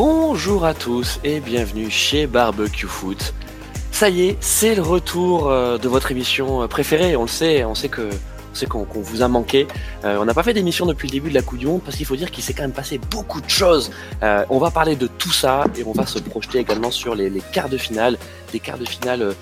Bonjour 0.00 0.64
à 0.64 0.74
tous 0.74 1.18
et 1.24 1.40
bienvenue 1.40 1.90
chez 1.90 2.28
Barbecue 2.28 2.86
Foot. 2.86 3.34
Ça 3.90 4.08
y 4.08 4.28
est, 4.28 4.36
c'est 4.38 4.76
le 4.76 4.82
retour 4.82 5.50
euh, 5.50 5.76
de 5.76 5.88
votre 5.88 6.12
émission 6.12 6.62
euh, 6.62 6.68
préférée. 6.68 7.16
On 7.16 7.22
le 7.22 7.28
sait, 7.28 7.64
on 7.64 7.74
sait 7.74 7.88
que 7.88 8.08
c'est 8.52 8.68
qu'on 8.68 8.84
vous 8.84 9.22
a 9.22 9.26
manqué. 9.26 9.66
Euh, 10.04 10.18
on 10.20 10.24
n'a 10.24 10.34
pas 10.34 10.44
fait 10.44 10.54
d'émission 10.54 10.86
depuis 10.86 11.08
le 11.08 11.12
début 11.14 11.30
de 11.30 11.34
la 11.34 11.42
Coupe 11.42 11.58
du 11.58 11.66
parce 11.84 11.96
qu'il 11.96 12.06
faut 12.06 12.14
dire 12.14 12.30
qu'il 12.30 12.44
s'est 12.44 12.52
quand 12.52 12.62
même 12.62 12.70
passé 12.70 13.00
beaucoup 13.10 13.40
de 13.40 13.50
choses. 13.50 13.90
on 14.22 14.58
va 14.60 14.70
parler 14.70 14.94
de 14.94 15.08
tout 15.08 15.32
ça 15.32 15.64
et 15.76 15.82
on 15.82 15.90
va 15.90 16.06
se 16.06 16.20
projeter 16.20 16.60
également 16.60 16.92
sur 16.92 17.16
les, 17.16 17.42
quarts 17.52 17.68
de 17.68 17.76
finale, 17.76 18.18
des 18.52 18.60
quarts 18.60 18.78
de 18.78 18.86
finale 18.86 19.34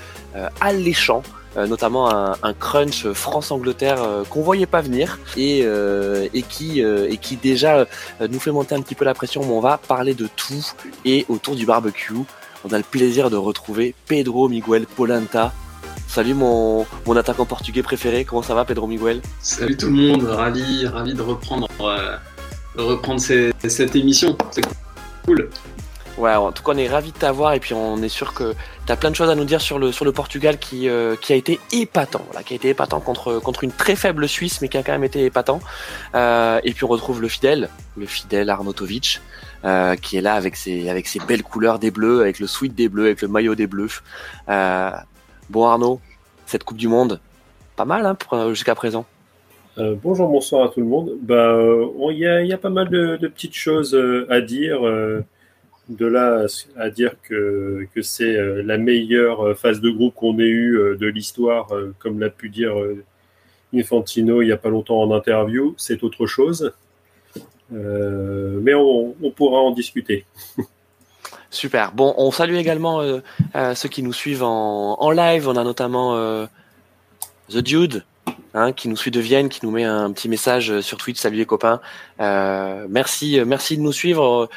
alléchants. 0.62 1.22
Notamment 1.56 2.08
un, 2.10 2.52
crunch 2.54 3.10
France-Angleterre 3.12 3.98
qu'on 4.30 4.42
voyait 4.42 4.66
pas 4.66 4.80
venir 4.80 5.18
et, 5.36 5.60
et 5.60 6.42
qui 6.42 7.36
déjà 7.42 7.86
nous 8.20 8.40
fait 8.40 8.52
monter 8.52 8.74
un 8.74 8.82
petit 8.82 8.94
peu 8.94 9.04
la 9.04 9.14
pression. 9.14 9.42
Mais 9.42 9.52
on 9.52 9.60
va 9.60 9.78
parler 9.78 10.14
de 10.14 10.28
tout 10.36 10.72
et 11.04 11.24
autour 11.28 11.56
du 11.56 11.66
barbecue 11.66 12.14
on 12.68 12.72
a 12.72 12.78
le 12.78 12.84
plaisir 12.84 13.30
de 13.30 13.36
retrouver 13.36 13.94
Pedro 14.06 14.48
Miguel 14.48 14.86
Polenta. 14.86 15.52
Salut 16.08 16.34
mon, 16.34 16.84
mon 17.06 17.16
attaquant 17.16 17.44
portugais 17.44 17.82
préféré, 17.82 18.24
comment 18.24 18.42
ça 18.42 18.54
va 18.54 18.64
Pedro 18.64 18.86
Miguel? 18.86 19.22
Salut 19.40 19.76
tout 19.76 19.86
le 19.86 19.92
monde, 19.92 20.24
ravi, 20.24 20.86
ravi 20.86 21.14
de 21.14 21.22
reprendre, 21.22 21.68
euh, 21.80 22.16
reprendre 22.76 23.20
cette 23.20 23.94
émission, 23.96 24.36
c'est 24.50 24.62
cool. 25.24 25.50
Ouais, 26.18 26.34
en 26.34 26.50
tout 26.50 26.62
cas 26.62 26.72
on 26.72 26.78
est 26.78 26.88
ravi 26.88 27.12
de 27.12 27.18
t'avoir 27.18 27.52
et 27.52 27.60
puis 27.60 27.74
on 27.74 27.98
est 28.02 28.08
sûr 28.08 28.32
que 28.32 28.54
tu 28.86 28.92
as 28.92 28.96
plein 28.96 29.10
de 29.10 29.14
choses 29.16 29.28
à 29.28 29.34
nous 29.34 29.44
dire 29.44 29.60
sur 29.60 29.78
le, 29.78 29.92
sur 29.92 30.06
le 30.06 30.12
Portugal 30.12 30.58
qui, 30.58 30.88
euh, 30.88 31.14
qui 31.14 31.34
a 31.34 31.36
été 31.36 31.60
épatant, 31.72 32.22
voilà, 32.30 32.42
qui 32.42 32.54
a 32.54 32.56
été 32.56 32.70
épatant 32.70 33.00
contre, 33.00 33.38
contre 33.38 33.64
une 33.64 33.70
très 33.70 33.96
faible 33.96 34.26
Suisse 34.26 34.62
mais 34.62 34.68
qui 34.68 34.78
a 34.78 34.82
quand 34.82 34.92
même 34.92 35.04
été 35.04 35.26
épatant. 35.26 35.60
Euh, 36.14 36.58
et 36.64 36.72
puis 36.72 36.84
on 36.84 36.88
retrouve 36.88 37.20
le 37.20 37.28
fidèle, 37.28 37.68
le 37.96 38.06
fidèle 38.06 38.48
Arnautovic. 38.50 39.20
Euh, 39.64 39.96
qui 39.96 40.16
est 40.16 40.20
là 40.20 40.34
avec 40.34 40.54
ses, 40.54 40.88
avec 40.88 41.08
ses 41.08 41.18
belles 41.18 41.42
couleurs 41.42 41.80
des 41.80 41.90
bleus, 41.90 42.20
avec 42.20 42.38
le 42.38 42.46
sweat 42.46 42.72
des 42.72 42.88
bleus, 42.88 43.06
avec 43.06 43.22
le 43.22 43.26
maillot 43.26 43.56
des 43.56 43.66
bleus. 43.66 44.00
Bon 44.46 45.64
Arnaud, 45.64 45.98
cette 46.44 46.62
Coupe 46.62 46.76
du 46.76 46.86
Monde, 46.86 47.20
pas 47.74 47.86
mal 47.86 48.06
hein, 48.06 48.48
jusqu'à 48.50 48.76
présent. 48.76 49.06
bonjour, 49.76 50.28
bonsoir 50.28 50.66
à 50.66 50.68
tout 50.68 50.80
le 50.80 50.86
monde. 50.86 51.14
Bah, 51.20 51.56
il 52.10 52.18
y, 52.18 52.26
a, 52.26 52.42
y, 52.44 52.52
a, 52.52 52.58
pas 52.58 52.70
mal 52.70 52.88
de 52.88 53.26
petites 53.26 53.56
choses 53.56 53.98
à 54.28 54.40
dire. 54.40 54.82
De 55.88 56.06
là 56.06 56.46
à 56.76 56.90
dire 56.90 57.16
que, 57.22 57.86
c'est 58.02 58.62
la 58.62 58.78
meilleure 58.78 59.56
phase 59.56 59.80
de 59.80 59.90
groupe 59.90 60.14
qu'on 60.14 60.38
ait 60.38 60.42
eue 60.42 60.96
de 60.98 61.06
l'histoire, 61.06 61.68
comme 61.98 62.18
l'a 62.18 62.30
pu 62.30 62.48
dire 62.48 62.74
Infantino 63.74 64.42
il 64.42 64.46
n'y 64.46 64.52
a 64.52 64.56
pas 64.56 64.70
longtemps 64.70 65.02
en 65.02 65.14
interview, 65.14 65.74
c'est 65.76 66.02
autre 66.02 66.26
chose. 66.26 66.72
Euh, 67.72 68.60
mais 68.62 68.74
on, 68.74 69.14
pourra 69.34 69.60
en 69.60 69.72
discuter. 69.72 70.24
Super. 71.50 71.92
Bon, 71.92 72.14
on 72.16 72.30
salue 72.30 72.54
également 72.54 73.00
euh, 73.00 73.20
euh, 73.54 73.74
ceux 73.74 73.88
qui 73.88 74.02
nous 74.02 74.12
suivent 74.12 74.44
en, 74.44 75.10
live. 75.10 75.48
On 75.48 75.56
a 75.56 75.64
notamment 75.64 76.46
The 77.48 77.58
Dude, 77.58 78.04
hein, 78.54 78.72
qui 78.72 78.88
nous 78.88 78.96
suit 78.96 79.10
de 79.10 79.20
Vienne, 79.20 79.48
qui 79.48 79.60
nous 79.64 79.70
met 79.70 79.84
un 79.84 80.10
petit 80.12 80.28
message 80.28 80.80
sur 80.80 80.98
Twitch. 80.98 81.18
Salut 81.18 81.36
les 81.36 81.46
copains. 81.46 81.80
merci, 82.18 83.40
merci 83.46 83.76
de 83.76 83.82
nous 83.82 83.92
suivre. 83.92 84.48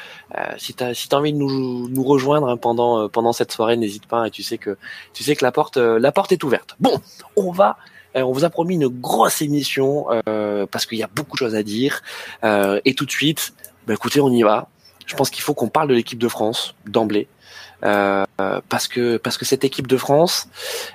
si 0.58 0.74
tu 0.74 0.84
as, 0.84 0.94
si 0.94 1.08
envie 1.12 1.32
de 1.32 1.38
nous, 1.38 1.88
nous 1.88 2.04
rejoindre 2.04 2.48
hein, 2.48 2.56
pendant, 2.56 3.08
pendant 3.08 3.32
cette 3.32 3.52
soirée, 3.52 3.76
n'hésite 3.76 4.06
pas. 4.06 4.26
Et 4.26 4.30
tu 4.30 4.42
sais 4.42 4.58
que, 4.58 4.76
tu 5.12 5.22
sais 5.22 5.36
que 5.36 5.44
la 5.44 5.52
porte, 5.52 5.76
la 5.76 6.12
porte 6.12 6.32
est 6.32 6.42
ouverte. 6.44 6.76
Bon, 6.80 7.00
on 7.36 7.50
va 7.52 7.78
euh, 8.16 8.22
on 8.22 8.32
vous 8.32 8.44
a 8.44 8.50
promis 8.50 8.74
une 8.74 8.88
grosse 8.88 9.42
émission 9.42 10.06
euh, 10.28 10.66
parce 10.70 10.86
qu'il 10.86 10.98
y 10.98 11.02
a 11.02 11.10
beaucoup 11.14 11.32
de 11.32 11.38
choses 11.38 11.54
à 11.54 11.62
dire. 11.62 12.02
Euh, 12.44 12.80
et 12.84 12.94
tout 12.94 13.06
de 13.06 13.10
suite, 13.10 13.54
bah, 13.86 13.94
écoutez, 13.94 14.20
on 14.20 14.30
y 14.30 14.42
va. 14.42 14.68
Je 15.06 15.16
pense 15.16 15.30
qu'il 15.30 15.42
faut 15.42 15.54
qu'on 15.54 15.68
parle 15.68 15.88
de 15.88 15.94
l'équipe 15.94 16.18
de 16.18 16.28
France 16.28 16.74
d'emblée. 16.86 17.28
parce 17.80 18.88
que 18.88 19.16
parce 19.16 19.38
que 19.38 19.44
cette 19.44 19.64
équipe 19.64 19.86
de 19.86 19.96
France, 19.96 20.48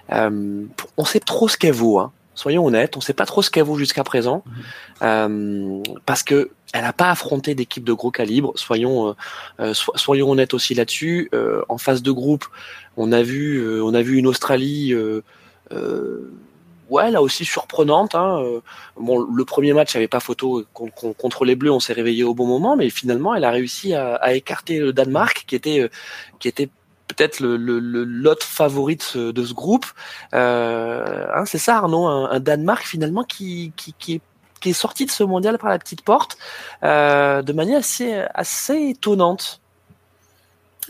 on 0.09 1.05
sait 1.05 1.19
trop 1.19 1.47
ce 1.47 1.57
qu'elle 1.57 1.73
vaut. 1.73 1.99
Hein. 1.99 2.11
Soyons 2.35 2.65
honnêtes, 2.65 2.97
on 2.97 3.01
sait 3.01 3.13
pas 3.13 3.25
trop 3.25 3.41
ce 3.41 3.49
qu'elle 3.49 3.63
vaut 3.63 3.77
jusqu'à 3.77 4.03
présent, 4.03 4.43
parce 4.99 6.23
que 6.23 6.51
elle 6.73 6.81
n'a 6.81 6.93
pas 6.93 7.09
affronté 7.09 7.55
d'équipe 7.55 7.83
de 7.83 7.93
gros 7.93 8.11
calibre. 8.11 8.51
Soyons 8.55 9.15
soyons 9.73 10.31
honnêtes 10.31 10.53
aussi 10.53 10.73
là-dessus. 10.75 11.31
en 11.69 11.77
phase 11.77 12.03
de 12.03 12.11
groupe, 12.11 12.45
on 12.97 13.11
a 13.11 13.23
vu 13.23 13.81
on 13.81 13.93
a 13.93 14.01
vu 14.01 14.17
une 14.17 14.27
Australie 14.27 14.93
ouais, 16.89 17.11
là 17.11 17.21
aussi 17.21 17.45
surprenante. 17.45 18.15
Hein. 18.15 18.41
Euh, 18.41 18.61
bon, 18.97 19.19
le 19.19 19.45
premier 19.45 19.73
match, 19.73 19.93
il 19.93 19.97
avait 19.97 20.07
pas 20.07 20.19
photo 20.19 20.65
contre 20.73 21.45
les 21.45 21.55
Bleus, 21.55 21.71
on 21.71 21.79
s'est 21.79 21.93
réveillé 21.93 22.23
au 22.23 22.33
bon 22.33 22.45
moment, 22.45 22.75
mais 22.75 22.89
finalement, 22.89 23.35
elle 23.35 23.43
a 23.43 23.51
réussi 23.51 23.93
à, 23.93 24.33
écarter 24.33 24.79
le 24.79 24.93
Danemark, 24.93 25.43
qui 25.47 25.55
était, 25.55 25.81
euh, 25.81 25.89
qui 26.39 26.47
était 26.47 26.69
peut-être 27.07 27.39
le, 27.39 27.57
le, 27.57 27.79
lot 27.79 28.41
favori 28.43 28.95
de 28.95 29.01
ce, 29.01 29.53
groupe. 29.53 29.85
Euh, 30.33 31.27
hein, 31.33 31.45
c'est 31.45 31.57
ça, 31.57 31.77
Arnaud, 31.77 32.05
un, 32.05 32.39
Danemark 32.39 32.83
finalement 32.85 33.23
qui, 33.23 33.71
qui, 33.75 33.93
qui, 33.97 34.15
est, 34.15 34.21
qui 34.59 34.69
est 34.69 34.73
sorti 34.73 35.05
de 35.05 35.11
ce 35.11 35.23
mondial 35.23 35.57
par 35.57 35.69
la 35.69 35.79
petite 35.79 36.01
porte 36.01 36.37
de 36.81 37.53
manière 37.53 37.79
assez, 37.79 38.23
assez 38.33 38.89
étonnante. 38.89 39.61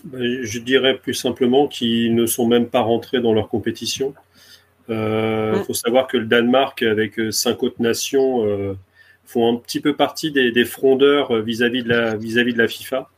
Ben, 0.04 0.44
je 0.44 0.60
dirais 0.60 0.98
plus 0.98 1.14
simplement 1.14 1.68
qu'ils 1.68 2.14
ne 2.14 2.26
sont 2.26 2.46
même 2.46 2.68
pas 2.68 2.82
rentrés 2.82 3.22
dans 3.22 3.34
leur 3.34 3.50
compétition. 3.50 4.14
Il 4.88 4.94
euh, 4.94 5.64
faut 5.64 5.74
savoir 5.74 6.08
que 6.08 6.18
le 6.18 6.26
Danemark, 6.26 6.84
avec 6.84 7.20
euh, 7.20 7.32
cinq 7.32 7.64
autres 7.64 7.82
nations, 7.82 8.46
euh, 8.46 8.78
font 9.26 9.52
un 9.52 9.58
petit 9.58 9.80
peu 9.80 9.96
partie 9.96 10.32
des, 10.32 10.66
frondeurs 10.66 11.42
vis-à-vis 11.42 11.82
de, 11.82 11.90
la, 11.90 12.16
vis-à-vis 12.16 12.54
de 12.54 12.60
la 12.60 12.68
FIFA. 12.68 13.10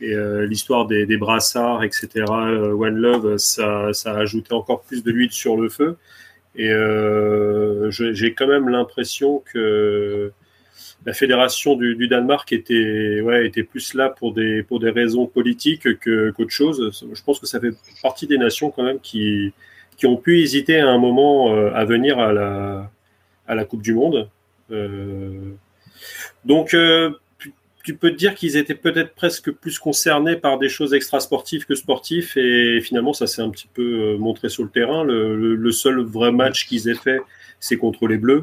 Et 0.00 0.14
l'histoire 0.46 0.86
des, 0.86 1.16
brassards, 1.16 1.82
etc., 1.82 2.08
One 2.28 2.96
Love, 2.96 3.38
ça, 3.38 3.92
ça, 3.94 4.12
a 4.12 4.18
ajouté 4.18 4.52
encore 4.52 4.82
plus 4.82 5.02
de 5.02 5.10
l'huile 5.10 5.32
sur 5.32 5.56
le 5.56 5.68
feu. 5.70 5.96
Et 6.54 6.70
j'ai 7.90 8.34
quand 8.34 8.46
même 8.46 8.68
l'impression 8.68 9.42
que 9.52 10.32
la 11.06 11.12
fédération 11.12 11.76
du, 11.76 12.08
Danemark 12.08 12.52
était, 12.52 13.20
ouais, 13.20 13.46
était 13.46 13.62
plus 13.62 13.94
là 13.94 14.08
pour 14.08 14.32
des, 14.32 14.64
pour 14.64 14.80
des 14.80 14.90
raisons 14.90 15.26
politiques 15.26 15.98
que, 16.00 16.30
qu'autre 16.30 16.50
chose. 16.50 17.06
Je 17.12 17.22
pense 17.22 17.38
que 17.38 17.46
ça 17.46 17.60
fait 17.60 17.70
partie 18.02 18.26
des 18.26 18.38
nations 18.38 18.70
quand 18.70 18.82
même 18.82 18.98
qui, 19.00 19.52
qui 19.96 20.06
ont 20.06 20.16
pu 20.16 20.40
hésiter 20.40 20.80
à 20.80 20.88
un 20.88 20.98
moment 20.98 21.54
euh, 21.54 21.70
à 21.74 21.84
venir 21.84 22.18
à 22.18 22.32
la, 22.32 22.90
à 23.46 23.54
la 23.54 23.64
Coupe 23.64 23.82
du 23.82 23.94
Monde. 23.94 24.28
Euh, 24.72 25.52
donc, 26.44 26.74
euh, 26.74 27.10
tu 27.86 27.94
peux 27.94 28.10
te 28.10 28.16
dire 28.16 28.34
qu'ils 28.34 28.56
étaient 28.56 28.74
peut-être 28.74 29.14
presque 29.14 29.52
plus 29.52 29.78
concernés 29.78 30.34
par 30.34 30.58
des 30.58 30.68
choses 30.68 30.92
extrasportives 30.92 31.66
que 31.66 31.76
sportives 31.76 32.36
et 32.36 32.80
finalement 32.82 33.12
ça 33.12 33.28
s'est 33.28 33.42
un 33.42 33.50
petit 33.50 33.68
peu 33.72 34.16
montré 34.16 34.48
sur 34.48 34.64
le 34.64 34.70
terrain. 34.70 35.04
Le, 35.04 35.70
seul 35.70 36.00
vrai 36.00 36.32
match 36.32 36.66
qu'ils 36.66 36.88
aient 36.88 36.96
fait, 36.96 37.20
c'est 37.60 37.76
contre 37.76 38.08
les 38.08 38.18
Bleus. 38.18 38.42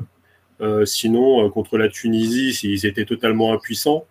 sinon, 0.85 1.49
contre 1.49 1.77
la 1.77 1.89
Tunisie, 1.89 2.57
ils 2.63 2.85
étaient 2.85 3.03
totalement 3.03 3.51
impuissants. 3.51 4.05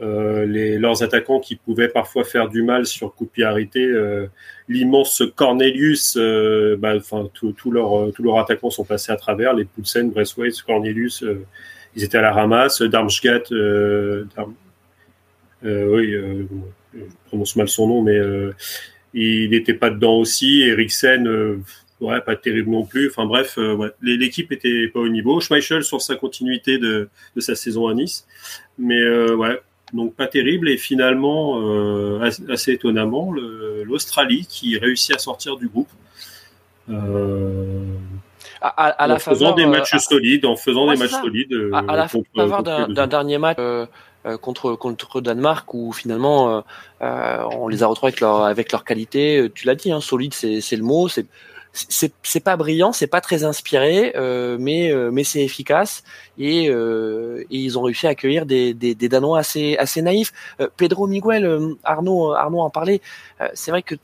Euh, 0.00 0.46
les, 0.46 0.78
leurs 0.78 1.02
attaquants 1.02 1.38
qui 1.38 1.56
pouvaient 1.56 1.88
parfois 1.88 2.24
faire 2.24 2.48
du 2.48 2.62
mal 2.62 2.86
sur 2.86 3.14
coup 3.14 3.28
de 3.36 3.44
arrêté. 3.44 3.84
Euh, 3.84 4.26
l'immense 4.68 5.22
Cornelius, 5.36 6.16
euh, 6.16 6.76
bah, 6.78 6.94
tous 7.34 7.70
leurs 7.70 8.38
attaquants 8.38 8.70
sont 8.70 8.84
passés 8.84 9.12
à 9.12 9.16
travers. 9.16 9.52
Les 9.52 9.64
Poulsen, 9.64 10.10
Braithwaite, 10.10 10.60
Cornelius, 10.62 11.24
ils 11.96 12.04
étaient 12.04 12.18
à 12.18 12.22
la 12.22 12.32
ramasse. 12.32 12.82
Darmstadt, 12.82 13.50
oui, 13.50 13.56
je 15.62 17.00
prononce 17.26 17.56
mal 17.56 17.68
son 17.68 17.88
nom, 17.88 18.02
mais 18.02 18.18
il 19.14 19.50
n'était 19.50 19.74
pas 19.74 19.90
dedans 19.90 20.16
aussi. 20.16 20.62
Eriksen, 20.62 21.62
ouais, 22.00 22.20
pas 22.20 22.36
terrible 22.36 22.70
non 22.70 22.84
plus. 22.84 23.08
Enfin 23.08 23.26
bref, 23.26 23.58
l'équipe 24.00 24.52
était 24.52 24.88
pas 24.88 25.00
au 25.00 25.08
niveau. 25.08 25.40
Schmeichel 25.40 25.84
sur 25.84 26.00
sa 26.02 26.16
continuité 26.16 26.78
de, 26.78 27.08
sa 27.38 27.54
saison 27.54 27.88
à 27.88 27.94
Nice, 27.94 28.26
mais 28.78 29.02
ouais, 29.34 29.60
donc 29.92 30.14
pas 30.14 30.26
terrible. 30.26 30.68
Et 30.68 30.76
finalement, 30.76 31.60
euh, 31.60 32.30
assez 32.48 32.72
étonnamment, 32.72 33.32
l'Australie 33.84 34.46
qui 34.48 34.78
réussit 34.78 35.14
à 35.14 35.18
sortir 35.18 35.56
du 35.56 35.68
groupe. 35.68 35.90
Euh, 38.64 38.68
à, 38.76 39.06
la 39.06 39.14
en 39.14 39.18
faisant 39.18 39.52
des 39.52 39.66
matchs 39.66 39.94
euh, 39.94 39.98
solides, 39.98 40.46
en 40.46 40.56
faisant 40.56 40.90
des 40.90 40.96
matchs 40.96 41.10
solides. 41.10 41.54
à, 41.72 41.96
la 41.96 42.08
faveur 42.08 42.62
d'un 42.62 43.06
dernier 43.06 43.38
match 43.38 43.58
contre 44.40 44.74
contre 44.76 45.20
Danemark 45.20 45.72
où 45.74 45.92
finalement 45.92 46.62
on 47.00 47.68
les 47.68 47.82
a 47.82 47.86
retrouvés 47.86 48.10
avec 48.10 48.20
leur 48.20 48.42
avec 48.42 48.72
leur 48.72 48.84
qualité. 48.84 49.50
Tu 49.54 49.66
l'as 49.66 49.74
dit, 49.74 49.90
hein, 49.92 50.00
solide, 50.00 50.34
c'est 50.34 50.76
le 50.76 50.82
mot. 50.82 51.08
C'est 51.08 51.26
c'est 51.72 52.40
pas 52.40 52.56
brillant, 52.56 52.92
c'est 52.92 53.06
pas 53.06 53.22
très 53.22 53.44
inspiré, 53.44 54.12
euh, 54.14 54.58
mais 54.60 54.92
euh, 54.92 55.10
mais 55.10 55.24
c'est 55.24 55.42
efficace 55.42 56.02
et, 56.38 56.68
euh, 56.68 57.44
et, 57.50 57.58
ils 57.58 57.78
ont 57.78 57.82
réussi 57.82 58.06
à 58.06 58.10
accueillir 58.10 58.44
des, 58.44 58.74
des, 58.74 58.94
des 58.94 59.08
Danois 59.08 59.38
assez 59.38 59.76
assez 59.78 60.02
naïfs. 60.02 60.32
Pedro 60.76 61.06
Miguel, 61.06 61.76
Arnaud 61.82 62.32
Arnaud 62.32 62.60
en 62.60 62.70
parlait. 62.70 63.00
c'est 63.54 63.70
vrai 63.70 63.82
que 63.82 63.94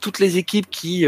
toutes 0.00 0.18
les 0.18 0.36
équipes 0.36 0.68
qui 0.68 1.06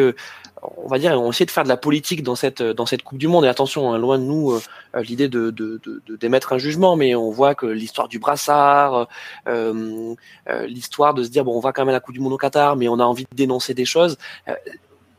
on 0.62 0.88
va 0.88 0.98
dire, 0.98 1.12
ont 1.20 1.30
essayé 1.30 1.46
de 1.46 1.50
faire 1.50 1.64
de 1.64 1.68
la 1.68 1.76
politique 1.76 2.22
dans 2.22 2.34
cette 2.34 2.62
dans 2.62 2.86
cette 2.86 3.02
Coupe 3.02 3.18
du 3.18 3.28
Monde. 3.28 3.44
Et 3.44 3.48
attention, 3.48 3.92
hein, 3.92 3.98
loin 3.98 4.18
de 4.18 4.24
nous 4.24 4.52
euh, 4.52 5.02
l'idée 5.02 5.28
de, 5.28 5.50
d'émettre 6.20 6.52
un 6.52 6.58
jugement, 6.58 6.96
mais 6.96 7.14
on 7.14 7.30
voit 7.30 7.54
que 7.54 7.66
l'histoire 7.66 8.08
du 8.08 8.18
brassard, 8.18 9.08
euh, 9.48 10.14
euh, 10.48 10.66
l'histoire 10.66 11.14
de 11.14 11.22
se 11.22 11.28
dire 11.28 11.44
bon, 11.44 11.56
on 11.56 11.60
va 11.60 11.72
quand 11.72 11.82
même 11.82 11.90
à 11.90 11.92
la 11.92 12.00
Coupe 12.00 12.14
du 12.14 12.20
Monde 12.20 12.32
au 12.32 12.38
Qatar, 12.38 12.76
mais 12.76 12.88
on 12.88 12.98
a 12.98 13.04
envie 13.04 13.24
de 13.24 13.36
dénoncer 13.36 13.74
des 13.74 13.84
choses. 13.84 14.16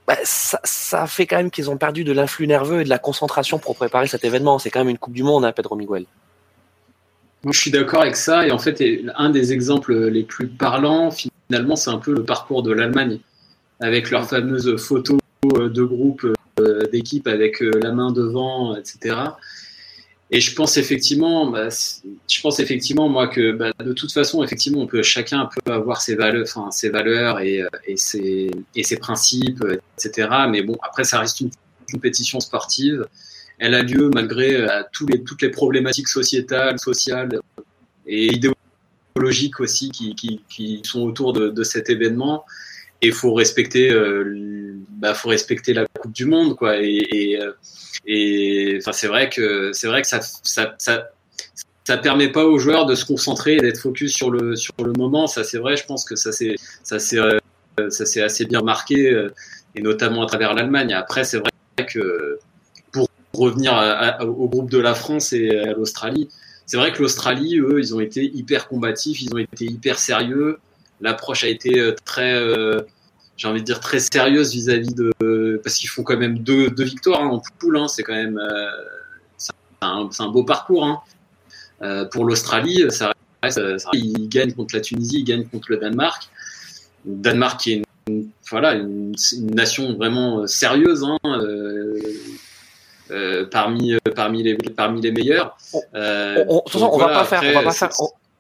Bah, 0.08 0.16
ça, 0.24 1.06
fait 1.06 1.26
quand 1.26 1.36
même 1.36 1.52
qu'ils 1.52 1.70
ont 1.70 1.76
perdu 1.76 2.06
de 2.06 2.14
l'influx 2.14 2.48
nerveux 2.48 2.82
et 2.82 2.84
de 2.86 2.90
la 2.90 2.98
concentration 2.98 3.60
pour 3.60 3.76
préparer 3.76 4.08
cet 4.08 4.24
événement. 4.24 4.58
C'est 4.58 4.70
quand 4.70 4.80
même 4.80 4.90
une 4.90 4.98
Coupe 4.98 5.14
du 5.14 5.24
Monde, 5.24 5.44
hein, 5.44 5.52
Pedro 5.52 5.76
Miguel. 5.76 6.06
Moi, 7.44 7.52
je 7.54 7.60
suis 7.60 7.72
d'accord 7.72 8.02
avec 8.02 8.16
ça. 8.16 8.48
Et 8.48 8.52
en 8.52 8.58
fait, 8.58 8.82
un 9.16 9.30
des 9.30 9.52
exemples 9.52 10.08
les 10.08 10.24
plus 10.24 10.48
parlants, 10.48 11.12
finalement, 11.12 11.76
c'est 11.76 11.90
un 11.90 11.98
peu 11.98 12.14
le 12.14 12.24
parcours 12.24 12.64
de 12.64 12.72
l'Allemagne, 12.72 13.20
avec 13.82 14.10
leurs 14.10 14.28
fameuses 14.28 14.78
photos 14.78 15.18
euh, 15.18 15.27
de 15.50 15.84
groupes 15.84 16.28
euh, 16.60 16.88
d'équipes 16.88 17.28
avec 17.28 17.62
euh, 17.62 17.72
la 17.84 17.92
main 17.92 18.12
devant, 18.12 18.76
etc. 18.76 19.16
Et 20.32 20.42
je 20.42 20.56
pense 20.56 20.78
effectivement, 20.78 21.52
bah, 21.52 21.70
je 21.70 22.42
pense 22.42 22.60
effectivement 22.60 23.08
moi 23.10 23.28
que 23.28 23.52
bah, 23.52 23.72
de 23.80 23.94
toute 23.94 24.12
façon, 24.12 24.44
effectivement, 24.44 24.82
on 24.82 24.88
peut 24.88 25.04
chacun 25.04 25.46
peut 25.46 25.72
avoir 25.72 26.02
ses 26.02 26.16
valeurs, 26.16 26.48
ses 26.72 26.90
valeurs 26.90 27.40
et, 27.42 27.64
ses, 27.96 28.50
principes, 29.00 29.64
etc. 29.98 30.30
Mais 30.50 30.64
bon, 30.64 30.76
après, 30.82 31.04
ça 31.04 31.20
reste 31.20 31.42
une 31.42 31.52
compétition 31.92 32.40
sportive. 32.40 33.06
Elle 33.60 33.76
a 33.76 33.84
lieu 33.84 34.10
malgré 34.12 34.68
toutes 34.92 35.42
les 35.44 35.50
problématiques 35.50 36.08
sociétales, 36.08 36.80
sociales 36.80 37.40
et 38.08 38.34
idéologiques 38.34 39.60
aussi 39.60 39.92
qui, 39.92 40.82
sont 40.84 41.04
autour 41.04 41.34
de 41.34 41.64
cet 41.64 41.92
événement 41.92 42.46
et 43.02 43.12
faut 43.12 43.34
respecter 43.34 43.92
euh, 43.92 44.76
bah 44.90 45.14
faut 45.14 45.30
respecter 45.30 45.74
la 45.74 45.86
coupe 45.86 46.14
du 46.14 46.26
monde 46.26 46.56
quoi. 46.56 46.78
Et 46.78 47.38
euh, 47.40 47.52
et 48.06 48.78
enfin 48.80 48.94
c'est 48.94 49.08
vrai 49.08 49.30
que 49.30 49.72
c'est 49.74 49.88
vrai 49.88 50.02
que 50.02 50.08
ça, 50.08 50.22
ça 50.22 50.76
ça 50.78 51.10
ça 51.84 51.98
permet 51.98 52.32
pas 52.32 52.46
aux 52.46 52.58
joueurs 52.58 52.86
de 52.86 52.96
se 52.96 53.06
concentrer 53.06 53.56
et 53.56 53.60
d'être 53.62 53.80
focus 53.80 54.14
sur 54.14 54.32
le 54.32 54.56
sur 54.56 54.74
le 54.84 54.94
moment. 54.94 55.28
Ça 55.28 55.44
c'est 55.44 55.58
vrai 55.58 55.78
je 55.78 55.86
pense 55.86 56.06
que 56.06 56.16
ça 56.16 56.32
c'est 56.32 56.56
ça 56.84 57.00
c'est 57.00 57.20
euh, 57.20 57.40
ça 57.90 58.06
c'est 58.06 58.22
assez 58.22 58.46
bien 58.46 58.62
marqué 58.62 59.28
et 59.76 59.82
notamment 59.82 60.24
à 60.24 60.26
travers 60.26 60.54
l'Allemagne. 60.54 60.94
Après 60.94 61.24
c'est 61.24 61.38
vrai 61.38 61.52
que 61.88 62.40
pour 62.92 63.08
revenir 63.34 63.74
au 64.22 64.50
groupe 64.50 64.72
de 64.72 64.80
la 64.80 64.96
France 64.96 65.32
et 65.34 65.52
à 65.60 65.74
l'Australie 65.74 66.28
c'est 66.66 66.78
vrai 66.78 66.92
que 66.92 67.02
l'Australie 67.04 67.60
eux 67.60 67.80
ils 67.80 67.94
ont 67.94 68.00
été 68.00 68.26
hyper 68.26 68.68
combatifs 68.68 69.22
ils 69.22 69.34
ont 69.34 69.38
été 69.38 69.66
hyper 69.66 70.00
sérieux 70.00 70.58
l'approche 71.02 71.44
a 71.44 71.48
été 71.48 71.80
euh, 71.80 71.96
très, 72.06 72.34
euh, 72.34 72.82
j'ai 73.36 73.48
envie 73.48 73.62
de 73.62 73.66
dire 73.66 73.80
très 73.80 74.00
sérieuse 74.00 74.54
vis-à-vis 74.54 74.94
de, 74.94 75.60
parce 75.64 75.76
qu'ils 75.76 75.90
font 75.90 76.04
quand 76.04 76.18
même 76.18 76.40
deux, 76.40 76.70
deux 76.70 76.84
victoires 76.84 77.22
hein, 77.22 77.28
en 77.28 77.42
poule, 77.60 77.78
hein, 77.78 77.88
c'est 77.88 78.04
quand 78.04 78.16
même, 78.16 78.38
euh, 78.38 78.70
c'est 79.38 79.54
un, 79.82 80.10
un, 80.20 80.28
beau 80.30 80.44
parcours. 80.44 80.86
Hein. 80.86 81.02
Pour 82.12 82.26
l'Australie, 82.26 82.86
ça 82.90 83.14
reste, 83.44 83.62
ils 83.94 84.28
gagnent 84.30 84.54
contre 84.54 84.76
la 84.76 84.82
Tunisie, 84.82 85.20
ils 85.20 85.24
gagnent 85.24 85.46
contre 85.46 85.72
le 85.72 85.78
Danemark. 85.78 86.28
Danemark 87.06 87.60
qui 87.60 87.74
est 87.74 87.84
une, 88.08 88.30
voilà 88.50 88.74
une, 88.74 89.14
une, 89.34 89.52
nation 89.56 89.96
vraiment 89.96 90.48
sérieuse. 90.48 91.06
Euh, 93.10 93.46
parmi 93.50 93.96
parmi 94.16 94.44
les 94.44 94.56
parmi 94.56 95.02
les 95.02 95.12
meilleurs. 95.12 95.56
On, 95.72 95.80
on, 95.94 96.64
on, 96.74 96.84
on 96.84 96.98
va 96.98 97.08
pas 97.08 97.24
faire, 97.24 97.42
on 97.42 97.54
va 97.54 97.64
pas 97.64 97.72
faire, 97.72 97.92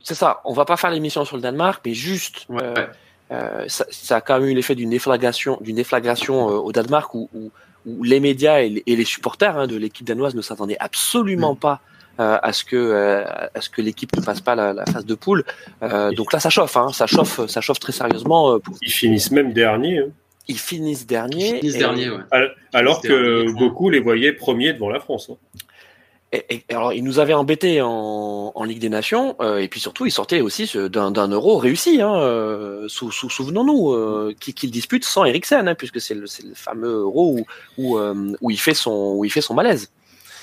c'est 0.07 0.15
ça. 0.15 0.39
On 0.45 0.54
va 0.54 0.63
pas 0.63 0.77
faire 0.77 0.89
l'émission 0.89 1.25
sur 1.25 1.36
le 1.36 1.42
Danemark, 1.42 1.81
mais 1.86 1.94
juste, 1.94 2.48
euh, 2.50 2.74
euh, 3.30 3.65
ça, 3.68 3.83
ça, 3.89 4.15
a 4.15 4.21
quand 4.21 4.39
même 4.39 4.48
eu 4.48 4.54
l'effet 4.54 4.74
d'une 4.74 4.92
déflagration, 4.92 5.57
d'une 5.59 5.75
déflagration 5.75 6.50
euh, 6.50 6.54
au 6.54 6.71
Danemark 6.71 7.13
où, 7.13 7.30
où, 7.33 7.51
où, 7.86 8.04
les 8.04 8.21
médias 8.21 8.62
et 8.62 8.69
les, 8.69 8.83
et 8.88 8.95
les 8.95 9.04
supporters 9.04 9.57
hein, 9.57 9.68
de 9.68 9.75
l'équipe 9.75 10.07
danoise 10.07 10.33
ne 10.33 10.42
s'attendaient 10.42 10.77
absolument 10.80 11.56
mm. 11.56 11.59
pas 11.59 11.81
euh, 12.21 12.38
à 12.42 12.54
ce 12.54 12.63
que 12.63 12.77
euh, 12.77 13.25
à 13.54 13.59
ce 13.59 13.69
que 13.69 13.81
l'équipe 13.81 14.15
ne 14.15 14.21
passe 14.21 14.39
pas 14.39 14.56
la, 14.56 14.71
la 14.71 14.86
phase 14.86 15.06
de 15.06 15.13
poule. 15.13 15.44
donc 15.81 16.31
là, 16.31 16.39
ça 16.39 16.50
chauffe, 16.50 16.77
hein, 16.77 16.94
ça 16.94 17.06
chauffe, 17.06 17.45
ça 17.48 17.59
chauffe 17.59 17.80
très 17.80 17.92
sérieusement. 17.92 18.62
Pour... 18.62 18.77
Ils 18.81 18.89
finissent 18.89 19.31
même 19.31 19.51
dernier. 19.51 20.00
Hein. 20.00 20.09
Ils 20.48 20.57
finissent 20.57 21.06
dernier. 21.06 21.50
Ils 21.50 21.57
finissent 21.57 21.75
et... 21.75 21.80
dernier, 21.80 22.09
ouais. 22.12 22.24
Alors, 22.71 23.01
que 23.01 23.44
dernier, 23.44 23.59
beaucoup 23.59 23.89
les 23.89 24.00
voyaient 24.00 24.31
premiers 24.31 24.71
devant 24.71 24.89
la 24.89 25.01
France. 25.01 25.30
Et, 26.33 26.45
et, 26.50 26.63
alors, 26.69 26.91
il 26.91 27.03
nous 27.03 27.19
avait 27.19 27.33
embêtés 27.33 27.81
en, 27.81 28.51
en 28.53 28.63
Ligue 28.65 28.79
des 28.79 28.89
Nations, 28.89 29.38
euh, 29.39 29.59
et 29.59 29.69
puis 29.69 29.79
surtout, 29.79 30.06
il 30.06 30.12
sortait 30.12 30.41
aussi 30.41 30.69
d'un 30.89 31.27
euro 31.29 31.57
réussi. 31.57 32.01
Hein, 32.01 32.15
euh, 32.18 32.88
sou, 32.89 33.12
sou, 33.12 33.29
Souvenons-nous 33.29 33.94
euh, 33.94 34.35
qu'il 34.38 34.53
qu 34.53 34.68
dispute 34.68 35.06
sans 35.06 35.24
Eriksen, 35.24 35.68
hein, 35.68 35.75
puisque 35.75 36.01
c'est 36.01 36.15
le, 36.15 36.25
le, 36.44 36.53
fameux 36.53 37.01
euro 37.01 37.38
où, 37.38 37.45
où, 37.77 37.97
euh, 37.97 38.33
où, 38.41 38.51
il 38.51 38.59
fait 38.59 38.74
son, 38.74 39.13
où 39.15 39.24
il 39.24 39.31
fait 39.31 39.41
son 39.41 39.53
malaise. 39.53 39.89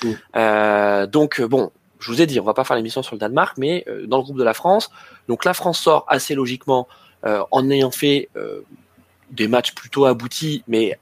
Donc, 0.03 1.41
bon, 1.41 1.71
je 1.99 2.11
vous 2.11 2.21
ai 2.21 2.25
dit, 2.25 2.39
on 2.39 2.43
va 2.43 2.55
pas 2.55 2.63
faire 2.63 2.75
l'émission 2.75 3.03
sur 3.03 3.13
le 3.13 3.19
Danemark, 3.19 3.57
mais 3.57 3.85
dans 4.07 4.17
le 4.17 4.23
groupe 4.23 4.37
de 4.37 4.43
la 4.43 4.53
France, 4.53 4.89
donc 5.27 5.45
la 5.45 5.53
France 5.53 5.79
sort 5.79 6.05
assez 6.07 6.35
logiquement 6.35 6.87
en 7.23 7.69
ayant 7.71 7.91
fait 7.91 8.29
des 9.31 9.47
matchs 9.47 9.73
plutôt 9.73 10.05
aboutis, 10.05 10.63
mais 10.67 10.99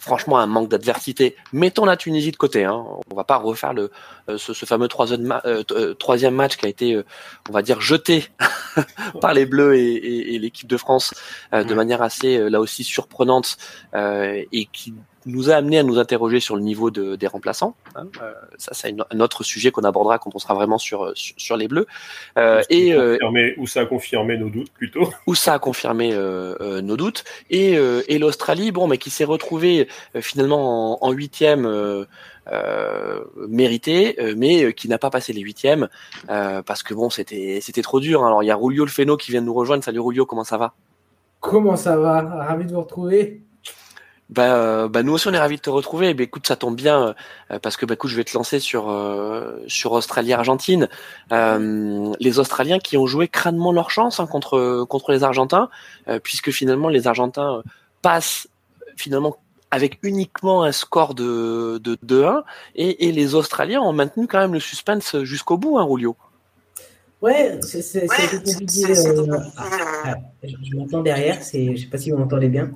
franchement 0.00 0.38
un 0.38 0.46
manque 0.46 0.68
d'adversité. 0.68 1.36
Mettons 1.52 1.84
la 1.84 1.96
Tunisie 1.96 2.32
de 2.32 2.36
côté. 2.36 2.64
Hein. 2.64 2.84
On 3.10 3.14
va 3.14 3.24
pas 3.24 3.36
refaire 3.36 3.72
le 3.72 3.92
euh, 4.28 4.38
ce, 4.38 4.52
ce, 4.52 4.66
fameux 4.66 4.88
troisième, 4.88 5.40
euh, 5.44 5.62
euh, 5.70 5.94
troisième, 5.94 6.34
match 6.34 6.56
qui 6.56 6.66
a 6.66 6.68
été, 6.68 7.00
on 7.48 7.52
va 7.52 7.62
dire, 7.62 7.80
jeté 7.80 8.24
par 9.20 9.34
les 9.34 9.46
Bleus 9.46 9.76
et, 9.76 9.94
et, 9.94 10.34
et 10.34 10.38
l'équipe 10.38 10.68
de 10.68 10.76
France 10.76 11.14
euh, 11.52 11.62
de 11.62 11.74
manière 11.74 12.02
assez 12.02 12.50
là 12.50 12.60
aussi 12.60 12.82
surprenante 12.82 13.56
et 13.94 14.68
qui 14.72 14.94
nous 15.26 15.50
a 15.50 15.54
amené 15.54 15.78
à 15.78 15.82
nous 15.82 15.98
interroger 15.98 16.40
sur 16.40 16.56
le 16.56 16.62
niveau 16.62 16.90
de, 16.90 17.16
des 17.16 17.26
remplaçants. 17.26 17.74
Hein. 17.94 18.06
Euh, 18.22 18.32
ça, 18.58 18.72
c'est 18.74 18.94
un 19.10 19.20
autre 19.20 19.44
sujet 19.44 19.70
qu'on 19.70 19.84
abordera 19.84 20.18
quand 20.18 20.34
on 20.34 20.38
sera 20.38 20.54
vraiment 20.54 20.78
sur 20.78 21.12
sur, 21.14 21.34
sur 21.38 21.56
les 21.56 21.68
Bleus. 21.68 21.86
Euh, 22.38 22.62
et 22.70 22.94
confirmé, 22.94 23.54
où 23.58 23.66
ça 23.66 23.80
a 23.80 23.86
confirmé 23.86 24.38
nos 24.38 24.48
doutes 24.48 24.72
plutôt? 24.72 25.08
Où 25.26 25.34
ça 25.34 25.54
a 25.54 25.58
confirmé 25.58 26.10
euh, 26.12 26.80
nos 26.80 26.96
doutes. 26.96 27.24
Et, 27.50 27.72
et 27.72 28.18
l'Australie, 28.18 28.72
bon, 28.72 28.86
mais 28.86 28.98
qui 28.98 29.10
s'est 29.10 29.24
retrouvée 29.24 29.88
finalement 30.20 31.04
en 31.04 31.10
huitième. 31.12 32.06
Euh, 32.52 33.22
mérité, 33.46 34.16
mais 34.36 34.72
qui 34.72 34.88
n'a 34.88 34.98
pas 34.98 35.10
passé 35.10 35.32
les 35.32 35.42
huitièmes 35.42 35.88
euh, 36.30 36.62
parce 36.62 36.82
que 36.82 36.94
bon, 36.94 37.08
c'était 37.08 37.60
c'était 37.62 37.82
trop 37.82 38.00
dur. 38.00 38.24
Alors 38.24 38.42
il 38.42 38.46
y 38.46 38.50
a 38.50 38.56
Rulio 38.56 38.84
le 38.84 38.90
Feno 38.90 39.16
qui 39.16 39.30
vient 39.30 39.40
de 39.40 39.46
nous 39.46 39.54
rejoindre. 39.54 39.84
Salut 39.84 40.00
Rulio, 40.00 40.26
comment 40.26 40.42
ça 40.42 40.56
va? 40.56 40.72
Comment 41.38 41.76
ça 41.76 41.96
va? 41.96 42.22
Ravi 42.22 42.64
de 42.64 42.72
vous 42.72 42.80
retrouver. 42.80 43.42
Bah, 44.30 44.54
euh, 44.54 44.88
bah, 44.88 45.02
nous 45.02 45.12
aussi 45.12 45.26
on 45.26 45.32
est 45.32 45.38
ravis 45.38 45.56
de 45.56 45.60
te 45.60 45.70
retrouver. 45.70 46.14
Bah, 46.14 46.22
écoute, 46.22 46.46
ça 46.46 46.54
tombe 46.54 46.76
bien 46.76 47.14
euh, 47.50 47.58
parce 47.58 47.76
que 47.76 47.84
bah, 47.84 47.94
écoute, 47.94 48.10
je 48.10 48.16
vais 48.16 48.24
te 48.24 48.36
lancer 48.36 48.60
sur 48.60 48.88
euh, 48.88 49.58
sur 49.66 49.92
Australie-Argentine. 49.92 50.88
Euh, 51.32 52.12
les 52.20 52.38
Australiens 52.38 52.78
qui 52.78 52.96
ont 52.96 53.06
joué 53.06 53.26
crânement 53.26 53.72
leur 53.72 53.90
chance 53.90 54.20
hein, 54.20 54.26
contre 54.26 54.84
contre 54.84 55.10
les 55.10 55.24
Argentins, 55.24 55.68
euh, 56.08 56.20
puisque 56.20 56.52
finalement 56.52 56.88
les 56.88 57.08
Argentins 57.08 57.62
passent 58.02 58.48
finalement 58.96 59.36
avec 59.72 59.98
uniquement 60.02 60.62
un 60.62 60.72
score 60.72 61.14
de 61.14 61.78
de 61.82 61.96
2-1 62.06 62.42
et, 62.76 63.08
et, 63.08 63.12
les 63.12 63.34
Australiens 63.34 63.80
ont 63.80 63.92
maintenu 63.92 64.28
quand 64.28 64.38
même 64.38 64.52
le 64.52 64.60
suspense 64.60 65.16
jusqu'au 65.22 65.58
bout, 65.58 65.78
hein, 65.78 65.86
Rulio. 65.88 66.16
Ouais, 67.20 67.58
c'est 67.62 68.08
ouais, 68.08 68.16
compliqué. 68.44 68.94
Ah, 69.56 70.14
je, 70.42 70.54
je 70.62 70.76
m'entends 70.76 71.02
derrière. 71.02 71.42
C'est, 71.42 71.76
je 71.76 71.82
sais 71.82 71.88
pas 71.88 71.98
si 71.98 72.10
vous 72.10 72.16
m'entendez 72.16 72.48
bien. 72.48 72.70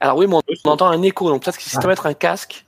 Alors 0.00 0.16
oui, 0.18 0.26
mais 0.26 0.36
on, 0.36 0.70
entend 0.70 0.88
un 0.88 1.02
écho, 1.02 1.28
donc 1.28 1.42
peut-être 1.42 1.58
qu'il 1.58 1.72
faut 1.72 1.78
ah. 1.82 1.86
mettre 1.86 2.06
un 2.06 2.14
casque. 2.14 2.64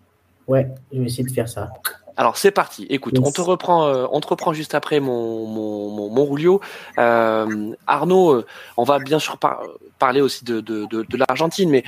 Ouais, 0.46 0.66
je 0.92 0.98
vais 1.00 1.06
essayer 1.06 1.24
de 1.24 1.30
faire 1.30 1.48
ça. 1.48 1.70
Alors 2.18 2.36
c'est 2.36 2.50
parti. 2.50 2.84
Écoute, 2.90 3.16
yes. 3.16 3.28
on 3.28 3.30
te 3.30 3.40
reprend, 3.40 3.86
euh, 3.86 4.06
on 4.10 4.20
te 4.20 4.26
reprend 4.26 4.52
juste 4.52 4.74
après 4.74 4.98
mon 4.98 5.46
mon 5.46 5.90
mon, 5.90 6.10
mon 6.10 6.26
Rulio. 6.26 6.60
Euh, 6.98 7.72
Arnaud, 7.86 8.32
euh, 8.32 8.46
on 8.76 8.82
va 8.82 8.98
bien 8.98 9.20
sûr 9.20 9.38
par 9.38 9.62
parler 10.00 10.20
aussi 10.20 10.44
de 10.44 10.60
de 10.60 10.86
de, 10.86 11.04
de 11.04 11.16
l'Argentine, 11.16 11.70
mais 11.70 11.84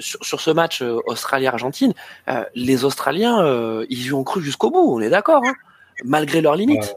sur, 0.00 0.24
sur 0.24 0.40
ce 0.40 0.50
match 0.50 0.82
Australie-Argentine, 0.82 1.92
les 2.56 2.84
Australiens, 2.84 3.84
ils 3.88 4.06
y 4.06 4.12
ont 4.12 4.24
cru 4.24 4.42
jusqu'au 4.42 4.70
bout. 4.70 4.92
On 4.92 5.00
est 5.00 5.10
d'accord, 5.10 5.42
hein 5.44 5.54
malgré 6.04 6.40
leurs 6.40 6.56
limites. 6.56 6.96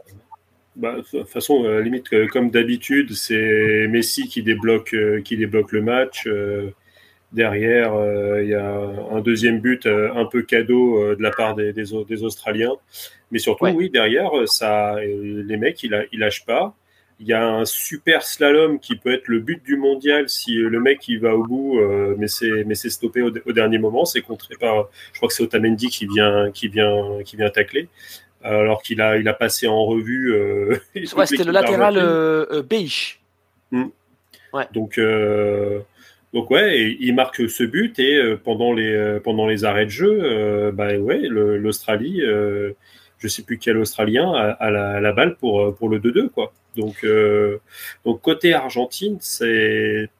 Bah, 0.74 0.96
de 0.96 1.02
toute 1.02 1.28
façon, 1.28 1.62
limite 1.78 2.08
comme 2.32 2.50
d'habitude, 2.50 3.14
c'est 3.14 3.86
Messi 3.88 4.26
qui 4.26 4.42
débloque 4.42 4.96
qui 5.22 5.36
débloque 5.36 5.70
le 5.70 5.82
match. 5.82 6.26
Derrière, 7.34 7.94
euh, 7.94 8.42
il 8.42 8.48
y 8.48 8.54
a 8.54 8.64
un 8.64 9.20
deuxième 9.20 9.60
but 9.60 9.84
euh, 9.86 10.14
un 10.14 10.24
peu 10.24 10.42
cadeau 10.42 11.02
euh, 11.02 11.16
de 11.16 11.22
la 11.22 11.30
part 11.30 11.54
des, 11.54 11.72
des, 11.72 11.84
des 12.08 12.22
Australiens. 12.22 12.76
Mais 13.30 13.38
surtout, 13.38 13.64
ouais. 13.64 13.72
oui, 13.72 13.90
derrière, 13.90 14.30
ça, 14.46 14.96
les 15.00 15.56
mecs, 15.56 15.82
ils, 15.82 16.08
ils 16.12 16.20
lâchent 16.20 16.46
pas. 16.46 16.74
Il 17.20 17.28
y 17.28 17.32
a 17.32 17.46
un 17.46 17.64
super 17.64 18.22
slalom 18.22 18.80
qui 18.80 18.96
peut 18.96 19.12
être 19.12 19.28
le 19.28 19.38
but 19.38 19.62
du 19.64 19.76
mondial 19.76 20.28
si 20.28 20.54
le 20.56 20.80
mec 20.80 21.06
il 21.06 21.20
va 21.20 21.36
au 21.36 21.44
bout, 21.44 21.78
euh, 21.78 22.16
mais 22.18 22.26
c'est 22.26 22.64
mais 22.64 22.74
c'est 22.74 22.90
stoppé 22.90 23.22
au, 23.22 23.32
au, 23.46 23.52
dernier 23.52 23.78
moment. 23.78 24.04
C'est 24.04 24.20
contré 24.20 24.56
par, 24.58 24.88
je 25.12 25.18
crois 25.18 25.28
que 25.28 25.34
c'est 25.34 25.44
Otamendi 25.44 25.88
qui 25.88 26.06
vient 26.06 26.50
qui 26.50 26.66
vient 26.66 27.22
qui 27.24 27.36
vient 27.36 27.50
tacler, 27.50 27.88
alors 28.42 28.82
qu'il 28.82 29.00
a 29.00 29.16
il 29.16 29.28
a 29.28 29.32
passé 29.32 29.68
en 29.68 29.84
revue. 29.84 30.34
Euh, 30.34 30.76
ouais, 31.16 31.26
c'était 31.26 31.44
le 31.44 31.52
latéral 31.52 31.98
euh, 31.98 32.62
Beige. 32.62 33.20
Mmh. 33.70 33.84
Ouais. 34.52 34.66
Donc 34.72 34.98
Donc 36.34 36.50
ouais, 36.50 36.96
il 37.00 37.14
marque 37.14 37.48
ce 37.48 37.64
but 37.64 37.98
et 37.98 38.36
pendant 38.44 38.72
les 38.72 39.20
pendant 39.22 39.46
les 39.46 39.64
arrêts 39.64 39.86
de 39.86 39.90
jeu, 39.90 40.72
bah 40.72 40.96
ouais, 40.98 41.22
l'Australie, 41.28 42.20
je 43.18 43.28
sais 43.28 43.42
plus 43.42 43.58
quel 43.58 43.78
Australien 43.78 44.32
a, 44.32 44.70
la, 44.70 45.00
la, 45.00 45.12
balle 45.12 45.36
pour 45.36 45.74
pour 45.76 45.88
le 45.88 46.00
2-2 46.00 46.28
quoi. 46.30 46.52
Donc 46.76 47.06
donc 48.04 48.20
côté 48.20 48.52
Argentine, 48.52 49.16
c'est 49.20 50.10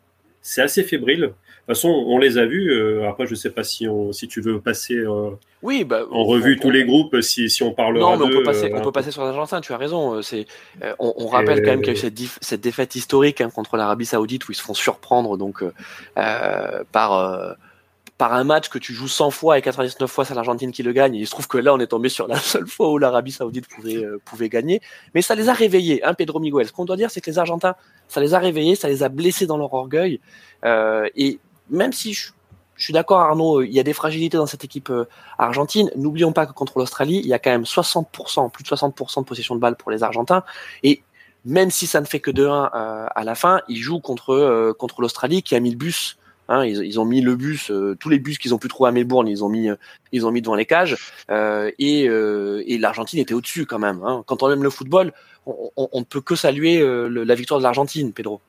c'est 0.40 0.62
assez 0.62 0.84
fébrile. 0.84 1.32
De 1.66 1.72
toute 1.72 1.76
façon, 1.76 1.88
on 1.88 2.18
les 2.18 2.36
a 2.36 2.44
vus. 2.44 2.70
Euh, 2.70 3.08
après, 3.08 3.26
je 3.26 3.30
ne 3.30 3.36
sais 3.36 3.50
pas 3.50 3.64
si, 3.64 3.88
on, 3.88 4.12
si 4.12 4.28
tu 4.28 4.42
veux 4.42 4.60
passer 4.60 4.96
euh, 4.96 5.30
oui, 5.62 5.84
bah, 5.84 6.02
en 6.10 6.24
revue 6.24 6.58
tous 6.58 6.70
les 6.70 6.84
groupes, 6.84 7.20
si, 7.22 7.48
si 7.48 7.62
on 7.62 7.72
parle. 7.72 7.98
Non, 7.98 8.18
mais 8.18 8.24
on 8.26 8.28
peut, 8.28 8.42
passer, 8.42 8.70
on 8.74 8.82
peut 8.82 8.92
passer 8.92 9.10
sur 9.10 9.24
l'Argentin, 9.24 9.62
tu 9.62 9.72
as 9.72 9.78
raison. 9.78 10.20
C'est, 10.20 10.44
on, 10.98 11.26
rappelle 11.26 11.62
quand 11.62 11.70
même 11.70 11.80
qu'il 11.80 11.94
y 11.94 11.96
a 11.96 11.98
eu 11.98 12.00
cette, 12.00 12.18
cette 12.42 12.60
défaite 12.60 12.94
historique 12.96 13.40
hein, 13.40 13.48
contre 13.48 13.78
l'Arabie 13.78 14.04
Saoudite 14.04 14.46
où 14.46 14.52
ils 14.52 14.56
se 14.56 14.62
font 14.62 14.74
surprendre 14.74 15.38
donc, 15.38 15.62
euh, 15.62 16.84
par 16.92 17.56
par 18.18 18.32
un 18.32 18.44
match 18.44 18.68
que 18.68 18.78
tu 18.78 18.94
joues 18.94 19.08
100 19.08 19.30
fois 19.30 19.58
et 19.58 19.62
99 19.62 20.10
fois 20.10 20.24
c'est 20.24 20.34
l'Argentine 20.34 20.70
qui 20.70 20.82
le 20.82 20.92
gagne. 20.92 21.14
il 21.14 21.26
se 21.26 21.32
trouve 21.32 21.48
que 21.48 21.58
là, 21.58 21.74
on 21.74 21.80
est 21.80 21.88
tombé 21.88 22.08
sur 22.08 22.28
la 22.28 22.36
seule 22.36 22.66
fois 22.66 22.90
où 22.90 22.98
l'Arabie 22.98 23.32
Saoudite 23.32 23.66
pouvait, 23.68 23.96
euh, 23.96 24.20
pouvait 24.24 24.48
gagner. 24.48 24.80
Mais 25.14 25.22
ça 25.22 25.34
les 25.34 25.48
a 25.48 25.52
réveillés, 25.52 26.04
hein, 26.04 26.14
Pedro 26.14 26.38
Miguel. 26.38 26.66
Ce 26.66 26.72
qu'on 26.72 26.84
doit 26.84 26.96
dire, 26.96 27.10
c'est 27.10 27.20
que 27.20 27.30
les 27.30 27.38
Argentins, 27.38 27.74
ça 28.08 28.20
les 28.20 28.34
a 28.34 28.38
réveillés, 28.38 28.76
ça 28.76 28.88
les 28.88 29.02
a 29.02 29.08
blessés 29.08 29.46
dans 29.46 29.58
leur 29.58 29.72
orgueil. 29.74 30.20
Euh, 30.64 31.08
et 31.16 31.38
même 31.70 31.92
si 31.92 32.14
je, 32.14 32.30
suis 32.76 32.92
d'accord, 32.92 33.20
Arnaud, 33.20 33.62
il 33.62 33.72
y 33.72 33.80
a 33.80 33.82
des 33.82 33.92
fragilités 33.92 34.36
dans 34.36 34.46
cette 34.46 34.64
équipe 34.64 34.90
euh, 34.90 35.04
argentine. 35.38 35.90
N'oublions 35.96 36.32
pas 36.32 36.46
que 36.46 36.52
contre 36.52 36.78
l'Australie, 36.78 37.20
il 37.22 37.26
y 37.26 37.34
a 37.34 37.38
quand 37.38 37.50
même 37.50 37.62
60%, 37.62 38.50
plus 38.50 38.64
de 38.64 38.68
60% 38.68 39.20
de 39.20 39.24
possession 39.24 39.54
de 39.54 39.60
balle 39.60 39.76
pour 39.76 39.90
les 39.90 40.02
Argentins. 40.02 40.44
Et 40.82 41.02
même 41.44 41.70
si 41.70 41.86
ça 41.86 42.00
ne 42.00 42.06
fait 42.06 42.20
que 42.20 42.30
2-1 42.30 42.70
à 42.72 43.24
la 43.24 43.34
fin, 43.34 43.60
ils 43.68 43.76
jouent 43.76 44.00
contre, 44.00 44.72
contre 44.78 45.02
l'Australie 45.02 45.42
qui 45.42 45.54
a 45.54 45.60
mis 45.60 45.70
le 45.70 45.76
bus 45.76 46.16
Hein, 46.48 46.66
ils, 46.66 47.00
ont 47.00 47.06
mis 47.06 47.22
le 47.22 47.36
bus, 47.36 47.70
euh, 47.70 47.96
tous 47.98 48.10
les 48.10 48.18
bus 48.18 48.36
qu'ils 48.36 48.52
ont 48.52 48.58
pu 48.58 48.68
trouver 48.68 48.88
à 48.90 48.92
Melbourne, 48.92 49.26
ils 49.28 49.42
ont 49.42 49.48
mis, 49.48 49.70
euh, 49.70 49.76
ils 50.12 50.26
ont 50.26 50.30
mis 50.30 50.42
devant 50.42 50.54
les 50.54 50.66
cages. 50.66 50.96
Euh, 51.30 51.70
et, 51.78 52.06
euh, 52.06 52.62
et 52.66 52.76
l'Argentine 52.76 53.18
était 53.18 53.32
au-dessus 53.32 53.64
quand 53.64 53.78
même. 53.78 54.02
Hein. 54.04 54.22
Quand 54.26 54.42
on 54.42 54.50
aime 54.50 54.62
le 54.62 54.68
football, 54.68 55.12
on, 55.46 55.88
ne 55.94 56.04
peut 56.04 56.20
que 56.20 56.34
saluer 56.34 56.82
la 57.08 57.34
victoire 57.34 57.60
de 57.60 57.64
l'Argentine, 57.64 58.14
Pedro. 58.14 58.40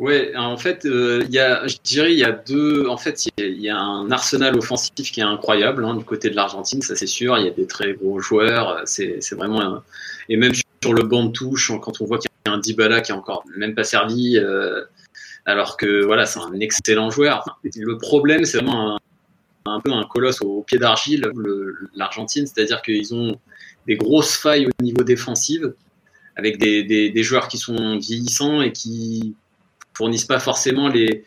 Ouais, 0.00 0.34
en 0.34 0.56
fait, 0.56 0.80
il 0.84 1.30
y 1.30 1.38
a, 1.38 1.66
je 1.66 1.76
dirais, 1.84 2.12
il 2.12 2.18
y 2.18 2.24
a 2.24 2.32
deux. 2.32 2.88
En 2.88 2.96
fait, 2.96 3.28
il 3.38 3.60
y, 3.60 3.68
a 3.68 3.78
un 3.78 4.10
arsenal 4.10 4.56
offensif 4.56 5.12
qui 5.12 5.20
est 5.20 5.24
incroyable 5.24 5.84
hein, 5.84 5.94
du 5.94 6.04
côté 6.04 6.30
de 6.30 6.34
l'Argentine, 6.36 6.82
ça 6.82 6.96
c'est 6.96 7.06
sûr. 7.06 7.38
Il 7.38 7.44
y 7.44 7.48
a 7.48 7.52
des 7.52 7.66
très 7.66 7.92
gros 7.92 8.18
joueurs. 8.18 8.80
C'est 8.86 9.20
vraiment 9.32 9.82
et 10.28 10.36
même 10.36 10.54
sur 10.82 10.94
le 10.94 11.02
banc 11.02 11.24
de 11.24 11.32
touche, 11.32 11.70
quand 11.82 12.00
on 12.00 12.06
voit 12.06 12.18
qu'il 12.18 12.30
y 12.46 12.48
a 12.48 12.52
un 12.52 12.58
Dybala 12.58 13.02
qui 13.02 13.12
est 13.12 13.14
encore 13.14 13.44
même 13.56 13.74
pas 13.74 13.84
servi 13.84 14.38
alors 15.46 15.76
que 15.76 16.04
voilà, 16.04 16.26
c'est 16.26 16.40
un 16.40 16.58
excellent 16.60 17.10
joueur. 17.10 17.58
le 17.62 17.98
problème, 17.98 18.44
c'est 18.44 18.58
vraiment 18.58 18.98
un, 19.66 19.80
peu 19.80 19.92
un 19.92 20.04
colosse 20.04 20.40
au, 20.42 20.62
pied 20.62 20.78
d'argile, 20.78 21.30
l'Argentine, 21.94 22.46
c'est-à-dire 22.46 22.82
qu'ils 22.82 23.14
ont 23.14 23.38
des 23.86 23.96
grosses 23.96 24.36
failles 24.36 24.66
au 24.66 24.82
niveau 24.82 25.02
défensif, 25.02 25.62
avec 26.36 26.58
des, 26.58 27.22
joueurs 27.22 27.48
qui 27.48 27.58
sont 27.58 27.98
vieillissants 27.98 28.62
et 28.62 28.72
qui 28.72 29.34
fournissent 29.94 30.24
pas 30.24 30.40
forcément 30.40 30.88
les, 30.88 31.24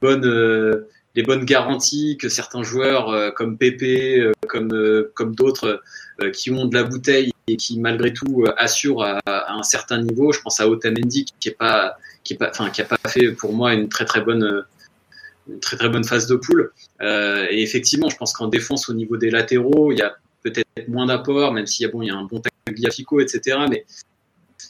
bonnes 0.00 0.26
euh, 0.26 0.88
les 1.14 1.22
bonnes 1.22 1.44
garanties 1.44 2.16
que 2.16 2.28
certains 2.28 2.62
joueurs 2.62 3.10
euh, 3.10 3.30
comme 3.30 3.56
Pepe, 3.56 3.82
euh, 3.82 4.32
comme 4.48 5.34
d'autres 5.34 5.80
qui 6.32 6.50
ont 6.50 6.66
de 6.66 6.74
la 6.74 6.82
bouteille 6.82 7.32
et 7.46 7.56
qui 7.56 7.78
malgré 7.78 8.12
tout 8.12 8.44
assurent 8.56 9.04
à, 9.04 9.20
un 9.26 9.62
certain 9.62 10.02
niveau. 10.02 10.32
Je 10.32 10.40
pense 10.40 10.58
à 10.58 10.68
Otamendi 10.68 11.26
qui 11.38 11.48
est 11.48 11.52
pas 11.52 11.96
pas, 12.38 12.50
pas 12.50 13.08
fait 13.08 13.30
pour 13.32 13.52
moi 13.54 13.72
une 13.72 13.88
très 13.88 14.04
très 14.04 14.20
bonne, 14.20 14.64
très 15.62 15.76
très 15.76 15.88
bonne 15.88 16.04
phase 16.04 16.26
de 16.26 16.34
poule. 16.34 16.72
Et 17.00 17.62
effectivement, 17.62 18.10
je 18.10 18.16
pense 18.16 18.32
qu'en 18.32 18.48
défense 18.48 18.88
au 18.88 18.94
niveau 18.94 19.16
des 19.16 19.30
latéraux, 19.30 19.92
il 19.92 19.98
y 19.98 20.02
a 20.02 20.16
peut-être 20.42 20.88
moins 20.88 21.06
d'apport, 21.06 21.52
même 21.52 21.66
s'il 21.66 21.86
y 21.86 21.88
a 21.88 21.92
bon, 21.92 22.02
il 22.02 22.08
y 22.08 22.10
a 22.10 22.16
un 22.16 22.24
bon 22.24 22.42
Tagliafico, 22.66 23.20
etc. 23.20 23.58
Mais 23.70 23.86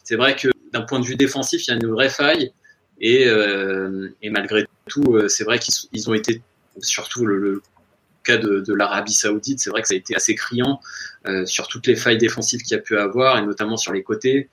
c'est 0.04 0.16
vrai 0.16 0.36
que 0.36 0.48
d'un 0.72 0.82
point 0.82 1.00
de 1.00 1.04
vue 1.04 1.16
défensif, 1.16 1.66
il 1.66 1.70
y 1.70 1.74
a 1.74 1.76
une 1.76 1.90
vraie 1.90 2.10
faille. 2.10 2.52
Et, 3.00 3.26
euh, 3.26 4.08
et 4.22 4.30
malgré 4.30 4.66
tout, 4.88 5.16
euh, 5.16 5.28
c'est 5.28 5.44
vrai 5.44 5.58
qu'ils 5.58 6.10
ont 6.10 6.14
été, 6.14 6.42
surtout 6.80 7.26
le, 7.26 7.62
cas 8.24 8.36
de, 8.36 8.60
de 8.60 8.74
l'Arabie 8.74 9.12
Saoudite, 9.12 9.60
c'est 9.60 9.70
vrai 9.70 9.82
que 9.82 9.88
ça 9.88 9.94
a 9.94 9.96
été 9.96 10.14
assez 10.14 10.34
criant 10.34 10.80
euh, 11.26 11.46
sur 11.46 11.66
toutes 11.68 11.86
les 11.86 11.96
failles 11.96 12.18
défensives 12.18 12.62
qu'il 12.62 12.76
y 12.76 12.78
a 12.78 12.82
pu 12.82 12.98
avoir, 12.98 13.38
et 13.38 13.42
notamment 13.42 13.76
sur 13.76 13.92
les 13.92 14.02
côtés 14.02 14.48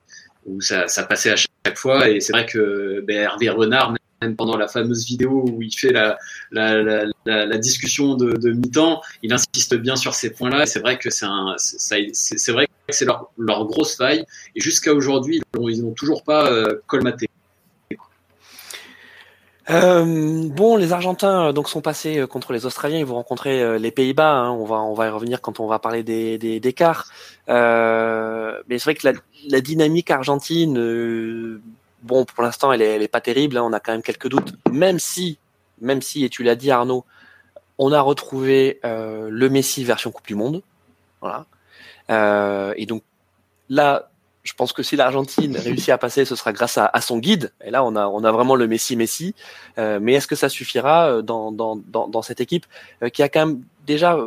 où 0.46 0.62
ça, 0.62 0.88
ça 0.88 1.04
passait 1.04 1.32
à 1.32 1.36
chaque 1.36 1.78
fois. 1.78 2.10
Et 2.10 2.20
c'est 2.22 2.32
vrai 2.32 2.46
que 2.46 3.02
ben, 3.02 3.18
Hervé 3.18 3.50
Renard, 3.50 3.96
même 4.22 4.36
pendant 4.36 4.58
la 4.58 4.68
fameuse 4.68 5.06
vidéo 5.06 5.46
où 5.50 5.62
il 5.62 5.74
fait 5.74 5.92
la, 5.92 6.18
la, 6.52 6.82
la, 6.82 7.46
la 7.46 7.58
discussion 7.58 8.16
de, 8.16 8.32
de 8.34 8.52
mi-temps, 8.52 9.02
il 9.24 9.34
insiste 9.34 9.76
bien 9.76 9.96
sur 9.96 10.14
ces 10.14 10.32
points-là. 10.32 10.64
Et 10.64 10.66
c'est 10.68 10.80
vrai 10.80 10.98
que 10.98 11.10
c'est 11.10 11.26
c'est 11.58 12.52
vrai 12.52 12.68
que 12.68 12.94
c'est 12.94 13.06
leur, 13.06 13.32
leur 13.38 13.66
grosse 13.66 13.98
faille. 13.98 14.24
Et 14.56 14.62
jusqu'à 14.62 14.94
aujourd'hui, 14.94 15.42
ils 15.60 15.84
n'ont 15.84 15.94
toujours 15.94 16.24
pas 16.24 16.52
euh, 16.52 16.80
colmaté. 16.88 17.28
Euh, 19.70 20.48
bon, 20.50 20.76
les 20.76 20.94
Argentins 20.94 21.48
euh, 21.48 21.52
donc 21.52 21.70
sont 21.70 21.82
passés 21.82 22.20
euh, 22.20 22.28
contre 22.28 22.54
les 22.54 22.66
Australiens. 22.66 23.00
Ils 23.00 23.06
vont 23.06 23.16
rencontrer 23.16 23.80
les 23.80 23.92
Pays-Bas. 23.92 24.32
Hein. 24.32 24.52
On 24.52 24.66
va 24.66 24.78
on 24.78 24.94
va 24.94 25.08
y 25.08 25.10
revenir 25.10 25.42
quand 25.42 25.60
on 25.60 25.68
va 25.68 25.80
parler 25.80 26.04
des 26.04 26.38
des, 26.38 26.60
des. 26.60 26.76
Euh, 27.50 28.62
mais 28.68 28.78
c'est 28.78 28.86
vrai 28.86 28.96
que 28.96 29.08
la, 29.08 29.14
la 29.50 29.62
dynamique 29.62 30.12
argentine, 30.12 31.60
bon, 32.04 32.26
pour 32.26 32.44
l'instant, 32.44 32.72
elle 32.72 32.82
est 32.82 32.96
elle 32.96 33.04
est 33.04 33.08
pas 33.08 33.22
terrible. 33.22 33.58
Hein. 33.58 33.64
On 33.64 33.74
a 33.74 33.80
quand 33.80 33.92
même 33.92 34.04
quelques 34.04 34.30
doutes. 34.30 34.54
Même 34.72 35.00
si 35.00 35.40
même 35.82 36.02
si 36.02 36.24
et 36.24 36.30
tu 36.30 36.44
l'as 36.44 36.56
dit 36.56 36.72
Arnaud, 36.72 37.06
on 37.78 37.92
a 37.92 38.02
retrouvé 38.02 38.80
le 38.84 39.48
Messi 39.50 39.84
version 39.84 40.12
Coupe 40.12 40.28
du 40.28 40.36
Monde. 40.36 40.62
Voilà. 41.22 41.46
et 42.78 42.86
donc 42.86 43.02
là, 43.70 44.10
je 44.46 44.54
pense 44.54 44.74
que 44.74 44.84
si 44.84 44.96
l'Argentine 44.96 45.58
réussit 45.58 45.90
à 45.90 45.98
passer, 45.98 46.24
ce 46.24 46.36
sera 46.36 46.54
grâce 46.54 46.78
à, 46.78 47.02
son 47.02 47.18
guide. 47.18 47.52
Et 47.64 47.72
là, 47.72 47.84
on 47.84 47.96
a, 47.96 48.08
on 48.08 48.24
a 48.24 48.32
vraiment 48.32 48.56
le 48.56 48.68
Messi 48.68 48.96
Messi. 48.96 49.34
Euh, 49.80 50.00
mais 50.00 50.14
est-ce 50.14 50.28
que 50.28 50.36
ça 50.36 50.50
suffira 50.50 51.08
euh, 51.08 51.22
dans, 51.24 51.52
dans, 51.52 51.76
dans, 51.76 52.08
dans 52.08 52.22
cette 52.22 52.40
équipe 52.40 52.66
euh, 53.02 53.10
qui 53.10 53.24
a 53.24 53.30
quand 53.30 53.48
même 53.48 53.64
déjà 53.88 54.18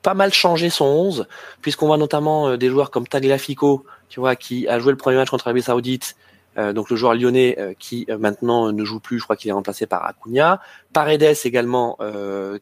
pas 0.00 0.14
mal 0.14 0.32
changé 0.32 0.70
son 0.70 0.86
11, 0.86 1.26
puisqu'on 1.60 1.86
voit 1.86 1.98
notamment 1.98 2.56
des 2.56 2.70
joueurs 2.70 2.90
comme 2.90 3.06
Tagliafico, 3.06 3.84
tu 4.08 4.20
vois, 4.20 4.36
qui 4.36 4.66
a 4.66 4.80
joué 4.80 4.90
le 4.90 4.96
premier 4.96 5.16
match 5.16 5.30
contre 5.30 5.46
l'Arabie 5.46 5.62
Saoudite, 5.62 6.16
donc 6.56 6.90
le 6.90 6.96
joueur 6.96 7.14
lyonnais 7.14 7.76
qui 7.78 8.08
maintenant 8.18 8.72
ne 8.72 8.84
joue 8.84 8.98
plus, 8.98 9.20
je 9.20 9.24
crois 9.24 9.36
qu'il 9.36 9.48
est 9.48 9.52
remplacé 9.52 9.86
par 9.86 10.04
Acuna. 10.04 10.60
Paredes 10.92 11.36
également, 11.44 11.98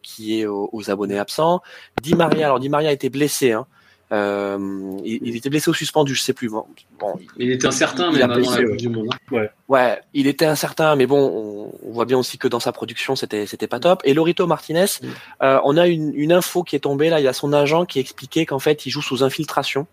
qui 0.02 0.38
est 0.38 0.46
aux, 0.46 0.68
aux, 0.70 0.90
abonnés 0.90 1.18
absents. 1.18 1.62
Di 2.02 2.14
Maria, 2.14 2.44
alors 2.44 2.60
Di 2.60 2.68
Maria 2.68 2.90
a 2.90 2.92
été 2.92 3.08
blessé, 3.08 3.52
hein, 3.52 3.66
euh, 4.12 4.98
il, 5.04 5.36
était 5.36 5.50
blessé 5.50 5.70
ou 5.70 5.74
suspendu, 5.74 6.14
je 6.14 6.22
sais 6.22 6.32
plus. 6.32 6.48
Bon, 6.48 6.66
il 7.36 7.52
était 7.52 7.66
incertain, 7.66 8.10
mais 8.10 8.22
avant 8.22 8.34
la 8.34 8.76
du 8.76 8.88
Monde. 8.88 9.08
Hein. 9.12 9.18
Ouais. 9.30 9.50
ouais. 9.68 10.00
il 10.14 10.26
était 10.26 10.46
incertain, 10.46 10.96
mais 10.96 11.06
bon, 11.06 11.70
on, 11.84 11.92
voit 11.92 12.06
bien 12.06 12.18
aussi 12.18 12.36
que 12.36 12.48
dans 12.48 12.60
sa 12.60 12.72
production, 12.72 13.14
c'était 13.14 13.46
c'était 13.46 13.68
pas 13.68 13.78
top. 13.78 14.00
Et 14.04 14.12
Lorito 14.12 14.46
Martinez, 14.46 14.86
mm. 15.00 15.06
euh, 15.42 15.60
on 15.64 15.76
a 15.76 15.86
une, 15.86 16.12
une, 16.14 16.32
info 16.32 16.64
qui 16.64 16.74
est 16.74 16.80
tombée 16.80 17.08
là. 17.08 17.20
Il 17.20 17.24
y 17.24 17.28
a 17.28 17.32
son 17.32 17.52
agent 17.52 17.84
qui 17.84 18.00
expliquait 18.00 18.46
qu'en 18.46 18.58
fait, 18.58 18.84
il 18.86 18.90
joue 18.90 19.02
sous 19.02 19.22
infiltration. 19.22 19.86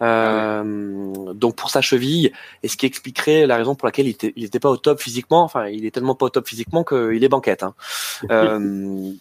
Euh, 0.00 0.62
ah 0.62 1.32
donc 1.34 1.56
pour 1.56 1.70
sa 1.70 1.80
cheville, 1.80 2.32
et 2.62 2.68
ce 2.68 2.76
qui 2.76 2.86
expliquerait 2.86 3.46
la 3.46 3.56
raison 3.56 3.74
pour 3.74 3.86
laquelle 3.86 4.06
il 4.06 4.10
était, 4.10 4.32
il 4.36 4.44
était 4.44 4.60
pas 4.60 4.70
au 4.70 4.76
top 4.76 5.00
physiquement. 5.00 5.42
Enfin, 5.42 5.66
il 5.66 5.84
est 5.84 5.90
tellement 5.90 6.14
pas 6.14 6.26
au 6.26 6.30
top 6.30 6.46
physiquement 6.46 6.84
qu'il 6.84 7.22
est 7.22 7.28
banquette. 7.28 7.62
Hein. 7.62 7.74
euh, 8.30 9.12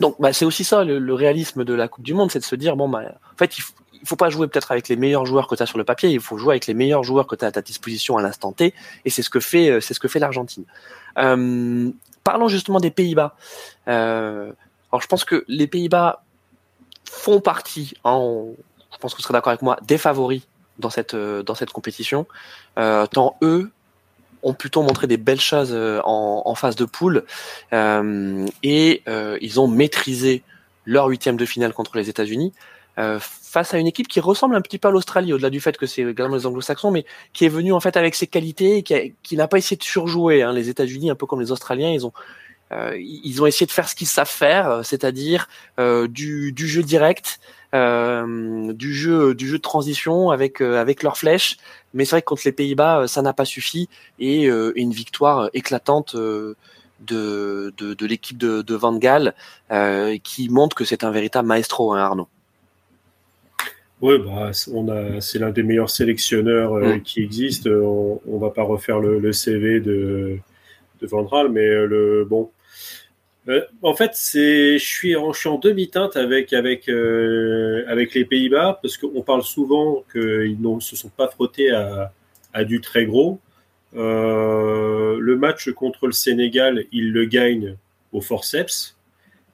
donc 0.00 0.16
bah, 0.18 0.32
c'est 0.32 0.44
aussi 0.44 0.64
ça 0.64 0.84
le, 0.84 1.14
réalisme 1.14 1.64
de 1.64 1.74
la 1.74 1.88
Coupe 1.88 2.04
du 2.04 2.14
Monde, 2.14 2.30
c'est 2.30 2.38
de 2.38 2.44
se 2.44 2.56
dire 2.56 2.76
bon 2.76 2.88
bah 2.88 3.02
en 3.32 3.36
fait 3.36 3.58
il 3.58 3.62
faut, 3.62 3.74
faut 4.04 4.16
pas 4.16 4.30
jouer 4.30 4.48
peut-être 4.48 4.72
avec 4.72 4.88
les 4.88 4.96
meilleurs 4.96 5.26
joueurs 5.26 5.46
que 5.46 5.54
tu 5.54 5.62
as 5.62 5.66
sur 5.66 5.78
le 5.78 5.84
papier, 5.84 6.10
il 6.10 6.20
faut 6.20 6.38
jouer 6.38 6.54
avec 6.54 6.66
les 6.66 6.74
meilleurs 6.74 7.04
joueurs 7.04 7.26
que 7.26 7.36
tu 7.36 7.44
as 7.44 7.48
à 7.48 7.52
ta 7.52 7.62
disposition 7.62 8.16
à 8.16 8.22
l'instant 8.22 8.52
T, 8.52 8.74
et 9.04 9.10
c'est 9.10 9.22
ce 9.22 9.30
que 9.30 9.40
fait 9.40 9.70
euh, 9.70 9.80
c'est 9.80 9.94
ce 9.94 10.00
que 10.00 10.08
fait 10.08 10.18
l'Argentine. 10.18 10.64
Euh, 11.18 11.90
parlons 12.24 12.48
justement 12.48 12.80
des 12.80 12.90
Pays-Bas. 12.90 13.34
Euh, 13.88 14.52
alors 14.90 15.02
je 15.02 15.06
pense 15.06 15.24
que 15.24 15.44
les 15.48 15.66
Pays-Bas 15.66 16.24
font 17.04 17.40
partie, 17.40 17.94
hein, 18.04 18.44
je 18.92 18.98
pense 18.98 19.14
que 19.14 19.18
vous 19.18 19.22
serez 19.22 19.32
d'accord 19.32 19.50
avec 19.50 19.62
moi, 19.62 19.78
des 19.82 19.98
favoris 19.98 20.42
dans 20.78 20.90
cette 20.90 21.14
euh, 21.14 21.42
dans 21.42 21.54
cette 21.54 21.70
compétition. 21.70 22.26
Euh, 22.78 23.06
tant 23.06 23.36
eux 23.42 23.70
ont 24.42 24.54
plutôt 24.54 24.82
montré 24.82 25.06
des 25.06 25.16
belles 25.16 25.40
choses 25.40 25.70
euh, 25.72 26.00
en, 26.04 26.42
en 26.44 26.54
phase 26.54 26.76
de 26.76 26.84
poule 26.84 27.24
euh, 27.72 28.46
et 28.62 29.02
euh, 29.08 29.38
ils 29.40 29.60
ont 29.60 29.68
maîtrisé 29.68 30.42
leur 30.86 31.06
huitième 31.06 31.36
de 31.36 31.44
finale 31.44 31.72
contre 31.72 31.96
les 31.96 32.08
États-Unis 32.08 32.52
face 33.20 33.72
à 33.72 33.78
une 33.78 33.86
équipe 33.86 34.08
qui 34.08 34.20
ressemble 34.20 34.54
un 34.54 34.60
petit 34.60 34.76
peu 34.76 34.88
à 34.88 34.90
l'Australie, 34.90 35.32
au-delà 35.32 35.48
du 35.48 35.58
fait 35.58 35.78
que 35.78 35.86
c'est 35.86 36.02
également 36.02 36.36
les 36.36 36.44
Anglo-Saxons, 36.44 36.90
mais 36.90 37.06
qui 37.32 37.46
est 37.46 37.48
venue 37.48 37.72
en 37.72 37.80
fait 37.80 37.96
avec 37.96 38.14
ses 38.14 38.26
qualités 38.26 38.76
et 38.76 38.82
qui, 38.82 39.14
qui 39.22 39.36
n'a 39.36 39.48
pas 39.48 39.56
essayé 39.56 39.78
de 39.78 39.82
surjouer. 39.82 40.42
Hein. 40.42 40.52
Les 40.52 40.68
États-Unis, 40.68 41.10
un 41.10 41.14
peu 41.14 41.24
comme 41.24 41.40
les 41.40 41.50
Australiens, 41.50 41.90
ils 41.90 42.04
ont 42.04 42.12
euh, 42.72 42.96
ils 42.98 43.42
ont 43.42 43.46
essayé 43.46 43.66
de 43.66 43.72
faire 43.72 43.88
ce 43.88 43.94
qu'ils 43.94 44.06
savent 44.06 44.28
faire, 44.28 44.84
c'est-à-dire 44.84 45.48
euh, 45.80 46.06
du, 46.06 46.52
du, 46.52 46.68
jeu 46.68 46.82
direct, 46.82 47.40
euh, 47.74 48.72
du 48.72 48.94
jeu 48.94 49.34
du 49.34 49.48
jeu 49.48 49.56
de 49.56 49.62
transition 49.62 50.30
avec 50.30 50.60
avec 50.60 51.02
leurs 51.02 51.18
flèches. 51.18 51.56
Mais 51.94 52.04
c'est 52.04 52.10
vrai 52.10 52.22
que 52.22 52.26
contre 52.26 52.42
les 52.44 52.52
Pays-Bas, 52.52 53.06
ça 53.08 53.22
n'a 53.22 53.32
pas 53.32 53.44
suffi 53.44 53.88
et 54.18 54.44
une 54.44 54.92
victoire 54.92 55.50
éclatante 55.54 56.14
de, 56.14 56.56
de, 57.00 57.94
de 57.94 58.06
l'équipe 58.06 58.38
de, 58.38 58.62
de 58.62 58.74
Van 58.74 58.96
Gaal 58.96 59.34
qui 60.22 60.48
montre 60.48 60.76
que 60.76 60.84
c'est 60.84 61.02
un 61.04 61.10
véritable 61.10 61.48
maestro, 61.48 61.92
hein, 61.92 61.98
Arnaud. 61.98 62.28
Oui, 64.02 64.18
bah, 64.18 64.50
on 64.72 64.88
a, 64.88 65.20
c'est 65.20 65.38
l'un 65.38 65.50
des 65.50 65.62
meilleurs 65.62 65.90
sélectionneurs 65.90 66.74
mm. 66.74 67.02
qui 67.02 67.22
existe. 67.22 67.66
On, 67.66 68.20
on 68.26 68.38
va 68.38 68.50
pas 68.50 68.62
refaire 68.62 68.98
le, 68.98 69.18
le 69.18 69.32
CV 69.32 69.80
de, 69.80 70.38
de 71.00 71.06
Van 71.06 71.24
Gaal, 71.24 71.50
mais 71.50 71.66
le 71.86 72.24
bon, 72.24 72.50
euh, 73.48 73.62
en 73.82 73.94
fait, 73.94 74.10
c'est, 74.14 74.78
je 74.78 74.84
suis 74.84 75.16
en, 75.16 75.32
en 75.44 75.58
demi-teinte 75.58 76.16
avec 76.16 76.52
avec 76.52 76.88
euh, 76.88 77.84
avec 77.88 78.14
les 78.14 78.24
Pays-Bas 78.24 78.78
parce 78.82 78.98
qu'on 78.98 79.22
parle 79.22 79.42
souvent 79.42 80.04
qu'ils 80.12 80.60
ne 80.60 80.80
se 80.80 80.94
sont 80.94 81.08
pas 81.08 81.28
frottés 81.28 81.70
à, 81.70 82.12
à 82.52 82.64
du 82.64 82.80
très 82.80 83.06
gros. 83.06 83.40
Euh, 83.96 85.18
le 85.18 85.36
match 85.36 85.70
contre 85.70 86.06
le 86.06 86.12
Sénégal, 86.12 86.84
ils 86.92 87.12
le 87.12 87.24
gagnent 87.24 87.76
au 88.12 88.20
forceps. 88.20 88.96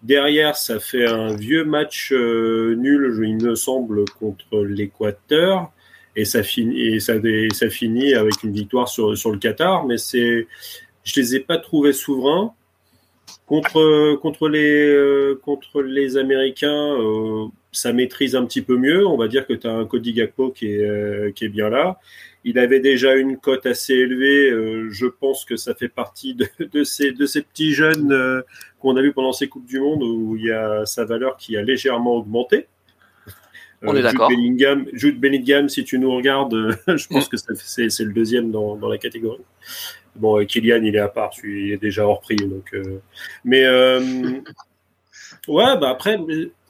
Derrière, 0.02 0.56
ça 0.56 0.78
fait 0.78 1.06
un 1.06 1.34
vieux 1.34 1.64
match 1.64 2.12
nul, 2.12 3.18
il 3.24 3.44
me 3.44 3.54
semble, 3.54 4.04
contre 4.18 4.64
l'Équateur. 4.64 5.72
Et 6.18 6.24
ça 6.24 6.42
finit, 6.42 6.80
et 6.80 7.00
ça, 7.00 7.14
ça 7.52 7.68
finit 7.68 8.14
avec 8.14 8.42
une 8.42 8.52
victoire 8.52 8.88
sur, 8.88 9.16
sur 9.16 9.30
le 9.30 9.38
Qatar. 9.38 9.84
Mais 9.86 9.98
c'est, 9.98 10.46
je 11.04 11.20
les 11.20 11.36
ai 11.36 11.40
pas 11.40 11.58
trouvés 11.58 11.92
souverains. 11.92 12.52
Contre, 13.46 14.16
contre, 14.16 14.48
les, 14.48 14.88
euh, 14.88 15.38
contre 15.40 15.80
les 15.80 16.16
Américains, 16.16 16.96
euh, 16.98 17.46
ça 17.70 17.92
maîtrise 17.92 18.34
un 18.34 18.44
petit 18.44 18.60
peu 18.60 18.76
mieux. 18.76 19.06
On 19.06 19.16
va 19.16 19.28
dire 19.28 19.46
que 19.46 19.52
tu 19.52 19.68
as 19.68 19.72
un 19.72 19.84
Cody 19.84 20.12
Gakpo 20.12 20.50
qui 20.50 20.72
est, 20.72 20.84
euh, 20.84 21.30
qui 21.30 21.44
est 21.44 21.48
bien 21.48 21.68
là. 21.68 22.00
Il 22.42 22.58
avait 22.58 22.80
déjà 22.80 23.14
une 23.14 23.36
cote 23.38 23.64
assez 23.66 23.94
élevée. 23.94 24.50
je 24.90 25.06
pense 25.06 25.44
que 25.44 25.56
ça 25.56 25.74
fait 25.74 25.88
partie 25.88 26.34
de, 26.34 26.46
de, 26.72 26.82
ces, 26.82 27.12
de 27.12 27.24
ces 27.24 27.42
petits 27.42 27.72
jeunes 27.72 28.42
qu'on 28.80 28.96
a 28.96 29.02
vu 29.02 29.12
pendant 29.12 29.32
ces 29.32 29.48
Coupes 29.48 29.66
du 29.66 29.80
Monde 29.80 30.02
où 30.02 30.36
il 30.36 30.46
y 30.46 30.52
a 30.52 30.84
sa 30.84 31.04
valeur 31.04 31.36
qui 31.36 31.56
a 31.56 31.62
légèrement 31.62 32.14
augmenté. 32.14 32.66
On 33.82 33.94
est 33.94 34.02
d'accord. 34.02 34.28
Bellingham, 34.28 34.86
Jude 34.92 35.20
Bellingham, 35.20 35.68
si 35.68 35.84
tu 35.84 35.98
nous 35.98 36.14
regardes, 36.14 36.76
je 36.88 37.06
pense 37.08 37.28
que 37.28 37.36
c'est 37.36 38.04
le 38.04 38.12
deuxième 38.12 38.50
dans, 38.50 38.76
dans 38.76 38.88
la 38.88 38.98
catégorie. 38.98 39.42
Bon, 40.18 40.44
Kylian, 40.44 40.82
il 40.82 40.96
est 40.96 41.00
à 41.00 41.08
part, 41.08 41.32
il 41.44 41.72
est 41.72 41.80
déjà 41.80 42.06
hors 42.06 42.20
prix. 42.20 42.36
Donc, 42.36 42.72
euh... 42.74 43.00
Mais 43.44 43.64
euh... 43.64 44.00
ouais, 45.48 45.78
bah 45.78 45.90
après, 45.90 46.18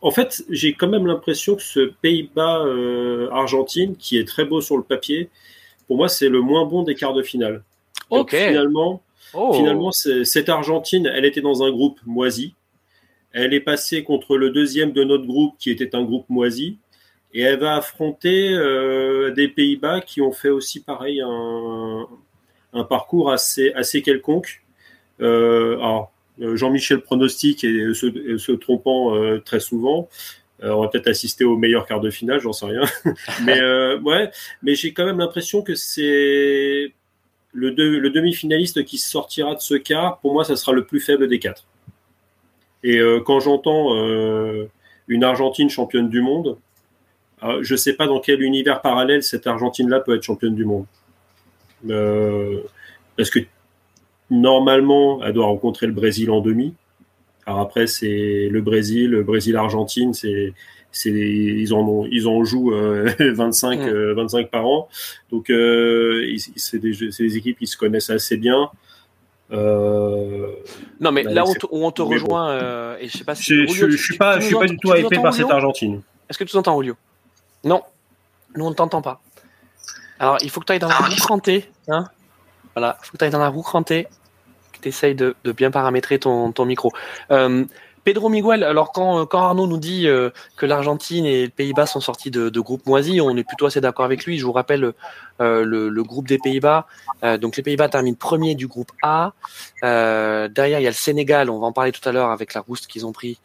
en 0.03 0.11
fait, 0.11 0.45
j'ai 0.51 0.73
quand 0.73 0.89
même 0.89 1.07
l'impression 1.07 1.57
que 1.57 1.63
ce 1.63 1.93
Pays-Bas-Argentine, 2.03 3.93
euh, 3.93 3.97
qui 3.99 4.19
est 4.19 4.27
très 4.27 4.45
beau 4.45 4.61
sur 4.61 4.77
le 4.77 4.83
papier, 4.83 5.31
pour 5.87 5.97
moi, 5.97 6.09
c'est 6.09 6.29
le 6.29 6.41
moins 6.41 6.65
bon 6.65 6.83
des 6.83 6.95
quarts 6.95 7.15
de 7.15 7.23
finale. 7.23 7.63
Ok. 8.11 8.31
finalement, 8.31 9.03
Oh. 9.35 9.53
finalement 9.53 9.91
cette 9.93 10.49
Argentine, 10.49 11.11
elle 11.13 11.25
était 11.25 11.41
dans 11.41 11.63
un 11.63 11.71
groupe 11.71 12.01
moisi. 12.07 12.55
Elle 13.33 13.53
est 13.53 13.61
passée 13.61 14.03
contre 14.03 14.37
le 14.37 14.51
deuxième 14.51 14.93
de 14.93 15.05
notre 15.05 15.27
groupe, 15.27 15.57
qui 15.59 15.71
était 15.71 15.95
un 15.95 16.03
groupe 16.03 16.29
moisi. 16.29 16.79
Et 17.35 17.43
elle 17.43 17.59
va 17.59 17.77
affronter 17.77 18.51
euh, 18.53 19.31
des 19.33 19.49
Pays-Bas 19.49 20.01
qui 20.01 20.23
ont 20.23 20.33
fait 20.33 20.49
aussi 20.49 20.81
pareil 20.81 21.21
un, 21.21 22.07
un 22.77 22.85
parcours 22.85 23.31
assez, 23.33 23.73
assez 23.73 24.03
quelconque. 24.03 24.63
Euh, 25.21 25.79
euh, 26.41 26.57
Jean-Michel 26.57 27.01
pronostique 27.01 27.65
et 27.65 27.95
se, 27.95 28.53
trompant 28.53 29.17
euh, 29.17 29.41
très 29.45 29.61
souvent. 29.61 30.09
On 30.63 30.81
va 30.81 30.89
peut-être 30.89 31.09
assister 31.09 31.45
au 31.45 31.59
meilleur 31.59 31.87
quart 31.87 32.01
de 32.01 32.11
finale, 32.11 32.41
j'en 32.41 32.53
sais 32.53 32.67
rien. 32.67 32.83
mais 34.63 34.75
j'ai 34.75 34.93
quand 34.95 35.05
même 35.05 35.19
l'impression 35.19 35.61
que 35.61 35.75
c'est 35.75 36.93
le, 37.53 37.71
de, 37.73 37.85
le 37.85 38.11
demi-finaliste 38.11 38.85
qui 38.85 38.97
sortira 38.97 39.55
de 39.55 39.61
ce 39.61 39.75
quart. 39.75 40.19
Pour 40.21 40.33
moi, 40.33 40.45
ça 40.45 40.57
sera 40.57 40.73
le 40.73 40.85
plus 40.85 41.01
faible 41.01 41.29
des 41.29 41.39
quatre. 41.39 41.65
Et 42.83 42.99
quand 43.27 43.41
j'entends 43.41 43.95
une 45.09 45.25
Argentine 45.25 45.69
championne 45.69 46.09
du 46.09 46.23
monde, 46.23 46.57
je 47.43 47.75
ne 47.75 47.77
sais 47.77 47.93
pas 47.93 48.07
dans 48.07 48.21
quel 48.21 48.41
univers 48.41 48.81
parallèle 48.81 49.23
cette 49.23 49.47
Argentine-là 49.47 50.01
peut 50.01 50.17
être 50.17 50.23
championne 50.23 50.55
du 50.55 50.65
monde. 50.65 50.87
Euh, 51.91 52.61
parce 53.17 53.31
que 53.31 53.41
normalement, 54.31 55.23
elle 55.25 55.33
doit 55.33 55.47
rencontrer 55.47 55.87
le 55.87 55.93
Brésil 55.93 56.31
en 56.31 56.41
demi? 56.41 56.75
Alors 57.47 57.61
après, 57.61 57.87
c'est 57.87 58.49
le 58.51 58.61
Brésil, 58.61 59.11
le 59.11 59.23
Brésil-Argentine, 59.23 60.13
c'est 60.15 60.53
ils 61.05 61.75
en 61.75 61.81
ont 61.81 62.07
ils 62.11 62.27
en 62.27 62.43
jouent 62.45 62.73
euh, 62.73 63.09
25 63.21 63.81
Mm. 63.81 63.83
euh, 63.89 64.15
25 64.15 64.51
par 64.51 64.67
an. 64.67 64.89
Donc 65.31 65.51
euh, 65.51 66.35
c'est 66.57 66.79
des 66.79 67.37
équipes 67.37 67.59
qui 67.59 67.67
se 67.67 67.77
connaissent 67.77 68.11
assez 68.11 68.37
bien. 68.37 68.71
Euh, 69.53 70.47
Non, 71.01 71.13
mais 71.13 71.23
Bah, 71.23 71.31
là 71.33 71.45
où 71.47 71.53
on 71.71 71.91
te 71.93 72.03
bon. 72.03 72.09
rejoint, 72.09 72.51
euh, 72.51 72.97
et 72.99 73.09
je 73.09 73.17
sais 73.19 73.25
pas 73.25 73.35
si. 73.35 73.45
je, 73.45 73.67
je, 73.67 73.73
Julio, 73.73 73.91
je 73.91 73.97
tu- 73.97 74.03
suis 74.03 74.17
pas 74.17 74.41
je 74.41 74.47
suis 74.47 74.57
du 74.69 74.77
tout 74.79 74.95
hypé 74.95 75.17
par 75.21 75.33
cette 75.35 75.51
Argentine. 75.51 76.01
Est-ce 76.29 76.39
que 76.39 76.45
tu 76.45 76.57
nous 76.57 76.61
entends, 76.61 76.81
Julio? 76.81 76.97
Non, 77.63 77.83
nous 78.57 78.65
on 78.67 78.71
ne 78.71 78.75
t'entend 78.75 79.03
pas. 79.03 79.21
Alors, 80.19 80.39
il 80.43 80.51
faut 80.51 80.61
que 80.61 80.65
tu 80.67 80.73
ailles 80.73 80.79
dans 80.79 80.89
la 80.89 80.97
roue 80.97 81.15
crantée. 81.17 81.67
Hein 81.89 82.09
voilà, 82.77 82.99
il 83.01 83.07
faut 83.07 83.13
que 83.13 83.17
tu 83.17 83.25
ailles 83.25 83.31
dans 83.31 83.39
la 83.39 83.49
roue 83.49 83.63
crantée, 83.63 84.07
que 84.75 84.81
tu 84.83 84.89
essayes 84.89 85.15
de, 85.15 85.35
bien 85.45 85.71
paramétrer 85.71 86.19
ton, 86.19 86.53
ton 86.53 86.67
micro. 86.67 86.93
Euh, 87.31 87.65
Pedro 88.05 88.29
Miguel, 88.29 88.63
alors 88.63 88.93
quand, 88.93 89.25
quand 89.25 89.41
Arnaud 89.41 89.67
nous 89.67 89.79
dit 89.79 90.07
euh, 90.07 90.29
que 90.57 90.67
l'Argentine 90.67 91.25
et 91.25 91.43
les 91.45 91.49
Pays-Bas 91.49 91.87
sont 91.87 92.01
sortis 92.01 92.31
de, 92.31 92.51
de 92.51 92.61
groupe 92.61 92.85
moisi, 92.87 93.19
on 93.21 93.35
est 93.35 93.45
plutôt 93.45 93.65
assez 93.65 93.81
d'accord 93.81 94.05
avec 94.05 94.27
lui. 94.27 94.39
Je 94.39 94.45
vous 94.45 94.53
rappelle 94.53 94.93
euh, 95.41 95.65
le, 95.65 96.03
groupe 96.03 96.29
des 96.29 96.39
Pays-Bas. 96.39 96.87
Donc 97.41 97.57
les 97.57 97.63
Pays-Bas 97.63 97.89
terminent 97.89 98.17
premier 98.17 98.55
du 98.55 98.69
groupe 98.69 98.93
A. 99.03 99.33
Derrière, 99.83 100.79
il 100.79 100.83
y 100.83 100.87
a 100.87 100.91
le 100.91 100.93
Sénégal, 100.93 101.49
on 101.49 101.59
va 101.59 101.67
en 101.67 101.73
parler 101.73 101.93
tout 101.93 102.07
à 102.07 102.13
l'heure 102.13 102.31
avec 102.31 102.53
la 102.53 102.61
rouste 102.61 102.87
qu'ils 102.87 103.07
ont 103.07 103.13
pris 103.13 103.41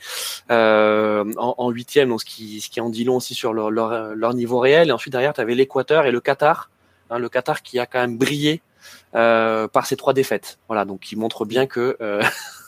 en, 0.50 1.70
huitième, 1.72 2.16
ce 2.20 2.26
qui, 2.26 2.60
ce 2.60 2.70
qui 2.70 2.82
en 2.82 2.90
dit 2.90 3.06
long 3.06 3.16
aussi 3.16 3.34
sur 3.34 3.54
leur, 3.54 3.72
leur 3.72 4.34
niveau 4.36 4.60
réel. 4.60 4.90
Et 4.90 4.92
ensuite, 4.92 5.14
derrière, 5.14 5.34
tu 5.34 5.42
avais 5.42 5.56
l'Équateur 5.56 6.06
et 6.06 6.12
le 6.12 6.20
Qatar. 6.20 6.70
Hein, 7.12 7.20
le 7.20 7.30
Qatar 7.30 7.62
qui 7.62 7.78
a 7.78 7.86
quand 7.86 8.00
même 8.00 8.18
brillé 8.18 8.62
euh, 9.16 9.68
par 9.68 9.86
ces 9.86 9.96
trois 9.98 10.14
défaites. 10.14 10.58
Voilà, 10.68 10.86
donc 10.86 11.02
qui 11.02 11.16
montre 11.16 11.46
bien 11.46 11.68
que 11.68 11.98
euh, 12.02 12.24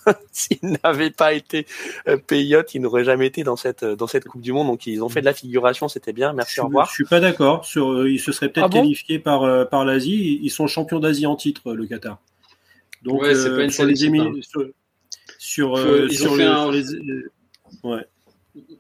s'ils 0.32 0.77
n'avaient 0.84 1.10
pas 1.12 1.34
été 1.34 1.65
euh, 2.08 2.17
payotes, 2.17 2.75
ils 2.75 2.82
n'auraient 2.82 3.06
jamais 3.06 3.25
été 3.27 3.43
dans 3.43 3.56
cette 3.56 3.84
dans 3.86 4.06
cette 4.08 4.25
Coupe 4.25 4.41
du 4.41 4.51
Monde. 4.51 4.67
Donc 4.67 4.86
ils 4.86 5.01
ont 5.03 5.10
fait 5.10 5.21
de 5.21 5.25
la 5.25 5.34
figuration, 5.34 5.88
c'était 5.88 6.13
bien. 6.13 6.34
Merci, 6.34 6.56
Je, 6.56 6.62
au 6.62 6.65
revoir. 6.65 6.88
je 6.88 6.93
suis 6.93 7.06
pas 7.06 7.19
d'accord. 7.19 7.65
Sur, 7.65 8.08
ils 8.08 8.19
se 8.19 8.32
seraient 8.32 8.49
peut-être 8.49 8.65
Ah 8.65 8.67
bon 8.67 8.82
qualifiés 8.82 9.17
par, 9.19 9.67
par 9.69 9.86
l'Asie. 9.86 10.39
Ils 10.43 10.49
sont 10.51 10.67
champions 10.67 10.99
d'Asie 10.99 11.25
en 11.25 11.36
titre, 11.38 11.73
le 11.73 11.86
Qatar. 11.88 12.19
Donc, 13.01 13.21
Ouais, 13.21 13.36
euh, 13.36 13.58
pas 13.58 13.63
une 13.63 13.69
sur 13.69 13.86
les 13.86 14.06
émi- 14.06 14.41
sur, 14.43 14.65
sur, 15.39 15.77
Faut- 15.77 15.86
euh, 15.88 16.08
ils 16.10 16.17
sur 16.17 16.32
ont 16.32 16.36
les- 16.36 16.43
fait 16.43 16.49
un- 16.49 16.62
sur 16.63 16.71
les- 16.71 16.93
euh, 16.95 17.32
ouais. 17.84 18.06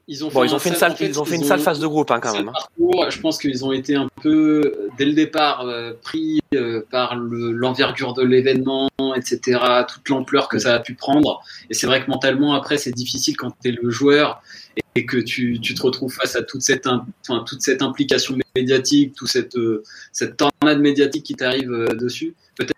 Ils 0.07 0.23
ont 0.23 0.27
Bon, 0.29 0.41
fait 0.41 0.47
ils 0.47 0.53
ont 0.53 0.57
un 0.57 0.59
fait 0.59 0.69
une 0.69 0.75
sale- 0.75 0.79
salle, 0.79 0.91
en 0.91 0.95
fait, 0.97 1.07
ils 1.07 1.19
ont 1.19 1.25
fait 1.25 1.35
une 1.37 1.51
ont- 1.51 1.57
phase 1.57 1.79
de 1.79 1.87
groupe 1.87 2.11
hein, 2.11 2.19
quand 2.21 2.33
même. 2.33 2.49
hein. 2.49 2.51
parcours. 2.53 3.09
Je 3.09 3.19
pense 3.19 3.39
qu'ils 3.39 3.65
ont 3.65 3.71
été 3.71 3.95
un 3.95 4.07
peu, 4.21 4.61
dès 4.99 5.05
le 5.05 5.13
départ, 5.13 5.61
euh, 5.65 5.93
pris 6.01 6.39
euh, 6.53 6.83
par 6.91 7.15
le- 7.15 7.51
l'envergure 7.51 8.13
de 8.13 8.21
l'événement, 8.21 8.89
etc., 9.15 9.59
toute 9.91 10.07
l'ampleur 10.09 10.47
que 10.47 10.59
ça 10.59 10.75
a 10.75 10.79
pu 10.79 10.93
prendre. 10.93 11.41
Et 11.71 11.73
c'est 11.73 11.87
vrai 11.87 12.03
que 12.05 12.09
mentalement, 12.11 12.53
après, 12.53 12.77
c'est 12.77 12.91
difficile 12.91 13.35
quand 13.35 13.51
tu 13.63 13.69
es 13.69 13.71
le 13.71 13.89
joueur 13.89 14.43
et, 14.77 14.81
et 14.99 15.05
que 15.07 15.17
tu, 15.17 15.59
tu 15.59 15.73
te 15.73 15.81
retrouves 15.81 16.13
face 16.13 16.35
à 16.35 16.43
toute 16.43 16.61
cette, 16.61 16.85
enfin, 16.87 17.43
toute 17.47 17.61
cette 17.61 17.81
implication 17.81 18.37
médiatique, 18.55 19.15
toute 19.15 19.29
cette, 19.29 19.55
euh, 19.55 19.81
cette 20.11 20.37
tornade 20.37 20.81
médiatique 20.81 21.23
qui 21.23 21.33
t'arrive 21.33 21.71
euh, 21.71 21.87
dessus. 21.95 22.35
Peut-être 22.55 22.73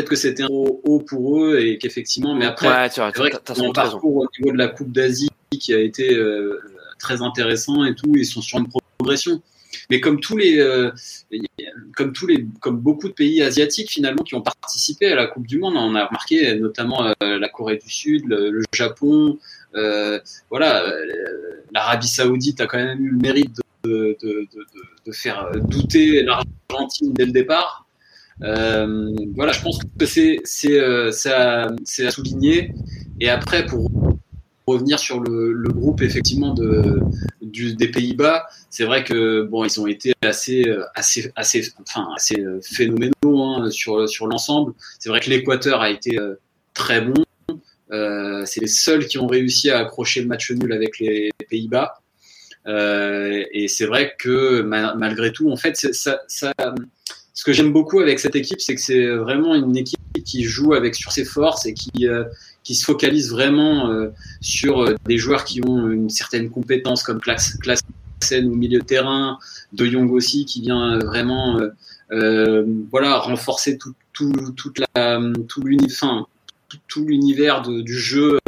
peut-être 0.00 0.10
que 0.10 0.16
c'était 0.16 0.42
un 0.44 0.48
haut, 0.48 1.00
pour 1.06 1.44
eux 1.44 1.58
et 1.60 1.78
qu'effectivement, 1.78 2.34
mais 2.34 2.46
après, 2.46 2.68
Ouais, 2.68 2.90
tu 2.90 3.00
as, 3.00 3.12
c'est 3.12 3.18
vrai 3.20 3.30
raison. 3.46 3.72
parcours 3.72 4.16
au 4.16 4.26
niveau 4.38 4.52
de 4.52 4.58
la 4.58 4.68
Coupe 4.68 4.92
d'Asie 4.92 5.28
qui 5.58 5.74
a 5.74 5.80
été 5.80 6.14
euh, 6.14 6.58
très 6.98 7.20
intéressant 7.22 7.84
et 7.84 7.94
tout. 7.94 8.12
Ils 8.14 8.24
sont 8.26 8.40
sur 8.40 8.58
une 8.58 8.68
progression. 8.98 9.42
Mais 9.88 10.00
comme 10.00 10.20
tous 10.20 10.36
les, 10.36 10.58
euh, 10.58 10.90
comme 11.96 12.12
tous 12.12 12.26
les, 12.26 12.46
comme 12.60 12.78
beaucoup 12.78 13.08
de 13.08 13.12
pays 13.12 13.42
asiatiques 13.42 13.90
finalement 13.90 14.22
qui 14.24 14.34
ont 14.34 14.42
participé 14.42 15.12
à 15.12 15.16
la 15.16 15.26
Coupe 15.26 15.46
du 15.46 15.58
Monde, 15.58 15.74
on 15.76 15.94
a 15.94 16.06
remarqué 16.06 16.54
notamment 16.56 17.06
euh, 17.06 17.12
la 17.38 17.48
Corée 17.48 17.76
du 17.76 17.90
Sud, 17.90 18.24
le, 18.26 18.50
le 18.50 18.62
Japon, 18.74 19.38
voilà, 20.50 20.92
l'Arabie 21.72 22.08
Saoudite 22.08 22.60
a 22.60 22.66
quand 22.66 22.78
même 22.78 23.04
eu 23.04 23.10
le 23.10 23.18
mérite 23.18 23.60
de, 23.84 24.16
de, 24.22 24.46
de 25.06 25.12
faire 25.12 25.50
douter 25.68 26.22
l'Argentine 26.22 27.12
dès 27.14 27.26
le 27.26 27.32
départ. 27.32 27.86
Euh, 28.42 29.14
voilà, 29.34 29.52
je 29.52 29.60
pense 29.62 29.78
que 29.78 30.06
c'est 30.06 30.40
euh, 30.80 31.10
à, 31.26 31.66
à 31.68 32.10
souligner. 32.10 32.72
Et 33.20 33.28
après, 33.28 33.66
pour 33.66 33.90
revenir 34.66 34.98
sur 34.98 35.20
le, 35.20 35.52
le 35.52 35.70
groupe 35.70 36.00
effectivement 36.00 36.54
de 36.54 37.00
du, 37.42 37.74
des 37.74 37.88
Pays-Bas, 37.88 38.46
c'est 38.70 38.84
vrai 38.84 39.02
que 39.04 39.42
bon, 39.42 39.64
ils 39.64 39.80
ont 39.80 39.86
été 39.86 40.12
assez 40.22 40.64
assez 40.94 41.32
assez 41.34 41.72
enfin 41.80 42.08
assez 42.16 42.40
euh, 42.40 42.60
phénoménaux 42.62 43.42
hein, 43.42 43.70
sur 43.70 44.08
sur 44.08 44.26
l'ensemble. 44.26 44.72
C'est 44.98 45.08
vrai 45.08 45.20
que 45.20 45.28
l'Équateur 45.28 45.80
a 45.80 45.90
été 45.90 46.18
euh, 46.18 46.34
très 46.72 47.00
bon. 47.00 47.24
Euh, 47.92 48.44
c'est 48.46 48.60
les 48.60 48.68
seuls 48.68 49.06
qui 49.06 49.18
ont 49.18 49.26
réussi 49.26 49.68
à 49.70 49.80
accrocher 49.80 50.20
le 50.20 50.28
match 50.28 50.50
nul 50.52 50.72
avec 50.72 50.98
les 51.00 51.30
Pays-Bas. 51.50 52.00
Euh, 52.66 53.42
et 53.52 53.66
c'est 53.68 53.86
vrai 53.86 54.14
que 54.18 54.60
ma- 54.60 54.94
malgré 54.94 55.32
tout, 55.32 55.50
en 55.50 55.56
fait, 55.56 55.76
ça, 55.76 56.20
ça, 56.28 56.52
ce 57.40 57.44
que 57.46 57.54
j'aime 57.54 57.72
beaucoup 57.72 58.00
avec 58.00 58.18
cette 58.18 58.36
équipe, 58.36 58.60
c'est 58.60 58.74
que 58.74 58.82
c'est 58.82 59.06
vraiment 59.06 59.54
une 59.54 59.74
équipe 59.74 59.98
qui 60.26 60.42
joue 60.44 60.74
avec 60.74 60.94
sur 60.94 61.10
ses 61.10 61.24
forces 61.24 61.64
et 61.64 61.72
qui 61.72 62.06
qui 62.64 62.74
se 62.74 62.84
focalise 62.84 63.30
vraiment 63.30 63.90
sur 64.42 64.94
des 65.06 65.16
joueurs 65.16 65.46
qui 65.46 65.62
ont 65.66 65.88
une 65.88 66.10
certaine 66.10 66.50
compétence 66.50 67.02
comme 67.02 67.18
classe 67.18 67.56
classe 67.56 67.80
au 68.34 68.54
milieu 68.54 68.80
de 68.80 68.84
terrain, 68.84 69.38
De 69.72 69.86
Jong 69.86 70.12
aussi 70.12 70.44
qui 70.44 70.60
vient 70.60 70.98
vraiment 70.98 71.58
voilà 72.10 73.16
renforcer 73.16 73.78
tout, 73.78 73.94
tout 74.12 74.52
toute 74.54 74.78
la 74.94 75.18
tout 75.48 75.62
l'univers 75.62 76.26
tout, 76.88 77.06
l'univers 77.06 77.62
du 77.62 77.98
jeu 77.98 78.38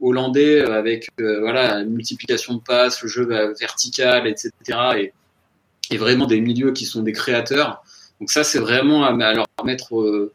hollandais 0.00 0.62
avec 0.62 1.10
voilà 1.16 1.76
une 1.76 1.90
multiplication 1.90 2.54
de 2.54 2.60
passes, 2.60 3.00
le 3.04 3.08
jeu 3.08 3.24
vertical, 3.60 4.26
etc. 4.26 4.50
Et, 4.98 5.12
et 5.92 5.96
vraiment 5.96 6.26
des 6.26 6.40
milieux 6.40 6.72
qui 6.72 6.86
sont 6.86 7.04
des 7.04 7.12
créateurs. 7.12 7.84
Donc 8.22 8.30
ça, 8.30 8.44
c'est 8.44 8.60
vraiment 8.60 9.02
à, 9.02 9.34
leur 9.34 9.48
mettre, 9.64 10.00
euh, 10.00 10.30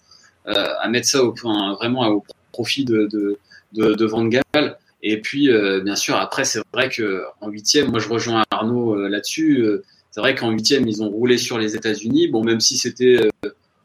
mettre 0.89 1.07
ça 1.07 1.23
au, 1.23 1.31
point 1.31 1.73
vraiment 1.75 2.05
au 2.09 2.21
profit 2.51 2.83
de, 2.83 3.39
Van 3.73 4.25
Gaal. 4.25 4.77
Et 5.01 5.21
puis, 5.21 5.49
euh, 5.49 5.79
bien 5.79 5.95
sûr, 5.95 6.17
après, 6.17 6.43
c'est 6.43 6.59
vrai 6.73 6.89
que 6.89 7.23
en 7.39 7.47
huitième, 7.47 7.89
moi, 7.89 7.99
je 7.99 8.09
rejoins 8.09 8.43
Arnaud 8.51 8.97
euh, 8.97 9.07
là-dessus. 9.07 9.65
c'est 10.11 10.19
vrai 10.19 10.35
qu'en 10.35 10.51
huitième, 10.51 10.85
ils 10.85 11.01
ont 11.01 11.07
roulé 11.07 11.37
sur 11.37 11.57
les 11.57 11.77
États-Unis. 11.77 12.27
Bon, 12.27 12.43
même 12.43 12.59
si 12.59 12.77
c'était 12.77 13.29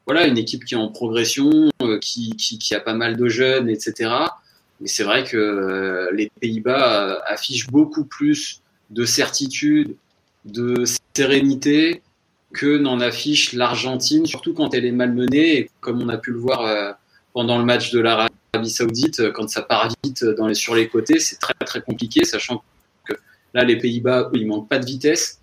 voilà 0.05 0.27
une 0.27 0.37
équipe 0.37 0.65
qui 0.65 0.75
est 0.75 0.79
en 0.79 0.89
progression, 0.89 1.71
qui, 2.01 2.75
a 2.75 2.81
pas 2.81 2.95
mal 2.95 3.17
de 3.17 3.29
jeunes, 3.29 3.69
etc. 3.69 4.11
Mais 4.81 4.89
c'est 4.89 5.05
vrai 5.05 5.23
que 5.23 6.09
les 6.13 6.29
Pays-Bas 6.41 7.23
affichent 7.25 7.69
beaucoup 7.69 8.05
plus 8.05 8.63
de 8.91 9.05
certitude, 9.05 9.95
de 10.45 10.83
sérénité 11.15 12.03
que 12.53 12.79
n'en 12.79 13.01
affiche 13.01 13.53
l'Argentine, 13.53 14.27
surtout 14.27 14.55
quand 14.55 14.75
elle 14.75 14.85
est 14.85 14.93
malmenée, 14.93 15.59
et 15.59 15.71
comme 15.81 16.03
on 16.03 16.09
a 16.09 16.19
pu 16.19 16.33
le 16.33 16.39
voir 16.39 16.67
euh, 16.67 16.93
pendant 17.33 17.59
le 17.59 17.65
match 17.65 17.93
de 17.93 18.01
l'Arabie 18.01 18.31
Saoudite, 18.71 19.21
euh, 19.21 19.33
quand 19.33 19.49
ça 19.49 19.63
part 19.63 19.89
vite 20.05 20.23
les, 20.23 20.55
sur 20.55 20.75
les 20.75 20.89
côtés, 20.89 21.19
c'est 21.19 21.37
très 21.37 21.55
très 21.65 21.81
compliqué, 21.81 22.25
sachant 22.25 22.63
que 23.07 23.15
là, 23.55 23.65
les 23.65 23.79
Pays-Bas, 23.79 24.31
ils 24.35 24.47
manquent 24.47 24.69
pas 24.69 24.79
de 24.79 24.87
vitesse. 24.87 25.41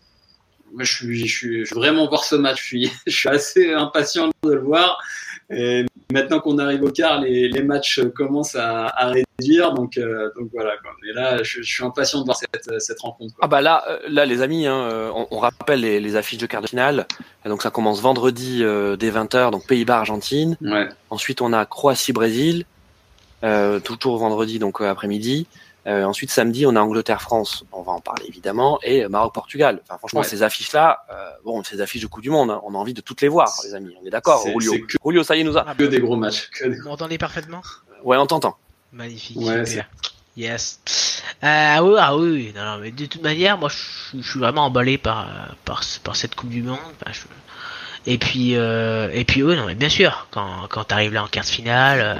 Moi, 0.71 0.83
je, 0.83 1.07
veux 1.07 1.63
vraiment 1.73 2.07
voir 2.07 2.23
ce 2.23 2.35
match. 2.35 2.61
Je 2.61 3.11
suis 3.11 3.27
assez 3.29 3.73
impatient 3.73 4.29
de 4.43 4.53
le 4.53 4.61
voir. 4.61 4.99
Et 5.51 5.85
maintenant 6.11 6.39
qu'on 6.39 6.59
arrive 6.59 6.83
au 6.83 6.91
quart, 6.91 7.21
les, 7.21 7.49
les 7.49 7.63
matchs 7.63 8.01
commencent 8.15 8.55
à, 8.55 8.85
à 8.87 9.07
réduire. 9.07 9.73
Donc, 9.73 9.97
euh, 9.97 10.29
donc 10.37 10.49
voilà. 10.53 10.71
Quoi. 10.81 10.91
Mais 11.03 11.13
là, 11.13 11.41
je, 11.41 11.61
je, 11.61 11.73
suis 11.73 11.83
impatient 11.83 12.19
de 12.19 12.25
voir 12.25 12.37
cette, 12.37 12.79
cette 12.79 12.99
rencontre. 12.99 13.33
Quoi. 13.33 13.43
Ah 13.43 13.47
bah 13.47 13.61
là, 13.61 13.83
euh, 13.89 13.99
là 14.09 14.25
les 14.25 14.41
amis, 14.41 14.67
hein, 14.67 14.87
euh, 14.91 15.11
on, 15.13 15.27
on, 15.31 15.39
rappelle 15.39 15.81
les, 15.81 15.99
les, 15.99 16.15
affiches 16.15 16.37
de 16.39 16.45
quart 16.45 16.61
de 16.61 16.67
finale. 16.67 17.07
Donc 17.45 17.63
ça 17.63 17.71
commence 17.71 17.99
vendredi 18.01 18.59
euh, 18.63 18.95
dès 18.95 19.09
20h, 19.09 19.51
donc 19.51 19.65
Pays-Bas-Argentine. 19.65 20.55
Ouais. 20.61 20.87
Ensuite, 21.09 21.41
on 21.41 21.51
a 21.51 21.65
Croatie-Brésil, 21.65 22.65
euh, 23.43 23.79
toujours 23.79 24.17
vendredi, 24.17 24.59
donc 24.59 24.81
après-midi. 24.81 25.47
Euh, 25.89 26.03
ensuite, 26.03 26.29
samedi, 26.29 26.67
on 26.67 26.75
a 26.75 26.81
Angleterre-France, 26.81 27.65
on 27.71 27.81
va 27.81 27.93
en 27.93 27.99
parler 27.99 28.25
évidemment, 28.27 28.79
et 28.83 29.07
Maroc-Portugal. 29.07 29.81
Enfin, 29.83 29.97
franchement, 29.97 30.19
ouais. 30.19 30.27
ces 30.27 30.43
affiches-là, 30.43 31.05
euh, 31.11 31.31
bon, 31.43 31.63
ces 31.63 31.81
affiches 31.81 32.03
de 32.03 32.07
Coupe 32.07 32.21
du 32.21 32.29
Monde, 32.29 32.51
hein, 32.51 32.61
on 32.63 32.75
a 32.75 32.77
envie 32.77 32.93
de 32.93 33.01
toutes 33.01 33.21
les 33.21 33.27
voir, 33.27 33.51
les 33.63 33.73
amis. 33.73 33.95
On 34.01 34.05
est 34.05 34.11
d'accord, 34.11 34.45
Julio. 34.45 34.73
Que, 34.85 34.97
Julio, 35.03 35.23
ça 35.23 35.35
y 35.35 35.41
est, 35.41 35.43
nous 35.43 35.57
a. 35.57 35.65
Que 35.75 35.83
des 35.83 35.99
gros 35.99 36.15
matchs. 36.15 36.49
Que 36.51 36.67
des... 36.67 36.75
Vous 36.75 36.89
m'entendez 36.89 37.17
parfaitement 37.17 37.61
Ouais, 38.03 38.17
on 38.17 38.27
t'entend. 38.27 38.55
Magnifique. 38.93 39.37
Ouais. 39.39 39.63
Yes. 40.37 40.79
Euh, 41.43 41.47
ah 41.47 41.83
oui, 41.83 41.95
ah 41.97 42.15
oui, 42.15 42.53
non, 42.55 42.63
non, 42.63 42.77
mais 42.77 42.91
de 42.91 43.05
toute 43.07 43.23
manière, 43.23 43.57
moi, 43.57 43.69
je, 43.69 44.19
je 44.21 44.29
suis 44.29 44.39
vraiment 44.39 44.65
emballé 44.65 44.97
par, 44.97 45.27
par, 45.65 45.81
par 46.03 46.15
cette 46.15 46.35
Coupe 46.35 46.49
du 46.49 46.61
Monde. 46.61 46.77
Enfin, 47.01 47.11
je, 47.11 47.21
et 48.09 48.17
puis, 48.17 48.55
euh, 48.55 49.07
et 49.13 49.23
puis 49.23 49.43
oui, 49.43 49.55
non, 49.55 49.67
mais 49.67 49.75
bien 49.75 49.87
sûr, 49.87 50.25
quand, 50.31 50.65
quand 50.67 50.83
tu 50.85 50.93
arrives 50.95 51.13
là 51.13 51.23
en 51.23 51.27
quart 51.27 51.43
de 51.43 51.49
finale, 51.49 51.99
euh, 52.01 52.15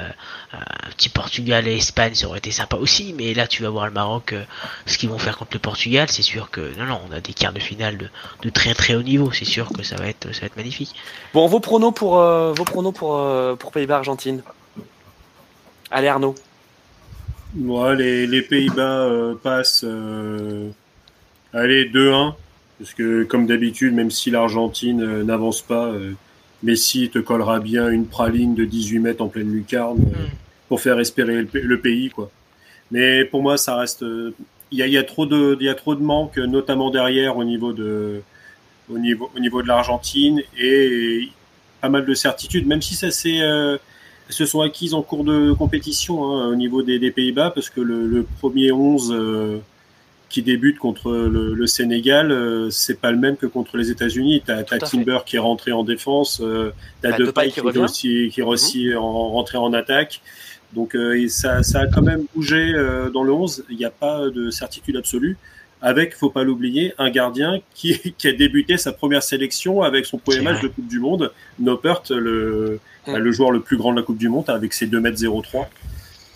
un 0.53 0.91
petit 0.91 1.09
Portugal 1.09 1.67
et 1.67 1.77
Espagne, 1.77 2.13
ça 2.13 2.27
aurait 2.27 2.37
été 2.37 2.51
sympa 2.51 2.77
aussi, 2.77 3.15
mais 3.17 3.33
là, 3.33 3.47
tu 3.47 3.63
vas 3.63 3.71
voir 3.71 3.87
le 3.87 3.91
Maroc, 3.91 4.33
euh, 4.33 4.43
ce 4.85 4.99
qu'ils 4.99 5.09
vont 5.09 5.17
faire 5.17 5.35
contre 5.35 5.49
le 5.53 5.59
Portugal, 5.59 6.07
c'est 6.07 6.21
sûr 6.21 6.51
que, 6.51 6.77
non, 6.77 6.85
non, 6.85 7.01
on 7.09 7.11
a 7.11 7.21
des 7.21 7.33
quarts 7.33 7.53
de 7.53 7.59
finale 7.59 7.97
de, 7.97 8.07
de 8.43 8.49
très 8.51 8.75
très 8.75 8.93
haut 8.93 9.01
niveau, 9.01 9.31
c'est 9.31 9.45
sûr 9.45 9.69
que 9.73 9.81
ça 9.81 9.95
va 9.95 10.05
être, 10.05 10.31
ça 10.31 10.41
va 10.41 10.45
être 10.45 10.57
magnifique. 10.57 10.93
Bon, 11.33 11.47
vos 11.47 11.59
pronos 11.59 11.91
pour, 11.91 12.19
euh, 12.19 12.53
vos 12.53 12.65
pronos 12.65 12.93
pour, 12.93 13.17
euh, 13.17 13.55
pour 13.55 13.71
Pays-Bas-Argentine 13.71 14.43
Allez, 15.89 16.07
Arnaud. 16.07 16.35
Ouais, 17.57 17.95
les, 17.95 18.27
les 18.27 18.43
Pays-Bas 18.43 19.05
euh, 19.07 19.33
passent, 19.41 19.83
allez, 21.51 21.89
2-1. 21.89 22.35
Parce 22.79 22.93
que, 22.93 23.23
comme 23.23 23.45
d'habitude, 23.45 23.93
même 23.93 24.09
si 24.09 24.31
l'Argentine 24.31 25.01
euh, 25.01 25.23
n'avance 25.23 25.61
pas, 25.61 25.87
euh, 25.87 26.13
Messi 26.63 27.09
te 27.09 27.19
collera 27.19 27.59
bien 27.59 27.89
une 27.89 28.05
praline 28.05 28.55
de 28.55 28.65
18 28.65 28.99
mètres 28.99 29.21
en 29.21 29.27
pleine 29.27 29.51
lucarne 29.51 29.99
euh, 29.99 30.25
mm. 30.25 30.29
pour 30.69 30.81
faire 30.81 30.99
espérer 30.99 31.41
le, 31.41 31.47
le, 31.53 31.79
pays, 31.79 32.09
quoi. 32.09 32.31
Mais 32.91 33.25
pour 33.25 33.41
moi, 33.41 33.57
ça 33.57 33.75
reste. 33.75 34.03
Il 34.71 34.77
y 34.77 34.81
a, 34.81 34.87
y 34.87 34.97
a, 34.97 35.03
trop 35.03 35.25
de, 35.25 35.57
il 35.59 35.65
y 35.65 35.69
a 35.69 35.75
trop 35.75 35.95
de 35.95 36.01
manques, 36.01 36.37
notamment 36.37 36.89
derrière 36.89 37.37
au 37.37 37.43
niveau 37.43 37.73
de, 37.73 38.21
au 38.89 38.97
niveau, 38.97 39.29
au 39.35 39.39
niveau 39.39 39.61
de 39.61 39.67
l'Argentine 39.67 40.41
et 40.57 41.29
pas 41.81 41.89
mal 41.89 42.05
de 42.05 42.13
certitudes, 42.13 42.67
même 42.67 42.81
si 42.81 42.95
ça 42.95 43.11
s'est, 43.11 43.41
euh, 43.41 43.77
se 44.29 44.45
sont 44.45 44.61
acquises 44.61 44.93
en 44.93 45.01
cours 45.01 45.23
de 45.23 45.53
compétition 45.53 46.23
hein, 46.25 46.47
au 46.47 46.55
niveau 46.55 46.81
des, 46.81 46.99
des 46.99 47.11
Pays-Bas, 47.11 47.51
parce 47.51 47.69
que 47.69 47.81
le, 47.81 48.05
le 48.07 48.23
premier 48.39 48.71
11 48.71 49.11
euh, 49.11 49.57
qui 50.29 50.43
débute 50.43 50.77
contre 50.77 51.11
le, 51.11 51.53
le 51.53 51.67
Sénégal, 51.67 52.31
euh, 52.31 52.69
c'est 52.69 52.99
pas 52.99 53.11
le 53.11 53.17
même 53.17 53.35
que 53.35 53.47
contre 53.47 53.77
les 53.77 53.89
États-Unis. 53.89 54.43
T'as 54.45 54.59
as 54.59 54.77
Timber 54.79 55.19
fait. 55.19 55.25
qui 55.25 55.35
est 55.37 55.39
rentré 55.39 55.71
en 55.71 55.83
défense, 55.83 56.39
euh, 56.41 56.71
t'as 57.01 57.11
bah, 57.11 57.17
Depay 57.17 57.49
qui, 57.49 57.61
qui, 57.61 57.77
aussi, 57.79 58.29
qui 58.31 58.39
est 58.39 58.43
aussi 58.43 58.89
mmh. 58.89 58.97
en, 58.97 59.29
rentré 59.29 59.57
en 59.57 59.73
attaque. 59.73 60.21
Donc 60.73 60.95
euh, 60.95 61.27
ça, 61.29 61.63
ça 61.63 61.81
a 61.81 61.87
quand 61.87 62.03
même 62.03 62.25
bougé 62.35 62.73
euh, 62.75 63.09
dans 63.09 63.23
le 63.23 63.33
11. 63.33 63.65
Il 63.69 63.77
n'y 63.77 63.85
a 63.85 63.89
pas 63.89 64.29
de 64.29 64.51
certitude 64.51 64.97
absolue. 64.97 65.37
Avec, 65.81 66.13
faut 66.13 66.29
pas 66.29 66.43
l'oublier, 66.43 66.93
un 66.97 67.09
gardien 67.09 67.59
qui, 67.73 68.13
qui, 68.17 68.27
a 68.27 68.33
débuté 68.33 68.77
sa 68.77 68.91
première 68.91 69.23
sélection 69.23 69.81
avec 69.81 70.05
son 70.05 70.17
premier 70.19 70.41
match 70.41 70.61
de 70.61 70.67
Coupe 70.67 70.87
du 70.87 70.99
Monde, 70.99 71.31
Noppert, 71.57 72.03
le, 72.11 72.79
mmh. 73.07 73.15
le 73.15 73.31
joueur 73.31 73.51
le 73.51 73.61
plus 73.61 73.77
grand 73.77 73.93
de 73.93 73.97
la 73.97 74.03
Coupe 74.03 74.17
du 74.17 74.29
Monde, 74.29 74.49
avec 74.49 74.73
ses 74.73 74.85
2 74.85 74.99
mètres 74.99 75.19
03 75.25 75.69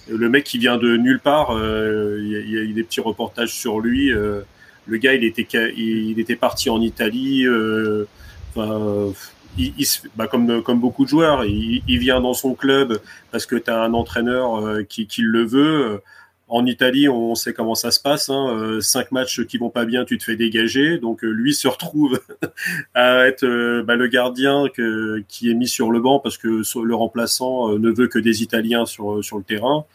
le 0.10 0.30
mec 0.30 0.44
qui 0.44 0.58
vient 0.58 0.78
de 0.78 0.98
nulle 0.98 1.20
part, 1.20 1.52
euh, 1.52 2.18
il, 2.22 2.52
y 2.52 2.58
a, 2.58 2.62
a, 2.62 2.74
des 2.74 2.84
petits 2.84 3.02
reportages 3.02 3.54
sur 3.54 3.80
lui. 3.80 4.12
Euh, 4.12 4.42
le 4.86 4.98
gars, 4.98 5.14
il 5.14 5.24
était, 5.24 5.48
il, 5.76 6.20
était 6.20 6.36
parti 6.36 6.70
en 6.70 6.82
Italie. 6.82 7.46
Euh, 7.46 8.06
enfin, 8.56 9.14
il, 9.58 9.74
il, 9.78 9.88
bah 10.16 10.28
comme, 10.28 10.62
comme 10.62 10.80
beaucoup 10.80 11.06
de 11.06 11.10
joueurs, 11.10 11.46
il, 11.46 12.00
vient 12.00 12.20
dans 12.20 12.34
son 12.34 12.54
club 12.54 13.00
parce 13.32 13.46
que 13.46 13.56
tu 13.56 13.70
as 13.70 13.82
un 13.82 13.94
entraîneur 13.94 14.80
qui, 14.90 15.08
qui 15.08 15.22
le 15.22 15.46
veut. 15.46 16.02
En 16.56 16.66
Italie, 16.66 17.10
on 17.10 17.34
sait 17.34 17.54
comment 17.54 17.74
ça 17.74 17.90
se 17.90 18.00
passe. 18.00 18.30
Hein. 18.30 18.78
Cinq 18.80 19.12
matchs 19.12 19.44
qui 19.46 19.58
vont 19.58 19.72
pas 19.72 19.86
bien, 19.86 20.06
tu 20.06 20.18
te 20.18 20.24
fais 20.24 20.36
dégager. 20.36 21.00
Donc 21.00 21.24
lui 21.24 21.54
se 21.54 21.68
retrouve 21.68 22.20
à 22.94 23.26
être 23.26 23.82
bah, 23.82 23.96
le 23.96 24.08
gardien 24.08 24.66
qui 25.28 25.50
est 25.50 25.54
mis 25.56 25.68
sur 25.68 25.92
le 25.92 26.00
banc 26.00 26.20
parce 26.20 26.38
que 26.38 26.62
le 26.80 26.96
remplaçant 26.96 27.70
ne 27.70 27.90
veut 27.90 28.08
que 28.08 28.20
des 28.20 28.44
Italiens 28.44 28.86
sur, 28.86 29.24
sur 29.24 29.38
le 29.38 29.44
terrain. 29.44 29.86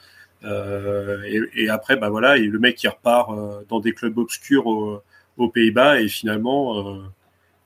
Euh, 0.44 1.22
et, 1.54 1.68
après, 1.68 1.96
bah 1.96 2.10
voilà, 2.10 2.36
le 2.36 2.58
mec 2.58 2.76
qui 2.76 2.88
repart 2.88 3.30
euh, 3.30 3.60
dans 3.68 3.80
des 3.80 3.92
clubs 3.92 4.16
obscurs 4.18 4.66
aux, 4.66 5.02
Pays-Bas 5.52 6.00
et 6.00 6.08
finalement, 6.08 6.96
euh, 6.96 7.02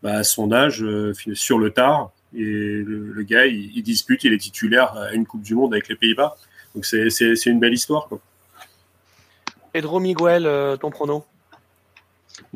bah, 0.03 0.17
à 0.17 0.25
son 0.25 0.53
âge, 0.53 0.85
sur 1.33 1.59
le 1.59 1.71
tard, 1.71 2.13
et 2.35 2.43
le, 2.43 3.23
gars, 3.23 3.47
il, 3.47 3.83
dispute, 3.83 4.25
il 4.25 4.33
est 4.33 4.39
titulaire 4.39 4.95
à 4.95 5.13
une 5.15 5.27
Coupe 5.27 5.43
du 5.43 5.55
Monde 5.55 5.73
avec 5.73 5.89
les 5.89 5.97
Pays-Bas. 5.97 6.37
Donc 6.75 6.85
c'est 6.85 7.47
une 7.47 7.61
belle 7.61 7.75
histoire. 7.75 8.09
Pedro 9.73 10.01
Miguel, 10.01 10.47
euh, 10.47 10.77
ton 10.77 10.91
prono? 10.91 11.25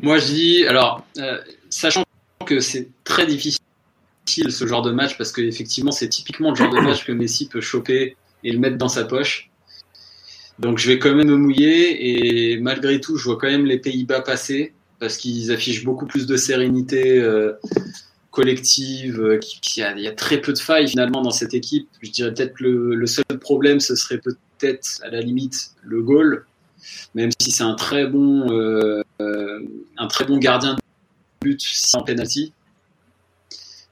Moi, 0.01 0.17
je 0.19 0.25
dis, 0.25 0.65
alors, 0.67 1.03
euh, 1.17 1.39
sachant 1.69 2.03
que 2.45 2.59
c'est 2.59 2.89
très 3.03 3.25
difficile 3.25 3.59
ce 4.27 4.67
genre 4.67 4.83
de 4.83 4.91
match, 4.91 5.17
parce 5.17 5.31
qu'effectivement, 5.31 5.91
c'est 5.91 6.09
typiquement 6.09 6.51
le 6.51 6.55
genre 6.55 6.73
de 6.73 6.79
match 6.79 7.05
que 7.05 7.11
Messi 7.11 7.47
peut 7.47 7.61
choper 7.61 8.15
et 8.43 8.51
le 8.51 8.59
mettre 8.59 8.77
dans 8.77 8.89
sa 8.89 9.03
poche. 9.03 9.49
Donc, 10.59 10.77
je 10.77 10.87
vais 10.87 10.99
quand 10.99 11.13
même 11.15 11.27
me 11.27 11.37
mouiller, 11.37 12.51
et 12.51 12.59
malgré 12.59 12.99
tout, 12.99 13.17
je 13.17 13.23
vois 13.23 13.37
quand 13.37 13.47
même 13.47 13.65
les 13.65 13.79
Pays-Bas 13.79 14.21
passer, 14.21 14.73
parce 14.99 15.17
qu'ils 15.17 15.51
affichent 15.51 15.83
beaucoup 15.83 16.05
plus 16.05 16.27
de 16.27 16.37
sérénité 16.37 17.19
euh, 17.19 17.53
collective, 18.29 19.39
il 19.75 20.01
y, 20.01 20.07
a 20.07 20.11
très 20.11 20.39
peu 20.39 20.53
de 20.53 20.59
failles 20.59 20.87
finalement 20.87 21.21
dans 21.21 21.31
cette 21.31 21.55
équipe. 21.55 21.87
Je 22.01 22.11
dirais 22.11 22.33
peut-être 22.33 22.53
que 22.53 22.63
le, 22.63 22.95
le 22.95 23.07
seul 23.07 23.25
problème, 23.39 23.79
ce 23.79 23.95
serait 23.95 24.19
peut-être 24.19 25.01
à 25.03 25.09
la 25.09 25.21
limite 25.21 25.71
le 25.83 26.03
goal 26.03 26.45
même 27.15 27.29
si 27.39 27.51
c'est 27.51 27.63
un 27.63 27.75
très 27.75 28.07
bon, 28.07 28.49
euh, 28.51 29.03
un 29.97 30.07
très 30.07 30.25
bon 30.25 30.37
gardien 30.37 30.75
de 30.75 30.79
but 31.41 31.61
en 31.93 32.03
penalty. 32.03 32.53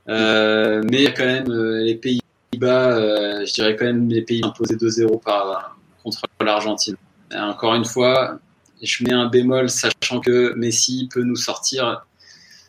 Euh, 0.07 0.83
mais 0.91 1.13
quand 1.13 1.25
même 1.25 1.49
euh, 1.49 1.83
les 1.83 1.95
Pays-Bas, 1.95 3.45
je 3.45 3.53
dirais 3.53 3.75
quand 3.75 3.85
même 3.85 4.09
les 4.09 4.21
pays 4.21 4.41
imposés 4.43 4.75
2-0 4.75 5.21
par 5.23 5.77
contre 6.03 6.21
l'Argentine. 6.41 6.95
Encore 7.33 7.75
une 7.75 7.85
fois, 7.85 8.39
je 8.81 9.03
mets 9.03 9.13
un 9.13 9.27
bémol, 9.27 9.69
sachant 9.69 10.19
que 10.19 10.53
Messi 10.55 11.09
peut 11.11 11.23
nous 11.23 11.35
sortir 11.35 12.05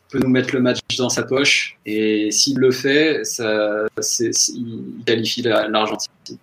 peut 0.08 0.18
nous 0.18 0.28
mettre 0.28 0.54
le 0.54 0.60
match 0.60 0.80
dans 0.98 1.08
sa 1.08 1.22
poche. 1.22 1.78
Et 1.84 2.30
s'il 2.30 2.58
le 2.58 2.70
fait, 2.70 3.24
ça, 3.24 3.86
il 4.54 5.02
qualifie 5.04 5.42
l'Argentine. 5.42 6.38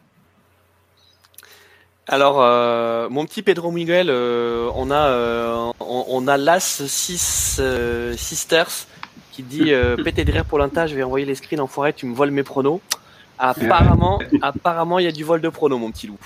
Alors, 2.08 2.42
euh, 2.42 3.08
mon 3.10 3.26
petit 3.26 3.42
Pedro 3.42 3.72
Miguel, 3.72 4.08
euh, 4.10 4.70
on 4.76 4.92
a 4.92 5.08
euh, 5.08 5.72
on, 5.80 6.28
a 6.28 6.38
Las 6.38 6.86
Six 6.86 7.62
Sisters 8.18 8.88
qui 9.32 9.44
dit 9.44 9.72
pété 10.04 10.26
de 10.26 10.32
rire 10.32 10.46
pour 10.46 10.60
l'inta, 10.60 10.86
je 10.86 10.96
vais 10.96 11.04
envoyer 11.04 11.26
les 11.26 11.36
screens 11.36 11.62
en 11.62 11.68
forêt, 11.68 11.94
tu 11.94 12.06
me 12.06 12.14
voles 12.14 12.32
mes 12.32 12.44
pronos. 12.44 12.82
Apparemment, 13.40 14.20
apparemment, 14.42 15.00
il 15.00 15.06
y 15.06 15.08
a 15.08 15.12
du 15.12 15.24
vol 15.24 15.42
de 15.42 15.50
pronos, 15.50 15.80
mon 15.80 15.92
petit 15.92 16.08
loup. 16.08 16.20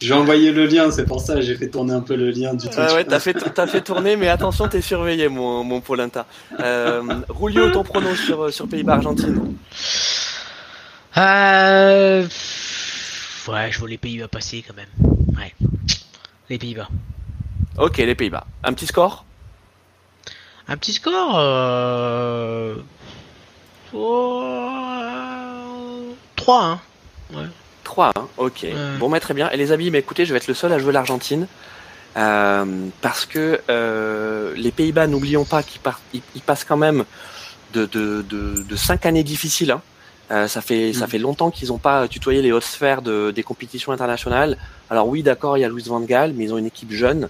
j'ai 0.00 0.12
envoyé 0.12 0.50
le 0.50 0.66
lien, 0.66 0.90
c'est 0.90 1.04
pour 1.04 1.20
ça, 1.20 1.40
j'ai 1.40 1.54
fait 1.54 1.68
tourner 1.68 1.92
un 1.92 2.00
peu 2.00 2.16
le 2.16 2.30
lien 2.30 2.54
du 2.54 2.68
Twitch. 2.68 2.92
ouais, 2.92 3.04
t'as 3.04 3.20
fait, 3.20 3.36
as 3.58 3.66
fait 3.66 3.80
tourner, 3.82 4.16
mais 4.16 4.28
attention, 4.28 4.68
t'es 4.68 4.80
surveillé, 4.80 5.28
mon, 5.28 5.62
mon 5.64 5.80
Polenta. 5.80 6.26
Euh, 6.60 7.02
Rulio, 7.28 7.70
ton 7.70 7.84
pronos 7.84 8.16
sur, 8.16 8.52
sur 8.52 8.66
Pays-Bas-Argentine 8.66 9.54
euh... 11.16 12.26
Ouais, 13.48 13.70
je 13.70 13.78
vois 13.78 13.88
les 13.88 13.98
Pays-Bas 13.98 14.28
passer 14.28 14.64
quand 14.66 14.74
même. 14.74 14.88
Ouais. 15.36 15.54
Les 16.48 16.58
Pays-Bas. 16.58 16.88
Ok, 17.76 17.98
les 17.98 18.14
Pays-Bas. 18.14 18.46
Un 18.62 18.72
petit 18.72 18.86
score? 18.86 19.24
Un 20.66 20.76
petit 20.76 20.94
score 20.94 21.34
euh... 21.36 22.76
3 26.36 26.64
hein. 26.64 26.80
Ouais. 27.32 27.44
3 27.84 28.12
hein, 28.16 28.28
ok. 28.38 28.66
Bon, 28.98 29.08
mais 29.08 29.20
très 29.20 29.34
bien. 29.34 29.50
Et 29.50 29.56
les 29.56 29.72
amis, 29.72 29.90
mais 29.90 29.98
écoutez, 29.98 30.24
je 30.24 30.32
vais 30.32 30.38
être 30.38 30.48
le 30.48 30.54
seul 30.54 30.72
à 30.72 30.78
jouer 30.78 30.92
l'Argentine. 30.92 31.46
Euh, 32.16 32.88
parce 33.02 33.26
que 33.26 33.60
euh, 33.68 34.54
les 34.56 34.70
Pays-Bas, 34.70 35.06
n'oublions 35.06 35.44
pas 35.44 35.62
qu'ils 35.62 35.80
ils, 36.34 36.42
passent 36.42 36.64
quand 36.64 36.76
même 36.76 37.04
de, 37.72 37.86
de, 37.86 38.22
de, 38.22 38.62
de 38.62 38.76
cinq 38.76 39.04
années 39.04 39.24
difficiles. 39.24 39.72
Hein. 39.72 39.82
Euh, 40.34 40.48
ça 40.48 40.60
fait 40.60 40.92
ça 40.92 41.06
mm. 41.06 41.08
fait 41.08 41.18
longtemps 41.18 41.50
qu'ils 41.50 41.68
n'ont 41.68 41.78
pas 41.78 42.08
tutoyé 42.08 42.42
les 42.42 42.52
hautes 42.52 42.64
sphères 42.64 43.00
de, 43.00 43.30
des 43.30 43.42
compétitions 43.42 43.92
internationales. 43.92 44.58
Alors 44.90 45.08
oui, 45.08 45.22
d'accord, 45.22 45.56
il 45.56 45.60
y 45.60 45.64
a 45.64 45.68
Louis 45.68 45.84
Van 45.86 46.00
Gaal, 46.00 46.32
mais 46.34 46.44
ils 46.44 46.52
ont 46.52 46.58
une 46.58 46.66
équipe 46.66 46.90
jeune. 46.90 47.28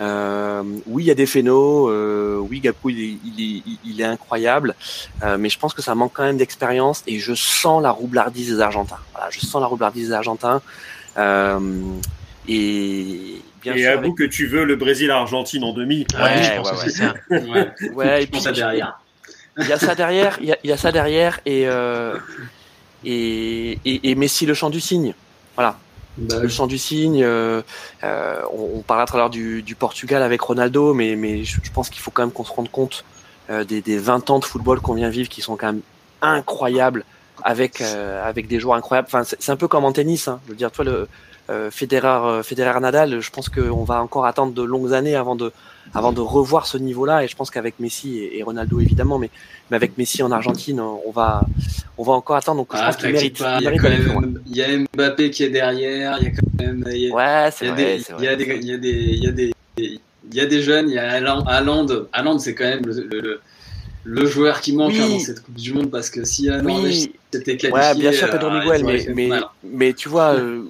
Euh, 0.00 0.62
oui, 0.86 1.04
il 1.04 1.06
y 1.06 1.10
a 1.10 1.14
des 1.14 1.26
phénos. 1.26 1.88
Euh, 1.90 2.36
oui, 2.38 2.60
Gapou, 2.60 2.90
il 2.90 3.00
est, 3.00 3.18
il 3.24 3.78
il 3.84 4.00
est 4.00 4.04
incroyable. 4.04 4.74
Euh, 5.22 5.36
mais 5.38 5.48
je 5.48 5.58
pense 5.58 5.74
que 5.74 5.82
ça 5.82 5.94
manque 5.94 6.12
quand 6.14 6.24
même 6.24 6.36
d'expérience 6.36 7.02
et 7.06 7.18
je 7.18 7.34
sens 7.34 7.82
la 7.82 7.90
roublardise 7.90 8.48
des 8.54 8.60
Argentins. 8.60 8.98
Voilà, 9.12 9.30
je 9.30 9.40
sens 9.40 9.60
la 9.60 9.66
roublardise 9.66 10.08
des 10.08 10.14
Argentins. 10.14 10.62
Euh, 11.18 11.80
et 12.48 13.40
bien 13.62 13.74
et 13.74 13.86
avoue 13.86 14.14
que 14.14 14.24
tu 14.24 14.46
veux 14.46 14.64
le 14.64 14.76
Brésil-Argentine 14.76 15.62
en 15.62 15.72
demi. 15.72 16.06
Ouais, 16.14 16.22
ouais, 16.22 16.42
je 16.42 16.56
pense 16.56 16.70
ouais, 16.72 16.84
que 16.84 16.90
c'est 16.90 16.98
ça. 16.98 17.14
ouais, 17.94 18.24
et 18.24 18.26
puis 18.26 18.40
ça 18.40 18.50
derrière. 18.50 19.01
Il 19.58 19.66
y 19.66 19.72
a 19.72 19.78
ça 19.78 19.94
derrière, 19.94 20.38
il 20.40 20.48
y 20.48 20.52
a, 20.52 20.58
il 20.64 20.70
y 20.70 20.72
a 20.72 20.76
ça 20.76 20.92
derrière 20.92 21.40
et, 21.44 21.66
euh, 21.66 22.16
et, 23.04 23.78
et, 23.84 24.10
et 24.10 24.14
Messi 24.14 24.46
le 24.46 24.54
chant 24.54 24.70
du 24.70 24.80
cygne. 24.80 25.14
Voilà. 25.54 25.76
Bah 26.18 26.40
le 26.40 26.48
chant 26.48 26.66
du 26.66 26.78
cygne. 26.78 27.22
Euh, 27.22 27.62
euh, 28.04 28.42
on, 28.52 28.78
on 28.78 28.82
parlera 28.82 29.06
tout 29.06 29.14
à 29.16 29.18
l'heure 29.18 29.30
du, 29.30 29.62
du, 29.62 29.74
Portugal 29.74 30.22
avec 30.22 30.40
Ronaldo, 30.40 30.94
mais, 30.94 31.16
mais 31.16 31.44
je, 31.44 31.58
pense 31.72 31.88
qu'il 31.88 32.00
faut 32.00 32.10
quand 32.10 32.22
même 32.22 32.32
qu'on 32.32 32.44
se 32.44 32.52
rende 32.52 32.70
compte 32.70 33.04
euh, 33.50 33.64
des, 33.64 33.80
des 33.80 33.98
20 33.98 34.30
ans 34.30 34.38
de 34.38 34.44
football 34.44 34.80
qu'on 34.80 34.94
vient 34.94 35.08
vivre 35.08 35.28
qui 35.28 35.40
sont 35.40 35.56
quand 35.56 35.66
même 35.66 35.80
incroyables 36.20 37.04
avec 37.42 37.80
euh, 37.80 38.22
avec 38.26 38.46
des 38.46 38.60
joueurs 38.60 38.76
incroyables. 38.76 39.08
Enfin, 39.08 39.24
c'est 39.24 39.50
un 39.50 39.56
peu 39.56 39.68
comme 39.68 39.84
en 39.84 39.92
tennis. 39.92 40.28
Hein. 40.28 40.40
Je 40.44 40.50
veux 40.50 40.56
dire, 40.56 40.70
toi, 40.70 40.84
le 40.84 41.08
euh, 41.50 41.70
Federer, 41.70 42.42
Federer 42.42 42.78
Nadal, 42.80 43.20
je 43.20 43.30
pense 43.30 43.48
qu'on 43.48 43.84
va 43.84 44.02
encore 44.02 44.26
attendre 44.26 44.52
de 44.52 44.62
longues 44.62 44.92
années 44.92 45.16
avant 45.16 45.34
de 45.34 45.52
avant 45.94 46.12
de 46.12 46.20
revoir 46.20 46.66
ce 46.66 46.78
niveau-là. 46.78 47.24
Et 47.24 47.28
je 47.28 47.36
pense 47.36 47.50
qu'avec 47.50 47.78
Messi 47.80 48.18
et, 48.20 48.42
Ronaldo 48.42 48.80
évidemment, 48.80 49.18
mais, 49.18 49.30
mais 49.70 49.76
avec 49.76 49.98
Messi 49.98 50.22
en 50.22 50.30
Argentine, 50.30 50.80
on 50.80 51.10
va, 51.10 51.42
on 51.98 52.02
va 52.02 52.12
encore 52.12 52.36
attendre. 52.36 52.58
Donc 52.58 52.68
je 52.72 52.78
ah, 52.80 52.86
pense 52.86 52.96
qu'il 52.96 53.10
mérite. 53.10 53.38
Il 53.40 53.64
y, 54.56 54.62
a 54.62 54.72
y 54.72 54.86
Mbappé 54.94 55.30
qui 55.30 55.44
est 55.44 55.50
derrière. 55.50 56.18
Il 56.20 56.24
y 56.24 56.26
a 56.28 56.30
quand 56.30 56.62
même. 56.62 56.84
Il 56.90 56.96
y 56.96 57.10
a, 57.10 57.14
ouais, 57.14 57.50
c'est 57.52 57.68
vrai. 57.68 58.00
Il 58.18 58.24
y 58.24 58.28
a 58.28 58.36
des, 58.36 58.44
il 58.44 58.66
y 58.66 58.72
a 58.72 58.78
des, 58.78 58.90
il 58.90 59.24
y 59.24 59.28
a 59.28 59.32
des, 59.32 59.52
il 59.78 60.00
y 60.34 60.40
a 60.40 60.46
des 60.46 60.62
jeunes. 60.62 60.88
Il 60.88 60.94
y 60.94 60.98
a 60.98 61.10
Haaland. 61.10 61.44
Haaland, 61.46 62.38
c'est 62.38 62.54
quand 62.54 62.64
même 62.64 62.84
le, 62.86 63.08
le, 63.20 63.40
le 64.04 64.26
joueur 64.26 64.60
qui 64.60 64.74
manque 64.74 64.94
hein, 64.94 65.08
dans 65.08 65.18
cette 65.18 65.42
Coupe 65.42 65.54
du 65.54 65.72
Monde 65.72 65.90
parce 65.90 66.10
que 66.10 66.24
si 66.24 66.48
Haaland 66.48 66.82
oui. 66.82 67.12
s'était 67.32 67.56
qualifié, 67.56 67.70
ouais, 67.72 67.94
bien 67.94 68.12
sûr 68.12 68.30
Pedro 68.30 68.48
euh, 68.50 68.60
Miguel, 68.60 68.84
mais, 68.84 69.28
mais, 69.28 69.40
mais, 69.62 69.92
tu 69.92 70.08
vois. 70.08 70.34
Euh, 70.34 70.64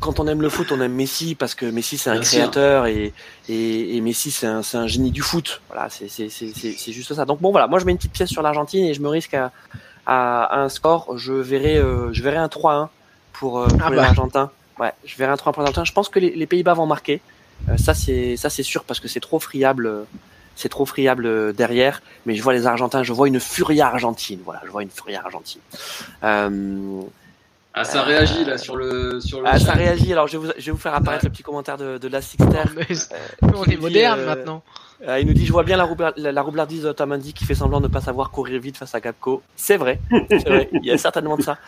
quand 0.00 0.20
on 0.20 0.26
aime 0.26 0.42
le 0.42 0.48
foot, 0.48 0.72
on 0.72 0.80
aime 0.80 0.94
Messi 0.94 1.34
parce 1.34 1.54
que 1.54 1.66
Messi 1.66 1.98
c'est 1.98 2.10
un 2.10 2.20
créateur 2.20 2.86
et, 2.86 3.12
et, 3.48 3.96
et, 3.96 4.00
Messi 4.00 4.30
c'est 4.30 4.46
un, 4.46 4.62
un, 4.74 4.86
génie 4.86 5.10
du 5.10 5.22
foot. 5.22 5.60
Voilà, 5.68 5.88
c'est 5.90 6.92
juste 6.92 7.14
ça. 7.14 7.24
Donc 7.24 7.40
bon 7.40 7.50
voilà, 7.50 7.66
moi 7.66 7.78
je 7.78 7.84
mets 7.84 7.92
une 7.92 7.98
petite 7.98 8.12
pièce 8.12 8.30
sur 8.30 8.42
l'Argentine 8.42 8.84
et 8.84 8.94
je 8.94 9.00
me 9.00 9.08
risque 9.08 9.34
à, 9.34 9.52
à, 10.06 10.60
un 10.60 10.68
score. 10.68 11.18
Je 11.18 11.32
verrai, 11.32 11.76
euh, 11.76 12.12
je 12.12 12.22
verrai 12.22 12.36
un 12.36 12.46
3-1 12.46 12.88
pour, 13.32 13.58
euh, 13.58 13.66
pour 13.66 13.80
ah 13.82 13.90
bah. 13.90 14.50
Ouais, 14.78 14.92
je 15.04 15.16
verrai 15.16 15.32
un 15.32 15.36
3 15.36 15.52
pour 15.52 15.62
l'Argentine. 15.62 15.86
Je 15.86 15.92
pense 15.92 16.08
que 16.08 16.18
les, 16.18 16.30
les 16.30 16.46
Pays-Bas 16.46 16.74
vont 16.74 16.86
marquer. 16.86 17.20
Euh, 17.68 17.76
ça 17.76 17.92
c'est 17.94 18.36
ça 18.36 18.50
c'est 18.50 18.62
sûr 18.62 18.84
parce 18.84 19.00
que 19.00 19.08
c'est 19.08 19.20
trop 19.20 19.40
friable. 19.40 20.06
C'est 20.54 20.68
trop 20.68 20.86
friable 20.86 21.54
derrière, 21.54 22.02
mais 22.26 22.34
je 22.34 22.42
vois 22.42 22.52
les 22.52 22.66
Argentins, 22.66 23.04
je 23.04 23.12
vois 23.12 23.28
une 23.28 23.38
furia 23.38 23.86
argentine. 23.86 24.40
Voilà, 24.44 24.60
je 24.64 24.70
vois 24.72 24.82
une 24.82 24.90
furia 24.90 25.22
argentine. 25.24 25.60
Euh, 27.78 27.82
ah, 27.82 27.84
ça 27.84 28.02
réagit 28.02 28.44
là 28.44 28.58
sur 28.58 28.76
le 28.76 29.20
sur 29.20 29.40
le. 29.40 29.46
Ah, 29.48 29.58
ça 29.58 29.72
réagit. 29.72 30.12
Alors, 30.12 30.26
je 30.26 30.36
vais 30.36 30.46
vous, 30.46 30.52
je 30.58 30.66
vais 30.66 30.72
vous 30.72 30.78
faire 30.78 30.94
apparaître 30.94 31.24
le 31.24 31.30
petit 31.30 31.42
commentaire 31.42 31.76
de, 31.76 31.98
de 31.98 32.08
la 32.08 32.20
Sixter. 32.20 32.64
Euh, 32.78 33.48
on 33.54 33.64
est 33.64 33.76
moderne 33.76 34.20
euh, 34.20 34.26
maintenant. 34.26 34.62
Euh, 35.06 35.20
il 35.20 35.26
nous 35.26 35.32
dit 35.32 35.46
Je 35.46 35.52
vois 35.52 35.62
bien 35.62 35.76
la, 35.76 35.84
roubla, 35.84 36.12
la, 36.16 36.42
roublardise 36.42 36.82
d'Otamendi 36.82 37.32
qui 37.32 37.44
fait 37.44 37.54
semblant 37.54 37.80
de 37.80 37.86
ne 37.86 37.92
pas 37.92 38.00
savoir 38.00 38.30
courir 38.30 38.60
vite 38.60 38.76
face 38.76 38.94
à 38.94 39.00
Gapco. 39.00 39.42
C'est 39.54 39.76
vrai. 39.76 40.00
Il 40.10 40.84
y 40.84 40.90
a 40.90 40.98
certainement 40.98 41.36
de 41.36 41.42
ça. 41.42 41.58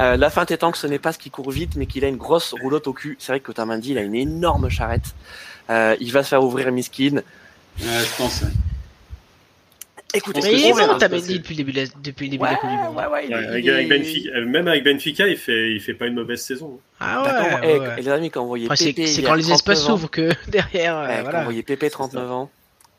Euh, 0.00 0.16
la 0.16 0.28
fin 0.28 0.44
étant 0.44 0.70
que 0.70 0.78
ce 0.78 0.86
n'est 0.86 0.98
pas 0.98 1.12
ce 1.12 1.18
qui 1.18 1.30
court 1.30 1.50
vite, 1.50 1.76
mais 1.76 1.86
qu'il 1.86 2.04
a 2.04 2.08
une 2.08 2.16
grosse 2.18 2.54
roulotte 2.60 2.86
au 2.86 2.92
cul. 2.92 3.16
C'est 3.18 3.32
vrai 3.32 3.40
que 3.40 3.50
Otamendi, 3.50 3.92
il 3.92 3.98
a 3.98 4.02
une 4.02 4.14
énorme 4.14 4.68
charrette. 4.68 5.14
Euh, 5.70 5.96
il 5.98 6.12
va 6.12 6.22
se 6.22 6.28
faire 6.28 6.44
ouvrir 6.44 6.70
Miskin. 6.72 7.16
Ouais, 7.16 7.22
je 7.80 8.16
pense. 8.18 8.42
Écoutez, 10.14 10.40
mais 10.42 10.52
il 10.52 10.66
est 10.66 10.72
bon, 10.72 10.98
Tamendi 10.98 11.38
depuis 11.38 11.54
le 11.54 11.64
début, 11.64 11.72
de, 11.72 11.86
depuis 12.02 12.26
le 12.26 12.30
début 12.30 12.44
ouais, 12.44 12.50
de 12.50 12.54
la 12.54 12.60
Coupe 12.60 12.70
du 12.70 12.76
Monde. 12.76 12.96
Ouais, 12.96 13.06
ouais, 13.06 13.26
il, 13.26 13.34
avec, 13.34 13.68
avec 13.68 13.88
Benfica, 13.88 14.30
euh, 14.30 14.46
même 14.46 14.68
avec 14.68 14.84
Benfica, 14.84 15.26
il 15.26 15.36
fait, 15.36 15.72
il 15.72 15.80
fait 15.80 15.94
pas 15.94 16.06
une 16.06 16.14
mauvaise 16.14 16.40
saison. 16.40 16.78
Ah 17.00 17.60
ouais. 17.60 17.94
Et, 17.98 18.02
les 18.02 18.08
amis, 18.08 18.30
quand 18.30 18.42
vous 18.42 18.48
voyez 18.48 18.66
enfin, 18.70 18.84
Pépé, 18.84 19.08
c'est 19.08 19.22
quand 19.22 19.34
les 19.34 19.50
espaces 19.50 19.84
s'ouvrent 19.84 20.10
que 20.10 20.30
derrière. 20.48 20.96
Ouais, 20.98 21.22
voilà. 21.22 21.30
Quand 21.30 21.38
vous 21.38 21.44
voyez 21.44 21.62
Pépé, 21.64 21.90
39 21.90 22.30
ans, 22.30 22.50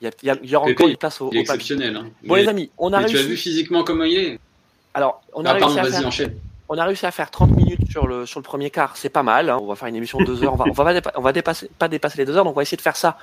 il 0.02 0.06
y, 0.06 0.08
a, 0.08 0.12
il 0.24 0.28
y, 0.28 0.30
a, 0.30 0.38
il 0.44 0.50
y 0.50 0.56
aura 0.58 0.68
encore 0.68 0.90
une 0.90 0.98
place 0.98 1.22
au, 1.22 1.30
il 1.32 1.38
est 1.38 1.42
exceptionnel. 1.42 1.96
Hein. 1.96 2.08
Bon, 2.24 2.36
les 2.36 2.50
amis, 2.50 2.70
on 2.78 2.92
a 2.92 3.00
mais 3.00 3.06
réussi. 3.06 3.14
Tu 3.14 3.20
as 3.20 3.28
vu 3.28 3.38
physiquement 3.38 3.84
comment 3.86 4.04
il 4.04 4.18
est 4.18 4.40
Alors, 4.94 5.22
on 5.34 5.46
a 5.46 5.52
ah, 5.52 5.54
réussi 5.54 5.76
pardon, 5.76 5.88
à 5.88 5.92
faire. 5.92 6.08
Enchaîne. 6.08 6.36
On 6.68 6.78
a 6.78 6.84
réussi 6.84 7.06
à 7.06 7.12
faire 7.12 7.32
30 7.32 7.52
minutes 7.52 7.90
sur 7.90 8.08
le 8.08 8.26
sur 8.26 8.40
le 8.40 8.44
premier 8.44 8.72
quart, 8.72 8.98
c'est 8.98 9.10
pas 9.10 9.24
mal. 9.24 9.50
Hein. 9.50 9.60
On 9.62 9.68
va 9.68 9.76
faire 9.76 9.88
une 9.88 9.96
émission 9.96 10.18
de 10.20 10.26
2 10.26 10.44
heures. 10.44 10.54
On 10.54 10.58
va 10.58 10.66
on 10.68 10.74
va, 10.74 10.84
pas, 10.84 10.94
dépasser, 10.94 11.16
on 11.18 11.22
va 11.22 11.32
dépasser 11.32 11.70
pas 11.78 11.88
dépasser 11.88 12.18
les 12.18 12.26
2 12.26 12.36
heures, 12.36 12.44
donc 12.44 12.54
on 12.54 12.56
va 12.56 12.64
essayer 12.64 12.78
de 12.78 12.82
faire 12.82 12.98
ça 12.98 13.18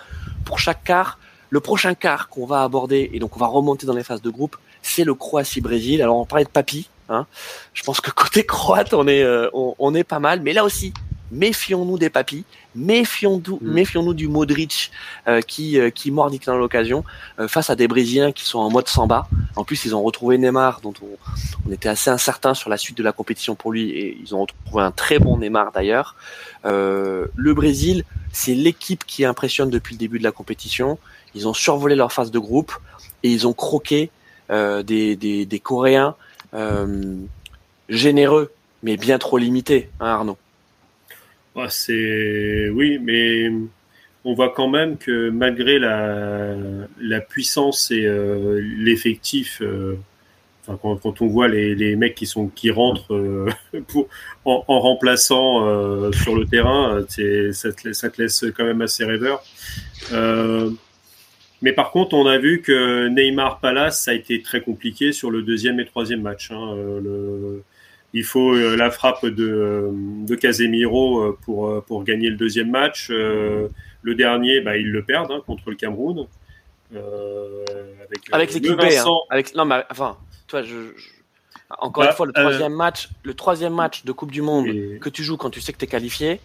pour 0.45 0.59
chaque 0.59 0.85
quart. 0.85 1.19
Le 1.53 1.61
prochain 1.61 1.95
quart 1.95 2.31
qu'on 2.31 2.47
va 2.47 2.63
aborder, 2.63 3.11
et 3.13 3.19
donc 3.19 3.37
on 3.37 3.39
va 3.39 3.47
remonter 3.47 3.85
dans 3.85 3.93
les 3.93 4.03
phases 4.03 4.23
de 4.23 4.31
groupe, 4.31 4.57
c'est 4.81 5.05
le 5.05 5.15
Croatie-Brésil. 5.15 6.01
Alors 6.01 6.17
on 6.17 6.25
parlait 6.25 6.47
de 6.47 6.51
papy, 6.51 6.89
hein. 7.11 7.27
je 7.75 7.83
pense 7.83 8.01
que 8.01 8.11
côté 8.11 8.47
croate 8.47 8.95
on 8.95 9.07
est, 9.07 9.23
euh, 9.23 9.51
on, 9.53 9.75
on, 9.79 9.95
est 9.95 10.03
pas 10.03 10.19
mal, 10.19 10.41
mais 10.41 10.55
là 10.55 10.65
aussi, 10.65 10.95
méfions-nous 11.33 11.99
des 11.99 12.11
papis, 12.11 12.45
méfions-nous 12.75 13.59
mm. 13.61 13.73
méfions 13.73 14.13
du 14.13 14.29
Modric 14.29 14.93
euh, 15.27 15.41
qui, 15.41 15.79
euh, 15.81 15.91
qui 15.91 16.11
mordique 16.11 16.47
dans 16.47 16.57
l'occasion 16.57 17.05
euh, 17.39 17.49
face 17.49 17.71
à 17.71 17.77
des 17.77 17.89
Brésiliens 17.89 18.33
qui 18.33 18.45
sont 18.45 18.59
en 18.59 18.71
mode 18.71 18.87
samba. 18.87 19.27
En 19.57 19.65
plus, 19.65 19.85
ils 19.85 19.97
ont 19.97 20.03
retrouvé 20.03 20.39
Neymar, 20.39 20.81
dont 20.83 20.95
on, 21.03 21.19
on, 21.67 21.73
était 21.73 21.89
assez 21.89 22.11
incertain 22.11 22.55
sur 22.55 22.71
la 22.71 22.77
suite 22.77 22.97
de 22.97 23.03
la 23.03 23.13
compétition 23.13 23.55
pour 23.55 23.73
lui, 23.73 23.91
et 23.91 24.17
ils 24.21 24.35
ont 24.35 24.43
retrouvé 24.43 24.83
un 24.83 24.91
très 24.91 25.19
bon 25.19 25.39
Neymar 25.39 25.73
d'ailleurs. 25.73 26.17
le 26.65 27.53
Brésil, 27.55 28.05
c'est 28.33 28.55
l'équipe 28.55 29.05
qui 29.05 29.25
impressionne 29.25 29.71
depuis 29.71 29.95
le 29.95 29.99
début 29.99 30.19
de 30.19 30.25
la 30.25 30.33
compétition. 30.33 30.99
Ils 31.35 31.49
ont 31.49 31.55
survolé 31.55 31.95
leur 31.95 32.13
phase 32.13 32.31
de 32.31 32.39
groupe 32.39 32.73
et 33.23 33.31
ils 33.31 33.47
ont 33.47 33.53
croqué 33.53 34.11
euh, 34.51 34.83
des, 34.83 35.17
des, 35.17 35.61
Coréens 35.61 36.15
euh, 36.53 37.15
généreux, 37.89 38.53
mais 38.83 38.97
bien 38.97 39.19
trop 39.19 39.39
limités, 39.39 39.89
hein, 40.01 40.07
Arnaud. 40.07 40.37
Ah, 41.57 41.69
c'est 41.71 42.69
oui, 42.71 42.99
mais 43.01 43.51
on 44.25 44.35
voit 44.35 44.53
quand 44.55 44.69
même 44.69 44.99
que 44.99 45.31
malgré 45.31 45.79
la, 45.79 46.55
la 47.01 47.21
puissance 47.21 47.91
et 47.91 48.05
euh, 48.05 48.61
l'effectif, 48.79 49.63
quand, 50.67 51.23
on 51.23 51.27
voit 51.27 51.49
les, 51.49 51.75
les, 51.75 51.97
mecs 51.97 52.15
qui 52.15 52.27
sont 52.27 52.49
qui 52.49 52.71
rentrent 52.71 53.49
pour, 53.89 54.09
en, 54.45 54.81
remplaçant 54.81 55.61
sur 56.13 56.35
le 56.35 56.45
terrain, 56.47 57.05
ça 57.53 57.73
te, 57.73 57.93
ça 57.93 58.11
te 58.11 58.21
laisse 58.21 58.45
quand 58.57 58.65
même 58.65 58.83
assez 58.83 59.05
rêveur. 59.05 59.43
Mais 61.63 61.73
par 61.73 61.93
contre, 61.93 62.15
on 62.15 62.27
a 62.27 62.39
vu 62.39 62.61
que 62.61 63.07
Neymar 63.09 63.61
Palace, 63.61 64.03
ça 64.03 64.11
a 64.11 64.15
été 64.15 64.43
très 64.43 64.61
compliqué 64.61 65.13
sur 65.13 65.31
le 65.31 65.43
deuxième 65.43 65.79
et 65.79 65.85
troisième 65.85 66.21
match. 66.21 66.51
Hein. 66.51 66.75
Euh, 66.75 67.01
le, 67.01 67.63
il 68.13 68.25
faut 68.25 68.53
euh, 68.53 68.77
la 68.77 68.91
frappe 68.91 69.25
de, 69.25 69.49
euh, 69.49 69.91
de 69.93 70.35
Casemiro 70.35 71.33
pour, 71.45 71.83
pour 71.85 72.03
gagner 72.03 72.31
le 72.31 72.37
deuxième 72.37 72.71
match. 72.71 73.11
Le 73.11 74.15
dernier, 74.17 74.61
bah, 74.61 74.77
ils 74.77 74.91
le 74.91 75.05
perdent 75.05 75.31
hein, 75.31 75.43
contre 75.47 75.71
le 75.71 75.77
Cameroun. 75.77 76.27
avec, 76.93 78.21
avec 78.33 78.55
l'équipe 78.55 78.77
B. 78.77 78.83
Hein. 78.83 79.05
Avec, 79.31 79.55
non, 79.55 79.65
mais 79.65 79.85
enfin, 79.89 80.19
toi, 80.49 80.63
je, 80.63 80.75
encore 81.79 82.03
bah, 82.03 82.11
une 82.11 82.17
fois, 82.17 82.27
le 82.27 82.33
troisième 82.33 82.75
match, 82.75 83.09
le 83.23 83.35
troisième 83.35 83.75
match 83.75 84.05
de 84.05 84.11
Coupe 84.11 84.33
du 84.33 84.43
Monde 84.43 84.99
que 85.01 85.09
tu 85.09 85.23
joues 85.23 85.37
quand 85.37 85.51
tu 85.51 85.61
sais 85.61 85.73
que 85.73 85.79
tu 85.79 85.85
es 85.85 85.89
qualifié. 85.89 86.41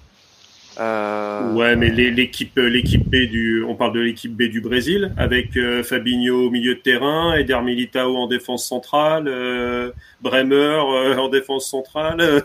Euh... 0.79 1.53
Ouais, 1.53 1.75
mais 1.75 1.89
l'équipe, 1.89 2.57
l'équipe 2.57 3.07
B 3.07 3.27
du, 3.27 3.63
on 3.63 3.75
parle 3.75 3.93
de 3.93 3.99
l'équipe 3.99 4.35
B 4.35 4.43
du 4.43 4.61
Brésil 4.61 5.11
avec 5.17 5.57
euh, 5.57 5.83
Fabinho 5.83 6.47
au 6.47 6.49
milieu 6.49 6.75
de 6.75 6.79
terrain, 6.79 7.33
Eder 7.33 7.59
Militao 7.63 8.15
en 8.15 8.27
défense 8.27 8.67
centrale, 8.67 9.27
euh, 9.27 9.91
Bremer 10.21 10.55
euh, 10.55 11.17
en 11.17 11.29
défense 11.29 11.69
centrale. 11.69 12.43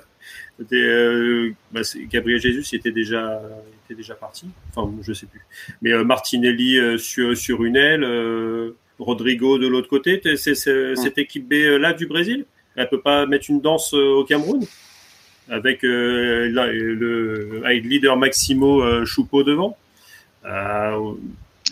Bah, 1.73 1.81
Gabriel 2.11 2.41
Jesus 2.41 2.77
était 2.77 2.93
déjà, 2.93 3.43
était 3.85 3.97
déjà 3.97 4.15
parti. 4.15 4.47
Enfin, 4.75 4.93
je 5.03 5.13
sais 5.13 5.27
plus. 5.27 5.45
Mais 5.81 5.93
Martinelli 6.05 6.79
sur 6.99 7.37
sur 7.37 7.65
une 7.65 7.77
aile, 7.77 8.07
Rodrigo 8.99 9.59
de 9.59 9.67
l'autre 9.67 9.89
côté. 9.89 10.21
C'est 10.37 10.55
cette 10.55 11.19
équipe 11.19 11.49
B 11.49 11.55
là 11.81 11.93
du 11.93 12.07
Brésil? 12.07 12.45
Elle 12.77 12.89
peut 12.89 13.01
pas 13.01 13.27
mettre 13.27 13.47
une 13.51 13.61
danse 13.61 13.93
au 13.93 14.25
Cameroun? 14.25 14.65
Avec 15.49 15.85
euh, 15.85 16.49
le, 16.49 17.63
leader 17.81 18.17
Maximo 18.17 18.83
euh, 18.83 19.05
Choupeau 19.05 19.43
devant. 19.43 19.77
Euh, 20.45 21.13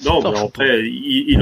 non, 0.05 0.23
mais 0.23 0.39
après, 0.39 0.87
il, 0.87 1.39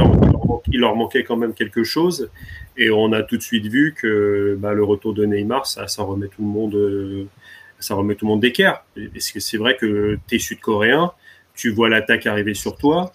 leur, 0.72 0.96
manquait 0.96 1.24
quand 1.24 1.36
même 1.36 1.54
quelque 1.54 1.84
chose. 1.84 2.30
Et 2.76 2.90
on 2.90 3.12
a 3.12 3.22
tout 3.22 3.36
de 3.36 3.42
suite 3.42 3.66
vu 3.66 3.94
que 3.96 4.56
bah, 4.58 4.72
le 4.72 4.84
retour 4.84 5.14
de 5.14 5.24
Neymar, 5.24 5.66
ça, 5.66 5.86
ça 5.88 6.02
remet 6.02 6.28
tout 6.28 6.42
le 6.42 6.48
monde, 6.48 7.28
ça 7.78 7.94
remet 7.94 8.14
tout 8.14 8.24
le 8.24 8.30
monde 8.30 8.40
d'équerre. 8.40 8.84
Parce 9.12 9.30
que 9.30 9.40
c'est 9.40 9.58
vrai 9.58 9.76
que 9.76 10.18
tu 10.26 10.36
es 10.36 10.38
sud-coréen, 10.38 11.12
tu 11.54 11.70
vois 11.70 11.88
l'attaque 11.88 12.26
arriver 12.26 12.54
sur 12.54 12.76
toi, 12.76 13.12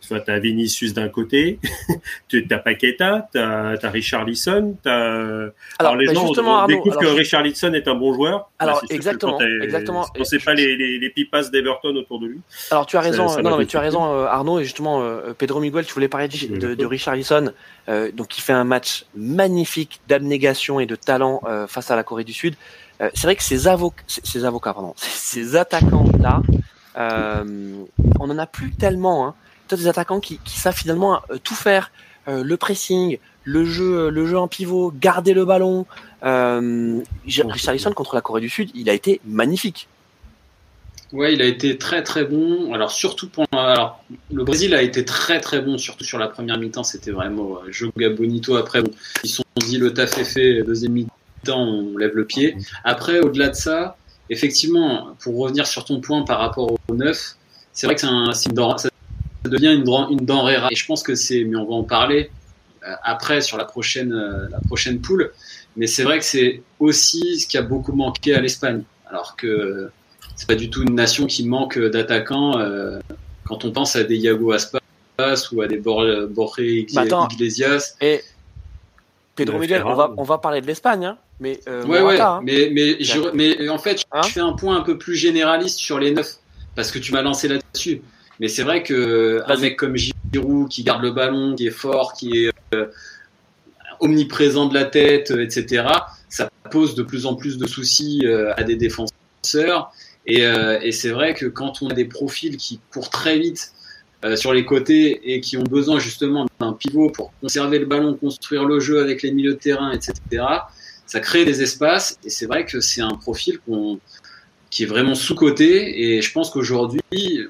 Soit 0.00 0.20
tu 0.20 0.30
as 0.30 0.38
Vinicius 0.38 0.94
d'un 0.94 1.08
côté, 1.08 1.58
tu 2.28 2.46
as 2.50 2.58
Paqueta, 2.58 3.28
tu 3.32 3.38
as, 3.38 3.90
Richard 3.90 4.24
Lisson. 4.24 4.76
Alors, 4.84 5.50
alors, 5.78 5.96
les 5.96 6.06
bah, 6.06 6.14
gens 6.14 6.66
découvrent 6.66 6.98
que 6.98 7.06
Richard 7.06 7.42
Lisson 7.42 7.72
est 7.74 7.88
un 7.88 7.94
bon 7.94 8.14
joueur. 8.14 8.48
Alors, 8.58 8.82
exactement. 8.90 9.40
exactement. 9.40 10.06
On 10.16 10.20
ne 10.20 10.24
sait 10.24 10.38
pas 10.38 10.54
les, 10.54 10.76
les, 10.76 10.98
les 10.98 11.10
pipas 11.10 11.50
d'Everton 11.50 11.94
autour 11.96 12.20
de 12.20 12.26
lui. 12.26 12.40
Alors, 12.70 12.86
tu 12.86 12.96
as 12.96 13.00
raison, 13.00 13.40
non, 13.42 13.58
mais 13.58 13.66
tu 13.66 13.76
as 13.76 13.80
raison, 13.80 14.12
euh, 14.12 14.26
Arnaud. 14.26 14.60
Et 14.60 14.64
justement, 14.64 15.02
euh, 15.02 15.34
Pedro 15.36 15.60
Miguel, 15.60 15.84
tu 15.84 15.92
voulais 15.92 16.08
parler 16.08 16.28
de, 16.28 16.74
de, 16.74 16.86
Richard 16.86 17.16
Lisson, 17.16 17.52
euh, 17.88 18.12
donc, 18.12 18.28
qui 18.28 18.40
fait 18.40 18.52
un 18.52 18.64
match 18.64 19.04
magnifique 19.16 20.00
d'abnégation 20.08 20.80
et 20.80 20.86
de 20.86 20.94
talent 20.94 21.42
face 21.66 21.90
à 21.90 21.96
la 21.96 22.04
Corée 22.04 22.24
du 22.24 22.32
Sud. 22.32 22.54
c'est 23.00 23.24
vrai 23.24 23.36
que 23.36 23.42
ces 23.42 23.66
avocats, 23.66 24.02
ces 24.06 24.44
avocats, 24.44 24.72
pardon, 24.72 24.94
ces 24.96 25.56
attaquants-là, 25.56 26.42
on 26.96 28.26
n'en 28.26 28.38
a 28.38 28.46
plus 28.46 28.70
tellement. 28.72 29.26
Hein 29.26 29.34
des 29.76 29.88
attaquants 29.88 30.20
qui, 30.20 30.40
savent 30.46 30.76
finalement 30.76 31.20
euh, 31.30 31.38
tout 31.42 31.54
faire, 31.54 31.90
euh, 32.26 32.42
le 32.42 32.56
pressing, 32.56 33.18
le 33.44 33.64
jeu, 33.64 34.10
le 34.10 34.26
jeu 34.26 34.38
en 34.38 34.48
pivot, 34.48 34.92
garder 34.94 35.34
le 35.34 35.44
ballon. 35.44 35.86
Euh, 36.24 37.00
Richarlison 37.26 37.92
contre 37.92 38.14
la 38.14 38.20
Corée 38.20 38.40
du 38.40 38.48
Sud, 38.48 38.70
il 38.74 38.90
a 38.90 38.92
été 38.92 39.20
magnifique. 39.24 39.88
Ouais, 41.12 41.32
il 41.32 41.40
a 41.40 41.46
été 41.46 41.78
très 41.78 42.02
très 42.02 42.24
bon. 42.24 42.74
Alors 42.74 42.90
surtout 42.90 43.28
pour 43.28 43.46
alors, 43.52 44.04
le 44.30 44.44
Brésil 44.44 44.74
a 44.74 44.82
été 44.82 45.04
très 45.04 45.40
très 45.40 45.60
bon, 45.60 45.78
surtout 45.78 46.04
sur 46.04 46.18
la 46.18 46.28
première 46.28 46.58
mi-temps. 46.58 46.82
C'était 46.82 47.12
vraiment 47.12 47.56
euh, 47.56 47.72
Joga 47.72 48.10
Bonito. 48.10 48.56
Après, 48.56 48.82
ils 49.24 49.30
sont 49.30 49.44
dit 49.56 49.78
le 49.78 49.94
taf 49.94 50.18
est 50.18 50.24
fait. 50.24 50.62
Deuxième 50.62 50.92
mi-temps, 50.92 51.58
on 51.58 51.96
lève 51.96 52.14
le 52.14 52.26
pied. 52.26 52.56
Après, 52.84 53.20
au-delà 53.20 53.48
de 53.48 53.54
ça, 53.54 53.96
effectivement, 54.28 55.16
pour 55.20 55.38
revenir 55.38 55.66
sur 55.66 55.84
ton 55.86 56.00
point 56.00 56.22
par 56.22 56.40
rapport 56.40 56.72
au 56.72 56.94
9, 56.94 57.36
c'est 57.72 57.86
vrai 57.86 57.94
que 57.94 58.02
c'est 58.02 58.06
un, 58.06 58.32
devient 59.44 59.74
une, 59.74 59.88
une 60.10 60.24
denrée 60.24 60.56
rare. 60.56 60.72
Et 60.72 60.76
je 60.76 60.86
pense 60.86 61.02
que 61.02 61.14
c'est, 61.14 61.44
mais 61.44 61.56
on 61.56 61.66
va 61.66 61.74
en 61.74 61.84
parler 61.84 62.30
euh, 62.86 62.92
après 63.02 63.40
sur 63.40 63.56
la 63.56 63.64
prochaine, 63.64 64.12
euh, 64.12 64.48
la 64.50 64.60
prochaine 64.60 65.00
poule. 65.00 65.32
Mais 65.76 65.86
c'est 65.86 66.02
vrai 66.02 66.18
que 66.18 66.24
c'est 66.24 66.62
aussi 66.80 67.40
ce 67.40 67.46
qui 67.46 67.56
a 67.56 67.62
beaucoup 67.62 67.92
manqué 67.92 68.34
à 68.34 68.40
l'Espagne. 68.40 68.82
Alors 69.06 69.36
que 69.36 69.90
c'est 70.36 70.46
pas 70.46 70.54
du 70.54 70.70
tout 70.70 70.82
une 70.82 70.94
nation 70.94 71.26
qui 71.26 71.46
manque 71.46 71.78
d'attaquants. 71.78 72.58
Euh, 72.58 72.98
quand 73.44 73.64
on 73.64 73.72
pense 73.72 73.96
à 73.96 74.04
des 74.04 74.16
Iago 74.16 74.52
Aspas 74.52 74.80
ou 75.52 75.62
à 75.62 75.66
des 75.66 75.78
Borja 75.78 76.26
bah, 76.94 77.26
Iglesias. 77.30 77.96
Et 78.00 78.22
Pedro 79.34 79.58
Miguel, 79.58 79.82
on 79.84 79.94
va, 79.94 80.12
on 80.16 80.24
va 80.24 80.38
parler 80.38 80.60
de 80.60 80.66
l'Espagne, 80.66 81.04
hein, 81.04 81.18
mais, 81.38 81.60
ouais, 81.66 82.02
ouais, 82.02 82.20
hein. 82.20 82.40
mais, 82.42 82.70
mais, 82.72 82.98
mais 83.34 83.68
en 83.68 83.78
fait, 83.78 84.00
je 84.00 84.04
hein 84.10 84.22
fais 84.24 84.40
un 84.40 84.52
point 84.52 84.76
un 84.76 84.80
peu 84.80 84.98
plus 84.98 85.14
généraliste 85.14 85.78
sur 85.78 86.00
les 86.00 86.10
neuf, 86.10 86.38
parce 86.74 86.90
que 86.90 86.98
tu 86.98 87.12
m'as 87.12 87.22
lancé 87.22 87.46
là-dessus. 87.46 88.02
Mais 88.40 88.48
c'est 88.48 88.62
vrai 88.62 88.82
que 88.82 89.42
un 89.46 89.56
mec 89.56 89.76
comme 89.76 89.96
Giroud 89.96 90.68
qui 90.68 90.84
garde 90.84 91.02
le 91.02 91.10
ballon, 91.10 91.54
qui 91.54 91.66
est 91.66 91.72
fort, 91.72 92.12
qui 92.12 92.44
est 92.44 92.52
euh, 92.74 92.86
omniprésent 94.00 94.66
de 94.66 94.74
la 94.74 94.84
tête, 94.84 95.30
euh, 95.32 95.42
etc., 95.42 95.86
ça 96.28 96.50
pose 96.70 96.94
de 96.94 97.02
plus 97.02 97.26
en 97.26 97.34
plus 97.34 97.58
de 97.58 97.66
soucis 97.66 98.20
euh, 98.24 98.52
à 98.56 98.62
des 98.62 98.76
défenseurs. 98.76 99.92
Et, 100.26 100.42
et 100.42 100.92
c'est 100.92 101.08
vrai 101.08 101.32
que 101.32 101.46
quand 101.46 101.80
on 101.80 101.88
a 101.88 101.94
des 101.94 102.04
profils 102.04 102.58
qui 102.58 102.80
courent 102.92 103.08
très 103.08 103.38
vite 103.38 103.72
sur 104.34 104.52
les 104.52 104.66
côtés 104.66 105.32
et 105.32 105.40
qui 105.40 105.56
ont 105.56 105.62
besoin 105.62 105.98
justement 105.98 106.46
d'un 106.60 106.74
pivot 106.74 107.08
pour 107.08 107.32
conserver 107.40 107.78
le 107.78 107.86
ballon, 107.86 108.12
construire 108.12 108.66
le 108.66 108.78
jeu 108.78 109.00
avec 109.00 109.22
les 109.22 109.30
milieux 109.30 109.54
de 109.54 109.58
terrain, 109.58 109.90
etc., 109.90 110.12
ça 111.06 111.20
crée 111.20 111.46
des 111.46 111.62
espaces. 111.62 112.18
Et 112.24 112.28
c'est 112.28 112.44
vrai 112.44 112.66
que 112.66 112.80
c'est 112.80 113.00
un 113.00 113.14
profil 113.14 113.58
qu'on 113.60 113.98
qui 114.70 114.82
est 114.82 114.86
vraiment 114.86 115.14
sous-coté. 115.14 116.14
Et 116.16 116.22
je 116.22 116.32
pense 116.32 116.50
qu'aujourd'hui, 116.50 117.00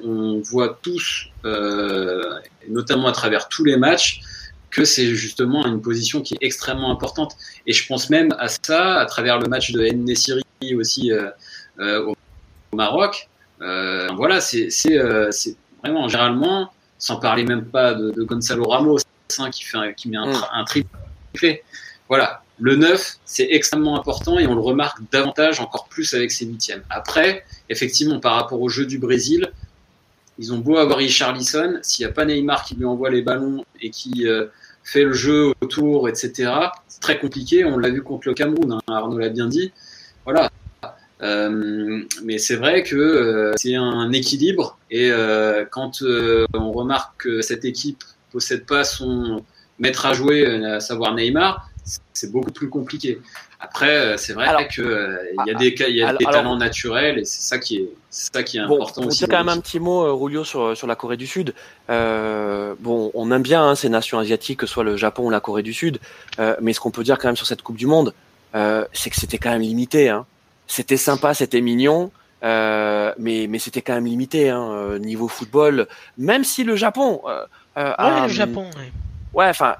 on 0.04 0.40
voit 0.40 0.78
tous, 0.82 1.28
euh, 1.44 2.22
notamment 2.68 3.08
à 3.08 3.12
travers 3.12 3.48
tous 3.48 3.64
les 3.64 3.76
matchs, 3.76 4.20
que 4.70 4.84
c'est 4.84 5.06
justement 5.14 5.66
une 5.66 5.80
position 5.80 6.20
qui 6.20 6.34
est 6.34 6.38
extrêmement 6.42 6.90
importante. 6.90 7.36
Et 7.66 7.72
je 7.72 7.86
pense 7.86 8.10
même 8.10 8.34
à 8.38 8.48
ça 8.48 8.96
à 9.00 9.06
travers 9.06 9.38
le 9.38 9.48
match 9.48 9.72
de 9.72 9.82
N-Nessiri 9.82 10.42
aussi 10.76 11.12
euh, 11.12 11.30
euh, 11.80 12.12
au 12.72 12.76
Maroc. 12.76 13.28
Euh, 13.60 14.08
voilà, 14.14 14.40
c'est 14.40 14.70
euh, 14.90 15.30
vraiment 15.82 16.08
généralement, 16.08 16.72
sans 16.98 17.16
parler 17.16 17.44
même 17.44 17.64
pas 17.64 17.94
de, 17.94 18.10
de 18.10 18.22
Gonzalo 18.22 18.64
Ramos, 18.64 18.98
hein, 19.38 19.50
qui, 19.50 19.64
fait 19.64 19.94
qui 19.96 20.08
met 20.08 20.16
un, 20.16 20.26
mm. 20.26 20.44
un 20.52 20.64
triplé. 20.64 21.62
Voilà, 22.08 22.42
le 22.60 22.76
9, 22.76 23.18
c'est 23.24 23.48
extrêmement 23.50 23.98
important 23.98 24.38
et 24.38 24.46
on 24.46 24.54
le 24.54 24.60
remarque 24.60 24.98
davantage, 25.12 25.60
encore 25.60 25.88
plus 25.88 26.14
avec 26.14 26.32
ces 26.32 26.44
huitièmes. 26.44 26.82
Après, 26.90 27.44
effectivement, 27.68 28.20
par 28.20 28.34
rapport 28.34 28.60
au 28.60 28.68
jeu 28.68 28.84
du 28.84 28.98
Brésil, 28.98 29.52
ils 30.38 30.52
ont 30.52 30.58
beau 30.58 30.76
avoir 30.76 30.98
Richarlison, 30.98 31.78
s'il 31.82 32.06
n'y 32.06 32.10
a 32.10 32.14
pas 32.14 32.24
Neymar 32.24 32.64
qui 32.64 32.74
lui 32.74 32.84
envoie 32.84 33.10
les 33.10 33.22
ballons 33.22 33.64
et 33.80 33.90
qui 33.90 34.26
euh, 34.26 34.46
fait 34.84 35.04
le 35.04 35.12
jeu 35.12 35.52
autour, 35.60 36.08
etc., 36.08 36.52
c'est 36.86 37.00
très 37.00 37.18
compliqué. 37.18 37.64
On 37.64 37.76
l'a 37.76 37.90
vu 37.90 38.02
contre 38.02 38.28
le 38.28 38.34
Cameroun, 38.34 38.72
hein, 38.72 38.80
Arnaud 38.86 39.18
l'a 39.18 39.28
bien 39.28 39.46
dit. 39.46 39.72
Voilà. 40.24 40.50
Euh, 41.20 42.04
mais 42.22 42.38
c'est 42.38 42.54
vrai 42.54 42.84
que 42.84 42.94
euh, 42.94 43.52
c'est 43.56 43.74
un 43.74 44.12
équilibre 44.12 44.78
et 44.88 45.10
quand 45.70 46.02
on 46.02 46.72
remarque 46.72 47.22
que 47.22 47.42
cette 47.42 47.64
équipe 47.64 48.04
possède 48.30 48.64
pas 48.64 48.84
son 48.84 49.44
maître 49.80 50.06
à 50.06 50.12
jouer, 50.12 50.46
à 50.64 50.80
savoir 50.80 51.14
Neymar, 51.14 51.67
c'est 52.12 52.32
beaucoup 52.32 52.52
plus 52.52 52.68
compliqué. 52.68 53.20
Après, 53.60 53.90
euh, 53.90 54.16
c'est 54.16 54.34
vrai 54.34 54.68
qu'il 54.68 54.84
euh, 54.84 55.16
y 55.46 55.50
a 55.50 55.54
des, 55.54 55.74
y 55.90 56.02
a 56.02 56.14
des 56.14 56.24
talents 56.24 56.56
naturels 56.56 57.18
et 57.18 57.24
c'est 57.24 57.42
ça 57.42 57.58
qui 57.58 57.78
est, 57.78 57.88
ça 58.08 58.44
qui 58.44 58.56
est 58.56 58.60
important 58.60 59.04
aussi. 59.04 59.18
dire 59.18 59.28
quand 59.28 59.38
même 59.38 59.48
un 59.48 59.60
petit 59.60 59.80
mot, 59.80 60.04
euh, 60.04 60.12
Rulio, 60.12 60.44
sur, 60.44 60.76
sur 60.76 60.86
la 60.86 60.94
Corée 60.94 61.16
du 61.16 61.26
Sud. 61.26 61.54
bon, 61.88 63.10
on 63.14 63.32
aime 63.32 63.42
bien 63.42 63.64
hein, 63.64 63.74
ces 63.74 63.88
nations 63.88 64.18
asiatiques, 64.18 64.60
que 64.60 64.66
ce 64.66 64.74
soit 64.74 64.84
le 64.84 64.96
Japon 64.96 65.26
ou 65.26 65.30
la 65.30 65.40
Corée 65.40 65.62
du 65.64 65.72
Sud, 65.72 65.98
mais 66.60 66.72
ce 66.72 66.80
qu'on 66.80 66.90
peut 66.90 67.02
dire 67.02 67.18
quand 67.18 67.28
même 67.28 67.36
sur 67.36 67.46
cette 67.46 67.62
Coupe 67.62 67.76
du 67.76 67.86
Monde, 67.86 68.14
c'est 68.52 69.10
que 69.10 69.16
c'était 69.16 69.38
quand 69.38 69.50
même 69.50 69.62
limité. 69.62 70.08
Hein. 70.08 70.24
C'était 70.68 70.96
sympa, 70.96 71.34
c'était 71.34 71.60
mignon. 71.60 72.12
mais 72.42 73.46
mais 73.48 73.58
c'était 73.58 73.82
quand 73.82 73.94
même 73.94 74.06
limité 74.06 74.50
hein, 74.50 74.98
niveau 75.00 75.26
football 75.26 75.88
même 76.16 76.44
si 76.44 76.62
le 76.62 76.76
Japon 76.76 77.20
ouais, 77.26 78.22
le 78.22 78.28
Japon 78.28 78.70
ouais 79.34 79.48
enfin 79.48 79.74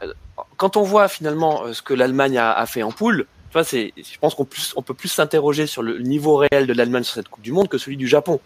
quand 0.59 0.77
on 0.77 0.83
voit 0.83 1.09
finalement 1.09 1.65
euh, 1.65 1.73
ce 1.73 1.81
que 1.81 1.95
l'Allemagne 1.95 2.37
a, 2.37 2.67
fait 2.67 2.83
en 2.83 2.93
poule, 2.93 3.27
tu 3.51 3.59
c'est, 3.65 3.95
je 3.97 4.19
pense 4.21 4.35
qu'on 4.35 4.47
on 4.77 4.83
peut 4.83 4.93
plus 4.93 5.09
s'interroger 5.09 5.67
sur 5.67 5.83
le 5.83 6.01
niveau 6.01 6.37
réel 6.37 6.67
de 6.67 6.75
l'Allemagne 6.75 7.05
sur 7.05 7.15
cette 7.15 7.29
Coupe 7.29 7.43
du 7.43 7.53
Monde 7.53 7.69
que 7.69 7.79
celui 7.79 7.97
du 7.97 8.07
Japon, 8.07 8.41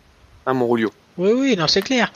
hein, 0.47 0.55
Monrolio. 0.55 0.93
Oui, 1.19 1.33
oui, 1.35 1.57
non, 1.57 1.67
c'est 1.67 1.83
clair. 1.83 2.13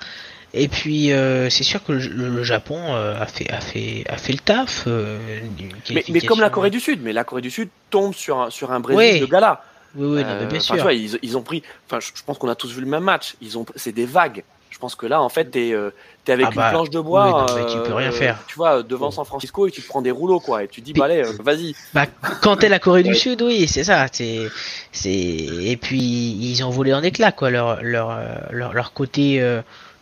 Et 0.54 0.68
puis 0.68 1.12
euh, 1.12 1.50
c'est 1.50 1.64
sûr 1.64 1.82
que 1.82 1.92
le, 1.92 2.42
Japon 2.44 2.78
euh, 2.78 3.20
a 3.20 3.26
fait 3.26 3.50
a 3.50 3.60
fait 3.60 4.04
a 4.08 4.16
fait 4.16 4.32
le 4.32 4.38
taf. 4.38 4.86
mais, 4.86 6.20
comme 6.20 6.40
la 6.40 6.50
Corée 6.50 6.70
du 6.70 6.78
Sud, 6.78 7.00
mais 7.02 7.12
la 7.12 7.24
Corée 7.24 7.42
du 7.42 7.50
Sud 7.50 7.68
tombe 7.90 8.14
sur 8.14 8.40
un 8.40 8.50
sur 8.50 8.70
un 8.70 8.80
Brésil 8.80 9.20
de 9.20 9.26
gala. 9.26 9.62
Oui, 9.96 10.22
oui, 10.22 10.46
bien 10.48 10.60
sûr. 10.60 10.76
vois, 10.76 10.92
ils, 10.92 11.18
ils, 11.22 11.36
ont 11.38 11.42
pris. 11.42 11.62
Enfin, 11.86 12.00
je 12.00 12.22
pense 12.22 12.36
qu'on 12.36 12.48
a 12.48 12.54
tous 12.54 12.70
vu 12.72 12.82
le 12.82 12.86
même 12.86 13.02
match. 13.02 13.34
Ils 13.40 13.56
ont, 13.56 13.64
c'est 13.76 13.92
des 13.92 14.04
vagues. 14.04 14.44
Je 14.76 14.78
pense 14.78 14.94
que 14.94 15.06
là, 15.06 15.22
en 15.22 15.30
fait, 15.30 15.46
t'es 15.46 15.72
euh, 15.72 15.88
es 16.26 16.32
avec 16.32 16.48
ah 16.48 16.50
une 16.50 16.56
bah, 16.56 16.68
planche 16.68 16.90
de 16.90 17.00
bois. 17.00 17.46
tu 17.48 17.78
peux 17.78 17.94
rien 17.94 18.10
euh, 18.10 18.12
faire. 18.12 18.44
Tu 18.46 18.56
vois, 18.56 18.82
devant 18.82 19.10
San 19.10 19.24
Francisco 19.24 19.66
et 19.66 19.70
tu 19.70 19.80
te 19.80 19.88
prends 19.88 20.02
des 20.02 20.10
rouleaux, 20.10 20.38
quoi. 20.38 20.64
Et 20.64 20.68
tu 20.68 20.82
dis, 20.82 20.92
bah 20.92 21.06
allez, 21.06 21.24
euh, 21.24 21.32
vas-y. 21.42 21.74
Bah, 21.94 22.04
quand 22.42 22.58
t'es 22.58 22.68
la 22.68 22.78
Corée 22.78 23.02
du 23.02 23.14
Sud, 23.14 23.40
oui, 23.40 23.68
c'est 23.68 23.84
ça. 23.84 24.04
C'est, 24.12 24.50
c'est, 24.92 25.10
et 25.10 25.78
puis 25.80 25.98
ils 25.98 26.62
ont 26.62 26.68
volé 26.68 26.92
en 26.92 27.02
éclats, 27.02 27.32
quoi. 27.32 27.48
Leur, 27.48 27.82
leur, 27.82 28.20
leur, 28.50 28.74
leur 28.74 28.92
côté 28.92 29.40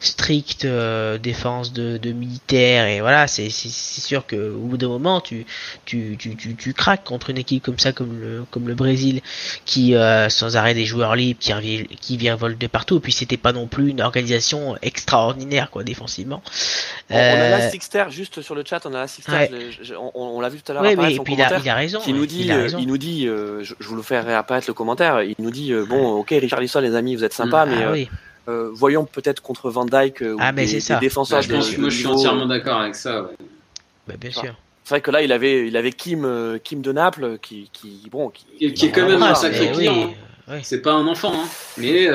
stricte 0.06 0.64
euh, 0.64 1.18
défense 1.18 1.72
de, 1.72 1.96
de 1.98 2.12
militaires 2.12 2.86
et 2.86 3.00
voilà 3.00 3.26
c'est 3.26 3.50
sûr 3.50 4.26
que 4.26 4.52
au 4.52 4.66
bout 4.66 4.76
d'un 4.76 4.88
moment 4.88 5.20
tu 5.20 5.46
tu, 5.84 6.16
tu, 6.18 6.36
tu 6.36 6.54
tu 6.54 6.74
craques 6.74 7.04
contre 7.04 7.30
une 7.30 7.38
équipe 7.38 7.62
comme 7.62 7.78
ça 7.78 7.92
comme 7.92 8.20
le 8.20 8.44
comme 8.50 8.68
le 8.68 8.74
Brésil 8.74 9.20
qui 9.64 9.94
euh, 9.94 10.28
sans 10.28 10.56
arrêt 10.56 10.74
des 10.74 10.84
joueurs 10.84 11.16
libres 11.16 11.38
qui 11.40 11.52
qui 12.00 12.16
vient 12.16 12.36
de 12.36 12.66
partout. 12.66 12.96
Et 12.96 13.00
puis 13.00 13.12
c'était 13.12 13.36
pas 13.36 13.52
non 13.52 13.66
plus 13.66 13.90
une 13.90 14.00
organisation 14.00 14.76
extraordinaire 14.82 15.70
quoi 15.70 15.84
défensivement. 15.84 16.42
On, 17.10 17.16
a 17.16 17.50
la 17.50 17.70
Sixter 17.70 18.04
juste 18.10 18.42
sur 18.42 18.54
le 18.54 18.64
chat 18.64 18.84
on 18.86 18.94
a 18.94 19.00
la 19.00 19.08
Sixter 19.08 19.48
on, 20.14 20.40
l'a 20.40 20.48
vu 20.48 20.60
tout 20.60 20.72
à 20.72 20.74
l'heure 20.74 20.82
ouais, 20.82 20.96
puis 20.96 21.34
il 21.34 21.42
a, 21.42 21.58
il 21.58 21.68
a, 21.68 21.74
raison 21.74 22.00
qui 22.00 22.12
nous 22.12 22.26
dit 22.26 22.50
il, 22.78 22.86
nous 22.86 22.98
dit 22.98 23.26
je, 23.26 23.74
vous 23.80 23.96
le 23.96 24.02
fais 24.02 24.20
réapparaître 24.20 24.68
le 24.68 24.74
commentaire 24.74 25.22
il 25.22 25.36
nous 25.38 25.50
dit 25.50 25.72
bon 25.88 26.12
ok 26.12 26.30
Richard 26.30 26.60
Lisson 26.60 26.80
les 26.80 26.94
amis 26.94 27.16
vous 27.16 27.24
êtes 27.24 27.32
sympa 27.32 27.66
mm. 27.66 27.70
mais 27.70 28.08
ah 28.10 28.16
euh, 28.48 28.70
voyons 28.72 29.04
peut-être 29.04 29.40
contre 29.40 29.70
Van 29.70 29.86
Dyke 29.86 30.22
euh, 30.22 30.36
ah, 30.38 30.52
mais 30.52 30.66
des, 30.66 30.80
des 30.80 30.96
défenseurs. 31.00 31.40
Bah, 31.40 31.60
je 31.60 31.80
moi, 31.80 31.88
je 31.90 31.96
suis 31.96 32.06
entièrement 32.06 32.46
d'accord 32.46 32.80
avec 32.80 32.94
ça. 32.94 33.22
Ouais. 33.22 33.36
Bah, 34.06 34.14
bien 34.18 34.30
sûr. 34.30 34.54
C'est 34.84 34.90
vrai 34.90 35.00
que 35.00 35.10
là, 35.10 35.22
il 35.22 35.32
avait, 35.32 35.66
il 35.66 35.76
avait 35.78 35.92
Kim, 35.92 36.26
euh, 36.26 36.58
Kim 36.62 36.82
de 36.82 36.92
Naples, 36.92 37.38
qui, 37.40 37.70
qui 37.72 38.06
bon, 38.10 38.28
qui, 38.30 38.74
qui 38.74 38.86
est 38.86 38.90
quand 38.90 39.08
même 39.08 39.22
un 39.22 39.34
sacré 39.34 39.72
client. 39.72 40.12
Hein. 40.46 40.58
C'est 40.62 40.82
pas 40.82 40.92
un 40.92 41.06
enfant, 41.06 41.32
hein. 41.34 41.48
mais 41.78 42.06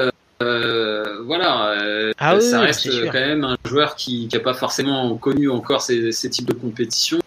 euh, 0.43 1.23
voilà, 1.25 2.13
ah, 2.19 2.39
ça 2.39 2.61
reste 2.61 2.87
quand 3.07 3.13
même 3.13 3.43
un 3.43 3.57
joueur 3.65 3.95
qui 3.95 4.29
n'a 4.31 4.39
pas 4.39 4.53
forcément 4.53 5.17
connu 5.17 5.49
encore 5.49 5.81
ces, 5.81 6.11
ces 6.11 6.29
types 6.29 6.45
de 6.45 6.53
compétitions, 6.53 7.19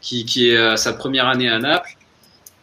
qui, 0.00 0.24
qui, 0.24 0.50
est 0.50 0.56
à 0.56 0.76
sa 0.76 0.92
première 0.92 1.26
année 1.26 1.48
à 1.48 1.58
Naples. 1.58 1.96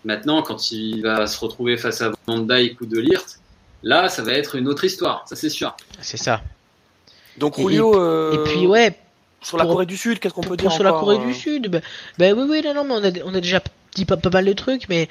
Maintenant, 0.06 0.42
quand 0.42 0.72
il 0.72 1.02
va 1.02 1.28
se 1.28 1.38
retrouver 1.38 1.76
face 1.76 2.02
à 2.02 2.14
Van 2.28 2.40
Dyke 2.40 2.80
ou 2.80 2.86
De 2.86 2.98
Ligt, 2.98 3.42
Là, 3.84 4.10
ça 4.10 4.24
va 4.24 4.34
être 4.34 4.56
une 4.56 4.68
autre 4.68 4.84
histoire, 4.84 5.26
ça 5.28 5.36
c'est 5.36 5.50
sûr. 5.50 5.76
C'est 6.02 6.18
ça. 6.18 6.42
Donc 7.38 7.58
Julio. 7.58 8.32
Et, 8.32 8.36
et, 8.36 8.44
puis 8.44 8.68
ouais. 8.68 8.98
Sur 9.42 9.58
la 9.58 9.66
Corée 9.66 9.86
du 9.86 9.96
Sud, 9.96 10.20
qu'est-ce 10.20 10.34
qu'on 10.34 10.42
peut 10.42 10.58
dire 10.58 10.72
Sur 10.72 10.84
la 10.84 10.92
Corée 10.92 11.18
du 11.20 11.32
euh 11.32 11.34
Sud, 11.34 11.70
ben, 11.70 11.82
ben, 12.18 12.38
oui, 12.38 12.46
oui, 12.50 12.62
non, 12.62 12.74
non, 12.74 12.84
mais 12.84 12.94
on 12.94 13.04
a, 13.04 13.32
on 13.32 13.34
a 13.34 13.40
déjà 13.40 13.62
dit 13.96 14.06
pas, 14.06 14.18
pas 14.18 14.30
mal 14.30 14.46
de 14.46 14.54
trucs, 14.54 14.88
mais, 14.90 15.10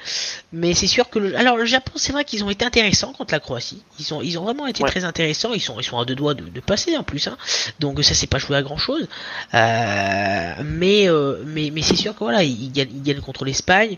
mais 0.53 0.73
c'est 0.73 0.87
sûr 0.87 1.09
que 1.09 1.19
le, 1.19 1.35
alors 1.37 1.57
le 1.57 1.65
Japon, 1.65 1.91
c'est 1.95 2.11
vrai 2.11 2.23
qu'ils 2.25 2.43
ont 2.43 2.49
été 2.49 2.65
intéressants 2.65 3.13
contre 3.13 3.33
la 3.33 3.39
Croatie. 3.39 3.83
Ils 3.99 4.13
ont, 4.13 4.21
ils 4.21 4.37
ont 4.39 4.43
vraiment 4.43 4.67
été 4.67 4.83
très 4.83 5.03
intéressants. 5.03 5.53
Ils 5.53 5.61
sont, 5.61 5.79
ils 5.79 5.83
sont 5.83 5.99
à 5.99 6.05
deux 6.05 6.15
doigts 6.15 6.33
de, 6.33 6.43
de 6.43 6.59
passer 6.59 6.97
en 6.97 7.03
plus, 7.03 7.27
hein. 7.27 7.37
Donc 7.79 8.03
ça 8.03 8.13
s'est 8.13 8.27
pas 8.27 8.37
joué 8.37 8.57
à 8.57 8.61
grand 8.61 8.77
chose. 8.77 9.07
Euh, 9.53 10.53
mais, 10.63 11.09
euh, 11.09 11.43
mais, 11.45 11.71
mais 11.73 11.81
c'est 11.81 11.95
sûr 11.95 12.13
que 12.13 12.19
voilà, 12.19 12.43
ils, 12.43 12.71
gagnent, 12.71 12.91
ils 12.93 13.03
gagnent 13.03 13.21
contre 13.21 13.45
l'Espagne. 13.45 13.97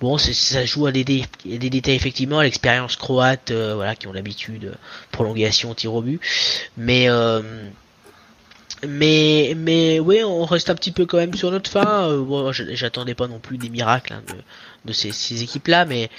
Bon, 0.00 0.18
ça 0.18 0.64
joue 0.64 0.86
à 0.86 0.92
des, 0.92 1.04
des, 1.04 1.24
des 1.44 1.70
détails 1.70 1.94
effectivement, 1.94 2.38
à 2.38 2.44
l'expérience 2.44 2.96
croate, 2.96 3.50
euh, 3.50 3.74
voilà, 3.74 3.94
qui 3.94 4.06
ont 4.06 4.12
l'habitude, 4.12 4.74
prolongation, 5.10 5.74
tir 5.74 5.94
au 5.94 6.02
but. 6.02 6.20
Mais 6.76 7.08
mais, 8.86 9.54
mais 9.56 10.00
oui, 10.00 10.22
on 10.24 10.44
reste 10.44 10.68
un 10.70 10.74
petit 10.74 10.90
peu 10.90 11.06
quand 11.06 11.18
même 11.18 11.34
sur 11.34 11.50
notre 11.50 11.70
fin. 11.70 12.08
Euh, 12.08 12.52
j'attendais 12.52 13.14
pas 13.14 13.28
non 13.28 13.38
plus 13.38 13.56
des 13.56 13.68
miracles 13.68 14.14
hein, 14.14 14.22
de, 14.84 14.92
ces, 14.92 15.42
équipes-là, 15.42 15.84
mais, 15.84 16.10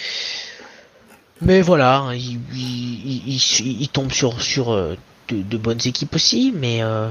mais 1.42 1.62
voilà, 1.62 1.98
hein, 1.98 2.14
ils 2.14 2.40
il, 2.54 3.28
il, 3.28 3.82
il, 3.82 3.90
tombent 3.90 4.14
sur, 4.14 4.42
sur 4.42 4.72
euh, 4.72 4.96
de, 5.28 5.58
bonnes 5.58 5.82
équipes 5.86 6.16
aussi. 6.16 6.54
Mais 6.56 6.82
euh... 6.82 7.10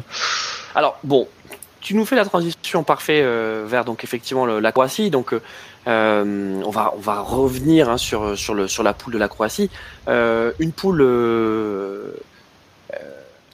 alors 0.74 0.98
bon, 1.04 1.28
tu 1.80 1.94
nous 1.94 2.06
fais 2.06 2.16
la 2.16 2.24
transition 2.24 2.82
parfaite 2.82 3.24
vers 3.66 3.84
donc 3.84 4.04
effectivement 4.04 4.46
la 4.46 4.72
Croatie. 4.72 5.10
Donc 5.10 5.34
on 5.84 6.70
va 6.70 6.94
on 6.96 7.00
va 7.00 7.20
revenir 7.20 7.90
hein, 7.90 7.98
sur 7.98 8.38
sur 8.38 8.54
le 8.54 8.68
sur 8.68 8.82
la 8.82 8.94
poule 8.94 9.12
de 9.12 9.18
la 9.18 9.28
Croatie. 9.28 9.68
une 10.06 10.72
poule 10.72 11.02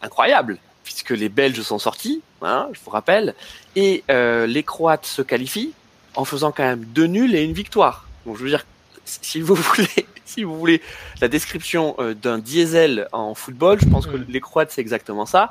incroyable 0.00 0.58
puisque 0.88 1.10
les 1.10 1.28
Belges 1.28 1.60
sont 1.60 1.78
sortis, 1.78 2.22
hein, 2.40 2.66
je 2.72 2.80
vous 2.82 2.90
rappelle, 2.90 3.34
et 3.76 4.04
euh, 4.10 4.46
les 4.46 4.62
Croates 4.62 5.04
se 5.04 5.20
qualifient 5.20 5.72
en 6.14 6.24
faisant 6.24 6.50
quand 6.50 6.62
même 6.62 6.82
deux 6.82 7.06
nuls 7.06 7.34
et 7.34 7.42
une 7.42 7.52
victoire. 7.52 8.08
Donc 8.24 8.38
je 8.38 8.42
veux 8.42 8.48
dire, 8.48 8.64
si 9.04 9.42
vous 9.42 9.54
voulez, 9.54 10.06
si 10.24 10.44
vous 10.44 10.58
voulez 10.58 10.80
la 11.20 11.28
description 11.28 11.94
euh, 11.98 12.14
d'un 12.14 12.38
diesel 12.38 13.06
en 13.12 13.34
football, 13.34 13.78
je 13.82 13.86
pense 13.86 14.06
que 14.06 14.16
les 14.16 14.40
Croates 14.40 14.70
c'est 14.70 14.80
exactement 14.80 15.26
ça, 15.26 15.50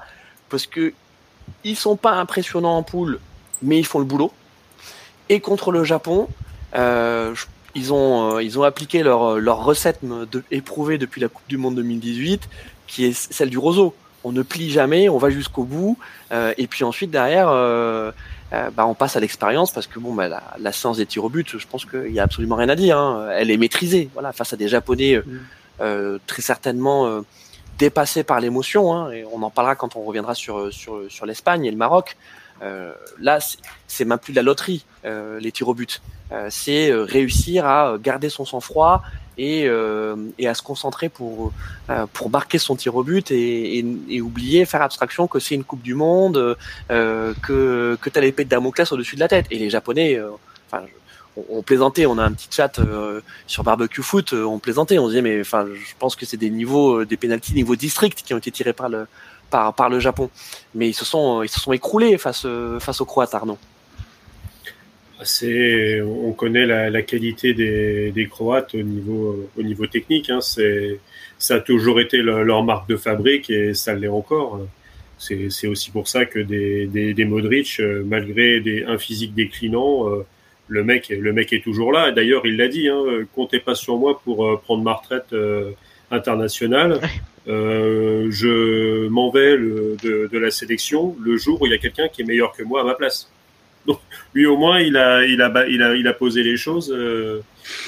parce 0.50 0.66
que 0.66 0.92
ils 1.64 1.76
sont 1.76 1.98
pas 1.98 2.14
impressionnants 2.14 2.76
en 2.76 2.82
poule, 2.82 3.20
mais 3.62 3.78
ils 3.78 3.86
font 3.86 4.00
le 4.00 4.06
boulot. 4.06 4.34
Et 5.30 5.40
contre 5.40 5.72
le 5.72 5.84
Japon, 5.84 6.30
euh, 6.74 7.36
ils 7.76 7.94
ont 7.94 8.40
ils 8.40 8.58
ont 8.58 8.64
appliqué 8.64 9.04
leur 9.04 9.38
leur 9.38 9.64
recette 9.64 10.00
de, 10.04 10.44
éprouvée 10.50 10.98
depuis 10.98 11.22
la 11.22 11.28
Coupe 11.28 11.48
du 11.48 11.58
Monde 11.58 11.76
2018, 11.76 12.50
qui 12.88 13.06
est 13.06 13.14
celle 13.14 13.52
du 13.52 13.60
roseau 13.60 13.94
on 14.28 14.32
ne 14.34 14.42
plie 14.42 14.70
jamais, 14.70 15.08
on 15.08 15.18
va 15.18 15.30
jusqu'au 15.30 15.64
bout, 15.64 15.98
euh, 16.32 16.54
et 16.58 16.68
puis 16.68 16.84
ensuite 16.84 17.12
derrière, 17.12 17.48
euh, 17.50 18.12
euh, 18.52 18.70
bah, 18.72 18.86
on 18.86 18.94
passe 18.94 19.16
à 19.16 19.22
l'expérience 19.22 19.72
parce 19.72 19.88
que 19.88 20.00
bon, 20.00 20.14
bah, 20.14 20.28
la, 20.28 20.44
la 20.60 20.72
science 20.74 20.98
des 20.98 21.06
tirs 21.06 21.24
au 21.24 21.30
but, 21.30 21.58
je 21.58 21.66
pense 21.66 21.86
qu'il 21.86 22.12
y 22.12 22.20
a 22.20 22.24
absolument 22.24 22.58
rien 22.58 22.70
à 22.70 22.76
dire. 22.76 22.98
Hein. 22.98 23.30
Elle 23.34 23.50
est 23.50 23.58
maîtrisée, 23.58 24.10
voilà, 24.14 24.34
face 24.34 24.52
à 24.52 24.58
des 24.58 24.68
Japonais 24.68 25.18
mm. 25.18 26.20
très 26.28 26.42
certainement 26.42 27.24
dépassés 27.78 28.24
par 28.24 28.40
l'émotion. 28.42 28.94
Hein, 28.94 29.12
et 29.12 29.24
on 29.32 29.42
en 29.44 29.50
parlera 29.50 29.76
quand 29.76 29.96
on 29.96 30.04
reviendra 30.04 30.36
sur 30.36 30.74
sur 30.74 31.02
sur 31.10 31.26
l'Espagne 31.26 31.66
et 31.66 31.72
le 31.72 31.78
Maroc. 31.78 32.18
Là, 33.20 33.40
c'est 33.88 34.06
même 34.06 34.20
plus 34.20 34.34
de 34.34 34.38
la 34.38 34.44
loterie, 34.44 34.86
les 35.04 35.52
tirs 35.52 35.68
au 35.68 35.74
but. 35.74 36.02
c'est 36.50 36.92
réussir 36.94 37.66
à 37.66 37.98
garder 38.02 38.30
son 38.30 38.46
sang-froid 38.46 39.04
et, 39.38 39.66
euh, 39.68 40.16
et 40.38 40.48
à 40.48 40.54
se 40.54 40.62
concentrer 40.62 41.10
pour 41.10 41.54
euh, 41.90 42.06
pour 42.14 42.30
marquer 42.30 42.58
son 42.58 42.76
tir 42.76 42.96
au 42.96 43.04
but 43.04 43.32
et, 43.32 43.80
et, 43.80 43.86
et 44.10 44.22
oublier 44.22 44.66
faire 44.66 44.82
abstraction 44.82 45.28
que 45.28 45.40
c'est 45.40 45.56
une 45.56 45.64
coupe 45.64 45.82
du 45.82 45.94
monde 45.94 46.58
euh, 46.92 47.34
que 47.44 47.98
que 48.02 48.10
t'as 48.10 48.22
l'épée 48.22 48.46
de 48.46 48.50
Damoclès 48.50 48.92
au-dessus 48.92 49.16
de 49.16 49.20
la 49.20 49.28
tête 49.28 49.46
et 49.52 49.58
les 49.58 49.70
japonais 49.70 50.16
euh, 50.16 50.32
enfin 50.70 50.84
on, 51.50 51.62
plaisantait 51.62 52.08
on 52.08 52.18
a 52.18 52.24
un 52.24 52.32
petit 52.32 52.50
chat 52.52 52.80
euh, 52.80 53.22
sur 53.46 53.64
barbecue 53.64 54.02
foot 54.02 54.34
on 54.34 54.58
plaisantait 54.58 54.98
on 54.98 55.08
disait 55.08 55.22
mais 55.22 55.40
enfin 55.40 55.68
je 55.68 55.94
pense 56.00 56.16
que 56.16 56.26
c'est 56.26 56.38
des 56.38 56.50
niveaux 56.50 57.06
des 57.06 57.18
penalties 57.18 57.54
niveau 57.54 57.76
district 57.76 58.24
qui 58.26 58.34
ont 58.34 58.40
été 58.40 58.52
tirés 58.52 58.74
par 58.74 58.90
le 58.90 59.08
par 59.50 59.74
par 59.74 59.90
le 59.90 60.00
Japon 60.00 60.30
mais 60.76 60.90
ils 60.90 60.94
se 60.94 61.06
sont 61.06 61.44
ils 61.44 61.50
se 61.50 61.60
sont 61.60 61.74
écroulés 61.74 62.18
face 62.18 62.46
face 62.80 63.02
aux 63.02 63.06
Croates 63.06 63.34
Arnaud 63.34 63.58
c'est, 65.24 66.02
on 66.02 66.32
connaît 66.34 66.66
la, 66.66 66.90
la 66.90 67.02
qualité 67.02 67.54
des, 67.54 68.12
des, 68.12 68.28
Croates 68.28 68.76
au 68.76 68.82
niveau, 68.82 69.50
au 69.58 69.64
niveau 69.64 69.88
technique. 69.88 70.30
Hein. 70.30 70.42
C'est, 70.42 71.00
ça 71.38 71.56
a 71.56 71.60
toujours 71.60 72.00
été 72.00 72.18
leur 72.18 72.64
marque 72.64 72.90
de 72.90 72.98
fabrique 72.98 73.50
et 73.50 73.74
ça 73.74 73.94
l'est 73.96 74.08
encore. 74.08 74.60
C'est, 75.18 75.50
c'est 75.50 75.68
aussi 75.68 75.90
pour 75.90 76.08
ça 76.08 76.26
que 76.26 76.40
des, 76.40 76.86
des, 76.86 77.14
des 77.14 77.26
Modric, 77.26 77.80
euh, 77.80 78.04
malgré 78.06 78.60
des, 78.60 78.84
un 78.84 79.00
physique 79.00 79.34
déclinant, 79.34 80.08
euh, 80.10 80.26
le 80.68 80.84
mec, 80.84 81.10
le 81.10 81.34
mec 81.34 81.54
est 81.54 81.64
toujours 81.64 81.92
là. 81.92 82.12
D'ailleurs, 82.12 82.46
il 82.46 82.58
l'a 82.58 82.68
dit, 82.68 82.88
hein, 82.88 83.02
comptez 83.34 83.60
pas 83.60 83.74
sur 83.74 83.98
moi 83.98 84.22
pour 84.24 84.46
euh, 84.46 84.62
prendre 84.64 84.84
ma 84.84 84.94
retraite 84.94 85.34
internationale. 86.12 87.00
Euh, 87.48 88.28
je 88.30 89.08
m'en 89.08 89.30
vais 89.30 89.56
le, 89.56 89.96
de, 90.04 90.30
de, 90.32 90.38
la 90.38 90.52
sélection 90.52 91.16
le 91.22 91.38
jour 91.38 91.62
où 91.62 91.66
il 91.66 91.72
y 91.72 91.76
a 91.76 91.78
quelqu'un 91.78 92.10
qui 92.10 92.22
est 92.22 92.26
meilleur 92.26 92.52
que 92.52 92.64
moi 92.64 92.82
à 92.82 92.84
ma 92.84 92.94
place. 92.94 93.30
Donc, 93.88 94.02
lui, 94.34 94.46
au 94.46 94.58
moins, 94.58 94.82
il 94.82 94.98
a, 94.98 95.26
il 95.26 95.42
a, 95.42 95.66
il 95.68 95.82
a, 95.82 95.96
il 95.96 96.08
a 96.08 96.14
posé 96.14 96.44
les 96.44 96.58
choses. 96.58 96.94
Euh, 96.94 97.42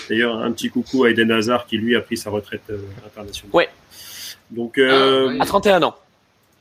d'ailleurs, 0.10 0.38
un 0.38 0.52
petit 0.54 0.70
coucou 0.70 1.04
à 1.04 1.12
Eden 1.12 1.30
Hazard 1.30 1.66
qui, 1.68 1.78
lui, 1.78 1.96
a 1.96 2.02
pris 2.02 2.16
sa 2.16 2.30
retraite 2.30 2.64
euh, 2.70 2.80
internationale. 3.06 3.54
Ouais. 3.54 3.70
Donc, 4.50 4.78
euh, 4.78 5.36
ah, 5.40 5.44
à 5.44 5.46
31 5.46 5.84
ans. 5.84 5.96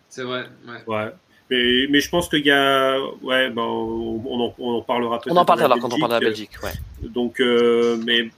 C'est 0.08 0.24
vrai. 0.24 0.46
Ouais. 0.66 0.94
ouais. 0.94 1.10
Mais, 1.50 1.86
mais, 1.88 2.00
je 2.00 2.10
pense 2.10 2.28
qu'il 2.28 2.44
y 2.44 2.50
a, 2.50 2.98
ouais, 3.22 3.48
ben, 3.50 3.62
on, 3.62 4.40
en, 4.40 4.54
on 4.58 4.70
en 4.74 4.82
parlera 4.82 5.20
peut-être. 5.20 5.32
On 5.32 5.38
en 5.38 5.44
parlera 5.44 5.78
quand 5.78 5.94
on 5.94 5.98
parlera 6.00 6.18
de 6.18 6.24
la 6.24 6.30
Belgique, 6.30 6.62
ouais. 6.64 6.72
Donc, 7.08 7.38
mais 7.38 8.28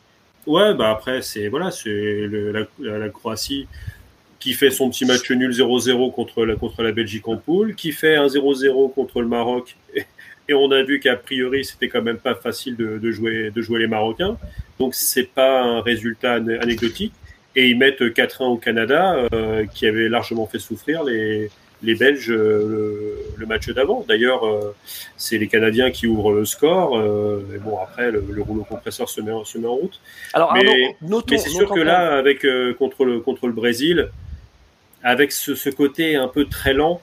ouais, 0.46 0.74
bah 0.74 0.90
après, 0.90 1.22
c'est 1.22 1.48
voilà, 1.48 1.72
c'est 1.72 2.28
la, 2.30 2.98
la, 2.98 3.08
Croatie 3.08 3.66
qui 4.40 4.54
fait 4.54 4.70
son 4.70 4.90
petit 4.90 5.04
match 5.04 5.30
nul 5.30 5.52
0-0 5.52 6.12
contre 6.12 6.44
la, 6.44 6.56
contre 6.56 6.82
la 6.82 6.92
Belgique 6.92 7.28
en 7.28 7.36
poule, 7.36 7.74
qui 7.74 7.92
fait 7.92 8.16
un 8.16 8.26
0-0 8.26 8.92
contre 8.92 9.20
le 9.20 9.28
Maroc 9.28 9.76
et 10.48 10.54
on 10.54 10.70
a 10.72 10.82
vu 10.82 10.98
qu'a 10.98 11.14
priori, 11.16 11.64
c'était 11.64 11.88
quand 11.88 12.02
même 12.02 12.18
pas 12.18 12.34
facile 12.34 12.74
de, 12.74 12.98
de, 12.98 13.12
jouer, 13.12 13.52
de 13.54 13.62
jouer 13.62 13.78
les 13.78 13.86
Marocains. 13.86 14.36
Donc, 14.80 14.94
c'est 14.94 15.28
pas 15.28 15.62
un 15.62 15.80
résultat 15.80 16.34
anecdotique. 16.34 17.12
Et 17.54 17.68
ils 17.68 17.78
mettent 17.78 18.00
4-1 18.02 18.44
au 18.44 18.56
Canada, 18.56 19.26
euh, 19.32 19.66
qui 19.66 19.86
avait 19.86 20.08
largement 20.08 20.46
fait 20.46 20.58
souffrir 20.58 21.04
les, 21.04 21.50
les 21.82 21.94
Belges 21.94 22.30
euh, 22.30 23.16
le, 23.36 23.46
match 23.46 23.68
d'avant. 23.70 24.04
D'ailleurs, 24.08 24.46
euh, 24.46 24.74
c'est 25.16 25.38
les 25.38 25.48
Canadiens 25.48 25.90
qui 25.90 26.06
ouvrent 26.06 26.32
le 26.32 26.44
score. 26.44 26.98
Euh, 26.98 27.44
et 27.54 27.58
bon, 27.58 27.78
après, 27.78 28.10
le, 28.10 28.24
le, 28.30 28.42
rouleau 28.42 28.64
compresseur 28.64 29.08
se 29.08 29.20
met, 29.20 29.32
se 29.44 29.58
met 29.58 29.66
en 29.66 29.74
route. 29.74 30.00
Alors, 30.32 30.52
mais, 30.52 30.96
mais 31.00 31.38
c'est 31.38 31.50
sûr 31.50 31.70
que 31.70 31.80
là, 31.80 32.16
avec 32.16 32.46
contre 32.78 33.04
le 33.04 33.20
contre 33.20 33.46
le 33.46 33.52
Brésil, 33.52 34.10
avec 35.02 35.32
ce, 35.32 35.54
ce 35.54 35.70
côté 35.70 36.16
un 36.16 36.28
peu 36.28 36.44
très 36.46 36.74
lent, 36.74 37.00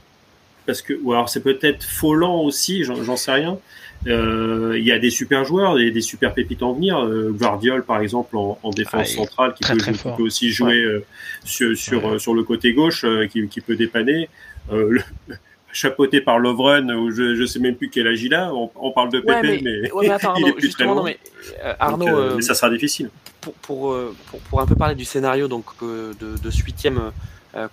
parce 0.66 0.82
que 0.82 0.94
ou 1.02 1.14
alors 1.14 1.30
c'est 1.30 1.42
peut-être 1.42 1.84
faux 1.84 2.14
lent 2.14 2.42
aussi, 2.42 2.84
j'en 2.84 3.16
sais 3.18 3.32
rien, 3.32 3.58
Euh, 4.06 4.76
il 4.78 4.86
y 4.86 4.92
a 4.92 5.00
des 5.00 5.10
super 5.10 5.44
joueurs, 5.44 5.80
et 5.80 5.90
des 5.90 6.02
super 6.02 6.32
pépites 6.36 6.62
en 6.62 6.72
venir. 6.74 7.00
Euh, 7.04 7.32
Guardiol, 7.32 7.84
par 7.84 8.00
exemple, 8.00 8.38
en, 8.38 8.60
en 8.62 8.70
défense 8.70 9.10
Ah, 9.14 9.16
centrale, 9.16 9.54
qui, 9.56 9.64
très, 9.64 9.74
peut, 9.74 9.80
très 9.80 9.92
jouer- 9.92 9.98
qui 9.98 10.04
fort. 10.04 10.16
peut 10.18 10.24
aussi 10.24 10.52
jouer 10.52 10.78
euh, 10.84 11.04
sur, 11.44 11.76
sur, 11.76 12.06
Ouais. 12.06 12.12
euh, 12.14 12.20
sur 12.20 12.36
le 12.36 12.44
côté 12.44 12.74
gauche, 12.74 13.04
qui, 13.32 13.48
qui 13.48 13.60
peut 13.60 13.76
dépanner. 13.76 14.30
Le- 14.72 15.02
chapeauté 15.74 16.22
par 16.22 16.38
Lovren, 16.40 16.92
où 16.92 17.12
je 17.12 17.24
ne 17.42 17.46
sais 17.48 17.60
même 17.60 17.76
plus 17.76 17.90
quel 17.90 18.08
âge 18.08 18.22
il 18.24 18.34
a. 18.36 18.54
On, 18.54 18.70
on 18.76 18.92
parle 18.92 19.12
de 19.12 19.20
Pépé, 19.20 19.32
Ouais, 19.34 19.42
mais, 19.42 19.82
mais, 19.82 19.90
mais 20.02 20.10
attends, 20.10 20.36
il 20.36 20.48
est 20.48 20.54
plus 20.54 20.70
très 20.70 20.86
loin. 20.86 20.96
non, 20.96 21.04
mais 21.04 21.18
Donc, 21.64 21.76
Arnaud, 21.80 22.36
mais 22.36 22.42
ça 22.44 22.54
sera 22.54 22.70
difficile. 22.70 23.10
pour, 23.42 23.54
pour, 23.56 23.96
pour, 24.28 24.40
pour 24.42 24.62
un 24.62 24.66
peu 24.68 24.76
parler 24.76 24.96
du 24.96 25.06
scénario 25.06 25.48
donc 25.48 25.66
de, 25.82 26.14
de 26.42 26.52
ce 26.52 26.64
huitième 26.64 27.12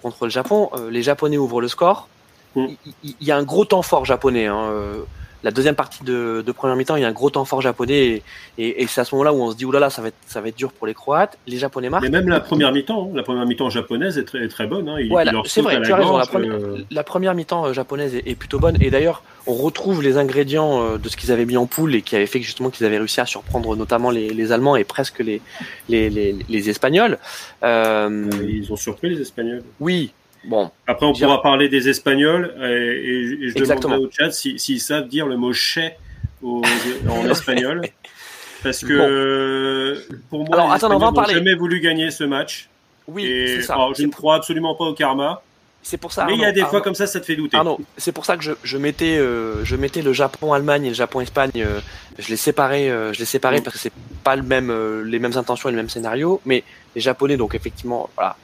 contre 0.01 0.25
le 0.25 0.31
Japon, 0.31 0.71
euh, 0.75 0.91
les 0.91 1.03
Japonais 1.03 1.37
ouvrent 1.37 1.61
le 1.61 1.69
score. 1.69 2.09
Mm. 2.57 2.67
Il 3.03 3.15
y 3.21 3.31
a 3.31 3.37
un 3.37 3.43
gros 3.43 3.65
temps 3.65 3.83
fort 3.83 4.05
japonais. 4.05 4.47
hein, 4.47 4.69
euh, 4.71 5.03
la 5.45 5.53
deuxième 5.53 5.77
partie 5.77 6.03
de, 6.03 6.43
de 6.45 6.53
première 6.53 6.75
mi-temps, 6.75 6.97
il 6.97 7.03
y 7.03 7.05
a 7.05 7.09
un 7.09 7.13
gros 7.13 7.31
temps 7.31 7.45
fort 7.45 7.61
japonais 7.61 8.07
et, 8.07 8.23
et, 8.59 8.83
et 8.83 8.87
c'est 8.89 9.03
à 9.03 9.05
ce 9.05 9.15
moment-là 9.15 9.33
où 9.33 9.41
on 9.43 9.51
se 9.53 9.57
dit 9.57 9.65
oulala, 9.65 9.91
ça 9.91 10.03
va 10.03 10.09
être 10.09 10.17
ça 10.27 10.41
va 10.41 10.49
être 10.49 10.57
dur 10.57 10.73
pour 10.73 10.87
les 10.87 10.95
Croates. 10.95 11.39
Les 11.47 11.59
Japonais 11.59 11.91
marquent. 11.91 12.03
Mais 12.05 12.11
même 12.11 12.29
la 12.29 12.41
première 12.41 12.73
mi-temps, 12.73 13.11
hein, 13.11 13.17
la 13.17 13.23
première 13.23 13.47
mi-temps 13.47 13.71
japonaise 13.71 14.19
est 14.19 14.25
très, 14.25 14.39
est 14.45 14.49
très 14.49 14.67
bonne. 14.67 14.89
Hein. 14.89 14.97
Ouais, 15.11 15.25
c'est 15.45 15.61
vrai, 15.61 15.81
tu 15.83 15.93
as 15.93 15.97
raison. 15.97 16.17
La 16.17 16.27
première, 16.27 16.55
euh, 16.55 16.79
la 16.91 17.05
première 17.05 17.35
mi-temps 17.35 17.67
euh, 17.67 17.73
japonaise 17.73 18.15
est, 18.15 18.27
est 18.27 18.35
plutôt 18.35 18.59
bonne. 18.59 18.77
Et 18.81 18.91
d'ailleurs, 18.91 19.23
on 19.47 19.55
retrouve 19.55 20.03
les 20.03 20.17
ingrédients 20.17 20.83
euh, 20.83 20.99
de 20.99 21.09
ce 21.09 21.17
qu'ils 21.17 21.31
avaient 21.31 21.45
mis 21.45 21.59
en 21.59 21.67
poule 21.67 21.95
et 21.95 22.03
qui 22.03 22.17
avait 22.17 22.27
fait 22.27 22.41
que 22.41 22.47
justement 22.47 22.71
qu'ils 22.71 22.87
avaient 22.87 22.99
réussi 22.99 23.21
à 23.21 23.27
surprendre 23.27 23.77
notamment 23.77 24.11
les, 24.11 24.31
les 24.31 24.51
Allemands 24.51 24.77
et 24.77 24.85
presque 24.85 25.19
les, 25.19 25.43
les, 25.91 26.09
les, 26.09 26.35
les 26.49 26.71
Espagnols. 26.71 27.19
Euh, 27.63 28.31
ils 28.43 28.73
ont 28.73 28.77
surpris 28.77 29.11
les 29.11 29.21
Espagnols. 29.21 29.63
oui, 29.79 30.13
bon, 30.47 30.71
Après, 30.87 31.07
on 31.07 31.13
pourra 31.13 31.43
parler 31.43 31.69
des 31.69 31.89
Espagnols 31.89 32.55
et, 32.61 32.65
et- 32.65 33.45
et 33.45 33.49
je 33.51 33.55
demanderai 33.55 33.97
au 33.97 34.11
chat 34.11 34.31
s'ils 34.31 34.59
si, 34.59 34.65
s'ils 34.75 34.81
savent 34.81 35.09
dire 35.09 35.27
le 35.27 35.37
mot 35.37 35.53
chais 35.53 35.97
en 36.43 36.61
espagnol. 37.31 37.83
Parce 38.63 38.81
que 38.81 38.97
Bon. 38.97 39.07
euh, 39.09 40.07
pour 40.31 40.45
moi, 40.47 40.55
Alors, 40.57 40.69
les 40.71 40.75
attends, 40.77 40.87
on 40.87 40.99
va 40.99 41.07
en 41.07 41.11
Espagnols 41.11 41.11
n'ont 41.11 41.15
parler. 41.21 41.35
jamais 41.35 41.55
voulu 41.55 41.81
gagner 41.81 42.11
ce 42.11 42.25
match. 42.25 42.69
oui, 43.09 43.25
et 43.27 43.63
ça. 43.63 43.75
alors, 43.75 43.95
je 43.95 44.03
ne 44.05 44.11
crois 44.11 44.37
absolument 44.37 44.75
pas 44.75 44.85
au 44.85 44.95
karma. 44.95 45.43
C'est 45.87 45.99
pour 45.99 46.13
ça. 46.13 46.25
mais 46.25 46.33
il 46.33 46.41
y 46.41 46.45
a 46.45 46.49
Arnaud, 46.49 46.61
des 46.63 46.67
fois 46.67 46.81
comme 46.81 46.95
ça, 46.95 47.07
ça 47.07 47.21
te 47.21 47.27
fait 47.27 47.37
douter. 47.37 47.59
Arnaud, 47.59 47.79
c'est 47.99 48.13
pour 48.13 48.25
ça 48.25 48.39
que 48.39 48.43
je, 48.43 48.53
je 48.63 48.79
mettais, 48.79 49.19
euh, 49.19 49.63
je 49.67 49.77
mettais 49.77 50.01
le 50.01 50.15
Japon-Allemagne 50.15 50.87
et 50.87 50.89
le 50.89 50.95
Japon-Espagne. 50.95 51.51
euh, 51.59 51.81
je 52.19 52.29
les 52.31 52.39
séparais, 52.39 52.89
euh, 52.89 53.13
je 53.13 53.19
les 53.19 53.27
séparais 53.27 53.61
Mm. 53.61 53.65
parce 53.65 53.77
que 53.77 53.83
c'est 53.83 53.93
pas 54.25 54.35
le 54.35 54.43
même, 54.43 54.71
euh, 54.71 55.03
les 55.05 55.19
mêmes 55.19 55.37
intentions 55.37 55.69
et 55.69 55.73
le 55.73 55.77
même 55.77 55.91
scénario. 55.91 56.41
Mais 56.47 56.65
les 56.95 57.03
Japonais, 57.03 57.37
donc 57.37 57.55
effectivement, 57.55 58.09
voilà, 58.15 58.35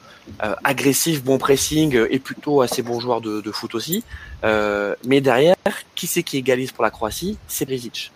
agressif, 0.63 1.23
bon 1.23 1.37
pressing 1.37 1.95
euh, 1.95 2.13
et 2.13 2.19
plutôt 2.19 2.61
assez 2.61 2.81
bons 2.81 2.99
joueurs 2.99 3.21
de, 3.21 3.41
de 3.41 3.51
foot 3.51 3.75
aussi. 3.75 4.03
Euh, 4.43 4.95
mais 5.05 5.21
derrière, 5.21 5.55
qui 5.95 6.07
c'est 6.07 6.23
qui 6.23 6.37
égalise 6.37 6.71
pour 6.71 6.83
la 6.83 6.91
Croatie? 6.91 7.37
C'est 7.47 7.65
Brisic. 7.65 8.11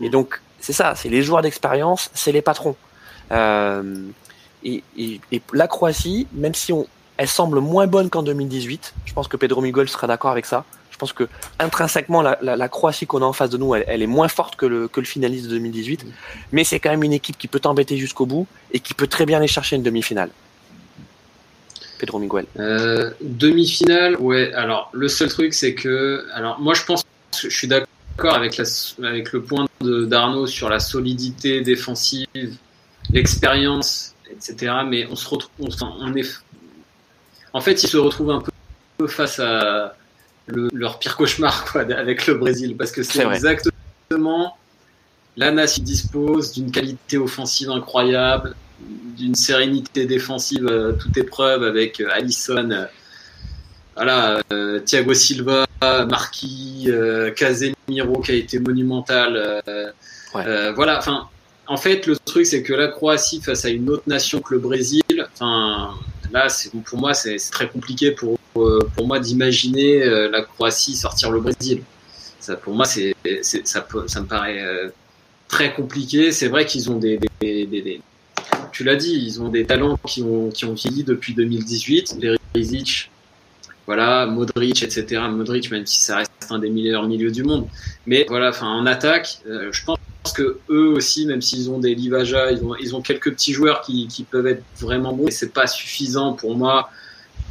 Et 0.00 0.08
donc 0.08 0.40
c'est 0.60 0.72
ça, 0.72 0.94
c'est 0.94 1.08
les 1.08 1.22
joueurs 1.22 1.42
d'expérience, 1.42 2.10
c'est 2.14 2.32
les 2.32 2.42
patrons. 2.42 2.76
Euh, 3.32 4.06
et, 4.64 4.82
et, 4.96 5.20
et 5.30 5.42
la 5.52 5.68
Croatie, 5.68 6.26
même 6.32 6.54
si 6.54 6.72
on, 6.72 6.86
elle 7.16 7.28
semble 7.28 7.60
moins 7.60 7.86
bonne 7.86 8.10
qu'en 8.10 8.22
2018. 8.22 8.94
Je 9.04 9.12
pense 9.12 9.28
que 9.28 9.36
Pedro 9.36 9.60
Miguel 9.60 9.88
sera 9.88 10.06
d'accord 10.06 10.30
avec 10.30 10.46
ça. 10.46 10.64
Je 10.90 10.96
pense 10.96 11.12
que 11.12 11.28
intrinsèquement, 11.58 12.22
la, 12.22 12.38
la, 12.40 12.56
la 12.56 12.68
Croatie 12.68 13.06
qu'on 13.06 13.22
a 13.22 13.24
en 13.24 13.32
face 13.32 13.50
de 13.50 13.58
nous, 13.58 13.74
elle, 13.74 13.84
elle 13.88 14.02
est 14.02 14.06
moins 14.06 14.28
forte 14.28 14.56
que 14.56 14.64
le, 14.66 14.88
que 14.88 15.00
le 15.00 15.06
finaliste 15.06 15.46
de 15.46 15.50
2018. 15.50 16.06
Mais 16.52 16.64
c'est 16.64 16.80
quand 16.80 16.90
même 16.90 17.02
une 17.02 17.12
équipe 17.12 17.36
qui 17.36 17.48
peut 17.48 17.60
t'embêter 17.60 17.96
jusqu'au 17.96 18.26
bout 18.26 18.46
et 18.72 18.80
qui 18.80 18.94
peut 18.94 19.08
très 19.08 19.26
bien 19.26 19.38
aller 19.38 19.48
chercher 19.48 19.76
une 19.76 19.82
demi-finale. 19.82 20.30
Pedro 22.04 22.18
Miguel. 22.18 22.44
Euh, 22.58 23.10
demi-finale, 23.22 24.16
ouais. 24.20 24.52
Alors, 24.52 24.90
le 24.92 25.08
seul 25.08 25.28
truc, 25.28 25.54
c'est 25.54 25.74
que. 25.74 26.26
Alors, 26.34 26.60
moi, 26.60 26.74
je 26.74 26.84
pense 26.84 27.02
que 27.02 27.48
je 27.48 27.56
suis 27.56 27.66
d'accord 27.68 28.34
avec, 28.34 28.56
la, 28.58 28.64
avec 29.02 29.32
le 29.32 29.42
point 29.42 29.66
de- 29.80 30.04
d'Arnaud 30.04 30.46
sur 30.46 30.68
la 30.68 30.80
solidité 30.80 31.62
défensive, 31.62 32.56
l'expérience, 33.10 34.14
etc. 34.30 34.72
Mais 34.86 35.06
on 35.10 35.16
se 35.16 35.28
retrouve. 35.28 35.50
On, 35.60 35.68
on 36.00 36.14
est. 36.14 36.28
En 37.52 37.60
fait, 37.60 37.82
ils 37.82 37.88
se 37.88 37.96
retrouvent 37.96 38.30
un 38.32 38.42
peu 38.98 39.06
face 39.06 39.38
à 39.38 39.96
le- 40.46 40.68
leur 40.72 40.98
pire 40.98 41.16
cauchemar, 41.16 41.64
quoi, 41.64 41.82
avec 41.82 42.26
le 42.26 42.34
Brésil. 42.34 42.76
Parce 42.76 42.92
que 42.92 43.02
c'est 43.02 43.24
exactement. 43.26 44.56
La 45.36 45.50
nation 45.50 45.82
dispose 45.82 46.52
d'une 46.52 46.70
qualité 46.70 47.18
offensive 47.18 47.70
incroyable, 47.70 48.54
d'une 48.80 49.34
sérénité 49.34 50.06
défensive 50.06 50.66
à 50.66 50.92
toute 50.92 51.16
épreuve 51.16 51.62
avec 51.62 52.00
euh, 52.00 52.08
Alisson, 52.12 52.70
euh, 52.70 52.84
voilà, 53.94 54.40
euh, 54.52 54.80
Thiago 54.80 55.14
Silva, 55.14 55.66
Marquis, 55.82 56.86
euh, 56.88 57.30
Casemiro 57.30 58.20
qui 58.22 58.32
a 58.32 58.34
été 58.34 58.58
monumental. 58.58 59.36
euh, 59.68 59.90
Ouais. 60.34 60.42
euh, 60.46 60.72
voilà, 60.72 60.98
enfin, 60.98 61.28
en 61.68 61.76
fait, 61.76 62.06
le 62.06 62.16
truc 62.16 62.44
c'est 62.46 62.62
que 62.64 62.72
la 62.72 62.88
Croatie 62.88 63.40
face 63.40 63.64
à 63.64 63.68
une 63.68 63.88
autre 63.88 64.02
nation 64.08 64.40
que 64.40 64.54
le 64.54 64.60
Brésil, 64.60 65.02
enfin, 65.32 65.90
là, 66.32 66.48
pour 66.84 66.98
moi 66.98 67.14
c'est 67.14 67.36
très 67.52 67.68
compliqué 67.68 68.10
pour 68.10 68.36
euh, 68.56 68.80
pour 68.96 69.06
moi 69.06 69.20
d'imaginer 69.20 70.02
euh, 70.02 70.28
la 70.30 70.42
Croatie 70.42 70.96
sortir 70.96 71.30
le 71.30 71.40
Brésil. 71.40 71.82
Ça, 72.40 72.56
pour 72.56 72.74
moi, 72.74 72.84
c'est 72.84 73.14
ça, 73.42 73.86
me 74.20 74.26
paraît 74.26 74.60
euh, 74.62 74.88
très 75.48 75.72
compliqué. 75.72 76.30
C'est 76.30 76.48
vrai 76.48 76.66
qu'ils 76.66 76.90
ont 76.90 76.98
des, 76.98 77.18
des, 77.40 77.64
des- 77.66 77.80
des- 77.80 78.00
tu 78.74 78.82
l'as 78.82 78.96
dit, 78.96 79.14
ils 79.14 79.40
ont 79.40 79.50
des 79.50 79.64
talents 79.64 79.96
qui 80.04 80.22
ont, 80.22 80.50
qui 80.50 80.64
ont 80.64 80.74
vieilli 80.74 81.04
depuis 81.04 81.32
2018. 81.32 82.18
Perisic, 82.52 83.08
voilà, 83.86 84.26
Modric, 84.26 84.82
etc. 84.82 85.22
Modric, 85.30 85.70
même 85.70 85.86
si 85.86 86.00
ça 86.00 86.16
reste 86.16 86.32
un 86.50 86.58
des 86.58 86.70
meilleurs 86.70 87.06
milieux 87.06 87.30
du 87.30 87.44
monde. 87.44 87.68
Mais 88.06 88.26
voilà, 88.28 88.50
en 88.62 88.84
attaque, 88.84 89.38
euh, 89.46 89.68
je 89.70 89.84
pense 89.84 89.98
que 90.34 90.58
eux 90.70 90.88
aussi, 90.88 91.24
même 91.24 91.40
s'ils 91.40 91.70
ont 91.70 91.78
des 91.78 91.94
Livaja, 91.94 92.50
ils 92.50 92.64
ont, 92.64 92.74
ils 92.74 92.96
ont 92.96 93.00
quelques 93.00 93.30
petits 93.30 93.52
joueurs 93.52 93.82
qui, 93.82 94.08
qui 94.08 94.24
peuvent 94.24 94.48
être 94.48 94.64
vraiment 94.80 95.12
bons. 95.12 95.26
Mais 95.26 95.30
c'est 95.30 95.52
pas 95.52 95.68
suffisant 95.68 96.32
pour 96.32 96.56
moi 96.56 96.90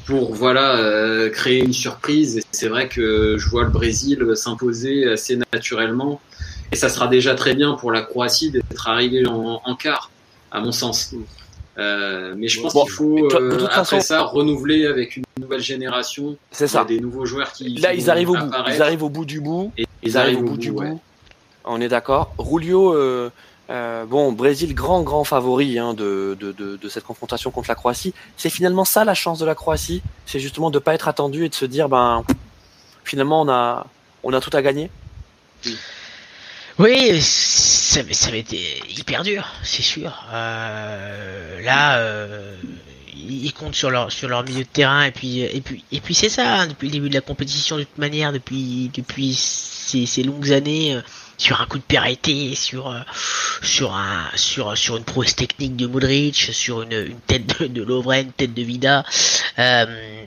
pour 0.05 0.34
voilà 0.34 0.76
euh, 0.76 1.30
créer 1.30 1.59
une 1.59 1.71
surprise. 1.71 2.39
Et 2.39 2.43
c'est 2.51 2.67
vrai 2.67 2.89
que 2.89 3.38
je 3.38 3.49
vois 3.49 3.63
le 3.63 3.69
Brésil 3.69 4.26
s'imposer 4.36 5.09
assez 5.09 5.39
naturellement. 5.53 6.19
Et 6.74 6.76
ça 6.76 6.89
sera 6.89 7.07
déjà 7.07 7.34
très 7.36 7.55
bien 7.55 7.76
pour 7.76 7.93
la 7.93 8.01
Croatie 8.01 8.51
d'être 8.51 8.89
arrivé 8.89 9.26
en, 9.26 9.61
en 9.63 9.76
quart, 9.76 10.09
à 10.53 10.61
mon 10.61 10.71
sens. 10.71 11.13
Euh, 11.79 12.35
mais 12.37 12.47
je 12.47 12.61
pense 12.61 12.73
Bon, 12.73 12.83
qu'il 12.83 12.91
faut, 12.91 13.27
toi, 13.29 13.39
de 13.41 13.45
euh, 13.45 13.51
toute 13.57 13.63
après 13.65 13.75
façon- 13.77 13.99
ça, 13.99 14.21
renouveler 14.21 14.85
avec 14.85 15.17
une 15.17 15.23
nouvelle 15.41 15.59
génération. 15.59 16.37
C'est 16.51 16.65
Il 16.65 16.67
y 16.67 16.77
a 16.77 16.79
ça. 16.79 16.85
des 16.85 16.99
nouveaux 16.99 17.25
joueurs 17.25 17.51
qui. 17.51 17.75
Là, 17.77 17.93
ils 17.95 18.09
arrivent 18.11 18.29
au 18.29 18.37
bout. 18.37 18.51
Ils 18.67 18.81
arrivent 18.81 19.03
au 19.03 19.09
bout 19.09 19.25
du 19.25 19.41
bout. 19.41 19.71
Et 19.77 19.85
Ils 20.03 20.15
arrivent 20.17 20.39
au 20.39 20.43
bout 20.43 20.57
du 20.57 20.69
ouais. 20.69 20.91
bout. 20.91 21.01
On 21.65 21.81
est 21.81 21.87
d'accord. 21.87 22.31
Rulio, 22.37 22.93
euh, 22.93 23.31
euh, 23.71 24.05
bon, 24.05 24.31
Brésil, 24.33 24.75
grand, 24.75 25.01
grand 25.01 25.23
favori 25.23 25.79
hein, 25.79 25.93
de, 25.95 26.37
de, 26.39 26.51
de, 26.51 26.75
de 26.75 26.89
cette 26.89 27.05
confrontation 27.05 27.49
contre 27.49 27.69
la 27.69 27.75
Croatie. 27.75 28.13
C'est 28.37 28.49
finalement 28.51 28.85
ça 28.85 29.03
la 29.05 29.13
chance 29.15 29.39
de 29.39 29.45
la 29.45 29.55
Croatie. 29.55 30.03
C'est 30.27 30.39
justement 30.39 30.69
de 30.69 30.77
pas 30.77 30.93
être 30.93 31.07
attendu 31.07 31.45
et 31.45 31.49
de 31.49 31.55
se 31.55 31.65
dire, 31.65 31.89
ben, 31.89 32.23
finalement, 33.03 33.41
on 33.41 33.49
a, 33.49 33.87
on 34.23 34.31
a 34.33 34.39
tout 34.41 34.51
à 34.55 34.61
gagner. 34.61 34.91
Oui, 35.65 35.75
ça, 36.78 38.01
ça 38.11 38.32
va 38.32 38.38
être 38.38 38.53
hyper 38.89 39.24
dur, 39.24 39.47
c'est 39.63 39.82
sûr. 39.84 40.26
Euh, 40.34 41.61
là, 41.61 41.99
euh, 41.99 42.55
ils 43.15 43.53
comptent 43.53 43.76
sur 43.76 43.91
leur 43.91 44.11
sur 44.11 44.28
leur 44.28 44.43
milieu 44.43 44.63
de 44.63 44.69
terrain 44.69 45.05
et 45.05 45.11
puis 45.11 45.41
et 45.41 45.61
puis 45.61 45.84
et 45.91 46.01
puis 46.01 46.13
c'est 46.15 46.30
ça 46.30 46.61
hein, 46.61 46.67
depuis 46.67 46.88
le 46.88 46.93
début 46.93 47.09
de 47.09 47.13
la 47.13 47.21
compétition 47.21 47.78
de 47.78 47.84
toute 47.84 47.97
manière 47.97 48.34
depuis 48.34 48.89
depuis 48.93 49.34
ces, 49.34 50.05
ces 50.05 50.24
longues 50.24 50.51
années 50.51 50.95
euh, 50.95 51.01
sur 51.38 51.61
un 51.61 51.65
coup 51.65 51.78
de 51.78 51.84
périté, 51.84 52.55
sur 52.55 52.89
euh, 52.89 52.99
sur 53.61 53.93
un 53.95 54.26
sur 54.36 54.78
sur 54.78 54.97
une 54.97 55.03
prouesse 55.03 55.36
technique 55.36 55.76
de 55.76 55.88
Modric, 55.88 56.36
sur 56.36 56.82
une, 56.82 56.93
une 56.93 57.19
tête 57.28 57.59
de, 57.59 57.67
de 57.67 57.84
Lovren, 57.84 58.26
une 58.28 58.32
tête 58.32 58.53
de 58.53 58.63
Vida. 58.63 59.05
Euh, 59.59 60.26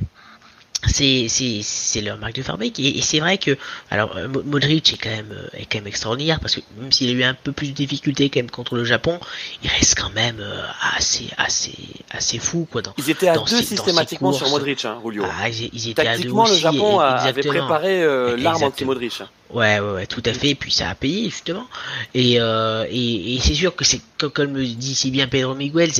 c'est 0.88 1.26
c'est 1.28 1.60
c'est 1.62 2.00
leur 2.00 2.18
marque 2.18 2.34
de 2.36 2.42
fabrique 2.42 2.78
et, 2.80 2.98
et 2.98 3.02
c'est 3.02 3.20
vrai 3.20 3.38
que 3.38 3.56
alors 3.90 4.16
euh, 4.16 4.28
Mo- 4.28 4.42
Modric 4.44 4.92
est 4.92 4.96
quand 4.96 5.10
même 5.10 5.32
euh, 5.32 5.48
est 5.58 5.66
quand 5.66 5.78
même 5.78 5.86
extraordinaire 5.86 6.40
parce 6.40 6.54
que 6.56 6.60
même 6.80 6.92
s'il 6.92 7.08
a 7.10 7.12
eu 7.12 7.22
un 7.24 7.34
peu 7.34 7.52
plus 7.52 7.68
de 7.68 7.72
difficultés 7.74 8.30
quand 8.30 8.40
même 8.40 8.50
contre 8.50 8.76
le 8.76 8.84
Japon 8.84 9.18
il 9.62 9.68
reste 9.70 9.98
quand 10.00 10.10
même 10.14 10.38
euh, 10.40 10.62
assez 10.96 11.28
assez 11.36 11.72
assez 12.10 12.38
fou 12.38 12.66
quoi 12.70 12.82
dans 12.82 12.92
Ils 12.98 13.10
étaient 13.10 13.28
à 13.28 13.34
Dans 13.34 13.44
deux 13.44 13.62
systématiquement 13.62 14.32
sur. 14.32 14.48
Modric, 14.48 14.84
hein, 14.84 14.98
Rulio. 15.02 15.24
ah, 15.26 15.48
ils, 15.48 15.70
ils 15.72 15.90
étaient 15.90 16.02
à 16.02 16.04
deux 16.16 16.22
Tactiquement, 16.22 16.44
le 16.46 16.52
aussi, 16.52 16.60
Japon 16.60 17.00
et- 17.00 17.04
avait 17.04 17.42
préparé 17.42 18.02
euh, 18.02 18.36
l'arme 18.36 18.56
Exactement. 18.56 18.66
anti-Modric. 18.68 19.22
Ouais, 19.56 19.80
ouais, 19.80 20.06
tout 20.06 20.22
à 20.26 20.34
fait. 20.34 20.54
Puis 20.54 20.70
ça 20.70 20.90
a 20.90 20.94
payé 20.94 21.30
justement. 21.30 21.66
Et, 22.12 22.38
euh, 22.38 22.84
et, 22.90 23.38
c'est 23.40 23.54
sûr 23.54 23.74
que 23.74 23.86
c'est 23.86 24.02
comme, 24.18 24.54
le 24.54 24.66
dit 24.66 24.94
si 24.94 25.10
bien 25.10 25.28
Pedro 25.28 25.54
Miguel, 25.54 25.90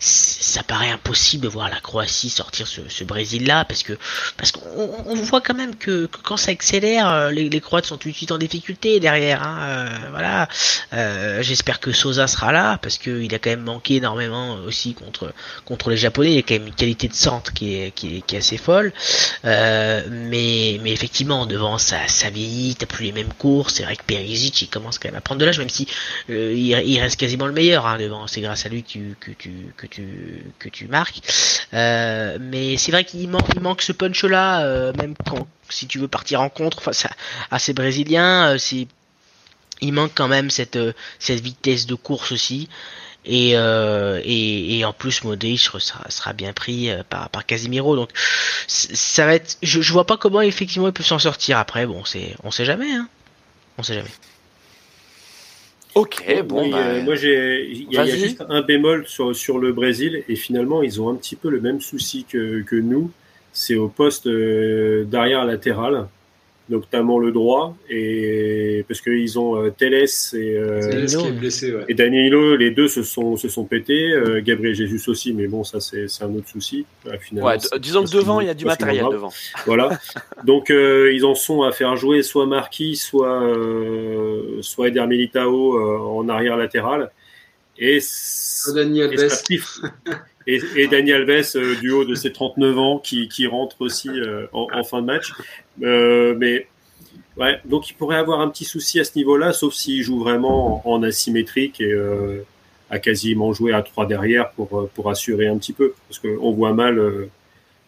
ça 0.00 0.64
paraît 0.64 0.90
impossible 0.90 1.44
de 1.44 1.48
voir 1.48 1.68
la 1.68 1.78
Croatie 1.78 2.28
sortir 2.28 2.66
ce, 2.66 2.80
ce 2.88 3.04
Brésil-là 3.04 3.66
parce 3.66 3.84
que 3.84 3.92
parce 4.36 4.50
qu'on 4.50 4.60
on 5.06 5.14
voit 5.14 5.40
quand 5.40 5.54
même 5.54 5.76
que, 5.76 6.08
quand 6.24 6.36
ça 6.36 6.50
accélère, 6.50 7.08
euh, 7.08 7.30
les, 7.30 7.60
Croates 7.60 7.86
sont 7.86 7.98
tout 7.98 8.08
de 8.08 8.14
suite 8.14 8.32
en 8.32 8.38
difficulté 8.38 8.98
derrière. 8.98 9.44
Hein, 9.44 9.58
euh, 9.60 9.88
voilà. 10.10 10.48
J'espère 11.40 11.78
que 11.78 11.92
Sosa 11.92 12.26
sera 12.26 12.50
là 12.50 12.78
parce 12.78 12.98
qu'il 12.98 13.32
a 13.32 13.38
quand 13.38 13.50
même 13.50 13.62
manqué 13.62 13.96
énormément 13.96 14.56
aussi 14.66 14.94
contre 14.94 15.32
contre 15.64 15.90
les 15.90 15.96
Japonais. 15.96 16.32
Il 16.34 16.38
a 16.38 16.42
quand 16.42 16.54
même 16.54 16.66
une 16.66 16.74
qualité 16.74 17.06
de 17.06 17.14
centre 17.14 17.52
qui 17.52 17.76
est 17.76 17.92
qui 17.94 18.16
est, 18.16 18.20
qui 18.22 18.34
est 18.34 18.38
assez 18.38 18.56
folle. 18.56 18.92
Mais 19.44 20.80
mais 20.82 20.90
effectivement 20.92 21.46
devant 21.46 21.78
ça 21.78 22.08
ça 22.08 22.30
vieillit, 22.30 22.74
t'as 22.74 22.86
plus 22.86 23.03
les 23.04 23.12
mêmes 23.12 23.32
courses. 23.32 23.74
C'est 23.74 23.84
vrai 23.84 23.96
que 23.96 24.02
Perisic 24.02 24.62
il 24.62 24.68
commence 24.68 24.98
quand 24.98 25.08
même 25.08 25.16
à 25.16 25.20
prendre 25.20 25.40
de 25.40 25.44
l'âge, 25.44 25.58
même 25.58 25.68
si 25.68 25.86
euh, 26.30 26.52
il, 26.54 27.00
reste 27.00 27.16
quasiment 27.16 27.46
le 27.46 27.52
meilleur 27.52 27.86
hein, 27.86 27.98
devant. 27.98 28.26
C'est 28.26 28.40
grâce 28.40 28.66
à 28.66 28.68
lui 28.68 28.82
que 28.82 28.88
tu 28.88 29.16
que 29.20 29.30
tu 29.30 29.50
que 29.76 29.86
tu 29.86 30.44
que 30.58 30.68
tu 30.68 30.88
marques. 30.88 31.20
Euh, 31.72 32.38
mais 32.40 32.76
c'est 32.76 32.92
vrai 32.92 33.04
qu'il 33.04 33.28
manque 33.28 33.82
ce 33.82 33.92
punch 33.92 34.24
là, 34.24 34.64
euh, 34.64 34.92
même 34.94 35.14
quand 35.28 35.46
si 35.68 35.86
tu 35.86 35.98
veux 35.98 36.08
partir 36.08 36.40
en 36.40 36.48
contre 36.48 36.82
face 36.82 37.06
à, 37.06 37.10
à 37.50 37.58
ces 37.58 37.72
Brésiliens, 37.72 38.56
c'est 38.58 38.86
il 39.80 39.92
manque 39.92 40.12
quand 40.14 40.28
même 40.28 40.50
cette 40.50 40.78
cette 41.18 41.40
vitesse 41.40 41.86
de 41.86 41.94
course 41.94 42.32
aussi. 42.32 42.68
Et, 43.26 43.52
euh, 43.56 44.20
et, 44.24 44.78
et, 44.78 44.84
en 44.84 44.92
plus 44.92 45.24
Modric 45.24 45.58
sera, 45.58 46.10
sera 46.10 46.32
bien 46.34 46.52
pris 46.52 46.90
par, 47.08 47.30
par 47.30 47.46
Casimiro 47.46 47.96
donc 47.96 48.10
ça 48.66 49.24
va 49.24 49.34
être 49.34 49.56
je, 49.62 49.80
je 49.80 49.92
vois 49.92 50.06
pas 50.06 50.18
comment 50.18 50.42
effectivement 50.42 50.88
il 50.88 50.92
peut 50.92 51.02
s'en 51.02 51.18
sortir 51.18 51.56
après. 51.58 51.86
Bon 51.86 52.04
c'est 52.04 52.34
on 52.44 52.50
sait 52.50 52.66
jamais 52.66 52.92
hein. 52.92 53.08
On 53.78 53.82
sait 53.82 53.94
jamais. 53.94 54.10
Ok, 55.94 56.24
bon. 56.44 56.64
Oui, 56.64 56.70
bah, 56.70 56.78
euh, 56.78 57.02
moi, 57.02 57.14
j'ai, 57.14 57.68
il 57.70 57.92
y, 57.92 57.98
a- 57.98 58.04
y 58.04 58.10
juste 58.18 58.42
un 58.48 58.62
bémol 58.62 59.06
sur, 59.06 59.34
sur 59.34 59.58
le 59.58 59.72
Brésil 59.72 60.24
et 60.28 60.34
finalement, 60.36 60.82
ils 60.82 61.00
ont 61.00 61.08
un 61.08 61.14
petit 61.14 61.36
peu 61.36 61.50
le 61.50 61.60
même 61.60 61.80
souci 61.80 62.24
que, 62.24 62.62
que 62.62 62.76
nous. 62.76 63.10
C'est 63.52 63.76
au 63.76 63.88
poste 63.88 64.26
euh, 64.26 65.04
d'arrière 65.04 65.44
latéral, 65.44 66.08
notamment 66.70 67.18
le 67.18 67.30
droit, 67.30 67.76
et 67.90 68.84
parce 68.88 69.00
qu'ils 69.02 69.38
ont 69.38 69.56
euh, 69.62 69.70
Teles 69.70 70.04
et, 70.32 70.56
euh, 70.56 70.80
qui 70.80 70.96
est 70.96 71.00
Danilo. 71.16 71.38
blessé, 71.38 71.74
ouais. 71.74 71.84
et 71.88 71.94
Danilo, 71.94 72.56
les 72.56 72.70
deux 72.70 72.88
se 72.88 73.02
sont 73.02 73.36
se 73.36 73.48
sont 73.50 73.64
pétés. 73.64 74.12
Euh, 74.12 74.40
Gabriel 74.42 74.74
Jesus 74.74 75.10
aussi, 75.10 75.34
mais 75.34 75.46
bon, 75.46 75.62
ça 75.62 75.80
c'est 75.80 76.08
c'est 76.08 76.24
un 76.24 76.34
autre 76.34 76.48
souci. 76.48 76.86
euh, 77.06 77.18
finalement, 77.20 77.50
ouais, 77.50 77.58
disons 77.78 78.04
que 78.04 78.10
devant, 78.10 78.40
il 78.40 78.46
y 78.46 78.50
a 78.50 78.54
du 78.54 78.64
matériel 78.64 79.04
devant. 79.10 79.30
Voilà. 79.66 79.98
Donc 80.44 80.70
euh, 80.70 81.12
ils 81.12 81.24
en 81.26 81.34
sont 81.34 81.62
à 81.62 81.72
faire 81.72 81.96
jouer 81.96 82.22
soit 82.22 82.46
Marquis, 82.46 82.96
soit 82.96 83.42
euh, 83.42 84.58
soit 84.62 84.88
Eder 84.88 85.06
Militao 85.06 85.76
euh, 85.76 85.98
en 85.98 86.28
arrière 86.28 86.56
latéral. 86.56 87.10
Et, 87.78 87.98
c- 88.00 88.70
Dani 88.74 89.00
et, 89.00 89.02
Alves. 89.02 89.28
ça 89.28 89.42
prive- 89.42 89.90
et, 90.46 90.60
et 90.76 90.86
Dani 90.86 91.12
Alves 91.12 91.56
euh, 91.56 91.74
du 91.80 91.90
haut 91.90 92.04
de 92.04 92.14
ses 92.14 92.32
39 92.32 92.78
ans 92.78 92.98
qui, 93.00 93.28
qui 93.28 93.46
rentre 93.48 93.80
aussi 93.80 94.08
euh, 94.10 94.46
en, 94.52 94.68
en 94.72 94.84
fin 94.84 95.00
de 95.02 95.06
match. 95.06 95.32
Euh, 95.82 96.34
mais 96.38 96.66
ouais, 97.36 97.58
donc 97.64 97.90
il 97.90 97.94
pourrait 97.94 98.16
avoir 98.16 98.40
un 98.40 98.48
petit 98.48 98.64
souci 98.64 99.00
à 99.00 99.04
ce 99.04 99.16
niveau-là, 99.16 99.52
sauf 99.52 99.74
s'il 99.74 100.02
joue 100.02 100.18
vraiment 100.18 100.86
en, 100.88 100.94
en 100.94 101.02
asymétrique 101.02 101.80
et 101.80 101.92
euh, 101.92 102.44
à 102.90 102.98
quasiment 102.98 103.52
jouer 103.52 103.72
à 103.72 103.82
trois 103.82 104.06
derrière 104.06 104.50
pour 104.50 104.78
euh, 104.78 104.90
pour 104.94 105.10
assurer 105.10 105.48
un 105.48 105.58
petit 105.58 105.72
peu, 105.72 105.94
parce 106.08 106.20
qu'on 106.20 106.52
voit 106.52 106.72
mal 106.72 106.98
euh, 106.98 107.28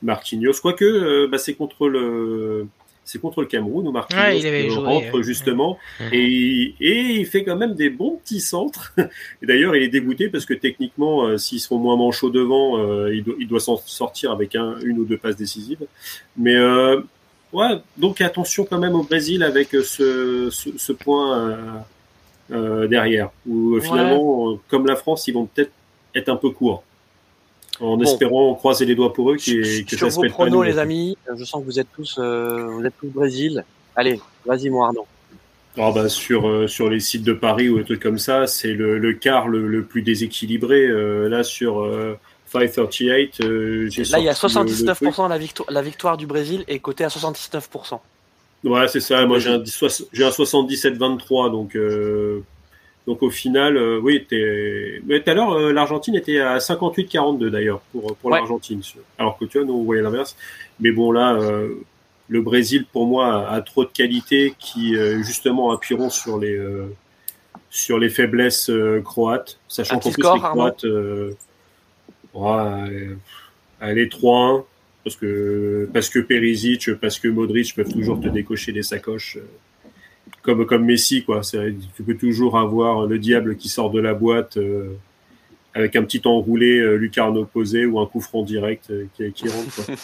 Marquinhos. 0.02 0.54
Quoique, 0.60 0.84
euh, 0.84 1.28
bah, 1.30 1.38
c'est 1.38 1.54
contre 1.54 1.88
le 1.88 2.66
c'est 3.04 3.20
contre 3.20 3.40
le 3.40 3.46
Cameroun 3.46 3.86
où 3.86 3.92
Marquinhos 3.92 4.20
Ouais, 4.20 4.40
il 4.40 4.46
avait 4.48 4.68
joué, 4.68 4.82
rentre 4.82 5.22
justement 5.22 5.78
et, 6.10 6.74
et 6.80 7.00
il 7.20 7.24
fait 7.26 7.44
quand 7.44 7.54
même 7.54 7.74
des 7.74 7.88
bons 7.88 8.16
petits 8.16 8.40
centres. 8.40 8.92
Et 9.42 9.46
d'ailleurs, 9.46 9.76
il 9.76 9.84
est 9.84 9.88
dégoûté 9.88 10.28
parce 10.28 10.44
que 10.44 10.54
techniquement, 10.54 11.38
s'ils 11.38 11.60
sont 11.60 11.78
moins 11.78 11.96
manchots 11.96 12.30
devant, 12.30 12.80
euh, 12.80 13.14
il, 13.14 13.22
doit, 13.22 13.36
il 13.38 13.46
doit 13.46 13.60
s'en 13.60 13.76
sortir 13.76 14.32
avec 14.32 14.56
un, 14.56 14.74
une 14.82 14.98
ou 14.98 15.04
deux 15.04 15.18
passes 15.18 15.36
décisives. 15.36 15.86
Mais 16.36 16.56
euh, 16.56 17.00
ouais, 17.52 17.80
donc 17.96 18.20
attention 18.20 18.64
quand 18.68 18.78
même 18.78 18.94
au 18.94 19.02
Brésil 19.02 19.42
avec 19.42 19.74
euh, 19.74 19.82
ce, 19.82 20.48
ce, 20.50 20.70
ce 20.76 20.92
point 20.92 21.38
euh, 21.38 21.56
euh, 22.52 22.86
derrière, 22.86 23.30
où 23.48 23.80
finalement, 23.80 24.58
comme 24.68 24.86
la 24.86 24.96
France, 24.96 25.26
ils 25.28 25.32
vont 25.34 25.46
peut-être 25.46 25.72
être 26.14 26.28
un 26.28 26.36
peu 26.36 26.50
courts. 26.50 26.82
En 27.78 27.98
Bon. 27.98 28.02
espérant 28.04 28.54
croiser 28.54 28.86
les 28.86 28.94
doigts 28.94 29.12
pour 29.12 29.30
eux 29.32 29.36
qui, 29.36 29.84
que 29.84 29.96
Sur 29.96 30.06
ça 30.06 30.10
se 30.10 30.16
vos 30.16 30.28
pronos, 30.30 30.50
nous. 30.54 30.62
les 30.62 30.78
amis, 30.78 31.18
je 31.36 31.44
sens 31.44 31.60
que 31.60 31.66
vous 31.66 31.78
êtes 31.78 31.88
tous, 31.94 32.16
euh, 32.18 32.68
vous 32.70 32.82
êtes 32.86 32.94
tous 32.98 33.08
Brésil. 33.08 33.64
Allez, 33.94 34.18
vas-y, 34.46 34.70
mon 34.70 34.82
Arnaud. 34.84 35.06
Ah 35.76 35.92
bah 35.94 36.08
sur 36.08 36.48
euh, 36.48 36.66
sur 36.66 36.88
les 36.88 37.00
sites 37.00 37.22
de 37.22 37.34
Paris 37.34 37.68
ou 37.68 37.76
des 37.76 37.84
trucs 37.84 38.00
comme 38.00 38.16
ça, 38.16 38.46
c'est 38.46 38.72
le, 38.72 38.98
le 38.98 39.12
quart 39.12 39.46
le, 39.46 39.68
le 39.68 39.82
plus 39.84 40.00
déséquilibré. 40.00 40.86
Euh, 40.86 41.28
là 41.28 41.44
sur 41.44 41.84
538, 42.46 43.40
euh, 43.42 43.88
j'ai 43.90 44.04
Là, 44.04 44.18
il 44.18 44.24
y 44.24 44.28
a 44.28 44.34
sorti 44.34 44.56
le- 44.56 44.62
le 44.64 44.68
truc. 44.68 44.86
79% 45.12 45.28
la 45.28 45.38
victoire, 45.38 45.70
la 45.70 45.82
victoire 45.82 46.16
du 46.16 46.26
Brésil 46.26 46.64
est 46.68 46.78
cotée 46.78 47.04
à 47.04 47.08
79%. 47.08 48.00
Ouais, 48.64 48.88
c'est 48.88 49.00
ça. 49.00 49.24
Moi 49.26 49.38
j'ai 49.38 49.50
un 49.50 49.60
un 49.60 50.30
77-23 50.30 51.50
donc 51.50 51.76
euh, 51.76 52.40
donc 53.06 53.22
au 53.22 53.30
final 53.30 53.76
euh, 53.76 54.00
oui 54.02 54.24
t'es. 54.28 55.00
Mais 55.06 55.20
tout 55.22 55.30
à 55.30 55.34
l'heure 55.34 55.52
euh, 55.52 55.72
l'Argentine 55.72 56.14
était 56.16 56.40
à 56.40 56.58
58-42 56.58 57.48
d'ailleurs 57.50 57.80
pour 57.92 58.16
pour 58.16 58.30
Ouais. 58.30 58.38
l'Argentine. 58.38 58.80
Alors 59.18 59.38
que 59.38 59.44
tu 59.44 59.58
vois 59.58 59.66
nous 59.66 59.74
on 59.74 59.84
voyait 59.84 60.02
l'inverse. 60.02 60.36
Mais 60.80 60.90
bon 60.92 61.10
là. 61.12 61.34
Euh, 61.34 61.68
le 62.28 62.40
Brésil, 62.42 62.84
pour 62.92 63.06
moi, 63.06 63.48
a 63.48 63.60
trop 63.60 63.84
de 63.84 63.90
qualités 63.90 64.56
qui 64.58 64.96
euh, 64.96 65.22
justement 65.22 65.70
appuieront 65.70 66.10
sur 66.10 66.38
les 66.40 66.56
euh, 66.56 66.92
sur 67.70 68.00
les 68.00 68.08
faiblesses 68.08 68.68
euh, 68.68 69.00
croates, 69.00 69.60
sachant 69.68 70.00
qu'en 70.00 70.10
plus 70.10 70.20
score, 70.22 70.34
les 70.34 70.40
Croates, 70.40 70.84
euh, 70.86 71.36
ouais, 72.36 73.08
allez 73.80 74.06
3-1 74.06 74.64
parce 75.04 75.16
que 75.16 75.88
parce 75.92 76.08
que 76.08 76.18
Perisic, 76.18 76.94
parce 77.00 77.18
que 77.18 77.28
Modric 77.28 77.74
peuvent 77.74 77.92
toujours 77.92 78.20
te 78.20 78.28
décocher 78.28 78.72
des 78.72 78.82
sacoches 78.82 79.36
euh, 79.36 79.88
comme 80.42 80.66
comme 80.66 80.84
Messi 80.84 81.24
quoi. 81.24 81.42
C'est- 81.42 81.74
Tu 81.96 82.02
peux 82.02 82.16
toujours 82.16 82.58
avoir 82.58 83.06
le 83.06 83.18
diable 83.18 83.56
qui 83.56 83.68
sort 83.68 83.90
de 83.90 84.00
la 84.00 84.14
boîte. 84.14 84.56
euh, 84.56 84.94
avec 85.74 85.94
un 85.94 86.02
petit 86.04 86.22
enroulé 86.24 86.78
euh, 86.78 86.94
lucarne 86.96 87.36
opposée 87.36 87.84
ou 87.84 88.00
un 88.00 88.06
coup 88.06 88.22
franc 88.22 88.42
direct 88.42 88.86
euh, 88.90 89.04
qui, 89.14 89.30
qui 89.32 89.46
rentre. 89.46 89.74
Quoi. 89.84 89.94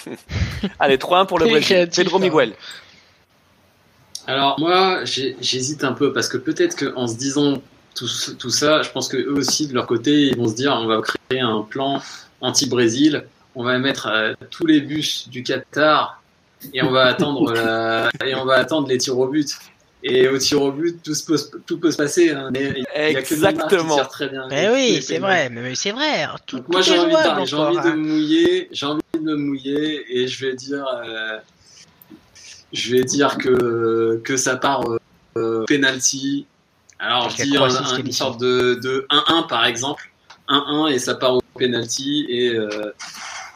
Allez, 0.79 0.99
3-1 0.99 1.27
pour 1.27 1.39
le 1.39 1.47
Brésil. 1.47 1.89
Pedro 1.97 2.19
hein. 2.19 2.21
Miguel. 2.21 2.53
Alors 4.27 4.61
moi, 4.61 5.05
j'hésite 5.05 5.83
un 5.83 5.93
peu 5.93 6.13
parce 6.13 6.29
que 6.29 6.37
peut-être 6.37 6.77
qu'en 6.77 7.07
se 7.09 7.17
disant 7.17 7.63
tout, 7.95 8.09
tout 8.39 8.51
ça, 8.51 8.83
je 8.83 8.91
pense 8.91 9.09
que 9.09 9.17
eux 9.17 9.33
aussi 9.33 9.67
de 9.67 9.75
leur 9.75 9.87
côté, 9.87 10.23
ils 10.29 10.37
vont 10.37 10.49
se 10.49 10.55
dire 10.55 10.73
on 10.75 10.87
va 10.87 11.01
créer 11.01 11.41
un 11.41 11.63
plan 11.63 12.01
anti-Brésil, 12.41 13.25
on 13.55 13.63
va 13.65 13.79
mettre 13.79 14.07
euh, 14.09 14.35
tous 14.51 14.67
les 14.67 14.81
bus 14.81 15.29
du 15.29 15.43
Qatar 15.43 16.23
et 16.73 16.83
on 16.83 16.91
va 16.91 17.05
attendre 17.07 17.53
la- 17.53 18.11
et 18.27 18.35
on 18.35 18.45
va 18.45 18.55
attendre 18.55 18.89
les 18.89 18.99
tirs 18.99 19.19
au 19.19 19.29
but. 19.29 19.49
Et 20.05 20.27
au 20.27 20.37
tir 20.37 20.61
au 20.61 20.73
but, 20.73 21.01
tout, 21.01 21.15
se 21.15 21.25
peut, 21.25 21.39
tout 21.65 21.79
peut 21.79 21.93
se 21.93 21.97
passer. 21.97 22.31
hein, 22.31 22.51
mais 22.53 22.73
il 22.77 22.83
y 23.13 23.17
a 23.17 23.23
que 23.23 23.35
Neymar 23.35 23.53
qui 23.63 23.75
Exactement. 23.75 23.95
tire 23.95 24.09
très 24.09 24.29
bien. 24.29 24.49
Eh 24.51 24.69
oui, 24.71 25.01
c'est 25.01 25.21
vrai, 25.21 25.49
mais 25.49 25.77
c'est 25.77 25.93
vrai. 25.93 26.27
Tout, 26.45 26.57
Donc 26.57 26.69
moi 26.71 26.81
j'ai 26.81 26.99
envie, 26.99 27.13
de 27.15 27.47
j'ai 27.47 27.55
envie 27.57 27.79
hein. 27.79 27.95
me 27.95 28.09
mouiller, 28.09 28.69
j'ai 28.73 28.87
envie 28.87 29.01
de 29.15 29.21
me 29.21 29.37
mouiller 29.37 30.05
et 30.09 30.27
je 30.27 30.45
vais 30.45 30.55
dire, 30.55 30.85
euh, 31.07 31.39
je 32.73 32.97
vais 32.97 33.05
dire 33.05 33.39
que 33.39 34.21
que 34.25 34.37
ça 34.37 34.57
part 34.57 34.83
euh, 35.37 35.65
penalty. 35.69 36.47
Alors 37.05 37.29
je 37.31 37.43
dis 37.43 37.57
un- 37.57 37.63
un- 37.65 37.97
une 37.99 38.13
sorte 38.13 38.41
de 38.41 38.75
de 38.83 39.07
1-1 39.11 39.43
par 39.49 39.67
exemple, 39.67 40.11
1-1 40.49 40.87
et 40.93 40.99
ça 41.01 41.15
part 41.17 41.35
au 41.35 41.43
penalty 41.59 42.27
et 42.29 42.55
euh, 42.55 42.93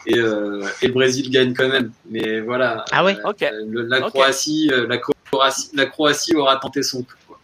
et, 0.07 0.19
euh, 0.19 0.67
et 0.83 0.89
le 0.89 0.93
Brésil 0.93 1.31
gagne 1.31 1.55
quand 1.55 1.69
même. 1.69 1.93
Mais 2.11 2.41
voilà. 2.41 2.85
Ah 2.93 3.05
ouais 3.05 3.17
euh, 3.25 3.31
Ok. 3.31 3.45
le- 3.69 3.83
la. 3.83 4.01
Croatie, 4.01 4.71
la 4.89 4.99
Croatie, 4.99 5.71
la 5.75 5.87
Croatie 5.87 6.35
aura 6.35 6.57
tenté 6.57 6.83
son 6.83 7.03
coup. 7.03 7.13
quoi. 7.29 7.39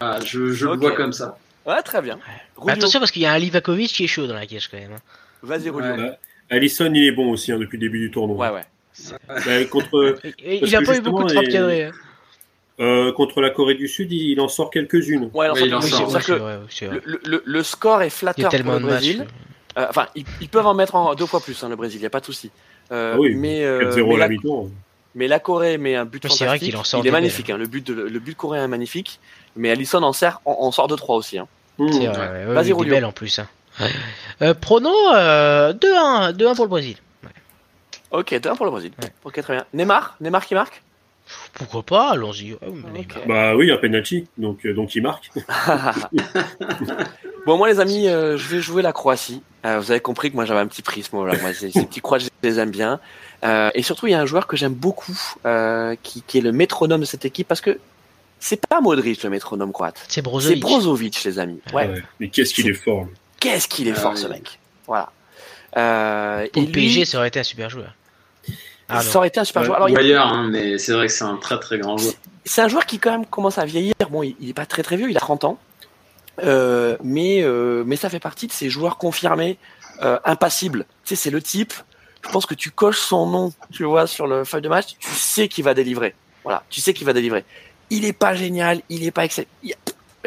Voilà, 0.00 0.20
je 0.24 0.52
je 0.52 0.66
le 0.66 0.76
vois 0.76 0.92
comme 0.92 1.12
ça. 1.12 1.38
Ouais, 1.66 1.82
très 1.82 2.00
bien. 2.02 2.18
Mais 2.26 2.32
Rulio. 2.62 2.74
attention 2.76 2.98
parce 3.00 3.10
qu'il 3.10 3.22
y 3.22 3.26
a 3.26 3.32
un 3.32 3.38
Livakovic 3.38 3.90
qui 3.92 4.04
est 4.04 4.08
chaud 4.08 4.26
dans 4.26 4.34
la 4.34 4.46
cage 4.46 4.68
quand 4.68 4.78
même. 4.78 4.92
hein. 4.92 5.00
Vas-y, 5.42 5.70
Rulio. 5.70 5.90
Ouais. 5.90 5.98
Ouais, 6.02 6.18
Allison, 6.50 6.90
il 6.94 7.04
est 7.06 7.12
bon 7.12 7.30
aussi 7.30 7.52
hein, 7.52 7.58
depuis 7.58 7.76
le 7.78 7.82
début 7.86 8.00
du 8.00 8.10
tournoi. 8.10 8.52
ouais. 8.52 8.64
Bah, 9.28 9.64
contre, 9.70 10.18
il 10.44 10.74
a 10.74 10.80
que 10.80 10.84
pas 10.86 10.96
eu 10.96 11.00
beaucoup 11.02 11.24
de 11.24 11.32
frappes 11.32 11.48
cadrées. 11.48 11.84
hein. 11.84 11.92
Euh, 12.80 13.12
contre 13.12 13.40
la 13.40 13.50
Corée 13.50 13.74
du 13.74 13.88
Sud, 13.88 14.12
il, 14.12 14.30
il 14.30 14.40
en 14.40 14.48
sort 14.48 14.70
quelques-unes. 14.70 15.30
Ouais, 15.34 15.48
Ouais, 15.50 15.60
il 15.62 15.74
le, 17.04 17.20
le- 17.24 17.42
le 17.44 17.62
score 17.62 18.02
est 18.02 18.06
Il 18.06 18.10
flatteur 18.10 18.50
pour 18.50 18.72
le. 18.74 18.78
Brésil. 18.80 19.26
Euh, 19.76 19.86
enfin, 19.88 20.06
ils, 20.14 20.24
ils 20.40 20.48
peuvent 20.48 20.66
en 20.66 20.74
mettre 20.74 20.94
en 20.94 21.14
deux 21.14 21.26
fois 21.26 21.40
plus, 21.40 21.62
hein, 21.62 21.68
le 21.68 21.76
Brésil, 21.76 21.98
il 21.98 22.02
n'y 22.02 22.06
a 22.06 22.10
pas 22.10 22.20
de 22.20 22.24
souci. 22.26 22.50
Euh, 22.90 23.12
Ah 23.14 23.18
oui, 23.20 23.34
mais, 23.34 23.64
euh, 23.64 23.90
4-0 23.90 24.06
mais, 24.08 24.14
à 24.22 24.28
la, 24.28 24.34
mais 25.14 25.28
la 25.28 25.38
Corée 25.40 25.78
met 25.78 25.94
un 25.94 26.04
but 26.04 26.22
c'est 26.22 26.28
vrai 26.44 26.46
fantastique. 26.46 26.70
qu'il 26.70 26.76
en 26.78 26.84
sort 26.84 27.00
il 27.00 27.06
est 27.08 27.10
magnifique. 27.10 27.50
Hein, 27.50 27.58
le, 27.58 27.66
but 27.66 27.86
de, 27.86 27.92
le 27.94 28.18
but 28.18 28.36
coréen 28.36 28.64
est 28.64 28.68
magnifique. 28.68 29.20
Mais 29.56 29.70
Alisson 29.70 30.02
en, 30.02 30.12
sert, 30.12 30.40
en, 30.44 30.52
en 30.60 30.70
sort 30.72 30.88
de 30.88 30.96
3 30.96 31.16
aussi. 31.16 31.38
Hein. 31.38 31.46
Mmh. 31.78 31.92
C'est 31.92 32.06
vrai, 32.06 32.16
ouais, 32.28 32.46
ouais, 32.46 32.54
Vas-y, 32.54 32.68
il 32.70 32.88
belle 32.88 33.04
en 33.04 33.12
plus. 33.12 33.38
hein. 33.38 33.48
Euh, 34.42 34.54
prono 34.54 34.90
euh, 35.14 35.72
2-1 35.72 36.32
2-1 36.32 36.54
pour 36.56 36.64
le 36.64 36.68
Brésil. 36.70 36.96
Ok, 38.10 38.32
2-1 38.32 38.56
pour 38.56 38.64
le 38.64 38.70
Brésil. 38.72 38.92
Ouais. 39.02 39.10
Ok, 39.24 39.40
très 39.42 39.54
bien. 39.54 39.64
Neymar 39.74 40.16
Neymar 40.20 40.44
qui 40.46 40.54
marque? 40.54 40.82
Pourquoi 41.54 41.82
pas 41.82 42.10
Allons-y. 42.10 42.56
Bah 43.26 43.56
oui, 43.56 43.70
un 43.70 43.76
penalty, 43.76 44.26
donc, 44.36 44.64
euh, 44.64 44.74
donc 44.74 44.94
il 44.94 45.02
marque. 45.02 45.30
bon, 47.46 47.56
moi, 47.56 47.68
les 47.68 47.80
amis, 47.80 48.08
euh, 48.08 48.36
je 48.36 48.48
vais 48.48 48.60
jouer 48.60 48.82
la 48.82 48.92
Croatie. 48.92 49.42
Euh, 49.66 49.80
vous 49.80 49.90
avez 49.90 50.00
compris 50.00 50.30
que 50.30 50.36
moi, 50.36 50.44
j'avais 50.44 50.60
un 50.60 50.66
petit 50.66 50.82
prisme. 50.82 51.16
Voilà. 51.16 51.36
Moi, 51.38 51.52
ces, 51.52 51.70
petits 51.70 52.00
croix, 52.00 52.18
je 52.18 52.28
les 52.42 52.58
aime 52.58 52.70
bien. 52.70 53.00
et 53.42 53.82
surtout, 53.82 54.06
il 54.06 54.10
y 54.10 54.14
a 54.14 54.20
un 54.20 54.26
joueur 54.26 54.46
que 54.46 54.56
j'aime 54.56 54.74
beaucoup, 54.74 55.16
qui, 56.02 56.22
qui, 56.22 56.38
est 56.38 56.42
le 56.42 56.52
métronome 56.52 57.00
de 57.00 57.06
cette 57.06 57.24
équipe, 57.24 57.48
parce 57.48 57.60
que 57.60 57.78
c'est 58.40 58.64
pas 58.66 58.80
Modric 58.80 59.22
le 59.24 59.30
métronome 59.30 59.72
croate. 59.72 60.00
C'est 60.08 60.22
Brozovic. 60.22 60.58
C'est 60.58 60.60
Brozovic, 60.60 61.24
les 61.24 61.38
amis. 61.38 61.60
Ah 61.66 61.74
ouais. 61.74 62.02
Mais 62.20 62.28
qu'est-ce 62.28 62.54
qu'il 62.54 62.68
est... 62.68 62.74
fort. 62.74 63.08
Qu'est-ce 63.40 63.68
qu'il 63.68 63.88
est 63.88 63.94
fort, 63.94 64.16
ce 64.16 64.26
mec. 64.26 64.58
Voilà. 64.86 65.10
Pour 66.52 66.62
le 66.62 66.72
PSG, 66.72 67.04
ça 67.04 67.18
aurait 67.18 67.28
été 67.28 67.40
un 67.40 67.44
super 67.44 67.68
joueur. 67.68 67.94
Ah, 68.88 69.02
ça 69.02 69.18
aurait 69.18 69.28
été 69.28 69.40
un 69.40 69.44
super 69.44 69.64
joueur. 69.64 69.76
Alors, 69.76 69.90
D'ailleurs, 69.90 70.26
hein, 70.26 70.48
mais 70.50 70.78
c'est 70.78 70.92
vrai 70.92 71.06
que 71.06 71.12
c'est 71.12 71.24
un 71.24 71.36
très 71.36 71.58
très 71.58 71.78
grand 71.78 71.98
joueur. 71.98 72.14
C'est 72.44 72.62
un 72.62 72.68
joueur 72.68 72.86
qui 72.86 72.98
quand 72.98 73.10
même 73.10 73.26
commence 73.26 73.58
à 73.58 73.66
vieillir. 73.66 73.94
Bon, 74.10 74.22
il, 74.22 74.34
n'est 74.40 74.48
est 74.50 74.54
pas 74.54 74.64
très 74.64 74.82
très 74.82 74.96
vieux, 74.96 75.10
il 75.10 75.16
a 75.16 75.20
30 75.20 75.44
ans. 75.44 75.58
Euh, 76.42 76.96
mais, 77.02 77.42
euh, 77.42 77.82
mais 77.86 77.96
ça 77.96 78.08
fait 78.08 78.20
partie 78.20 78.46
de 78.46 78.52
ces 78.52 78.70
joueurs 78.70 78.96
confirmés, 78.96 79.58
euh, 80.02 80.18
impassibles. 80.24 80.86
Tu 81.04 81.10
sais, 81.10 81.16
c'est 81.16 81.30
le 81.30 81.42
type, 81.42 81.74
je 82.24 82.30
pense 82.30 82.46
que 82.46 82.54
tu 82.54 82.70
coches 82.70 83.00
son 83.00 83.26
nom, 83.26 83.52
tu 83.72 83.84
vois, 83.84 84.06
sur 84.06 84.26
le 84.26 84.44
feuille 84.44 84.62
de 84.62 84.68
match, 84.68 84.96
tu 84.98 85.10
sais 85.10 85.48
qu'il 85.48 85.64
va 85.64 85.74
délivrer. 85.74 86.14
Voilà, 86.44 86.62
tu 86.70 86.80
sais 86.80 86.94
qu'il 86.94 87.06
va 87.06 87.12
délivrer. 87.12 87.44
Il 87.90 88.04
est 88.04 88.12
pas 88.12 88.34
génial, 88.34 88.80
il 88.88 89.04
est 89.04 89.10
pas 89.10 89.24
excellent. 89.24 89.48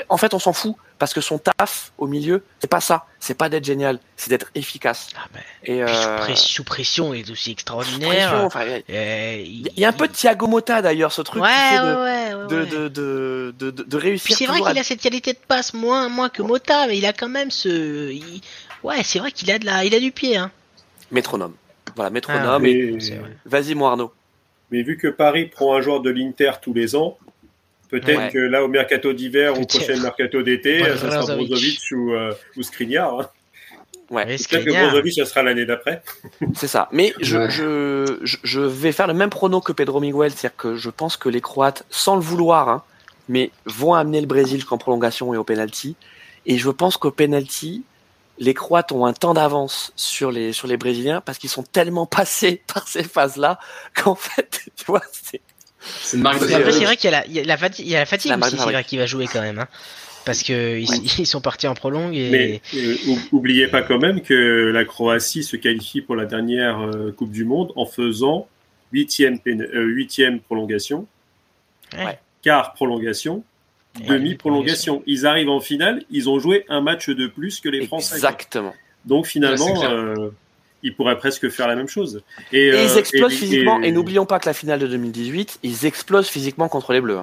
En 0.09 0.17
fait, 0.17 0.33
on 0.33 0.39
s'en 0.39 0.53
fout 0.53 0.75
parce 1.01 1.15
que 1.15 1.21
son 1.21 1.39
taf 1.39 1.93
au 1.97 2.05
milieu, 2.05 2.43
c'est 2.59 2.69
pas 2.69 2.79
ça, 2.79 3.07
c'est 3.19 3.33
pas 3.33 3.49
d'être 3.49 3.65
génial, 3.65 3.97
c'est 4.17 4.29
d'être 4.29 4.51
efficace. 4.53 5.07
Ah 5.15 5.25
ben, 5.33 5.41
et 5.63 5.81
euh... 5.81 6.35
sous, 6.35 6.63
pression, 6.63 7.15
il 7.15 7.27
est 7.27 7.31
aussi 7.31 7.49
extraordinaire. 7.49 8.47
il 8.87 9.67
y 9.75 9.83
a 9.83 9.89
un 9.89 9.93
peu 9.93 10.07
de 10.07 10.13
Thiago 10.13 10.45
Motta 10.45 10.83
d'ailleurs, 10.83 11.11
ce 11.11 11.23
truc 11.23 11.41
de, 11.41 12.45
de, 12.45 12.87
de, 12.87 13.55
de, 13.57 13.71
de, 13.71 13.97
réussir. 13.97 14.37
C'est 14.37 14.45
vrai 14.45 14.61
qu'il 14.61 14.77
a 14.77 14.83
cette 14.83 15.01
qualité 15.01 15.33
de 15.33 15.39
passe 15.47 15.73
moins, 15.73 16.07
moins 16.07 16.29
que 16.29 16.43
Motta, 16.43 16.85
mais 16.85 16.99
il 16.99 17.05
a 17.07 17.13
quand 17.13 17.29
même 17.29 17.49
ce. 17.49 18.15
Ouais, 18.83 19.01
c'est 19.03 19.17
vrai 19.17 19.31
qu'il 19.31 19.49
a 19.49 19.57
de 19.57 19.65
la, 19.65 19.83
il 19.83 19.95
a 19.95 19.99
du 19.99 20.11
pied. 20.11 20.37
Hein. 20.37 20.51
Métronome. 21.09 21.55
Voilà, 21.95 22.11
métronome. 22.11 22.63
Ah, 22.63 23.27
Vas-y, 23.45 23.73
mon 23.73 23.87
Arnaud. 23.87 24.13
Mais 24.69 24.83
vu 24.83 24.97
que 24.97 25.07
Paris 25.07 25.47
prend 25.47 25.75
un 25.75 25.81
joueur 25.81 26.01
de 26.01 26.11
l'Inter 26.11 26.51
tous 26.61 26.75
les 26.75 26.95
ans, 26.95 27.17
Peut-être 27.91 28.31
que 28.31 28.39
là, 28.39 28.63
au 28.63 28.69
mercato 28.69 29.13
d'hiver 29.13 29.57
ou 29.57 29.63
au 29.63 29.65
prochain 29.65 30.01
mercato 30.01 30.41
d'été, 30.41 30.79
ça 30.79 30.97
sera 30.97 31.35
Brozovic 31.35 31.79
ou, 31.91 32.13
euh, 32.13 32.33
ou 32.55 32.63
Skriniar. 32.63 33.19
Hein. 33.19 33.29
Ouais. 34.09 34.25
Peut-être 34.25 34.65
que 34.65 34.71
Brozovic, 34.71 35.13
ça 35.13 35.25
sera 35.25 35.43
l'année 35.43 35.65
d'après. 35.65 36.01
C'est 36.55 36.67
ça. 36.67 36.87
Mais 36.93 37.13
je, 37.19 37.49
je, 37.49 38.19
je, 38.23 38.61
vais 38.61 38.93
faire 38.93 39.07
le 39.07 39.13
même 39.13 39.29
prono 39.29 39.59
que 39.59 39.73
Pedro 39.73 39.99
Miguel, 39.99 40.31
c'est-à-dire 40.31 40.55
que 40.55 40.75
je 40.75 40.89
pense 40.89 41.17
que 41.17 41.27
les 41.27 41.41
Croates, 41.41 41.85
sans 41.89 42.15
le 42.15 42.21
vouloir, 42.21 42.69
hein, 42.69 42.83
mais 43.27 43.51
vont 43.65 43.93
amener 43.93 44.21
le 44.21 44.27
Brésil 44.27 44.57
jusqu'en 44.57 44.77
prolongation 44.77 45.33
et 45.33 45.37
au 45.37 45.43
penalty. 45.43 45.95
Et 46.45 46.57
je 46.57 46.69
pense 46.69 46.95
qu'au 46.97 47.11
penalty, 47.11 47.83
les 48.39 48.53
Croates 48.53 48.91
ont 48.91 49.05
un 49.05 49.13
temps 49.13 49.33
d'avance 49.33 49.93
sur 49.95 50.31
les, 50.31 50.53
sur 50.53 50.67
les 50.67 50.77
Brésiliens 50.77 51.21
parce 51.21 51.37
qu'ils 51.37 51.49
sont 51.49 51.63
tellement 51.63 52.05
passés 52.17 52.61
par 52.73 52.87
ces 52.87 53.03
phases-là 53.03 53.59
qu'en 53.95 54.15
fait, 54.15 54.61
tu 54.75 54.85
vois, 54.85 55.01
c'est 55.11 55.41
c'est 55.81 56.17
une 56.17 56.23
marque 56.23 56.39
de 56.41 56.53
Après, 56.53 56.71
c'est 56.71 56.85
vrai 56.85 56.97
qu'il 56.97 57.09
y, 57.09 57.13
a 57.13 57.43
la, 57.43 57.57
fatigue, 57.57 57.85
il 57.85 57.91
y 57.91 57.95
a 57.95 57.99
la 57.99 58.05
fatigue 58.05 58.31
aussi, 58.31 58.57
c'est 58.57 58.63
vrai, 58.63 58.83
qui 58.83 58.97
va 58.97 59.05
jouer 59.05 59.25
quand 59.31 59.41
même. 59.41 59.59
Hein. 59.59 59.67
Parce 60.25 60.43
qu'ils 60.43 60.85
ils 61.19 61.25
sont 61.25 61.41
partis 61.41 61.67
en 61.67 61.73
prolongue. 61.73 62.15
Et... 62.15 62.29
Mais 62.29 62.61
euh, 62.75 62.95
oubliez 63.31 63.67
pas 63.67 63.81
quand 63.81 63.99
même 63.99 64.21
que 64.21 64.71
la 64.71 64.85
Croatie 64.85 65.43
se 65.43 65.55
qualifie 65.55 66.01
pour 66.01 66.15
la 66.15 66.25
dernière 66.25 66.79
euh, 66.79 67.11
Coupe 67.11 67.31
du 67.31 67.45
Monde 67.45 67.71
en 67.75 67.85
faisant 67.85 68.47
huitième, 68.91 69.39
euh, 69.47 69.85
huitième 69.85 70.39
prolongation, 70.39 71.07
ouais. 71.97 72.19
quart 72.43 72.73
prolongation, 72.73 73.43
demi-prolongation. 74.07 75.01
Ils 75.07 75.25
arrivent 75.25 75.49
en 75.49 75.61
finale, 75.61 76.03
ils 76.11 76.29
ont 76.29 76.39
joué 76.39 76.65
un 76.69 76.81
match 76.81 77.09
de 77.09 77.27
plus 77.27 77.59
que 77.59 77.69
les 77.69 77.87
Français. 77.87 78.15
Exactement. 78.15 78.73
Donc 79.05 79.25
finalement, 79.25 79.73
ils 80.83 80.95
pourraient 80.95 81.17
presque 81.17 81.49
faire 81.49 81.67
la 81.67 81.75
même 81.75 81.87
chose. 81.87 82.21
Et, 82.51 82.67
ils 82.67 82.73
euh, 82.73 82.95
explosent 82.97 83.33
physiquement. 83.33 83.81
Et, 83.81 83.91
n'oublions 83.91 84.25
pas 84.25 84.39
que 84.39 84.47
la 84.47 84.53
finale 84.53 84.79
de 84.79 84.87
2018, 84.87 85.59
ils 85.63 85.85
explosent 85.85 86.29
physiquement 86.29 86.69
contre 86.69 86.93
les 86.93 87.01
Bleus. 87.01 87.19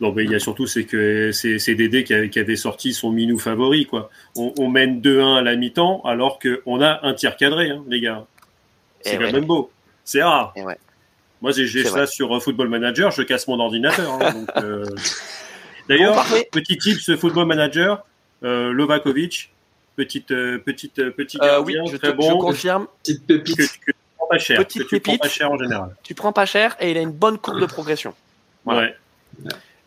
Non, 0.00 0.12
mais 0.12 0.24
il 0.24 0.30
y 0.30 0.34
a 0.34 0.40
surtout 0.40 0.66
c'est 0.66 0.84
que 0.84 1.30
c'est 1.32 1.74
Dédé 1.74 2.04
qui, 2.04 2.38
avait 2.38 2.56
sorti 2.56 2.92
son 2.92 3.10
minou 3.12 3.38
favori 3.38 3.86
quoi. 3.86 4.10
On, 4.34 4.68
mène 4.68 5.00
2-1 5.00 5.38
à 5.38 5.42
la 5.42 5.54
mi-temps 5.54 6.02
alors 6.04 6.40
qu'on 6.40 6.82
a 6.82 7.00
un 7.06 7.14
tir 7.14 7.36
cadré, 7.36 7.70
hein, 7.70 7.84
les 7.88 8.00
gars. 8.00 8.26
C'est 9.02 9.18
quand 9.18 9.32
même 9.32 9.44
beau. 9.44 9.70
C'est 10.04 10.22
rare. 10.22 10.52
Moi, 11.40 11.52
j'ai 11.52 11.84
ça 11.84 12.06
sur 12.06 12.34
euh, 12.34 12.40
Football 12.40 12.68
Manager, 12.68 13.10
je 13.10 13.22
casse 13.22 13.46
mon 13.48 13.60
ordinateur. 13.60 14.18
Hein, 14.20 14.46
euh. 14.56 14.84
D'ailleurs, 15.88 16.24
petit 16.50 16.78
tip, 16.78 16.98
ce 16.98 17.16
Football 17.16 17.46
Manager, 17.46 18.04
Lovakovic, 18.42 19.53
petite 19.96 20.30
euh, 20.30 20.58
petite 20.58 20.98
euh, 20.98 21.10
petit 21.10 21.38
euh, 21.40 21.60
oui, 21.60 21.76
je, 21.90 21.96
très 21.96 22.12
bon, 22.12 22.30
je 22.30 22.34
confirme. 22.34 22.86
Petite 23.02 23.26
pépite. 23.26 23.56
Que, 23.56 23.62
que, 23.62 23.92
tu 23.92 23.94
prends 24.16 24.26
pas 24.28 24.38
cher. 24.38 24.58
Petite 24.58 24.82
que 24.84 24.96
tu 24.96 25.00
prends 25.00 25.18
pas 25.18 25.28
cher 25.28 25.50
en 25.50 25.58
général. 25.58 25.96
Tu 26.02 26.14
prends 26.14 26.32
pas 26.32 26.46
cher 26.46 26.76
et 26.80 26.90
il 26.90 26.96
a 26.98 27.00
une 27.00 27.12
bonne 27.12 27.38
courbe 27.38 27.60
de 27.60 27.66
progression. 27.66 28.14
Ouais. 28.64 28.94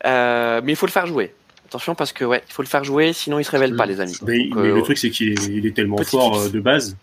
Euh, 0.06 0.60
mais 0.64 0.72
il 0.72 0.76
faut 0.76 0.86
le 0.86 0.92
faire 0.92 1.06
jouer. 1.06 1.34
Attention 1.66 1.94
parce 1.94 2.12
que 2.12 2.24
ouais, 2.24 2.42
il 2.48 2.52
faut 2.52 2.62
le 2.62 2.68
faire 2.68 2.84
jouer, 2.84 3.12
sinon 3.12 3.38
il 3.38 3.44
se 3.44 3.50
révèle 3.50 3.76
pas, 3.76 3.84
les 3.84 4.00
amis. 4.00 4.16
Mais, 4.22 4.48
mais 4.54 4.68
le 4.68 4.82
truc 4.82 4.96
c'est 4.96 5.10
qu'il 5.10 5.32
est, 5.32 5.66
est, 5.66 5.76
tellement 5.76 5.98
fort 5.98 6.48
de 6.48 6.60
base 6.60 6.96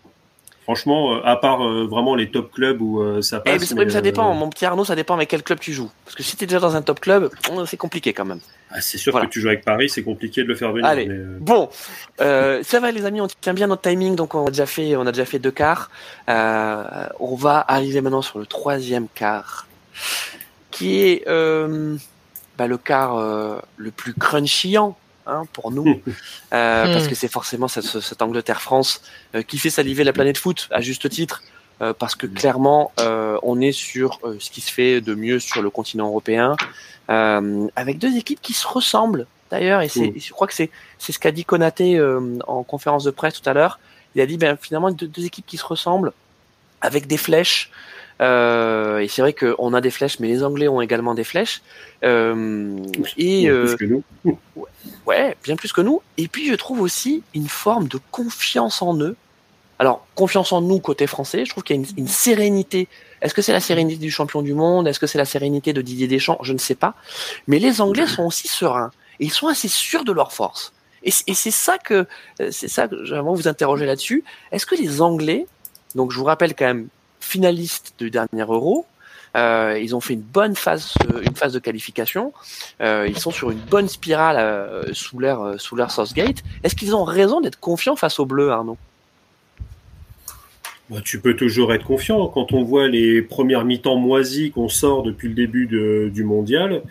Franchement, 0.66 1.14
euh, 1.14 1.20
à 1.24 1.36
part 1.36 1.64
euh, 1.64 1.86
vraiment 1.86 2.16
les 2.16 2.28
top 2.28 2.50
clubs 2.50 2.82
où 2.82 3.00
euh, 3.00 3.22
ça 3.22 3.40
eh, 3.46 3.50
passe. 3.52 3.72
mais, 3.72 3.88
ça 3.88 4.00
dépend, 4.00 4.34
mon 4.34 4.50
petit 4.50 4.64
Arnaud, 4.64 4.84
ça 4.84 4.96
dépend 4.96 5.14
avec 5.14 5.28
quel 5.28 5.44
club 5.44 5.60
tu 5.60 5.72
joues. 5.72 5.92
Parce 6.04 6.16
que 6.16 6.24
si 6.24 6.36
tu 6.36 6.42
es 6.42 6.46
déjà 6.48 6.58
dans 6.58 6.74
un 6.74 6.82
top 6.82 6.98
club, 6.98 7.30
c'est 7.66 7.76
compliqué 7.76 8.12
quand 8.12 8.24
même. 8.24 8.40
Ah, 8.72 8.80
c'est 8.80 8.98
sûr 8.98 9.14
que 9.20 9.26
tu 9.26 9.40
joues 9.40 9.46
avec 9.46 9.64
Paris, 9.64 9.88
c'est 9.88 10.02
compliqué 10.02 10.42
de 10.42 10.48
le 10.48 10.56
faire 10.56 10.72
venir. 10.72 10.84
Allez, 10.84 11.08
bon, 11.38 11.68
ça 12.18 12.80
va 12.80 12.90
les 12.90 13.04
amis, 13.04 13.20
on 13.20 13.28
tient 13.28 13.54
bien 13.54 13.68
notre 13.68 13.82
timing, 13.82 14.16
donc 14.16 14.34
on 14.34 14.46
a 14.46 14.50
déjà 14.50 14.66
fait, 14.66 14.96
on 14.96 15.06
a 15.06 15.12
déjà 15.12 15.24
fait 15.24 15.38
deux 15.38 15.52
quarts. 15.52 15.88
on 16.26 17.36
va 17.36 17.64
arriver 17.68 18.00
maintenant 18.00 18.22
sur 18.22 18.40
le 18.40 18.46
troisième 18.46 19.06
quart, 19.14 19.68
qui 20.72 20.98
est 20.98 21.24
bah, 21.26 22.66
le 22.66 22.76
quart 22.76 23.62
le 23.76 23.90
plus 23.92 24.14
crunchyant 24.14 24.96
Hein, 25.28 25.42
pour 25.52 25.72
nous, 25.72 25.84
euh, 26.52 26.92
parce 26.92 27.06
hmm. 27.06 27.08
que 27.08 27.14
c'est 27.16 27.26
forcément 27.28 27.66
cette, 27.66 28.22
Angleterre-France 28.22 29.02
euh, 29.34 29.42
qui 29.42 29.58
fait 29.58 29.70
saliver 29.70 30.04
la 30.04 30.12
planète 30.12 30.38
foot 30.38 30.68
à 30.70 30.80
juste 30.80 31.08
titre, 31.08 31.42
euh, 31.80 31.92
parce 31.92 32.14
que 32.14 32.28
clairement, 32.28 32.92
on 33.42 33.60
est 33.60 33.72
sur 33.72 34.20
ce 34.38 34.50
qui 34.50 34.60
se 34.60 34.72
fait 34.72 35.00
de 35.00 35.16
mieux 35.16 35.40
sur 35.40 35.62
le 35.62 35.70
continent 35.70 36.06
européen, 36.06 36.56
avec 37.08 37.98
deux 37.98 38.16
équipes 38.16 38.40
qui 38.40 38.52
se 38.52 38.68
ressemblent 38.68 39.26
d'ailleurs, 39.50 39.80
et, 39.82 39.88
c'est, 39.88 40.08
hmm. 40.08 40.20
je 40.20 40.32
crois 40.32 40.46
que 40.46 40.54
c'est, 40.54 40.70
c'est 40.98 41.10
ce 41.10 41.18
qu'a 41.18 41.32
dit 41.32 41.44
Konaté 41.44 42.00
en 42.46 42.62
conférence 42.62 43.02
de 43.02 43.10
presse 43.10 43.40
tout 43.40 43.50
à 43.50 43.52
l'heure. 43.52 43.80
Il 44.14 44.20
a 44.20 44.26
dit 44.26 44.38
ben, 44.38 44.56
finalement 44.60 44.92
deux, 44.92 45.08
deux 45.08 45.24
équipes 45.26 45.46
qui 45.46 45.56
se 45.56 45.64
ressemblent 45.64 46.12
avec 46.80 47.08
des 47.08 47.16
flèches. 47.16 47.70
Euh, 48.22 48.98
et 48.98 49.08
c'est 49.08 49.22
vrai 49.22 49.32
qu'on 49.32 49.74
a 49.74 49.80
des 49.80 49.90
flèches, 49.90 50.18
mais 50.20 50.28
les 50.28 50.42
Anglais 50.42 50.68
ont 50.68 50.80
également 50.80 51.14
des 51.14 51.24
flèches. 51.24 51.62
Euh, 52.04 52.76
et 53.16 53.48
euh, 53.48 53.66
plus 53.66 53.76
que 53.76 53.84
nous. 53.84 54.04
ouais, 55.06 55.36
bien 55.44 55.56
plus 55.56 55.72
que 55.72 55.80
nous. 55.80 56.00
Et 56.16 56.28
puis 56.28 56.46
je 56.46 56.54
trouve 56.54 56.80
aussi 56.80 57.22
une 57.34 57.48
forme 57.48 57.88
de 57.88 57.98
confiance 58.10 58.82
en 58.82 58.98
eux. 59.00 59.16
Alors 59.78 60.06
confiance 60.14 60.52
en 60.52 60.62
nous 60.62 60.80
côté 60.80 61.06
français, 61.06 61.44
je 61.44 61.50
trouve 61.50 61.62
qu'il 61.62 61.76
y 61.76 61.78
a 61.78 61.82
une, 61.82 61.98
une 61.98 62.08
sérénité. 62.08 62.88
Est-ce 63.20 63.34
que 63.34 63.42
c'est 63.42 63.52
la 63.52 63.60
sérénité 63.60 63.98
du 63.98 64.10
champion 64.10 64.40
du 64.40 64.54
monde? 64.54 64.88
Est-ce 64.88 64.98
que 64.98 65.06
c'est 65.06 65.18
la 65.18 65.26
sérénité 65.26 65.74
de 65.74 65.82
Didier 65.82 66.08
Deschamps? 66.08 66.38
Je 66.42 66.54
ne 66.54 66.58
sais 66.58 66.74
pas. 66.74 66.94
Mais 67.46 67.58
les 67.58 67.82
Anglais 67.82 68.06
sont 68.06 68.24
aussi 68.24 68.48
sereins 68.48 68.90
et 69.20 69.26
ils 69.26 69.32
sont 69.32 69.48
assez 69.48 69.68
sûrs 69.68 70.04
de 70.04 70.12
leur 70.12 70.32
force. 70.32 70.72
Et 71.02 71.34
c'est 71.34 71.52
ça 71.52 71.78
que 71.78 72.04
c'est 72.50 72.66
ça 72.66 72.88
que 72.88 73.04
j'aimerais 73.04 73.36
vous 73.36 73.46
interroger 73.46 73.86
là-dessus. 73.86 74.24
Est-ce 74.50 74.66
que 74.66 74.74
les 74.74 75.00
Anglais, 75.00 75.46
donc 75.94 76.10
je 76.10 76.18
vous 76.18 76.24
rappelle 76.24 76.56
quand 76.56 76.64
même 76.64 76.88
finalistes 77.26 77.94
du 77.98 78.10
dernier 78.10 78.42
Euro. 78.42 78.86
Euh, 79.36 79.78
ils 79.82 79.94
ont 79.94 80.00
fait 80.00 80.14
une 80.14 80.22
bonne 80.22 80.56
phase, 80.56 80.94
euh, 81.12 81.20
une 81.20 81.36
phase 81.36 81.52
de 81.52 81.58
qualification. 81.58 82.32
Euh, 82.80 83.06
ils 83.08 83.18
sont 83.18 83.30
sur 83.30 83.50
une 83.50 83.58
bonne 83.58 83.88
spirale 83.88 84.36
sous 84.94 85.20
euh, 85.20 85.58
sous 85.58 85.76
leur 85.76 85.90
Southgate. 85.90 86.42
Est-ce 86.64 86.74
qu'ils 86.74 86.94
ont 86.94 87.04
raison 87.04 87.40
d'être 87.40 87.60
confiants 87.60 87.96
face 87.96 88.18
aux 88.18 88.24
Bleus, 88.24 88.50
Arnaud? 88.50 88.78
Bah, 90.88 91.00
Tu 91.04 91.20
peux 91.20 91.36
toujours 91.36 91.74
être 91.74 91.84
confiant 91.84 92.28
quand 92.28 92.52
on 92.52 92.62
voit 92.62 92.88
les 92.88 93.20
premières 93.20 93.64
mi-temps 93.64 93.96
moisies 93.96 94.52
qu'on 94.52 94.68
sort 94.68 95.02
depuis 95.02 95.28
le 95.28 95.34
début 95.34 95.66
du 95.66 96.24
mondial. 96.24 96.82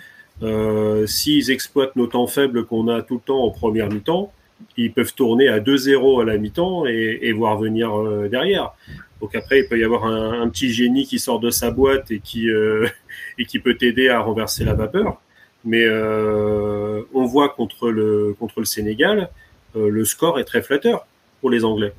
S'ils 1.08 1.50
exploitent 1.50 1.96
nos 1.96 2.08
temps 2.08 2.28
faibles 2.28 2.66
qu'on 2.66 2.90
a 2.90 3.02
tout 3.02 3.16
le 3.16 3.22
temps 3.22 3.44
en 3.44 3.50
première 3.50 3.90
mi-temps, 3.90 4.32
ils 4.78 4.92
peuvent 4.92 5.14
tourner 5.14 5.48
à 5.48 5.60
2-0 5.60 6.22
à 6.22 6.26
la 6.26 6.38
mi-temps 6.38 6.86
et 6.86 7.32
voir 7.32 7.58
venir 7.58 7.90
derrière. 8.30 8.74
Donc 9.22 9.36
après, 9.36 9.60
il 9.60 9.68
peut 9.68 9.80
y 9.80 9.84
avoir 9.84 10.06
un, 10.06 10.48
petit 10.50 10.72
génie 10.72 11.06
qui 11.06 11.20
sort 11.20 11.40
de 11.40 11.50
sa 11.50 11.72
boîte 11.72 12.12
et 12.12 12.20
qui, 12.20 12.50
euh, 12.50 12.88
et 13.38 13.46
qui 13.46 13.60
peut 13.60 13.76
t'aider 13.76 14.10
à 14.10 14.20
renverser 14.20 14.64
la 14.66 14.74
vapeur. 14.74 15.22
Mais 15.64 15.84
euh, 15.84 17.02
on 17.14 17.26
voit 17.26 17.50
contre 17.50 17.90
le, 17.90 18.36
contre 18.38 18.60
le 18.60 18.66
Sénégal, 18.66 19.30
euh, 19.76 19.90
le 19.90 20.06
score 20.06 20.40
est 20.40 20.44
très 20.44 20.62
flatteur 20.62 21.08
pour 21.42 21.50
les 21.50 21.66
Anglais. 21.66 21.94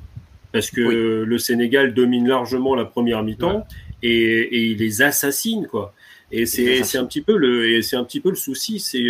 Parce 0.53 0.71
que 0.71 0.79
le 0.81 1.37
Sénégal 1.37 1.93
domine 1.93 2.27
largement 2.27 2.73
la 2.73 2.85
première 2.85 3.21
mi-temps 3.21 3.67
et, 4.01 4.09
et, 4.09 4.63
il 4.67 4.77
les 4.77 5.01
assassine. 5.01 5.67
quoi. 5.67 5.93
Et 6.31 6.45
c'est 6.45 6.97
un 6.97 7.05
petit 7.05 7.21
peu 7.21 7.37
le 7.37 7.69
et 7.69 7.81
c'est 7.81 7.97
un 7.97 8.03
petit 8.03 8.21
peu 8.21 8.29
le 8.29 8.35
souci, 8.35 8.79
c'est 8.79 9.03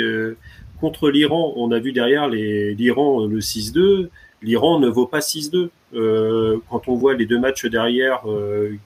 contre 0.79 1.09
l'Iran, 1.09 1.53
on 1.55 1.71
a 1.71 1.79
vu 1.79 1.91
derrière 1.91 2.27
l'Iran 2.27 3.25
le 3.25 3.39
6-2, 3.39 4.09
l'Iran 4.41 4.79
ne 4.79 4.87
vaut 4.87 5.07
pas 5.07 5.19
6-2. 5.19 5.69
Quand 5.93 6.87
on 6.87 6.95
voit 6.95 7.15
les 7.15 7.25
deux 7.25 7.39
matchs 7.39 7.65
derrière 7.65 8.23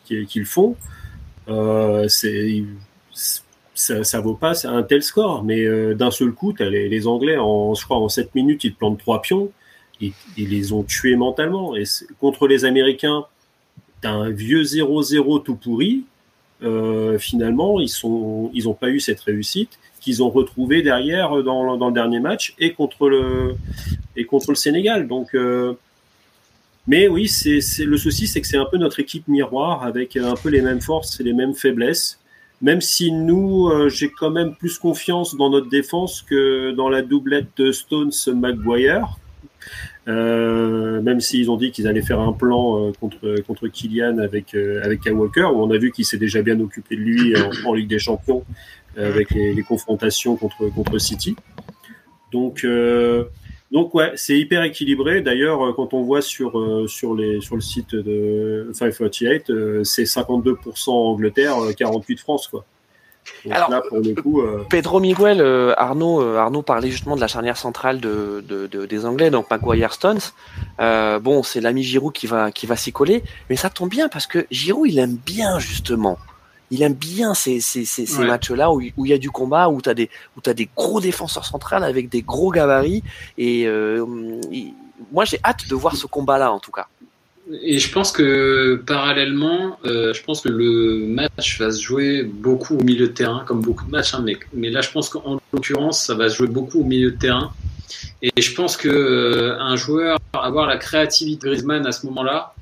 qu'ils 0.06 0.46
font, 0.46 0.76
c'est 2.08 2.64
ça, 3.82 4.04
ça 4.04 4.22
vaut 4.22 4.36
pas 4.36 4.68
un 4.68 4.84
tel 4.84 5.04
score. 5.04 5.44
Mais 5.44 5.62
euh, 5.62 5.94
d'un 5.94 6.12
seul 6.12 6.32
coup, 6.32 6.54
les, 6.60 7.08
Anglais, 7.08 7.36
je 7.36 7.84
crois, 7.84 7.98
en 7.98 8.10
7 8.10 8.36
minutes, 8.36 8.64
ils 8.64 8.74
te 8.74 8.78
plantent 8.78 9.00
trois 9.00 9.22
pions. 9.22 9.52
Ils, 10.00 10.14
les 10.38 10.74
ont 10.74 10.84
tués 10.84 11.16
mentalement. 11.16 11.76
Et 11.76 11.84
contre 12.20 12.48
les 12.48 12.66
Américains, 12.66 13.26
tu 14.02 14.08
as 14.08 14.12
un 14.12 14.30
vieux 14.32 14.64
0-0 14.64 15.44
tout 15.44 15.56
pourri. 15.56 16.04
Euh, 16.64 17.18
finalement, 17.18 17.80
ils 17.80 17.90
sont, 17.90 18.52
ils 18.54 18.68
ont 18.70 18.74
pas 18.74 18.90
eu 18.90 19.00
cette 19.00 19.20
réussite 19.20 19.80
qu'ils 20.00 20.24
ont 20.24 20.30
retrouvé 20.30 20.82
derrière 20.82 21.44
dans, 21.44 21.76
le 21.76 21.94
dernier 21.94 22.20
match 22.20 22.56
et 22.58 22.74
contre 22.74 23.10
le 23.10 23.56
et 24.16 24.26
contre 24.26 24.50
le 24.50 24.56
Sénégal. 24.56 25.08
Donc, 25.08 25.36
euh, 25.36 25.74
mais 26.88 27.08
oui, 27.08 27.28
c'est 27.28 27.62
le 27.80 27.98
souci, 27.98 28.28
c'est 28.28 28.42
que 28.42 28.48
c'est 28.48 28.58
un 28.58 28.66
peu 28.66 28.78
notre 28.78 29.00
équipe 29.00 29.28
miroir 29.28 29.84
avec 29.84 30.18
un 30.18 30.36
peu 30.36 30.50
les 30.50 30.62
mêmes 30.62 30.82
forces 30.82 31.20
et 31.20 31.24
les 31.24 31.34
mêmes 31.34 31.54
faiblesses. 31.54 32.20
Même 32.62 32.82
si 32.82 33.12
nous, 33.12 33.70
euh, 33.70 33.90
j'ai 33.90 34.10
quand 34.10 34.30
même 34.30 34.56
plus 34.56 34.78
confiance 34.78 35.36
dans 35.36 35.50
notre 35.50 35.70
défense 35.70 36.22
que 36.22 36.72
dans 36.72 36.90
la 36.90 37.02
doublette 37.02 37.48
de 37.58 37.72
Stones-Maguire. 37.72 39.18
Euh, 40.08 41.00
même 41.02 41.20
s'ils 41.22 41.52
ont 41.52 41.58
dit 41.58 41.72
qu'ils 41.72 41.88
allaient 41.88 42.02
faire 42.02 42.20
un 42.20 42.34
plan 42.34 42.88
euh, 42.88 42.92
contre 43.00 43.40
contre 43.46 43.68
Kylian 43.68 44.18
avec 44.18 44.56
euh, 44.56 44.82
avec 44.84 45.02
Walker, 45.06 45.50
où 45.54 45.62
on 45.62 45.70
a 45.70 45.78
vu 45.78 45.92
qu'il 45.92 46.06
s'est 46.06 46.18
déjà 46.18 46.42
bien 46.42 46.60
occupé 46.60 46.96
de 46.96 47.02
lui 47.02 47.34
en, 47.66 47.74
Ligue 47.74 47.88
des 47.88 48.00
Champions 48.00 48.44
avec 48.98 49.30
les, 49.30 49.54
les, 49.54 49.62
confrontations 49.62 50.36
contre 50.36 50.68
contre 50.74 50.98
City. 50.98 51.36
Donc 52.32 52.66
donc 53.72 53.96
ouais, 53.96 54.12
c'est 54.16 54.38
hyper 54.38 54.64
équilibré. 54.64 55.22
D'ailleurs, 55.22 55.66
euh, 55.66 55.74
quand 55.74 55.94
on 55.94 56.02
voit 56.02 56.22
sur 56.22 56.60
euh, 56.60 56.88
sur 56.88 57.16
les 57.16 57.40
sur 57.40 57.56
le 57.56 57.62
site 57.62 57.96
de 57.96 58.70
538, 58.74 59.50
euh, 59.50 59.84
c'est 59.86 60.04
52% 60.04 60.90
Angleterre, 60.90 61.56
48 61.78 62.20
France 62.20 62.48
quoi. 62.48 62.66
Alors, 63.52 63.70
là, 63.70 63.84
pour 63.88 64.00
le 64.00 64.20
coup, 64.20 64.42
Pedro 64.68 65.00
Miguel, 65.00 65.42
Arnaud, 65.78 66.22
Arnaud 66.22 66.64
parlait 66.64 66.90
justement 66.90 67.16
de 67.16 67.22
la 67.22 67.28
charnière 67.28 67.56
centrale 67.56 68.00
de, 68.00 68.44
de, 68.50 68.66
de 68.66 68.88
des 68.88 69.06
Anglais, 69.06 69.30
donc 69.30 69.48
Maguire 69.52 69.94
Stones. 69.94 70.20
bon, 70.80 71.44
c'est 71.44 71.62
l'ami 71.62 71.84
Giroud 71.84 72.14
qui 72.14 72.26
va 72.26 72.52
qui 72.52 72.66
va 72.66 72.76
s'y 72.76 72.92
coller, 72.92 73.24
mais 73.50 73.56
ça 73.56 73.70
tombe 73.70 73.90
bien 73.90 74.10
parce 74.10 74.26
que 74.26 74.48
Giroud, 74.50 74.90
il 74.90 74.98
aime 74.98 75.18
bien 75.24 75.60
justement 75.60 76.18
il 76.72 76.82
aime 76.84 76.94
bien 76.94 77.34
ces, 77.34 77.60
ces, 77.60 77.86
ces, 77.86 78.06
ces 78.06 78.24
matchs-là 78.26 78.72
où, 78.72 78.82
il 78.82 78.94
y 78.98 79.14
a 79.14 79.18
du 79.18 79.30
combat, 79.30 79.70
où 79.70 79.82
tu 79.82 79.90
as, 79.90 79.94
des, 79.94 80.10
où 80.38 80.50
as 80.50 80.54
des 80.54 80.70
gros 80.76 81.02
défenseurs 81.02 81.46
centrales 81.46 81.84
avec 81.84 82.10
des 82.10 82.22
gros 82.22 82.50
gabarits. 82.50 83.04
Et 83.38 83.68
euh, 83.68 84.06
moi, 85.12 85.26
j'ai 85.26 85.40
hâte 85.44 85.68
de 85.70 85.76
voir 85.76 85.96
ce 85.96 86.08
combat-là, 86.08 86.52
en 86.52 86.60
tout 86.60 86.72
cas. 86.72 86.88
Et 87.62 87.80
je 87.80 87.92
pense 87.92 88.14
que 88.14 88.82
parallèlement, 88.86 89.78
euh, 89.86 90.14
je 90.14 90.24
pense 90.24 90.42
que 90.42 90.50
le 90.50 91.06
match 91.06 91.60
va 91.60 91.72
se 91.72 91.82
jouer 91.82 92.24
beaucoup 92.24 92.78
au 92.78 92.84
milieu 92.84 93.08
de 93.08 93.14
terrain, 93.14 93.44
comme 93.46 93.62
beaucoup 93.62 93.86
de 93.86 93.92
matchs. 93.92 94.14
Hein, 94.14 94.22
mais, 94.24 94.38
mais 94.54 94.70
là, 94.70 94.80
je 94.80 94.92
pense 94.92 95.10
qu'en 95.10 95.42
l'occurrence, 95.52 96.06
ça 96.06 96.16
va 96.16 96.30
se 96.30 96.38
jouer 96.38 96.48
beaucoup 96.48 96.80
au 96.82 96.86
milieu 96.86 97.12
de 97.12 97.18
terrain. 97.18 97.52
Et 98.22 98.42
je 98.42 98.54
pense 98.54 98.78
que 98.78 98.88
euh, 98.88 99.60
un 99.60 99.76
joueur 99.76 100.20
avoir 100.34 100.68
la 100.68 100.78
créativité 100.78 101.48
de 101.48 101.52
Griezmann 101.52 101.86
à 101.86 101.92
ce 101.92 102.06
moment-là, 102.06 102.54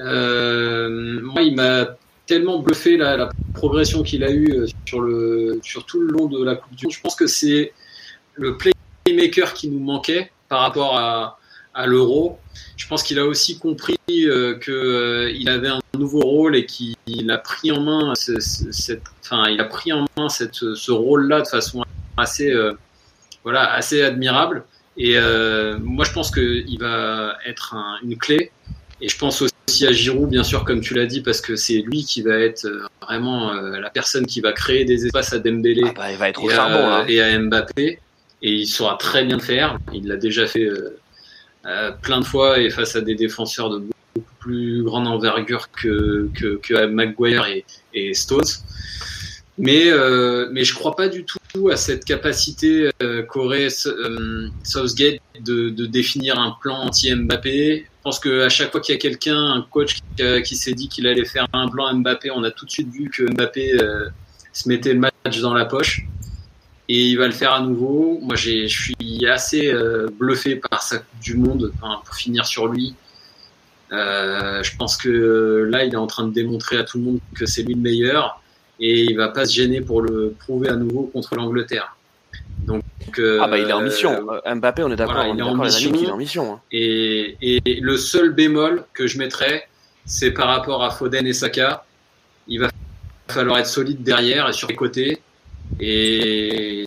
euh, 0.00 1.20
moi, 1.22 1.42
il 1.42 1.56
m'a 1.56 1.86
tellement 2.28 2.60
bluffé 2.60 2.96
la, 2.96 3.30
progression 3.54 4.04
qu'il 4.04 4.22
a 4.22 4.30
eue 4.30 4.52
euh, 4.52 4.66
sur, 5.64 5.84
tout 5.84 6.00
le 6.00 6.12
long 6.12 6.26
de 6.26 6.44
la 6.44 6.54
Coupe 6.54 6.76
du 6.76 6.86
Monde. 6.86 6.92
Je 6.92 7.00
pense 7.00 7.16
que 7.16 7.26
c'est 7.26 7.72
le 8.34 8.56
playmaker 8.56 9.54
qui 9.54 9.68
nous 9.68 9.80
manquait 9.80 10.30
par 10.48 10.60
rapport 10.60 10.96
à, 10.96 11.34
l'Euro. 11.86 12.40
Je 12.76 12.88
pense 12.88 13.04
qu'il 13.04 13.20
a 13.20 13.24
aussi 13.24 13.58
compris 13.60 13.96
euh, 14.10 14.58
qu'il 14.58 14.72
euh, 14.72 15.44
avait 15.46 15.68
un 15.68 15.78
nouveau 15.96 16.20
rôle 16.20 16.56
et 16.56 16.66
qu'il 16.66 17.30
a 17.30 17.38
pris 17.38 17.70
en 17.70 17.80
main 17.80 18.14
cette, 18.16 19.02
enfin, 19.22 19.44
il 19.48 19.60
a 19.60 19.64
pris 19.64 19.92
en 19.92 20.04
main 20.16 20.28
ce 20.28 20.90
rôle-là 20.90 21.42
de 21.42 21.46
façon 21.46 21.84
assez, 22.16 22.52
admirable. 24.02 24.64
Et 24.96 25.16
moi, 25.80 26.04
je 26.04 26.12
pense 26.12 26.32
qu'il 26.32 26.78
va 26.80 27.36
être 27.46 27.74
un, 27.74 27.98
une 28.02 28.16
clé. 28.16 28.50
Et 29.00 29.08
je 29.08 29.16
pense 29.16 29.42
aussi 29.42 29.86
à 29.86 29.92
Giroud, 29.92 30.28
bien 30.28 30.42
sûr, 30.42 30.64
comme 30.64 30.80
tu 30.80 30.94
l'as 30.94 31.06
dit, 31.06 31.20
parce 31.20 31.40
que 31.40 31.54
c'est 31.56 31.82
lui 31.82 32.04
qui 32.04 32.22
va 32.22 32.36
être 32.36 32.64
euh, 32.66 32.86
vraiment 33.00 33.52
euh, 33.52 33.78
la 33.78 33.90
personne 33.90 34.26
qui 34.26 34.40
va 34.40 34.52
créer 34.52 34.84
des 34.84 35.06
espaces 35.06 35.32
à 35.32 35.38
Dembélé 35.38 35.82
ah 35.86 35.92
bah, 35.94 36.12
il 36.12 36.18
va 36.18 36.28
être 36.28 36.42
au 36.42 36.50
et, 36.50 36.54
charbon, 36.54 36.88
à, 36.88 37.00
hein. 37.00 37.04
et 37.08 37.20
à 37.20 37.38
Mbappé. 37.38 38.00
Et 38.42 38.52
il 38.52 38.66
saura 38.66 38.96
très 38.98 39.24
bien 39.24 39.36
le 39.36 39.42
faire. 39.42 39.78
Il 39.92 40.08
l'a 40.08 40.16
déjà 40.16 40.46
fait 40.46 40.64
euh, 40.64 40.98
euh, 41.66 41.92
plein 41.92 42.20
de 42.20 42.24
fois 42.24 42.58
et 42.58 42.70
face 42.70 42.96
à 42.96 43.00
des 43.00 43.14
défenseurs 43.14 43.70
de 43.70 43.78
beaucoup 43.78 44.34
plus 44.40 44.82
grande 44.82 45.06
envergure 45.06 45.70
que, 45.70 46.28
que, 46.34 46.56
que 46.56 46.86
Maguire 46.86 47.46
et, 47.46 47.64
et 47.94 48.14
Stones. 48.14 48.44
Mais, 49.58 49.90
euh, 49.90 50.48
mais 50.52 50.62
je 50.62 50.72
crois 50.72 50.94
pas 50.94 51.08
du 51.08 51.24
tout 51.24 51.68
à 51.68 51.76
cette 51.76 52.04
capacité 52.04 52.90
euh, 53.02 53.24
qu'aurait 53.24 53.68
euh, 53.86 54.48
Southgate 54.62 55.20
de, 55.40 55.70
de 55.70 55.86
définir 55.86 56.38
un 56.38 56.56
plan 56.62 56.76
anti-Mbappé. 56.76 57.80
Je 57.80 58.02
pense 58.04 58.20
qu'à 58.20 58.48
chaque 58.48 58.70
fois 58.70 58.80
qu'il 58.80 58.94
y 58.94 58.98
a 58.98 59.00
quelqu'un, 59.00 59.36
un 59.36 59.66
coach 59.68 59.96
qui, 60.16 60.42
qui 60.44 60.56
s'est 60.56 60.74
dit 60.74 60.88
qu'il 60.88 61.08
allait 61.08 61.24
faire 61.24 61.48
un 61.52 61.68
plan 61.68 61.92
Mbappé, 61.92 62.30
on 62.30 62.44
a 62.44 62.52
tout 62.52 62.66
de 62.66 62.70
suite 62.70 62.88
vu 62.88 63.10
que 63.10 63.24
Mbappé 63.24 63.82
euh, 63.82 64.08
se 64.52 64.68
mettait 64.68 64.94
le 64.94 65.00
match 65.00 65.40
dans 65.40 65.54
la 65.54 65.64
poche. 65.64 66.06
Et 66.88 67.08
il 67.08 67.16
va 67.16 67.26
le 67.26 67.32
faire 67.32 67.52
à 67.52 67.60
nouveau. 67.60 68.18
Moi, 68.22 68.36
je 68.36 68.66
suis 68.66 69.26
assez 69.26 69.70
euh, 69.70 70.08
bluffé 70.18 70.56
par 70.56 70.82
sa 70.82 70.98
Coupe 70.98 71.20
du 71.20 71.36
Monde, 71.36 71.72
enfin, 71.76 72.00
pour 72.04 72.14
finir 72.14 72.46
sur 72.46 72.68
lui. 72.68 72.94
Euh, 73.92 74.62
je 74.62 74.76
pense 74.76 74.96
que 74.96 75.66
là, 75.68 75.84
il 75.84 75.92
est 75.92 75.96
en 75.98 76.06
train 76.06 76.26
de 76.26 76.32
démontrer 76.32 76.78
à 76.78 76.84
tout 76.84 76.98
le 76.98 77.04
monde 77.04 77.18
que 77.34 77.44
c'est 77.44 77.62
lui 77.62 77.74
le 77.74 77.80
meilleur 77.80 78.40
et 78.80 79.00
il 79.04 79.16
va 79.16 79.28
pas 79.28 79.44
se 79.46 79.54
gêner 79.54 79.80
pour 79.80 80.02
le 80.02 80.34
prouver 80.38 80.68
à 80.68 80.76
nouveau 80.76 81.04
contre 81.12 81.34
l'Angleterre. 81.36 81.96
Donc, 82.66 82.82
euh, 83.18 83.38
ah 83.40 83.48
bah 83.48 83.58
il 83.58 83.68
est 83.68 83.72
en 83.72 83.80
mission. 83.80 84.26
Euh, 84.46 84.54
Mbappé, 84.54 84.82
on 84.82 84.90
est 84.92 84.96
d'accord, 84.96 85.14
voilà, 85.14 85.30
on 85.30 85.34
il 85.34 85.38
est 85.38 85.42
en 85.42 85.50
d'accord, 85.52 85.64
les 85.64 85.76
amis, 85.76 85.84
mission. 85.86 85.98
qu'il 85.98 86.08
est 86.08 86.12
en 86.12 86.16
mission. 86.16 86.52
hein. 86.54 86.60
Et, 86.70 87.36
et 87.66 87.80
le 87.80 87.96
seul 87.96 88.30
bémol 88.30 88.84
que 88.92 89.06
je 89.06 89.18
mettrais, 89.18 89.66
c'est 90.04 90.32
par 90.32 90.48
rapport 90.48 90.82
à 90.84 90.90
Foden 90.90 91.26
et 91.26 91.32
Saka. 91.32 91.84
Il 92.46 92.60
va 92.60 92.68
falloir 93.28 93.58
être 93.58 93.66
solide 93.66 94.02
derrière 94.02 94.48
et 94.48 94.52
sur 94.52 94.68
les 94.68 94.74
côtés. 94.76 95.18
Et 95.80 96.84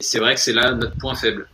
c'est 0.00 0.18
vrai 0.18 0.34
que 0.34 0.40
c'est 0.40 0.52
là 0.52 0.72
notre 0.72 0.96
point 0.98 1.14
faible. 1.14 1.48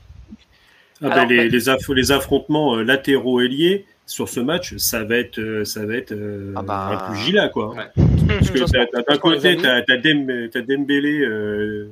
Ah 1.03 1.09
bah, 1.09 1.13
Alors, 1.15 1.27
les, 1.29 1.37
bah- 1.37 1.45
les, 1.45 1.69
aff- 1.69 1.95
les 1.95 2.13
affrontements 2.13 2.77
euh, 2.77 2.83
latéraux 2.83 3.41
ailiers 3.41 3.87
sur 4.07 4.29
ce 4.29 4.41
match, 4.41 4.77
ça 4.77 5.05
va 5.05 5.17
être, 5.17 5.63
ça 5.65 5.85
va 5.87 5.95
être 5.95 6.13
euh, 6.13 6.53
Ah 6.57 6.63
bah- 6.63 7.07
un 7.09 7.13
pugilat 7.13 7.49
quoi. 7.49 7.75
Ouais. 7.75 8.05
Parce 8.39 8.51
que 8.51 8.59
façon, 8.61 8.73
t'as- 8.93 9.03
d'un 9.03 9.19
côté, 9.19 9.57
t'as 9.57 9.83
t'as 9.83 9.97
Dem- 9.97 10.49
t'as 10.53 10.61
Dembélé, 10.63 11.21
euh, 11.21 11.89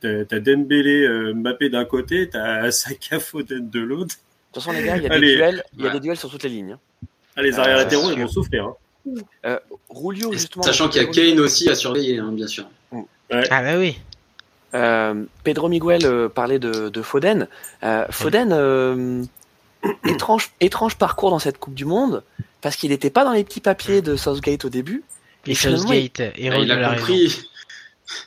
t'as 0.00 0.40
Dembélé, 0.40 1.02
euh, 1.04 1.32
Mbappé 1.34 1.68
d'un 1.68 1.84
côté, 1.84 2.28
t'as 2.28 2.70
Saka 2.70 3.18
Foden 3.20 3.68
de 3.70 3.80
l'autre. 3.80 4.14
De 4.16 4.54
toute 4.60 4.62
façon, 4.62 4.72
les 4.72 4.84
gars, 4.84 4.96
il 4.96 5.04
y 5.04 5.06
a 5.06 5.18
des 5.18 5.34
duels, 5.36 5.64
il 5.76 5.80
y 5.80 5.84
a 5.84 5.86
Ouais. 5.88 5.92
des 5.94 6.00
duels 6.00 6.16
sur 6.16 6.30
toutes 6.30 6.42
les 6.42 6.50
lignes. 6.50 6.72
hein. 6.72 7.06
Ah, 7.36 7.42
les 7.42 7.54
Euh, 7.54 7.60
arrières 7.60 7.76
latéraux, 7.78 8.08
c'est 8.08 8.14
ils 8.14 8.20
vont 8.20 8.28
souffrir. 8.28 8.64
Hein. 9.44 9.58
Justement. 10.32 10.62
Sachant 10.62 10.88
qu'il 10.88 11.02
y 11.02 11.04
a 11.04 11.08
Kane 11.08 11.40
aussi 11.40 11.68
à 11.68 11.74
surveiller, 11.74 12.18
hein, 12.18 12.30
bien 12.32 12.46
sûr. 12.46 12.64
Ah 13.32 13.62
bah 13.62 13.78
oui. 13.78 13.98
Euh, 14.74 15.24
Pedro 15.44 15.68
Miguel 15.68 16.04
euh, 16.04 16.28
parlait 16.28 16.58
de, 16.58 16.88
de 16.88 17.02
Foden. 17.02 17.48
Euh, 17.82 18.04
Foden, 18.10 18.50
euh, 18.52 19.22
étrange, 20.06 20.50
étrange 20.60 20.96
parcours 20.96 21.30
dans 21.30 21.38
cette 21.38 21.58
Coupe 21.58 21.74
du 21.74 21.84
Monde, 21.84 22.22
parce 22.60 22.76
qu'il 22.76 22.90
n'était 22.90 23.10
pas 23.10 23.24
dans 23.24 23.32
les 23.32 23.44
petits 23.44 23.60
papiers 23.60 24.02
de 24.02 24.16
Southgate 24.16 24.64
au 24.64 24.68
début. 24.68 25.02
Et 25.46 25.54
Southgate, 25.54 26.20
héros 26.36 26.62
il 26.62 26.68
de 26.68 26.74
la 26.74 26.94
compris. 26.96 27.40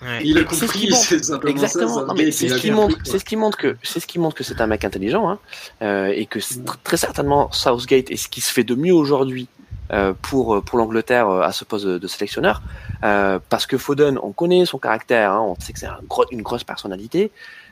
Ouais. 0.02 0.22
Il 0.24 0.38
a 0.40 0.42
C'est 0.50 0.56
ce 0.56 0.72
qui 0.74 0.88
compris, 0.88 0.90
montre. 0.90 1.04
c'est 1.06 1.24
simplement 1.24 1.52
Exactement. 1.52 2.08
ça. 2.08 2.14
C'est 2.32 2.50
ce 2.50 2.54
a 2.56 2.60
qui 2.60 2.72
montre, 2.72 2.96
quoi. 2.96 3.04
c'est 3.06 3.20
ce 3.20 3.26
qui 3.26 3.36
montre 3.36 3.58
que 3.58 3.78
c'est 3.84 4.00
ce 4.00 4.08
qui 4.08 4.18
montre 4.20 4.36
que 4.36 4.44
c'est 4.44 4.60
un 4.60 4.68
mec 4.68 4.84
intelligent, 4.84 5.30
hein, 5.30 5.40
euh, 5.84 6.08
et 6.08 6.26
que 6.26 6.40
c'est 6.40 6.60
tr- 6.66 6.76
très 6.84 6.98
certainement 6.98 7.52
Southgate 7.52 8.10
est 8.10 8.16
ce 8.18 8.28
qui 8.28 8.42
se 8.42 8.52
fait 8.52 8.64
de 8.64 8.74
mieux 8.74 8.94
aujourd'hui 8.94 9.48
euh, 9.92 10.14
pour 10.24 10.64
pour 10.64 10.80
l'Angleterre 10.80 11.30
euh, 11.30 11.42
à 11.42 11.52
ce 11.52 11.66
poste 11.66 11.86
de, 11.86 11.98
de 12.00 12.08
sélectionneur, 12.08 12.64
euh, 13.04 13.38
parce 13.50 13.68
que 13.68 13.78
Foden, 13.78 14.18
on 14.24 14.32
connaît 14.32 14.66
son 14.66 14.80
caractère, 14.80 15.34
hein, 15.34 15.42
on 15.42 15.56
sait 15.60 15.72
que 15.74 15.80
c'est 15.80 15.86
un 15.86 16.00
gros- 16.10 16.26
une 16.32 16.42
grosse 16.42 16.64
personnalité. 16.64 17.32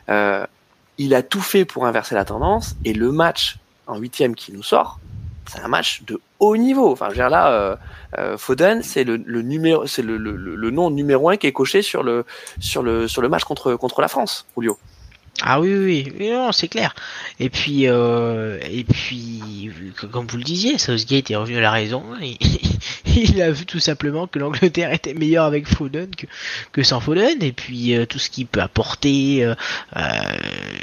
Euh, 0.10 0.46
il 1.00 1.16
a 1.16 1.24
tout 1.24 1.42
fait 1.42 1.66
pour 1.66 1.88
inverser 1.88 2.14
la 2.14 2.26
tendance, 2.26 2.76
et 2.86 2.94
le 2.94 3.12
match 3.12 3.58
en 3.88 3.98
huitième 3.98 4.36
qui 4.36 4.52
nous 4.54 4.62
sort, 4.62 5.00
c'est 5.48 5.60
un 5.60 5.68
match 5.68 6.04
de 6.04 6.20
haut 6.40 6.58
niveau. 6.58 6.92
Enfin, 6.92 7.06
je 7.06 7.12
veux 7.12 7.16
dire 7.16 7.30
là, 7.30 7.52
euh, 7.52 7.76
euh, 8.18 8.38
Foden, 8.38 8.84
c'est 8.84 9.04
le, 9.04 9.18
le 9.18 9.42
numéro, 9.42 9.86
c'est 9.88 10.02
le, 10.02 10.18
le, 10.18 10.36
le 10.36 10.72
nom 10.72 10.90
numéro 10.90 11.30
un 11.30 11.38
qui 11.38 11.48
est 11.48 11.52
coché 11.52 11.82
sur 11.82 12.04
le 12.04 12.26
sur 12.60 12.84
le 12.84 13.08
sur 13.08 13.22
le 13.22 13.30
match 13.30 13.44
contre 13.44 13.76
contre 13.76 14.02
la 14.02 14.08
France, 14.08 14.48
Julio. 14.58 14.78
Ah 15.42 15.60
oui, 15.60 15.76
oui, 15.76 16.14
oui, 16.20 16.30
non, 16.30 16.52
c'est 16.52 16.68
clair. 16.68 16.94
Et 17.40 17.50
puis, 17.50 17.88
euh, 17.88 18.60
et 18.70 18.84
puis, 18.84 19.72
comme 20.12 20.28
vous 20.28 20.38
le 20.38 20.44
disiez, 20.44 20.78
Southgate 20.78 21.32
est 21.32 21.36
revenu 21.36 21.58
à 21.58 21.62
la 21.62 21.72
raison. 21.72 22.04
Il, 23.16 23.42
a 23.42 23.52
vu 23.52 23.66
tout 23.66 23.80
simplement 23.80 24.26
que 24.26 24.40
l'Angleterre 24.40 24.92
était 24.92 25.14
meilleure 25.14 25.46
avec 25.46 25.68
Foden 25.68 26.10
que, 26.16 26.26
que 26.72 26.82
sans 26.82 27.00
Foden 27.00 27.44
et 27.44 27.52
puis 27.52 27.96
euh, 27.96 28.06
tout 28.08 28.18
ce 28.18 28.30
qu'il 28.30 28.48
peut 28.48 28.62
apporter, 28.62 29.44
euh, 29.44 29.54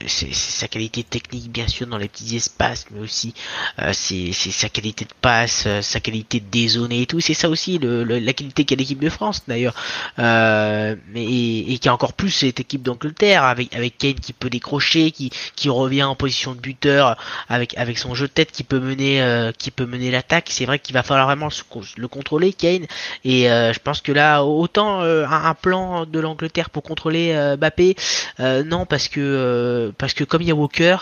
c'est 0.06 0.32
sa 0.32 0.68
qualité 0.68 1.02
technique 1.02 1.50
bien 1.50 1.66
sûr 1.66 1.88
dans 1.88 1.98
les 1.98 2.08
petits 2.08 2.36
espaces, 2.36 2.86
mais 2.92 3.00
aussi 3.00 3.34
sa 3.78 4.68
qualité 4.68 5.06
de 5.06 5.14
passe, 5.20 5.66
sa 5.80 6.00
qualité 6.00 6.38
de 6.40 6.46
dézoner 6.50 7.02
et 7.02 7.06
tout. 7.06 7.20
C'est 7.20 7.34
ça 7.34 7.48
aussi 7.48 7.80
la 7.80 8.32
qualité 8.32 8.64
qu'a 8.64 8.76
l'équipe 8.76 9.00
de 9.00 9.10
France 9.10 9.42
d'ailleurs, 9.48 9.74
mais 10.18 10.98
et, 11.16 11.78
qui 11.78 11.88
a 11.88 11.94
encore 11.94 12.12
plus 12.12 12.30
cette 12.30 12.60
équipe 12.60 12.82
d'Angleterre 12.82 13.44
avec 13.44 13.74
avec 13.74 13.98
Kane 13.98 14.14
qui 14.14 14.32
peut 14.40 14.50
décrocher, 14.50 15.10
qui 15.12 15.30
qui 15.54 15.68
revient 15.68 16.04
en 16.04 16.16
position 16.16 16.54
de 16.54 16.60
buteur 16.60 17.16
avec 17.48 17.76
avec 17.78 17.98
son 17.98 18.14
jeu 18.14 18.26
de 18.26 18.32
tête 18.32 18.50
qui 18.50 18.64
peut 18.64 18.80
mener 18.80 19.50
qui 19.58 19.70
peut 19.70 19.86
mener 19.86 20.10
l'attaque. 20.10 20.48
C'est 20.50 20.64
vrai 20.64 20.78
qu'il 20.78 20.94
va 20.94 21.02
falloir 21.02 21.26
vraiment 21.26 21.50
le 21.96 22.08
contrôler, 22.08 22.52
Kane. 22.52 22.86
Et 23.24 23.50
euh, 23.50 23.72
je 23.72 23.78
pense 23.78 24.00
que 24.00 24.12
là, 24.12 24.44
autant 24.44 25.02
euh, 25.02 25.26
un, 25.26 25.54
plan 25.54 26.06
de 26.06 26.20
l'Angleterre 26.20 26.70
pour 26.70 26.82
contrôler 26.82 27.32
euh, 27.34 27.56
Mbappé, 27.56 27.96
non, 28.38 28.86
parce 28.86 29.08
que 29.08 29.92
parce 29.98 30.14
que 30.14 30.24
comme 30.24 30.42
il 30.42 30.48
y 30.48 30.50
a 30.50 30.54
Walker, 30.54 30.96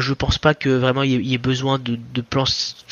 je 0.00 0.14
pense 0.14 0.38
pas 0.38 0.54
que 0.54 0.68
vraiment 0.68 1.02
il 1.02 1.26
y, 1.26 1.34
ait 1.34 1.38
besoin 1.38 1.78
de, 1.78 1.98
de 2.14 2.20
plans 2.20 2.44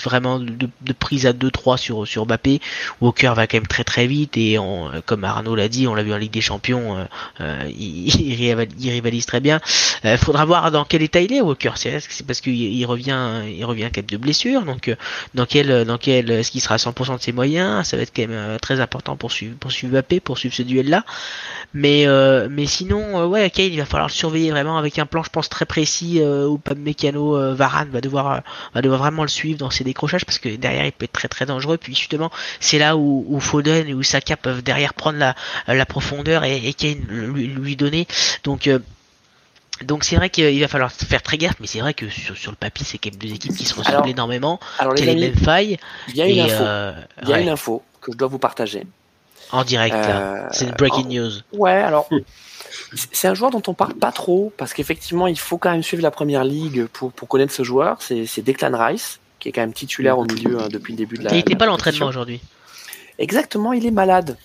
vraiment 0.02 0.38
de, 0.38 0.68
prise 0.98 1.26
à 1.26 1.32
2-3 1.32 1.76
sur 1.76 2.06
sur 2.06 2.26
Mbappé. 2.26 2.60
Walker 3.00 3.32
va 3.34 3.46
quand 3.46 3.58
même 3.58 3.66
très 3.66 3.84
très 3.84 4.06
vite 4.06 4.36
et 4.36 4.58
comme 5.06 5.24
Arnaud 5.24 5.54
l'a 5.54 5.68
dit, 5.68 5.86
on 5.86 5.94
l'a 5.94 6.02
vu 6.02 6.12
en 6.12 6.16
Ligue 6.16 6.32
des 6.32 6.40
Champions, 6.40 7.06
il, 7.40 8.08
il, 8.78 8.90
rivalise 8.90 9.26
très 9.26 9.40
bien. 9.40 9.60
Il 10.04 10.18
faudra 10.18 10.44
voir 10.44 10.70
dans 10.70 10.84
quel 10.84 11.02
état 11.02 11.20
il 11.20 11.32
est 11.32 11.40
Walker. 11.40 11.72
C'est 11.76 12.26
parce 12.26 12.40
qu'il 12.40 12.54
il 12.54 12.84
revient 12.84 13.42
il 13.46 13.64
revient 13.64 13.90
même 13.94 14.06
de 14.06 14.16
blessure, 14.16 14.62
donc 14.62 14.94
dans 15.34 15.46
quel 15.46 15.84
dans 15.84 15.98
quel 15.98 16.30
est-ce 16.30 16.50
qu'il 16.50 16.60
sera 16.60 16.74
à 16.74 16.78
100% 16.78 17.16
de 17.16 17.22
ses 17.22 17.32
moyens? 17.32 17.86
Ça 17.86 17.96
va 17.96 18.02
être 18.02 18.12
quand 18.14 18.22
même 18.22 18.30
euh, 18.32 18.58
très 18.58 18.80
important 18.80 19.16
pour 19.16 19.32
suivre, 19.32 19.56
pour 19.58 19.70
Mbappé, 19.70 20.20
pour 20.20 20.38
suivre 20.38 20.54
ce 20.54 20.62
duel-là. 20.62 21.04
Mais, 21.74 22.06
euh, 22.06 22.48
mais 22.50 22.66
sinon, 22.66 23.20
euh, 23.20 23.26
ouais, 23.26 23.50
Kane, 23.50 23.72
il 23.72 23.78
va 23.78 23.84
falloir 23.84 24.08
le 24.08 24.12
surveiller 24.12 24.50
vraiment 24.50 24.78
avec 24.78 24.98
un 24.98 25.06
plan, 25.06 25.22
je 25.22 25.30
pense, 25.30 25.48
très 25.48 25.66
précis 25.66 26.20
où 26.22 26.58
Pab 26.58 26.78
Mécano, 26.90 27.54
Varane 27.54 27.90
va 27.90 28.00
devoir, 28.00 28.42
va 28.74 28.82
devoir 28.82 29.00
vraiment 29.00 29.22
le 29.22 29.28
suivre 29.28 29.58
dans 29.58 29.70
ses 29.70 29.84
décrochages 29.84 30.24
parce 30.24 30.38
que 30.38 30.48
derrière, 30.56 30.84
il 30.84 30.92
peut 30.92 31.04
être 31.04 31.12
très 31.12 31.28
très 31.28 31.46
dangereux. 31.46 31.78
Puis 31.78 31.94
justement, 31.94 32.30
c'est 32.58 32.78
là 32.78 32.96
où, 32.96 33.24
où 33.28 33.38
Foden 33.38 33.86
et 33.86 33.94
où 33.94 34.02
Saka 34.02 34.36
peuvent 34.36 34.62
derrière 34.62 34.94
prendre 34.94 35.18
la, 35.18 35.34
la 35.68 35.86
profondeur 35.86 36.44
et, 36.44 36.56
et 36.68 36.74
Kane 36.74 37.00
lui, 37.08 37.46
lui 37.46 37.76
donner. 37.76 38.06
Donc, 38.44 38.68
donc 39.84 40.04
c'est 40.04 40.16
vrai 40.16 40.30
qu'il 40.30 40.60
va 40.60 40.68
falloir 40.68 40.92
faire 40.92 41.22
très 41.22 41.38
gaffe, 41.38 41.56
mais 41.60 41.66
c'est 41.66 41.80
vrai 41.80 41.94
que 41.94 42.08
sur, 42.08 42.36
sur 42.36 42.50
le 42.50 42.56
papier, 42.56 42.84
c'est 42.84 42.98
quand 42.98 43.10
même 43.10 43.18
deux 43.18 43.32
équipes 43.32 43.56
qui 43.56 43.64
se 43.64 43.74
ressemblent 43.74 44.08
énormément, 44.08 44.60
alors, 44.78 44.94
qui 44.94 45.04
ont 45.04 45.06
les 45.06 45.14
mêmes 45.14 45.36
failles. 45.36 45.78
Il 46.08 46.16
y 46.16 46.22
a 46.22 46.26
une 46.26 46.40
info. 46.40 46.62
Euh, 46.62 46.92
il 47.22 47.28
y 47.28 47.32
a 47.32 47.40
une 47.40 47.48
info 47.48 47.82
que 48.00 48.12
je 48.12 48.16
dois 48.16 48.28
vous 48.28 48.38
partager. 48.38 48.86
En 49.52 49.64
direct, 49.64 49.94
là. 49.94 50.48
C'est 50.52 50.66
une 50.66 50.72
breaking 50.72 51.08
news. 51.08 51.32
Ouais, 51.52 51.72
alors. 51.72 52.08
C'est 53.12 53.28
un 53.28 53.34
joueur 53.34 53.50
dont 53.50 53.62
on 53.66 53.74
parle 53.74 53.94
pas 53.94 54.12
trop 54.12 54.52
parce 54.56 54.74
qu'effectivement 54.74 55.26
il 55.26 55.38
faut 55.38 55.58
quand 55.58 55.70
même 55.70 55.82
suivre 55.82 56.02
la 56.02 56.10
première 56.10 56.44
ligue 56.44 56.86
pour, 56.86 57.12
pour 57.12 57.28
connaître 57.28 57.52
ce 57.52 57.62
joueur. 57.62 57.98
C'est 58.00 58.42
Declan 58.42 58.76
Rice 58.76 59.20
qui 59.38 59.48
est 59.48 59.52
quand 59.52 59.62
même 59.62 59.72
titulaire 59.72 60.18
au 60.18 60.24
milieu 60.24 60.60
hein, 60.60 60.68
depuis 60.70 60.92
le 60.92 60.98
début 60.98 61.16
de 61.16 61.24
la. 61.24 61.30
Il 61.30 61.36
n'était 61.36 61.56
pas 61.56 61.66
l'entraînement 61.66 62.06
aujourd'hui. 62.06 62.40
Exactement, 63.18 63.72
il 63.72 63.86
est 63.86 63.90
malade. 63.90 64.36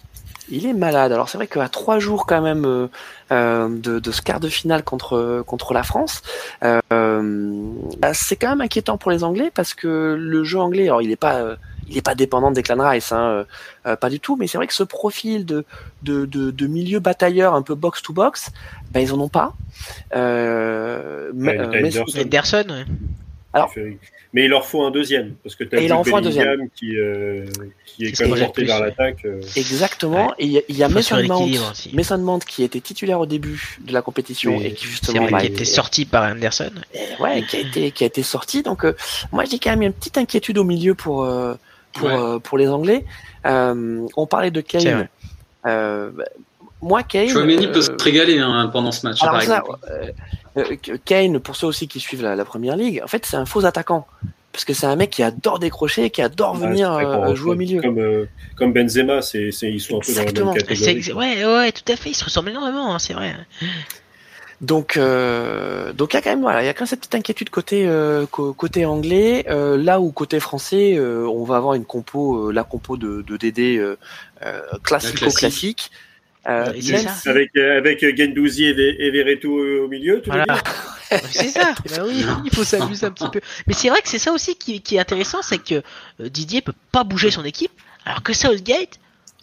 Il 0.49 0.65
est 0.67 0.73
malade. 0.73 1.11
Alors 1.11 1.29
c'est 1.29 1.37
vrai 1.37 1.47
qu'à 1.47 1.67
trois 1.69 1.99
jours 1.99 2.25
quand 2.25 2.41
même 2.41 2.65
euh, 2.65 2.87
euh, 3.31 3.67
de, 3.69 3.99
de, 3.99 4.11
ce 4.11 4.21
quart 4.21 4.39
de 4.39 4.47
finale 4.47 4.83
contre 4.83 5.43
contre 5.45 5.73
la 5.73 5.83
France, 5.83 6.21
euh, 6.63 7.51
bah, 7.97 8.13
c'est 8.13 8.35
quand 8.35 8.49
même 8.49 8.61
inquiétant 8.61 8.97
pour 8.97 9.11
les 9.11 9.23
Anglais 9.23 9.51
parce 9.53 9.73
que 9.73 10.15
le 10.19 10.43
jeu 10.43 10.59
anglais, 10.59 10.83
alors 10.83 11.01
il 11.01 11.09
n'est 11.09 11.15
pas 11.15 11.35
euh, 11.35 11.55
il 11.87 11.97
est 11.97 12.01
pas 12.01 12.15
dépendant 12.15 12.51
de 12.51 12.55
Declan 12.55 12.89
Rice, 12.89 13.11
hein, 13.11 13.45
euh, 13.85 13.95
pas 13.95 14.09
du 14.09 14.19
tout. 14.19 14.35
Mais 14.35 14.47
c'est 14.47 14.57
vrai 14.57 14.67
que 14.67 14.73
ce 14.73 14.83
profil 14.83 15.45
de, 15.45 15.65
de, 16.03 16.25
de, 16.25 16.51
de, 16.51 16.67
milieu 16.67 16.99
batailleur 16.99 17.53
un 17.53 17.61
peu 17.61 17.75
box 17.75 18.01
to 18.01 18.13
box, 18.13 18.51
bah, 18.91 19.01
ils 19.01 19.13
en 19.13 19.19
ont 19.19 19.29
pas. 19.29 19.53
Euh, 20.15 21.31
mais, 21.33 21.59
Henderson, 21.59 22.65
ouais. 22.69 22.85
Alors, 23.53 23.71
mais 24.35 24.43
il 24.43 24.49
leur 24.49 24.65
faut 24.65 24.83
un 24.83 24.91
deuxième, 24.91 25.35
parce 25.43 25.55
que 25.55 25.63
tu 25.63 25.77
as 25.77 25.81
il 25.81 25.89
un 25.89 26.21
deuxième. 26.21 26.67
qui, 26.75 26.97
euh, 26.97 27.45
qui 27.85 28.03
est 28.03 28.11
quand 28.11 28.27
même 28.27 28.37
porté 28.37 28.65
vers 28.65 28.81
l'attaque. 28.81 29.23
Euh. 29.23 29.39
Exactement, 29.55 30.33
et 30.37 30.61
il 30.67 30.75
y 30.75 30.83
a, 30.83 30.89
Mason, 30.89 32.17
Mount, 32.17 32.43
qui 32.43 32.63
était 32.63 32.81
titulaire 32.81 33.21
au 33.21 33.25
début 33.25 33.77
de 33.79 33.93
la 33.93 34.01
compétition 34.01 34.59
et 34.59 34.73
qui 34.73 34.87
justement 34.87 35.27
qui 35.27 35.45
était 35.45 35.63
sorti 35.63 36.03
par 36.03 36.29
Anderson. 36.29 36.71
ouais, 37.21 37.43
qui 37.43 37.55
a 37.55 37.59
été 37.61 37.91
qui 37.91 38.03
a 38.03 38.07
été 38.07 38.23
sorti. 38.23 38.61
Donc 38.61 38.83
euh, 38.83 38.93
moi 39.31 39.45
j'ai 39.45 39.57
quand 39.57 39.69
même 39.69 39.83
une 39.83 39.93
petite 39.93 40.17
inquiétude 40.17 40.57
au 40.57 40.65
milieu 40.65 40.95
pour 40.95 41.25
pour 41.95 42.41
pour 42.41 42.57
les 42.57 42.69
Anglais. 42.69 43.05
on 43.43 44.27
parlait 44.29 44.51
de 44.51 44.61
Kane. 44.61 45.07
moi 46.81 47.03
Kane. 47.03 47.29
Chouameni 47.29 47.67
peut 47.67 47.81
se 47.81 47.91
régaler 47.99 48.39
hein, 48.39 48.69
pendant 48.71 48.91
ce 48.91 49.07
match. 49.07 49.19
par 49.19 49.41
exemple. 49.41 49.71
Euh, 50.57 50.75
Kane, 51.03 51.39
pour 51.39 51.55
ceux 51.55 51.67
aussi 51.67 51.87
qui 51.87 51.99
suivent 51.99 52.23
la, 52.23 52.45
première 52.45 52.75
ligue, 52.75 53.01
en 53.03 53.07
fait, 53.07 53.25
c'est 53.25 53.37
un 53.37 53.45
faux 53.45 53.65
attaquant. 53.65 54.07
Parce 54.51 54.63
que 54.63 54.73
c'est 54.73 54.85
un 54.85 54.95
mec 54.95 55.09
qui 55.09 55.21
adore 55.21 55.59
décrocher, 55.59 56.09
qui 56.09 56.21
adore 56.21 56.55
venir 56.55 56.93
euh, 56.93 57.35
jouer 57.35 57.51
au 57.51 57.55
milieu. 57.55 57.81
Comme, 57.81 57.99
euh, 57.99 58.25
comme 58.55 58.71
Benzema, 58.71 59.21
c'est, 59.21 59.49
ils 59.49 59.81
sont 59.81 59.97
un 59.97 59.99
peu 59.99 60.31
dans 60.31 60.45
la 60.45 60.53
même 60.53 60.63
catégorie. 60.63 61.11
Ouais, 61.11 61.45
ouais, 61.45 61.71
tout 61.73 61.91
à 61.91 61.97
fait, 61.97 62.11
ils 62.11 62.15
se 62.15 62.23
ressemblent 62.23 62.49
énormément, 62.49 62.95
hein, 62.95 62.99
c'est 62.99 63.13
vrai. 63.13 63.35
Donc, 64.65 64.97
donc 64.97 66.13
il 66.13 66.15
y 66.15 66.17
a 66.17 66.21
quand 66.21 66.29
même 66.29 66.41
voilà, 66.41 66.63
il 66.63 66.65
y 66.65 66.69
a 66.69 66.73
quand 66.73 66.81
même 66.81 66.87
cette 66.87 66.99
petite 66.99 67.15
inquiétude 67.15 67.49
côté 67.49 67.87
côté 68.31 68.85
anglais, 68.85 69.45
là 69.47 69.99
où 69.99 70.11
côté 70.11 70.39
français, 70.39 70.99
on 70.99 71.43
va 71.43 71.57
avoir 71.57 71.73
une 71.75 71.85
compo, 71.85 72.51
la 72.51 72.63
compo 72.63 72.97
de, 72.97 73.21
de 73.21 73.37
Dédé 73.37 73.81
classico 74.83 75.29
classique. 75.31 75.91
Euh, 76.47 76.71
avec, 77.25 77.55
euh, 77.57 77.77
avec 77.79 78.17
Gendouzi 78.17 78.65
et, 78.65 79.09
Verretou 79.09 79.57
au 79.57 79.87
milieu, 79.87 80.21
voilà. 80.27 80.45
C'est 81.31 81.49
ça, 81.49 81.73
bah 81.89 82.03
oui, 82.05 82.23
il 82.45 82.53
faut 82.53 82.63
s'amuser 82.63 83.07
un 83.07 83.11
petit 83.11 83.29
peu. 83.29 83.41
Mais 83.67 83.73
c'est 83.73 83.89
vrai 83.89 84.01
que 84.01 84.09
c'est 84.09 84.19
ça 84.19 84.31
aussi 84.31 84.55
qui, 84.55 84.81
qui 84.81 84.95
est 84.95 84.99
intéressant, 84.99 85.41
c'est 85.41 85.59
que 85.59 85.75
euh, 86.19 86.29
Didier 86.29 86.61
peut 86.61 86.73
pas 86.91 87.03
bouger 87.03 87.31
son 87.31 87.45
équipe, 87.45 87.71
alors 88.05 88.21
que 88.21 88.33
Southgate 88.33 88.99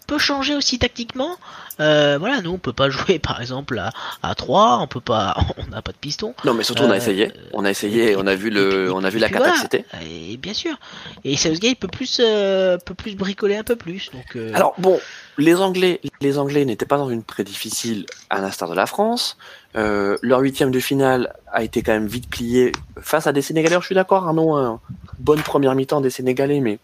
peut 0.07 0.19
changer 0.19 0.55
aussi 0.55 0.79
tactiquement. 0.79 1.39
Euh, 1.81 2.17
voilà, 2.19 2.41
nous 2.41 2.51
on 2.51 2.59
peut 2.59 2.73
pas 2.73 2.91
jouer 2.91 3.19
par 3.19 3.41
exemple 3.41 3.79
à, 3.79 3.91
à 4.23 4.35
3, 4.35 4.79
on 4.83 4.87
peut 4.87 5.01
pas, 5.01 5.37
on 5.59 5.71
n'a 5.71 5.83
pas 5.83 5.93
de 5.93 5.97
piston. 5.97 6.35
Non, 6.45 6.55
mais 6.55 6.65
surtout 6.65 6.85
on 6.85 6.91
a 6.91 6.97
essayé, 6.97 7.33
on 7.53 7.65
a 7.65 7.71
essayé, 7.71 8.17
on 8.17 8.27
a 8.27 8.35
vu 8.35 8.51
le, 8.51 8.93
on 8.93 9.05
a 9.05 9.11
vu 9.11 9.19
la 9.19 9.29
capacité. 9.29 9.85
et 10.03 10.37
bien 10.37 10.55
sûr. 10.55 10.77
Et 11.25 11.37
Southgate 11.37 11.79
peut 11.79 11.89
plus, 11.89 12.19
peut 12.19 12.95
plus 12.97 13.17
bricoler 13.17 13.57
un 13.57 13.65
peu 13.65 13.77
plus. 13.77 14.11
Donc. 14.13 14.37
Alors 14.55 14.75
bon, 14.79 15.01
les 15.39 15.57
Anglais, 15.57 16.01
les 16.21 16.39
Anglais 16.39 16.65
n'étaient 16.65 16.87
pas 16.87 16.99
dans 16.99 17.09
une 17.09 17.23
pré 17.23 17.45
difficile 17.45 18.07
à 18.31 18.41
l'instar 18.41 18.69
de 18.69 18.75
la 18.75 18.87
France. 18.87 19.37
Euh, 19.75 20.19
leur 20.21 20.41
huitième 20.41 20.71
de 20.71 20.81
finale 20.81 21.35
a 21.51 21.63
été 21.63 21.83
quand 21.83 21.93
même 21.93 22.07
vite 22.07 22.29
plié 22.29 22.73
face 23.01 23.27
à 23.27 23.33
des 23.33 23.41
Sénégalais. 23.43 23.77
je 23.81 23.87
suis 23.87 23.95
d'accord, 23.95 24.27
Arnaud, 24.27 24.55
hein, 24.55 24.81
bonne 25.19 25.41
première 25.41 25.75
mi-temps 25.75 26.01
des 26.01 26.11
Sénégalais, 26.11 26.61
mais 26.61 26.79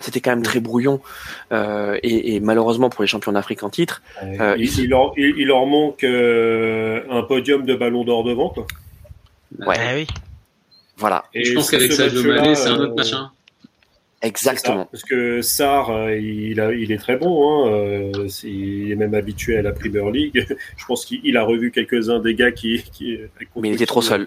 c'était 0.00 0.20
quand 0.20 0.30
même 0.30 0.42
très 0.42 0.60
brouillon. 0.60 1.00
Euh, 1.52 1.98
et, 2.02 2.40
malheureusement 2.40 2.90
pour 2.90 3.02
les 3.02 3.08
champions 3.08 3.32
d'Afrique 3.32 3.62
en 3.62 3.70
titre, 3.70 4.02
euh, 4.22 4.56
il, 4.58 4.88
leur, 4.88 5.66
manque 5.66 6.04
un 6.04 7.22
podium 7.22 7.64
de 7.64 7.74
ballon 7.74 8.04
d'or 8.04 8.24
devant. 8.24 8.50
Quoi. 8.50 8.66
Ouais. 9.58 9.76
Ah 9.78 9.94
oui. 9.94 10.06
Voilà. 10.96 11.24
Et 11.32 11.44
je 11.44 11.54
pense 11.54 11.70
qu'avec 11.70 11.92
Sadio 11.92 12.22
Mané, 12.24 12.54
c'est 12.54 12.68
un 12.68 12.78
autre 12.78 12.94
machin. 12.96 13.30
Exactement. 14.20 14.86
parce 14.90 15.04
que 15.04 15.42
Sar, 15.42 15.90
euh, 15.90 16.16
il, 16.16 16.60
a, 16.60 16.72
il 16.72 16.90
est 16.90 16.98
très 16.98 17.16
bon. 17.16 17.66
Hein, 17.66 17.72
euh, 17.72 18.28
il 18.42 18.90
est 18.90 18.96
même 18.96 19.14
habitué 19.14 19.56
à 19.56 19.62
la 19.62 19.72
Premier 19.72 20.10
League. 20.10 20.46
Je 20.76 20.84
pense 20.86 21.04
qu'il 21.04 21.36
a 21.36 21.44
revu 21.44 21.70
quelques-uns 21.70 22.18
des 22.18 22.34
gars 22.34 22.50
qui. 22.50 22.82
qui 22.92 23.18
mais 23.56 23.68
il 23.68 23.74
était 23.74 23.86
trop 23.86 24.02
seul. 24.02 24.26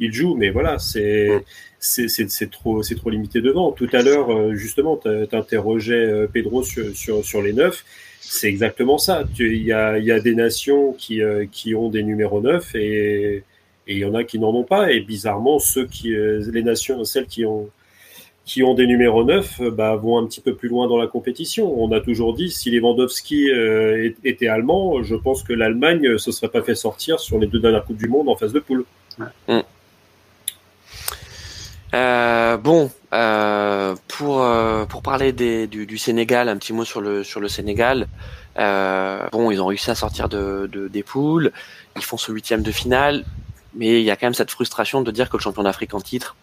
Il 0.00 0.12
joue, 0.12 0.34
mais 0.34 0.50
voilà, 0.50 0.78
c'est 0.78 1.44
c'est 1.78 2.50
trop 2.50 2.82
c'est 2.82 2.94
trop 2.96 3.10
limité 3.10 3.40
devant. 3.40 3.72
Tout 3.72 3.88
à 3.92 4.02
l'heure, 4.02 4.30
euh, 4.30 4.54
justement, 4.54 4.96
tu 4.96 5.08
interrogeais 5.36 6.26
Pedro 6.32 6.62
sur, 6.62 6.94
sur, 6.96 7.24
sur 7.24 7.42
les 7.42 7.52
neufs. 7.52 7.84
C'est 8.20 8.48
exactement 8.48 8.98
ça. 8.98 9.24
Il 9.38 9.62
y 9.62 9.72
a, 9.72 9.98
y 9.98 10.10
a 10.10 10.18
des 10.18 10.34
nations 10.34 10.92
qui, 10.94 11.20
qui 11.52 11.74
ont 11.74 11.90
des 11.90 12.02
numéros 12.02 12.40
neufs 12.40 12.74
et 12.74 13.44
et 13.86 13.92
il 13.96 13.98
y 13.98 14.04
en 14.06 14.14
a 14.14 14.24
qui 14.24 14.38
n'en 14.38 14.54
ont 14.54 14.64
pas. 14.64 14.92
Et 14.92 15.00
bizarrement, 15.00 15.58
ceux 15.58 15.86
qui 15.86 16.08
les 16.08 16.62
nations, 16.62 17.04
celles 17.04 17.26
qui 17.26 17.44
ont 17.44 17.68
qui 18.44 18.62
ont 18.62 18.74
des 18.74 18.86
numéros 18.86 19.24
9 19.24 19.60
euh, 19.60 19.70
bah, 19.70 19.96
vont 19.96 20.18
un 20.18 20.26
petit 20.26 20.40
peu 20.40 20.54
plus 20.54 20.68
loin 20.68 20.86
dans 20.86 20.98
la 20.98 21.06
compétition. 21.06 21.82
On 21.82 21.90
a 21.92 22.00
toujours 22.00 22.34
dit, 22.34 22.50
si 22.50 22.70
Lewandowski 22.70 23.50
euh, 23.50 24.10
était 24.24 24.48
allemand, 24.48 25.02
je 25.02 25.14
pense 25.14 25.42
que 25.42 25.52
l'Allemagne 25.52 26.02
ne 26.02 26.18
se 26.18 26.30
serait 26.30 26.48
pas 26.48 26.62
fait 26.62 26.74
sortir 26.74 27.20
sur 27.20 27.38
les 27.38 27.46
deux 27.46 27.60
dernières 27.60 27.84
Coupes 27.84 27.96
du 27.96 28.08
Monde 28.08 28.28
en 28.28 28.36
phase 28.36 28.52
de 28.52 28.60
poule. 28.60 28.84
Mm. 29.48 29.60
Euh, 31.94 32.56
bon, 32.56 32.90
pour, 34.08 34.46
pour 34.88 35.02
parler 35.02 35.32
des, 35.32 35.66
du, 35.66 35.98
Sénégal, 35.98 36.48
un 36.48 36.56
petit 36.56 36.72
mot 36.72 36.84
sur 36.84 37.00
le, 37.00 37.22
sur 37.22 37.40
le 37.40 37.48
Sénégal. 37.48 38.08
bon, 38.56 39.50
ils 39.50 39.60
ont 39.60 39.66
réussi 39.66 39.90
à 39.90 39.94
sortir 39.94 40.28
de, 40.28 40.68
de, 40.72 40.88
des 40.88 41.02
poules, 41.02 41.52
ils 41.96 42.04
font 42.04 42.16
ce 42.16 42.32
huitième 42.32 42.62
de 42.62 42.72
finale, 42.72 43.24
mais 43.74 44.00
il 44.00 44.04
y 44.04 44.10
a 44.10 44.16
quand 44.16 44.26
même 44.26 44.34
cette 44.34 44.50
frustration 44.50 45.02
de 45.02 45.10
dire 45.10 45.30
que 45.30 45.36
le 45.36 45.42
champion 45.42 45.62
d'Afrique 45.62 45.94
en 45.94 46.00
titre, 46.00 46.36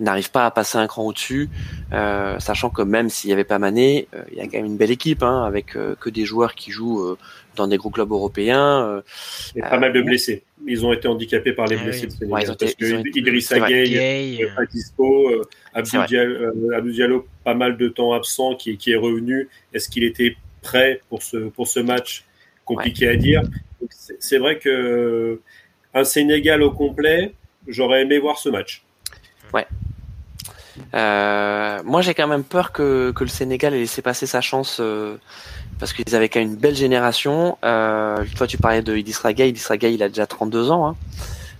n'arrive 0.00 0.30
pas 0.30 0.46
à 0.46 0.50
passer 0.50 0.78
un 0.78 0.86
cran 0.86 1.04
au-dessus, 1.04 1.48
sachant 1.90 2.70
que 2.70 2.82
même 2.82 3.08
s'il 3.08 3.28
n'y 3.28 3.34
avait 3.34 3.44
pas 3.44 3.58
Mané, 3.58 4.08
il 4.32 4.38
y 4.38 4.40
a 4.40 4.44
quand 4.44 4.56
même 4.56 4.66
une 4.66 4.76
belle 4.76 4.90
équipe 4.90 5.22
hein, 5.22 5.44
avec 5.44 5.66
que 5.66 6.10
des 6.10 6.24
joueurs 6.24 6.54
qui 6.54 6.72
jouent 6.72 7.16
dans 7.54 7.68
des 7.68 7.76
gros 7.76 7.90
clubs 7.90 8.10
européens. 8.10 9.02
Et 9.54 9.60
pas 9.60 9.78
mal 9.78 9.92
de 9.92 10.02
blessés. 10.02 10.42
Ils 10.66 10.84
ont 10.84 10.92
été 10.92 11.08
handicapés 11.08 11.52
par 11.52 11.66
les 11.66 11.76
ah 11.80 11.84
blessés 11.84 12.06
de 12.06 12.26
parce 12.28 12.74
que 12.74 13.18
Idrissa 13.18 13.60
Gueye, 13.60 14.46
pas 14.54 14.66
dispo, 14.66 15.30
Abdou 15.72 16.90
Diallo, 16.90 17.26
pas 17.44 17.54
mal 17.54 17.76
de 17.76 17.88
temps 17.88 18.12
absent, 18.12 18.54
qui, 18.56 18.76
qui 18.76 18.92
est 18.92 18.96
revenu. 18.96 19.48
Est-ce 19.72 19.88
qu'il 19.88 20.04
était 20.04 20.36
prêt 20.62 21.00
pour 21.08 21.22
ce, 21.22 21.36
pour 21.48 21.66
ce 21.66 21.80
match? 21.80 22.24
Compliqué 22.64 23.08
à 23.08 23.16
dire. 23.16 23.42
C'est 24.18 24.38
vrai 24.38 24.58
que 24.58 25.40
un 25.94 26.04
Sénégal 26.04 26.62
au 26.62 26.70
complet, 26.70 27.32
j'aurais 27.66 28.02
aimé 28.02 28.18
voir 28.18 28.38
ce 28.38 28.48
match. 28.48 28.84
Ouais. 29.52 29.66
Euh, 30.94 31.82
moi, 31.84 32.00
j'ai 32.02 32.14
quand 32.14 32.28
même 32.28 32.44
peur 32.44 32.72
que, 32.72 33.12
que, 33.12 33.24
le 33.24 33.30
Sénégal 33.30 33.74
ait 33.74 33.78
laissé 33.78 34.02
passer 34.02 34.26
sa 34.26 34.40
chance 34.40 34.78
euh, 34.80 35.16
parce 35.80 35.94
qu'ils 35.94 36.14
avaient 36.14 36.28
quand 36.28 36.40
même 36.40 36.50
une 36.50 36.56
belle 36.56 36.76
génération. 36.76 37.56
Euh, 37.64 38.22
toi, 38.36 38.46
tu 38.46 38.58
parlais 38.58 38.82
de 38.82 38.94
Idrissa 38.94 39.32
Gueye. 39.32 39.48
Idrissa 39.48 39.78
Gueye, 39.78 39.94
il 39.94 40.02
a 40.02 40.08
déjà 40.08 40.26
32 40.26 40.70
ans. 40.70 40.88
Hein. 40.88 40.96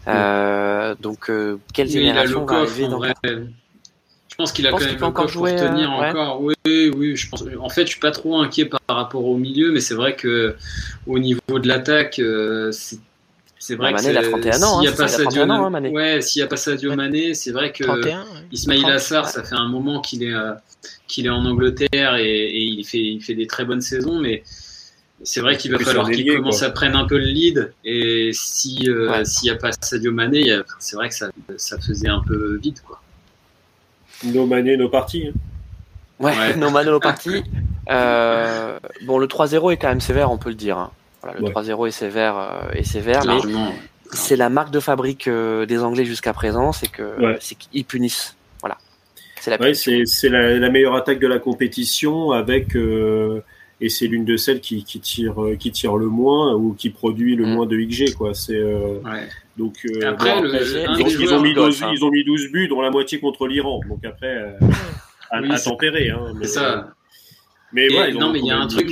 Euh, 0.08 0.94
donc, 1.00 1.30
euh, 1.30 1.58
quelle 1.72 1.88
génération 1.88 2.44
va 2.44 2.56
arriver 2.58 2.86
dans 2.86 3.02
Je 3.02 4.34
pense 4.36 4.52
qu'il 4.52 4.66
a 4.66 4.70
quand 4.70 4.80
même 4.80 4.96
peut 4.96 5.04
encore 5.06 5.28
jouer, 5.28 5.56
pour 5.56 5.68
tenir 5.68 5.90
encore. 5.90 6.42
Oui, 6.42 6.54
oui. 6.66 7.16
Je 7.16 7.28
pense. 7.30 7.42
En 7.58 7.70
fait, 7.70 7.82
je 7.86 7.92
suis 7.92 8.00
pas 8.00 8.10
trop 8.10 8.38
inquiet 8.38 8.66
par 8.66 8.96
rapport 8.96 9.24
au 9.24 9.36
milieu, 9.36 9.72
mais 9.72 9.80
c'est 9.80 9.94
vrai 9.94 10.14
que 10.14 10.54
au 11.06 11.18
niveau 11.18 11.40
de 11.58 11.66
l'attaque, 11.66 12.20
c'est 12.72 12.98
c'est 13.60 13.76
vrai 13.76 13.92
que 13.92 14.02
il 14.02 14.16
a 14.16 14.22
31 14.22 14.62
ans. 14.62 14.80
S'il 14.80 14.88
n'y 14.88 14.88
a, 14.88 14.96
pas 14.96 15.06
Sadio 15.06 15.44
Mané, 15.44 15.90
ouais, 15.90 16.22
s'il 16.22 16.40
y 16.40 16.42
a 16.42 16.46
pas 16.46 16.56
Sadio 16.56 16.96
Mané, 16.96 17.34
c'est 17.34 17.52
vrai 17.52 17.72
que 17.72 17.84
31, 17.84 18.24
Ismail 18.50 18.90
Assar, 18.90 19.28
ça 19.28 19.44
fait 19.44 19.54
un 19.54 19.68
moment 19.68 20.00
qu'il 20.00 20.22
est 20.22 20.32
euh, 20.32 20.54
qu'il 21.06 21.26
est 21.26 21.30
en 21.30 21.44
Angleterre 21.44 22.16
et, 22.16 22.56
il 22.56 22.82
fait 22.84 23.02
il 23.02 23.20
fait 23.20 23.34
des 23.34 23.46
très 23.46 23.66
bonnes 23.66 23.82
saisons, 23.82 24.18
mais 24.18 24.42
c'est 25.22 25.40
vrai 25.40 25.58
qu'il 25.58 25.72
va 25.72 25.78
falloir 25.78 26.10
qu'il 26.10 26.26
commence 26.34 26.62
à 26.62 26.70
prendre 26.70 26.98
un 26.98 27.06
peu 27.06 27.18
le 27.18 27.26
lead. 27.26 27.74
Et 27.84 28.30
si 28.32 28.88
euh, 28.88 29.22
s'il 29.24 29.50
n'y 29.50 29.56
a 29.56 29.60
pas 29.60 29.72
Sadio 29.78 30.10
Mané, 30.10 30.58
c'est 30.78 30.96
vrai 30.96 31.10
que 31.10 31.14
ça, 31.14 31.30
ça 31.58 31.78
faisait 31.78 32.08
un 32.08 32.22
peu 32.26 32.56
vite, 32.56 32.82
quoi. 32.82 33.02
Nos 34.24 34.46
Mané, 34.46 34.78
nos 34.78 34.88
parties. 34.88 35.28
Hein. 35.28 35.32
Ouais, 36.18 36.56
nos 36.56 36.70
Mané, 36.70 36.90
nos 36.90 37.00
parties. 37.00 37.42
Euh, 37.90 38.78
bon, 39.04 39.18
le 39.18 39.26
3-0 39.26 39.72
est 39.72 39.76
quand 39.76 39.88
même 39.88 40.00
sévère, 40.00 40.30
on 40.30 40.38
peut 40.38 40.48
le 40.48 40.54
dire. 40.54 40.78
Hein 40.78 40.90
le 41.24 41.48
3-0 41.48 41.88
est 41.88 41.90
sévère, 41.90 42.38
euh, 42.38 42.72
est 42.72 42.84
sévère, 42.84 43.22
mais 43.26 43.38
c'est 44.12 44.36
la 44.36 44.48
marque 44.48 44.70
de 44.70 44.80
fabrique 44.80 45.28
euh, 45.28 45.66
des 45.66 45.82
Anglais 45.82 46.04
jusqu'à 46.04 46.32
présent, 46.32 46.72
c'est 46.72 46.90
que 46.90 47.36
c'est 47.40 47.56
qu'ils 47.56 47.84
punissent. 47.84 48.36
Voilà. 48.60 48.78
C'est 49.40 49.50
la, 50.28 50.70
meilleure 50.70 50.94
attaque 50.94 51.18
de 51.18 51.26
la 51.26 51.38
compétition 51.38 52.32
avec 52.32 52.76
euh, 52.76 53.40
et 53.80 53.88
c'est 53.88 54.06
l'une 54.06 54.26
de 54.26 54.36
celles 54.36 54.60
qui, 54.60 54.84
qui, 54.84 55.00
tire 55.00 55.36
qui 55.58 55.72
tire 55.72 55.96
le 55.96 56.06
moins 56.06 56.54
ou 56.54 56.74
qui 56.74 56.90
produit 56.90 57.36
le 57.36 57.46
mm. 57.46 57.54
moins 57.54 57.66
de 57.66 57.76
XG 57.76 58.14
quoi. 58.14 58.34
C'est 58.34 58.62
donc 59.56 59.76
après, 60.06 60.38
ils, 60.38 61.34
ont 61.34 61.40
mis 61.40 61.54
12, 61.54 61.84
ils 61.92 62.04
ont 62.04 62.10
mis 62.10 62.24
12 62.24 62.50
buts 62.50 62.68
dont 62.68 62.80
la 62.80 62.90
moitié 62.90 63.20
contre 63.20 63.46
l'Iran. 63.46 63.80
Donc 63.88 64.04
après 64.04 64.56
à, 65.30 65.58
tempérer. 65.58 66.10
Hein, 66.10 66.32
mais, 66.34 66.46
ça. 66.46 66.92
Mais 67.72 67.88
non, 68.12 68.32
mais 68.32 68.40
il 68.40 68.46
y 68.46 68.50
a 68.50 68.58
un 68.58 68.66
truc. 68.66 68.90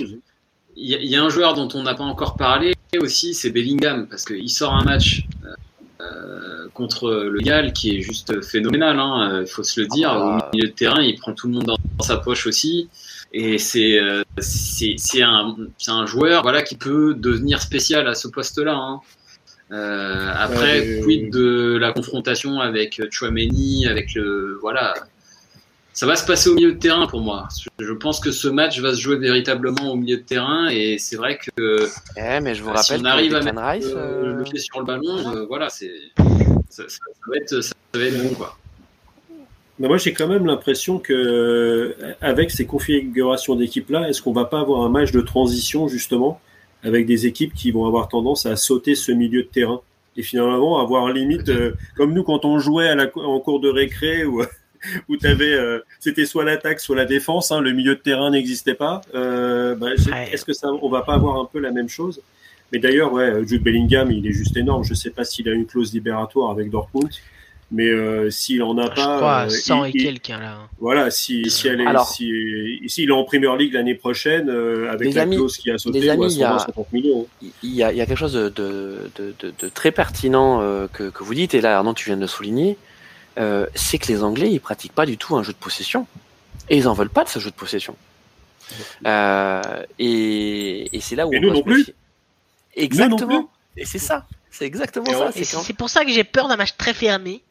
Il 0.80 1.10
y, 1.10 1.16
a 1.16 1.22
un 1.24 1.28
joueur 1.28 1.54
dont 1.54 1.68
on 1.74 1.82
n'a 1.82 1.94
pas 1.94 2.04
encore 2.04 2.36
parlé 2.36 2.72
aussi, 3.00 3.34
c'est 3.34 3.50
Bellingham, 3.50 4.06
parce 4.06 4.24
qu'il 4.24 4.48
sort 4.48 4.74
un 4.74 4.84
match 4.84 5.24
euh, 5.44 5.48
euh, 6.00 6.68
contre 6.72 7.10
le 7.10 7.40
Galles 7.40 7.72
qui 7.72 7.96
est 7.96 8.00
juste 8.00 8.44
phénoménal, 8.44 8.96
hein, 9.00 9.28
euh, 9.32 9.42
il 9.44 9.50
faut 9.50 9.64
se 9.64 9.80
le 9.80 9.88
dire. 9.88 10.12
Au 10.12 10.54
milieu 10.54 10.68
de 10.68 10.72
terrain, 10.72 11.02
il 11.02 11.16
prend 11.16 11.34
tout 11.34 11.48
le 11.48 11.54
monde 11.54 11.64
dans, 11.64 12.04
sa 12.04 12.16
poche 12.16 12.46
aussi. 12.46 12.88
Et 13.32 13.58
c'est 13.58 13.98
c'est 14.38 15.22
un, 15.22 15.56
un 15.88 16.06
joueur 16.06 16.42
voilà, 16.42 16.62
qui 16.62 16.76
peut 16.76 17.14
devenir 17.14 17.60
spécial 17.60 18.06
à 18.06 18.14
ce 18.14 18.28
poste-là. 18.28 18.76
Hein. 18.76 19.00
après, 19.70 21.00
quid 21.02 21.32
de 21.32 21.76
la 21.76 21.92
confrontation 21.92 22.60
avec 22.60 23.02
Chouameni, 23.10 23.88
avec 23.88 24.14
le 24.14 24.56
voilà, 24.60 24.94
ça 25.99 26.07
va 26.07 26.14
se 26.14 26.24
passer 26.24 26.49
au 26.49 26.55
milieu 26.55 26.74
de 26.74 26.78
terrain 26.78 27.09
pour 27.09 27.22
moi. 27.22 27.49
Je 27.80 27.92
pense 27.92 28.20
que 28.20 28.30
ce 28.30 28.46
match 28.46 28.78
va 28.78 28.94
se 28.94 29.01
jouer 29.01 29.16
véritablement 29.16 29.90
au 29.90 29.96
milieu 29.96 30.18
de 30.18 30.22
terrain 30.22 30.68
et 30.68 30.96
c'est 30.96 31.16
vrai 31.16 31.38
que 31.38 31.88
eh, 32.16 32.40
mais 32.40 32.55
je 32.55 32.62
vous 32.62 32.68
rappelle 32.68 32.99
si 32.99 33.03
on 33.03 33.05
arrive 33.05 33.34
à 33.34 33.40
mettre 33.40 33.61
Rice, 33.61 33.84
euh, 33.96 34.36
le 34.36 34.44
pied 34.44 34.61
sur 34.61 34.78
le 34.78 34.84
ballon, 34.84 35.34
euh, 35.34 35.44
voilà, 35.46 35.68
c'est 35.68 35.90
ça, 36.68 36.84
va 37.26 37.36
être, 37.36 37.61
ça 37.61 37.74
va 37.94 38.05
être 38.05 38.22
bon 38.22 38.32
quoi. 38.32 38.57
Mais 39.80 39.88
moi, 39.88 39.96
j'ai 39.96 40.12
quand 40.12 40.28
même 40.28 40.46
l'impression 40.46 41.01
que, 41.01 41.96
avec 42.20 42.53
ces 42.53 42.64
configurations 42.64 43.57
d'équipes-là, 43.57 44.09
est-ce 44.09 44.22
qu'on 44.22 44.32
va 44.32 44.44
pas 44.44 44.61
avoir 44.61 44.82
un 44.82 44.88
match 44.88 45.11
de 45.11 45.20
transition, 45.20 45.88
justement, 45.88 46.40
avec 46.84 47.07
des 47.07 47.26
équipes 47.26 47.55
qui 47.55 47.72
vont 47.72 47.86
avoir 47.86 48.09
tendance 48.09 48.46
à 48.46 48.55
sauter 48.55 48.94
ce 48.94 49.11
milieu 49.11 49.42
de 49.42 49.49
terrain 49.49 49.80
et 50.16 50.22
finalement 50.22 50.80
avoir 50.80 51.09
limite, 51.12 51.49
euh, 51.49 51.72
comme 51.96 52.12
nous 52.12 52.22
quand 52.22 52.44
on 52.44 52.61
jouait 52.61 52.88
à 52.88 52.94
la, 52.94 53.07
en 53.16 53.40
cours 53.40 53.59
de 53.59 53.68
récré 53.68 54.24
ou 54.24 54.42
où 55.08 55.16
t'avais, 55.16 55.52
euh, 55.52 55.80
c'était 56.00 56.26
soit 56.26 56.44
l'attaque, 56.44 56.80
soit 56.80 56.96
la 56.96 57.04
défense. 57.04 57.50
Hein, 57.50 57.60
le 57.60 57.72
milieu 57.72 57.94
de 57.94 58.00
terrain 58.00 58.30
n'existait 58.30 58.74
pas. 58.74 59.00
Euh, 59.14 59.74
bah, 59.74 59.88
Est-ce 60.32 60.44
que 60.44 60.52
ça, 60.52 60.68
on 60.68 60.88
va 60.88 61.02
pas 61.02 61.14
avoir 61.14 61.40
un 61.40 61.48
peu 61.50 61.58
la 61.58 61.70
même 61.70 61.88
chose? 61.88 62.20
Mais 62.72 62.78
d'ailleurs, 62.78 63.12
ouais, 63.12 63.46
Jude 63.46 63.62
Bellingham, 63.62 64.10
il 64.10 64.26
est 64.26 64.32
juste 64.32 64.56
énorme. 64.56 64.84
Je 64.84 64.94
sais 64.94 65.10
pas 65.10 65.24
s'il 65.24 65.48
a 65.48 65.52
une 65.52 65.66
clause 65.66 65.92
libératoire 65.92 66.50
avec 66.50 66.70
Dortmund. 66.70 67.10
Mais 67.70 67.88
euh, 67.88 68.30
s'il 68.30 68.62
en 68.62 68.78
a 68.78 68.84
je 68.84 68.94
pas, 68.94 69.16
crois, 69.16 69.48
100 69.50 69.84
et 69.84 69.92
quelqu'un 69.92 70.40
là. 70.40 70.56
Voilà, 70.80 71.10
si, 71.10 71.50
si 71.50 71.68
elle 71.68 71.82
est, 71.82 71.86
Alors, 71.86 72.08
si, 72.08 72.32
s'il 72.86 73.10
est 73.10 73.12
en 73.12 73.24
Premier 73.24 73.54
League 73.58 73.74
l'année 73.74 73.94
prochaine 73.94 74.48
avec 74.90 75.12
la 75.12 75.26
clause 75.26 75.58
qui 75.58 75.70
a 75.70 75.76
sauté, 75.76 76.08
amis, 76.08 76.32
il 76.32 76.38
y 76.38 76.44
a, 76.44 76.66
millions. 76.94 77.26
Il 77.62 77.74
y, 77.74 77.82
a, 77.82 77.92
il 77.92 77.98
y 77.98 78.00
a 78.00 78.06
quelque 78.06 78.16
chose 78.16 78.32
de, 78.32 78.48
de, 78.48 79.10
de, 79.18 79.52
de 79.58 79.68
très 79.68 79.92
pertinent 79.92 80.60
que, 80.94 81.10
que 81.10 81.22
vous 81.22 81.34
dites 81.34 81.52
et 81.52 81.60
là 81.60 81.76
Arnaud 81.76 81.92
tu 81.92 82.06
viens 82.06 82.16
de 82.16 82.26
souligner 82.26 82.78
euh, 83.39 83.66
c'est 83.74 83.99
que 83.99 84.09
les 84.09 84.22
Anglais, 84.22 84.51
ils 84.51 84.61
pratiquent 84.61 84.95
pas 84.95 85.07
du 85.07 85.16
tout 85.16 85.36
un 85.36 85.43
jeu 85.43 85.53
de 85.53 85.59
possession. 85.59 86.07
Et 86.68 86.76
ils 86.76 86.89
en 86.89 86.93
veulent 86.93 87.11
pas 87.11 87.24
de 87.24 87.28
ce 87.28 87.39
jeu 87.39 87.51
de 87.51 87.57
possession. 87.57 87.97
Euh, 89.07 89.84
et, 89.99 90.91
c'est 91.01 91.16
là 91.16 91.26
où 91.26 91.34
on 91.34 91.41
nous 91.41 91.53
non 91.53 91.62
plus. 91.62 91.93
Exactement. 92.74 93.49
Et 93.76 93.84
c'est 93.84 93.99
ça. 93.99 94.26
C'est 94.51 94.64
exactement 94.64 95.07
ça. 95.07 95.30
C'est 95.32 95.76
pour 95.76 95.89
ça 95.89 96.05
que 96.05 96.11
j'ai 96.11 96.24
peur 96.24 96.49
d'un 96.49 96.57
match 96.57 96.76
très 96.76 96.95
fermé. 96.95 97.43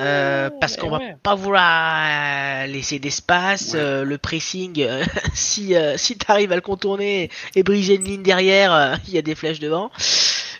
Euh, 0.00 0.48
parce 0.60 0.76
qu'on 0.76 0.88
va 0.88 1.00
pas 1.22 1.34
vouloir 1.34 2.66
laisser 2.66 2.98
d'espace, 2.98 3.74
le 3.74 4.16
pressing. 4.16 4.86
si 5.34 5.74
si 5.96 6.16
tu 6.16 6.26
arrives 6.30 6.52
à 6.52 6.56
le 6.56 6.60
contourner 6.60 7.30
et 7.54 7.62
briser 7.62 7.96
une 7.96 8.04
ligne 8.04 8.22
derrière, 8.22 8.98
il 9.08 9.14
y 9.14 9.18
a 9.18 9.22
des 9.22 9.34
flèches 9.34 9.60
devant. 9.60 9.90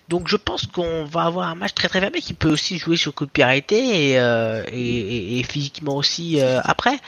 Donc 0.09 0.27
je 0.29 0.37
pense 0.37 0.67
qu'on 0.67 1.05
va 1.05 1.25
avoir 1.25 1.49
un 1.49 1.55
match 1.55 1.75
très 1.75 1.89
très 1.89 2.01
fermé 2.01 2.21
qui 2.21 2.33
peut 2.33 2.51
aussi 2.51 2.79
jouer 2.79 2.97
sur 2.97 3.15
coup 3.15 3.27
de 3.27 3.31
pied 3.31 3.45
arrêté 3.45 4.13
et, 4.13 4.19
euh, 4.19 4.63
et, 4.73 5.39
et, 5.39 5.43
physiquement 5.43 5.97
aussi 5.97 6.41
euh, 6.41 6.61
après. 6.65 6.99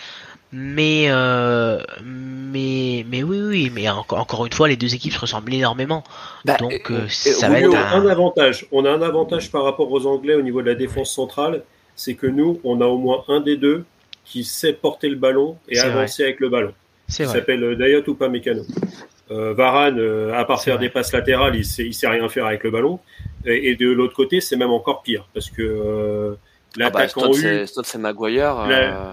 Mais 0.53 1.07
euh, 1.09 1.80
mais 2.05 3.07
mais 3.09 3.22
oui 3.22 3.41
oui 3.41 3.72
mais 3.72 3.88
encore 3.88 4.18
encore 4.18 4.47
une 4.47 4.53
fois 4.53 4.66
les 4.66 4.76
deux 4.76 4.97
équipes 4.97 5.12
se 5.12 5.20
ressemblent 5.20 5.55
énormément. 5.55 6.03
Bah, 6.45 6.57
Donc 6.59 6.93
ça 7.09 7.49
va 7.49 7.61
être 7.61 7.74
un... 7.74 8.07
avantage. 8.07 8.66
On 8.72 8.84
a 8.84 8.91
un 8.91 9.01
avantage 9.01 9.51
par 9.51 9.62
rapport 9.62 9.91
aux 9.91 10.07
Anglais 10.07 10.34
au 10.34 10.43
niveau 10.43 10.61
de 10.61 10.66
la 10.66 10.74
défense 10.74 11.14
centrale, 11.14 11.62
c'est 12.01 12.14
que 12.14 12.26
nous 12.26 12.59
on 12.64 12.80
a 12.80 12.86
au 12.86 12.96
moins 12.96 13.24
un 13.28 13.40
des 13.40 13.59
deux 13.59 13.84
qui 14.24 14.42
sait 14.42 14.72
porter 14.72 15.11
le 15.11 15.16
ballon 15.16 15.59
et 15.68 15.78
avancer 15.78 16.22
avec 16.22 16.40
le 16.40 16.48
ballon. 16.48 16.72
Il 17.09 17.26
s'appelle 17.26 17.76
Dayot 17.76 18.09
ou 18.09 18.14
pas 18.14 18.30
Mécano. 18.30 18.62
Euh, 19.30 19.53
Varane, 19.53 19.98
euh, 19.98 20.32
à 20.34 20.44
part 20.46 20.62
faire 20.62 20.78
des 20.78 20.88
passes 20.88 21.12
latérales, 21.12 21.57
il 21.57 21.64
sait, 21.64 21.84
il 21.84 21.92
sait 21.92 22.09
rien 22.09 22.26
faire 22.28 22.46
avec 22.46 22.64
le 22.64 22.70
ballon. 22.70 23.01
Et, 23.44 23.76
de 23.76 23.90
l'autre 23.90 24.14
côté, 24.14 24.40
c'est 24.40 24.57
même 24.57 24.70
encore 24.70 25.03
pire 25.03 25.28
parce 25.34 25.51
que 25.51 25.62
euh, 25.62 26.34
l'attaquant 26.76 27.30
U, 27.32 27.66
c'est 27.66 27.98
Maguire. 27.98 28.66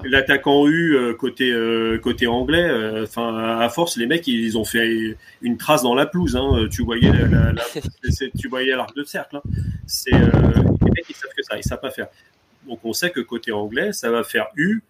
L'attaquant 0.06 0.66
U 0.68 0.98
côté 1.20 1.54
côté 2.02 2.26
anglais, 2.26 2.70
enfin 3.04 3.60
à 3.60 3.68
force, 3.70 3.98
les 3.98 4.08
mecs 4.08 4.28
ils 4.28 4.58
ont 4.58 4.66
fait 4.66 5.18
une 5.42 5.58
trace 5.58 5.84
dans 5.84 5.96
la 5.96 6.06
pelouse. 6.06 6.38
Hein. 6.38 6.68
Tu 6.72 6.84
voyais 6.84 7.12
la, 7.12 7.54
tu 8.40 8.48
voyais 8.48 8.76
l'arc 8.76 8.96
de 8.96 9.04
cercle. 9.04 9.38
Hein. 9.38 9.42
C'est 9.86 10.12
les 10.12 10.92
mecs 10.96 11.06
ils 11.10 11.16
savent 11.16 11.34
que 11.36 11.44
ça, 11.44 11.58
ils 11.58 11.64
savent 11.64 11.82
pas 11.82 11.92
faire. 11.92 12.08
Donc 12.68 12.80
on 12.84 12.94
sait 12.94 13.10
que 13.10 13.20
côté 13.20 13.52
anglais, 13.52 13.94
ça 13.94 14.12
va 14.12 14.24
faire 14.24 14.48
U 14.56 14.84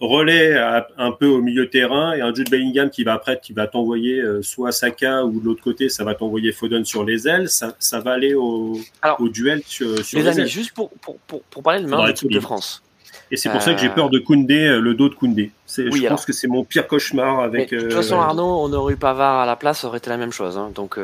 relais 0.00 0.58
un 0.98 1.12
peu 1.12 1.26
au 1.26 1.40
milieu 1.40 1.68
terrain 1.68 2.14
et 2.14 2.20
un 2.20 2.34
Jude 2.34 2.50
Bellingham 2.50 2.90
qui 2.90 3.04
va 3.04 3.14
après, 3.14 3.38
qui 3.40 3.52
va 3.52 3.66
t'envoyer 3.66 4.20
euh, 4.20 4.42
soit 4.42 4.72
Saka 4.72 5.24
ou 5.24 5.40
de 5.40 5.44
l'autre 5.44 5.62
côté, 5.62 5.88
ça 5.88 6.04
va 6.04 6.14
t'envoyer 6.14 6.52
Foden 6.52 6.84
sur 6.84 7.04
les 7.04 7.28
ailes. 7.28 7.48
Ça, 7.48 7.74
ça 7.78 8.00
va 8.00 8.12
aller 8.12 8.34
au, 8.34 8.78
au 9.18 9.28
duel 9.28 9.62
sur, 9.66 10.04
sur 10.04 10.18
les, 10.18 10.24
les 10.24 10.40
amis, 10.40 10.48
juste 10.48 10.72
pour, 10.72 10.90
pour, 10.90 11.18
pour, 11.18 11.42
pour 11.42 11.62
parler 11.62 11.82
de 11.82 11.86
main 11.86 12.02
de 12.02 12.08
l'équipe 12.08 12.30
de 12.30 12.40
France. 12.40 12.82
Et 13.30 13.36
c'est 13.36 13.48
pour 13.48 13.62
ça 13.62 13.72
que 13.72 13.80
j'ai 13.80 13.88
peur 13.88 14.10
de 14.10 14.18
Koundé, 14.18 14.66
euh, 14.66 14.80
le 14.80 14.94
dos 14.94 15.08
de 15.08 15.14
Koundé. 15.14 15.52
je 15.68 16.06
pense 16.06 16.26
que 16.26 16.34
c'est 16.34 16.48
mon 16.48 16.64
pire 16.64 16.86
cauchemar 16.86 17.40
avec. 17.40 17.70
de 17.70 17.80
toute 17.80 17.92
façon, 17.92 18.16
euh, 18.16 18.22
Arnaud, 18.22 18.60
on 18.60 18.72
aurait 18.72 18.94
eu 18.94 18.96
Pavard 18.96 19.40
à 19.40 19.46
la 19.46 19.56
place, 19.56 19.80
ça 19.80 19.86
aurait 19.86 19.98
été 19.98 20.10
la 20.10 20.18
même 20.18 20.32
chose. 20.32 20.58
Hein. 20.58 20.70
Donc, 20.74 20.98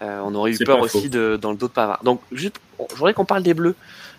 on 0.00 0.34
aurait 0.34 0.52
eu 0.52 0.58
peur 0.58 0.80
aussi 0.80 1.08
de, 1.08 1.38
dans 1.40 1.50
le 1.50 1.56
dos 1.56 1.68
de 1.68 1.72
Pavard. 1.72 2.02
Donc, 2.04 2.20
juste, 2.30 2.60
je 2.90 2.96
voudrais 2.96 3.14
qu'on 3.14 3.24
parle 3.24 3.42
des 3.42 3.54
Bleus. 3.54 3.74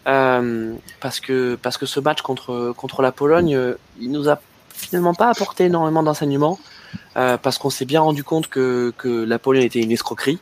Parce 0.06 1.20
que 1.20 1.56
parce 1.62 1.78
que 1.78 1.86
ce 1.86 2.00
match 2.00 2.22
contre 2.22 2.74
contre 2.76 3.02
la 3.02 3.12
Pologne, 3.12 3.76
il 4.00 4.12
nous 4.12 4.30
a 4.30 4.40
finalement 4.74 5.14
pas 5.14 5.30
apporté 5.30 5.66
énormément 5.66 6.04
d'enseignements 6.04 6.60
parce 7.14 7.58
qu'on 7.58 7.70
s'est 7.70 7.86
bien 7.86 8.02
rendu 8.02 8.24
compte 8.24 8.48
que 8.48 8.94
que 8.98 9.24
la 9.24 9.40
Pologne 9.40 9.64
était 9.64 9.82
une 9.82 9.92
escroquerie. 9.92 10.40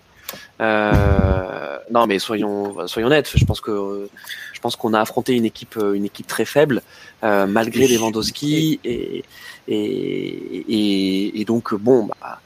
non, 0.60 2.08
mais 2.08 2.20
soyons 2.20 2.88
soyons 2.88 3.10
nets. 3.10 3.32
Je 3.36 3.46
pense 3.46 3.62
que 3.62 4.10
je 4.54 4.60
pense 4.60 4.76
qu'on 4.76 4.94
a 4.94 5.02
affronté 5.02 5.34
une 5.34 5.46
équipe 5.46 5.78
une 5.94 6.06
équipe 6.06 6.28
très 6.28 6.46
faible 6.46 6.82
malgré 7.22 7.88
Lewandowski 7.88 8.80
et 8.84 9.24
et, 9.68 9.78
et, 9.78 11.42
et 11.42 11.46
donc 11.46 11.76
bon 11.76 12.06
bah 12.06 12.40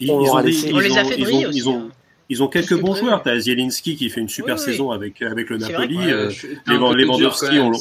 ils, 0.00 0.10
on, 0.10 0.18
ont 0.18 0.38
les 0.38 0.98
a 0.98 1.04
fait 1.04 1.16
briller 1.16 1.46
aussi. 1.46 1.70
Hein. 1.70 1.88
Ils 2.28 2.42
ont 2.42 2.48
quelques 2.48 2.78
bons 2.78 2.94
joueurs. 2.94 3.22
T'as 3.22 3.38
Zielinski 3.38 3.96
qui 3.96 4.10
fait 4.10 4.20
une 4.20 4.28
super 4.28 4.58
saison 4.58 4.90
avec 4.90 5.22
avec 5.22 5.48
le 5.50 5.58
Napoli. 5.58 5.98
Euh, 5.98 6.30
Lewandowski, 6.66 7.58
on, 7.60 7.72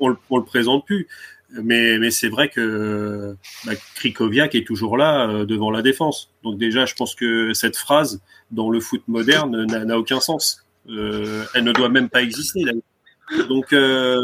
on, 0.00 0.16
on, 0.30 0.36
le 0.38 0.44
présente 0.44 0.86
plus. 0.86 1.08
Mais 1.50 1.98
mais 1.98 2.10
c'est 2.10 2.28
vrai 2.28 2.48
que 2.48 3.36
bah, 3.66 3.72
Krikoviak 3.96 4.54
est 4.54 4.66
toujours 4.66 4.96
là 4.96 5.28
euh, 5.28 5.44
devant 5.44 5.70
la 5.70 5.82
défense. 5.82 6.30
Donc 6.42 6.58
déjà, 6.58 6.86
je 6.86 6.94
pense 6.94 7.14
que 7.14 7.52
cette 7.52 7.76
phrase 7.76 8.22
dans 8.50 8.70
le 8.70 8.80
foot 8.80 9.02
moderne 9.08 9.66
n'a 9.66 9.98
aucun 9.98 10.20
sens. 10.20 10.64
Euh, 10.88 11.44
elle 11.54 11.64
ne 11.64 11.72
doit 11.72 11.90
même 11.90 12.08
pas 12.08 12.22
exister. 12.22 12.64
Donc 13.48 13.72
euh, 13.72 14.20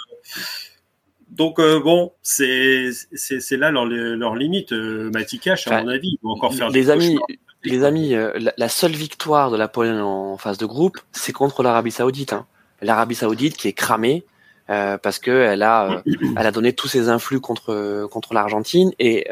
donc 1.31 1.61
bon, 1.61 2.13
c'est 2.23 2.91
c'est 3.13 3.57
là 3.57 3.71
leur, 3.71 3.85
leur 3.85 4.35
limite. 4.35 4.73
Euh, 4.73 5.11
Matikash, 5.13 5.69
à 5.69 5.83
mon 5.83 5.89
avis, 5.89 6.13
il 6.13 6.19
doit 6.23 6.33
encore 6.33 6.55
faire. 6.55 6.71
Les 6.71 6.91
amis, 6.91 7.19
les 7.65 7.85
amis, 7.85 8.15
euh, 8.15 8.33
la, 8.57 8.69
seule 8.69 8.93
victoire 8.93 9.51
de 9.51 9.57
la 9.57 9.69
Pologne 9.69 10.01
en 10.01 10.37
phase 10.37 10.59
de 10.59 10.67
groupe, 10.67 10.99
c'est 11.13 11.33
contre 11.33 11.63
l'Arabie 11.63 11.91
Saoudite. 11.91 12.33
Hein. 12.33 12.47
L'Arabie 12.83 13.15
Saoudite 13.15 13.57
qui 13.57 13.69
est 13.69 13.73
cramée 13.73 14.25
euh, 14.71 14.99
parce 14.99 15.19
que 15.19 15.31
elle 15.31 15.63
a, 15.63 15.91
euh, 15.91 16.03
elle 16.37 16.47
a 16.47 16.53
donné 16.53 16.73
tous 16.73 16.89
ses 16.89 17.09
influx 17.09 17.41
contre 17.41 18.07
contre 18.11 18.35
l'Argentine 18.35 18.93
et 18.99 19.27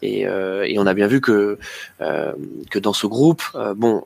et, 0.00 0.22
et, 0.22 0.78
on 0.78 0.86
a 0.86 0.94
bien 0.94 1.06
vu 1.06 1.20
que 1.20 1.58
que 1.98 2.78
dans 2.78 2.92
ce 2.92 3.06
groupe, 3.06 3.42
bon, 3.76 4.04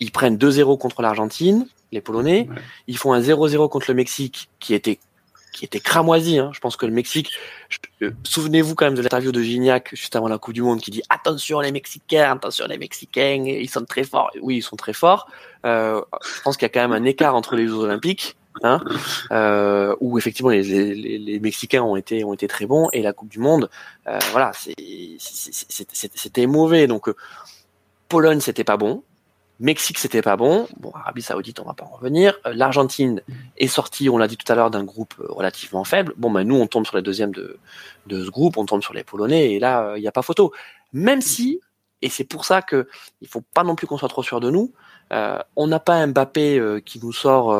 ils 0.00 0.10
prennent 0.10 0.36
2-0 0.36 0.78
contre 0.78 1.02
l'Argentine, 1.02 1.66
les 1.92 2.00
Polonais, 2.00 2.48
ils 2.88 2.96
font 2.96 3.12
un 3.12 3.20
0-0 3.20 3.68
contre 3.68 3.86
le 3.88 3.94
Mexique 3.94 4.50
qui 4.58 4.74
était 4.74 4.98
qui 5.52 5.64
était 5.64 5.80
cramoisi. 5.80 6.38
Hein. 6.38 6.50
Je 6.52 6.60
pense 6.60 6.76
que 6.76 6.86
le 6.86 6.92
Mexique. 6.92 7.30
Euh, 8.02 8.10
souvenez-vous 8.24 8.74
quand 8.74 8.86
même 8.86 8.94
de 8.94 9.02
l'interview 9.02 9.32
de 9.32 9.42
Gignac 9.42 9.90
juste 9.94 10.16
avant 10.16 10.28
la 10.28 10.38
Coupe 10.38 10.54
du 10.54 10.62
Monde 10.62 10.80
qui 10.80 10.90
dit 10.90 11.02
attention 11.08 11.60
les 11.60 11.72
Mexicains, 11.72 12.32
attention 12.32 12.66
les 12.68 12.78
Mexicains, 12.78 13.44
ils 13.46 13.70
sont 13.70 13.84
très 13.84 14.04
forts. 14.04 14.30
Oui, 14.40 14.56
ils 14.56 14.62
sont 14.62 14.76
très 14.76 14.92
forts. 14.92 15.28
Euh, 15.64 16.00
je 16.36 16.42
pense 16.42 16.56
qu'il 16.56 16.64
y 16.64 16.70
a 16.70 16.72
quand 16.72 16.88
même 16.88 16.92
un 16.92 17.04
écart 17.04 17.34
entre 17.34 17.56
les 17.56 17.66
Jeux 17.66 17.78
Olympiques. 17.78 18.36
Hein, 18.64 18.80
euh, 19.30 19.94
où 20.00 20.18
effectivement 20.18 20.50
les, 20.50 20.62
les, 20.64 21.38
Mexicains 21.38 21.82
ont 21.82 21.94
été 21.94 22.24
ont 22.24 22.34
été 22.34 22.48
très 22.48 22.66
bons 22.66 22.88
et 22.92 23.00
la 23.00 23.12
Coupe 23.12 23.28
du 23.28 23.38
Monde, 23.38 23.70
voilà, 24.32 24.50
c'était 24.52 26.46
mauvais. 26.46 26.88
Donc 26.88 27.08
Pologne 28.08 28.40
c'était 28.40 28.64
pas 28.64 28.76
bon, 28.76 29.04
Mexique, 29.60 29.98
c'était 29.98 30.22
pas 30.22 30.36
bon. 30.36 30.66
Bon, 30.78 30.90
Arabie 30.94 31.20
Saoudite, 31.20 31.60
on 31.60 31.64
va 31.64 31.74
pas 31.74 31.84
en 31.84 31.94
revenir. 31.94 32.38
Euh, 32.46 32.54
L'Argentine 32.54 33.22
est 33.58 33.68
sortie, 33.68 34.08
on 34.08 34.16
l'a 34.16 34.26
dit 34.26 34.38
tout 34.38 34.50
à 34.50 34.54
l'heure, 34.56 34.70
d'un 34.70 34.84
groupe 34.84 35.14
euh, 35.20 35.26
relativement 35.28 35.84
faible. 35.84 36.14
Bon, 36.16 36.30
ben 36.30 36.44
nous, 36.44 36.56
on 36.56 36.66
tombe 36.66 36.86
sur 36.86 36.96
les 36.96 37.02
deuxièmes 37.02 37.34
de, 37.34 37.58
de 38.06 38.24
ce 38.24 38.30
groupe, 38.30 38.56
on 38.56 38.64
tombe 38.64 38.82
sur 38.82 38.94
les 38.94 39.04
Polonais, 39.04 39.52
et 39.52 39.58
là, 39.58 39.82
euh, 39.82 39.98
il 39.98 40.00
n'y 40.00 40.08
a 40.08 40.12
pas 40.12 40.22
photo. 40.22 40.52
Même 40.94 41.20
si, 41.20 41.60
et 42.00 42.08
c'est 42.08 42.24
pour 42.24 42.46
ça 42.46 42.62
que 42.62 42.88
il 43.20 43.28
faut 43.28 43.42
pas 43.52 43.62
non 43.62 43.76
plus 43.76 43.86
qu'on 43.86 43.98
soit 43.98 44.08
trop 44.08 44.22
sûr 44.22 44.40
de 44.40 44.50
nous. 44.50 44.72
on 45.56 45.66
n'a 45.66 45.78
pas 45.78 46.06
Mbappé 46.06 46.80
qui 46.86 46.98
nous 46.98 47.12
sort 47.12 47.54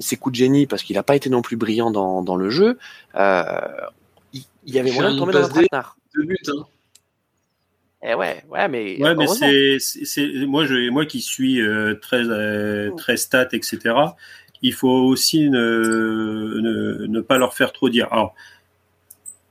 ses 0.00 0.16
coups 0.16 0.32
de 0.32 0.36
génie 0.36 0.66
parce 0.66 0.82
qu'il 0.82 0.96
n'a 0.96 1.04
pas 1.04 1.14
été 1.14 1.30
non 1.30 1.40
plus 1.40 1.56
brillant 1.56 1.92
dans, 1.92 2.22
dans 2.22 2.34
le 2.36 2.50
jeu. 2.50 2.78
il, 3.14 4.42
y 4.64 4.78
avait 4.78 4.90
moyen 4.90 5.14
de 5.14 5.18
tomber 5.18 5.32
dans 5.32 5.44
un 5.44 5.48
traquenard. 5.48 5.96
Hein. 6.16 6.66
Eh 8.02 8.14
ouais, 8.14 8.44
ouais, 8.48 8.68
mais. 8.68 9.02
Ouais, 9.02 9.14
mais 9.14 9.26
c'est, 9.26 9.78
c'est, 9.78 10.26
moi, 10.46 10.66
je, 10.66 10.90
moi 10.90 11.06
qui 11.06 11.20
suis 11.20 11.60
euh, 11.60 11.94
très, 11.94 12.28
euh, 12.28 12.92
mm. 12.92 12.96
très 12.96 13.16
stat, 13.16 13.48
etc. 13.52 13.94
Il 14.62 14.72
faut 14.72 14.88
aussi 14.88 15.48
ne, 15.50 16.60
ne, 16.60 17.06
ne, 17.06 17.20
pas 17.20 17.38
leur 17.38 17.54
faire 17.54 17.72
trop 17.72 17.88
dire. 17.88 18.08
Alors, 18.10 18.34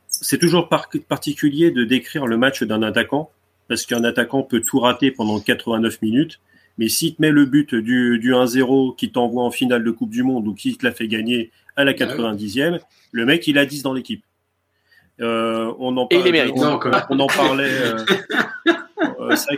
c'est 0.08 0.38
toujours 0.38 0.70
particulier 0.70 1.72
de 1.72 1.84
décrire 1.84 2.28
le 2.28 2.38
match 2.38 2.64
d'un 2.64 2.82
attaquant, 2.82 3.32
parce 3.68 3.86
qu'un 3.86 4.04
attaquant 4.04 4.44
peut 4.44 4.62
tout 4.62 4.80
rater 4.80 5.12
pendant 5.12 5.40
89 5.40 6.02
minutes. 6.02 6.40
Mais 6.78 6.90
s'il 6.90 7.16
te 7.16 7.22
met 7.22 7.32
le 7.32 7.46
but 7.46 7.74
du, 7.74 8.20
du 8.20 8.34
1-0 8.34 8.96
qui 8.96 9.12
t'envoie 9.12 9.44
en 9.44 9.52
finale 9.52 9.84
de 9.84 9.92
Coupe 9.92 10.10
du 10.10 10.24
Monde 10.24 10.48
ou 10.48 10.54
qui 10.54 10.76
te 10.76 10.86
l'a 10.86 10.92
fait 10.92 11.08
gagner 11.08 11.52
à 11.78 11.84
la 11.84 11.94
90e, 11.94 12.80
le 13.12 13.26
mec, 13.26 13.48
il 13.48 13.58
a 13.58 13.66
10 13.66 13.84
dans 13.84 13.94
l'équipe. 13.94 14.24
Euh, 15.22 15.74
on, 15.80 15.96
en 15.96 16.08
parlait, 16.08 16.52
on, 16.52 17.20
en 17.20 17.28
parlait. 17.28 17.72
Euh, 18.98 19.04
euh, 19.20 19.36
c'est 19.36 19.56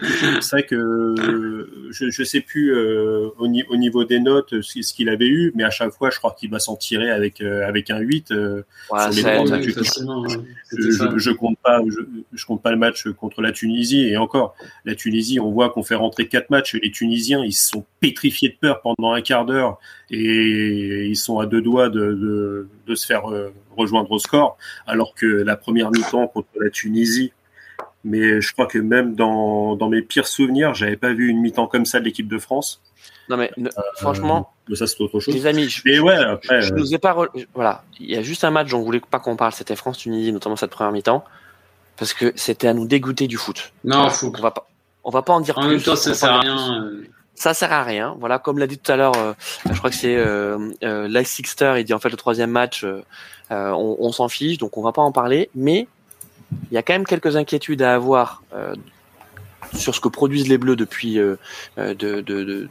vrai 0.52 0.64
que, 0.64 1.16
je 1.92 2.06
ne 2.06 2.26
sais 2.26 2.42
plus 2.42 2.76
euh, 2.76 3.30
au, 3.38 3.46
au, 3.46 3.78
niveau 3.78 4.04
des 4.04 4.20
notes 4.20 4.62
ce, 4.62 4.94
qu'il 4.94 5.10
avait 5.10 5.28
eu, 5.28 5.52
mais 5.56 5.64
à 5.64 5.70
chaque 5.70 5.92
fois, 5.92 6.10
je 6.10 6.18
crois 6.18 6.36
qu'il 6.38 6.50
va 6.50 6.60
s'en 6.60 6.76
tirer 6.76 7.12
avec, 7.12 7.42
avec 7.42 7.90
un 7.90 8.00
8. 8.00 8.32
Euh, 8.32 8.64
ouais, 8.92 9.12
sur 9.12 9.28
les 9.28 9.70
je, 9.70 11.18
je, 11.18 11.32
compte 11.32 11.58
pas, 11.64 11.82
je, 12.34 12.46
compte 12.46 12.62
pas 12.62 12.72
le 12.72 12.78
match 12.78 13.08
contre 13.10 13.42
la 13.42 13.52
Tunisie. 13.52 14.08
Et 14.08 14.18
encore, 14.18 14.56
la 14.86 14.96
Tunisie, 14.96 15.40
on 15.40 15.52
voit 15.52 15.70
qu'on 15.70 15.84
fait 15.84 15.96
rentrer 15.96 16.28
quatre 16.28 16.50
matchs. 16.50 16.76
Les 16.82 16.92
Tunisiens, 16.92 17.44
ils 17.44 17.54
sont 17.54 17.86
pétrifiés 18.00 18.50
de 18.50 18.56
peur 18.56 18.82
pendant 18.82 19.12
un 19.12 19.22
quart 19.22 19.46
d'heure 19.46 19.80
et 20.10 21.06
ils 21.06 21.18
sont 21.18 21.40
à 21.40 21.46
deux 21.46 21.62
doigts 21.62 21.90
de, 21.90 22.14
de, 22.14 22.68
de 22.88 22.96
se 22.96 23.06
faire 23.06 23.24
rejoindre 23.76 24.12
au 24.12 24.20
score, 24.20 24.58
alors 24.88 25.14
que 25.14 25.26
la 25.26 25.56
première 25.56 25.92
mi-temps 25.92 26.28
contre 26.28 26.50
la 26.60 26.70
Tunisie, 26.70 27.32
mais 28.08 28.42
je 28.42 28.54
crois 28.54 28.66
que 28.66 28.78
même 28.80 29.16
dans, 29.16 29.76
dans 29.76 29.90
mes 29.90 30.02
pires 30.02 30.28
souvenirs, 30.28 30.74
j'avais 30.74 30.98
pas 30.98 31.14
vu 31.14 31.28
une 31.28 31.42
mi-temps 31.42 31.68
comme 31.68 31.86
ça 31.86 32.00
de 32.00 32.06
l'équipe 32.06 32.28
de 32.28 32.40
France. 32.40 32.82
Non 33.30 33.38
mais 33.38 33.52
franchement, 33.98 34.54
euh, 34.70 34.76
ça 34.76 34.88
c'est 34.88 35.02
autre 35.02 35.20
chose. 35.20 35.34
Les 35.34 35.46
amis, 35.46 35.68
je, 35.68 35.82
mais 35.86 36.00
ouais, 36.00 36.16
après, 36.16 36.62
je, 36.62 36.74
nous 36.74 36.94
ai 36.94 36.98
pas 36.98 37.16
voilà, 37.54 37.84
il 38.00 38.10
y 38.10 38.16
a 38.16 38.22
juste 38.22 38.44
un 38.44 38.52
match 38.52 38.70
dont 38.70 38.80
on 38.80 38.84
voulait 38.84 39.02
pas 39.02 39.20
qu'on 39.20 39.36
parle, 39.36 39.52
c'était 39.52 39.76
France 39.76 39.98
Tunisie, 39.98 40.32
notamment 40.32 40.56
cette 40.56 40.72
première 40.72 40.94
mi-temps, 40.94 41.26
parce 41.98 42.14
que 42.14 42.32
c'était 42.36 42.68
à 42.68 42.74
nous 42.74 42.88
dégoûter 42.88 43.28
du 43.28 43.38
foot. 43.38 43.74
Non, 43.84 44.08
on 44.24 44.42
va 44.42 44.52
pas, 44.52 44.68
on 45.04 45.12
va 45.12 45.22
pas 45.22 45.34
en 45.34 45.42
dire 45.42 45.58
en 45.58 45.64
plus. 45.64 45.72
Même 45.72 45.82
temps, 45.82 45.96
ça 45.96 46.14
sert 46.14 46.32
à 46.32 46.40
rien. 46.40 46.84
Euh. 46.84 47.04
Ça 47.38 47.54
sert 47.54 47.72
à 47.72 47.84
rien. 47.84 48.16
Voilà, 48.20 48.40
comme 48.40 48.58
l'a 48.58 48.66
dit 48.66 48.80
tout 48.80 48.92
à 48.92 48.96
l'heure, 48.96 49.16
euh, 49.16 49.34
je 49.72 49.78
crois 49.78 49.92
que 49.92 49.96
c'est 49.96 50.16
euh, 50.16 50.72
euh, 50.84 51.24
Sixter, 51.24 51.76
il 51.78 51.84
dit 51.84 51.94
en 51.94 52.00
fait 52.00 52.10
le 52.10 52.18
troisième 52.18 52.50
match, 52.50 52.84
on, 53.52 53.96
on 54.00 54.12
s'en 54.12 54.28
fiche, 54.28 54.58
donc 54.58 54.76
on 54.78 54.82
va 54.82 54.92
pas 54.92 55.04
en 55.04 55.12
parler, 55.12 55.52
mais 55.54 55.88
il 56.52 56.74
y 56.74 56.78
a 56.78 56.84
quand 56.84 56.94
même 56.94 57.06
quelques 57.06 57.36
inquiétudes 57.36 57.82
à 57.82 57.94
avoir 57.94 58.44
euh, 58.54 58.76
sur 59.74 59.94
ce 59.96 60.02
que 60.02 60.08
produisent 60.08 60.48
les 60.48 60.58
Bleus 60.58 60.76
depuis 60.76 61.20
euh, 61.20 61.38
de, 61.78 62.22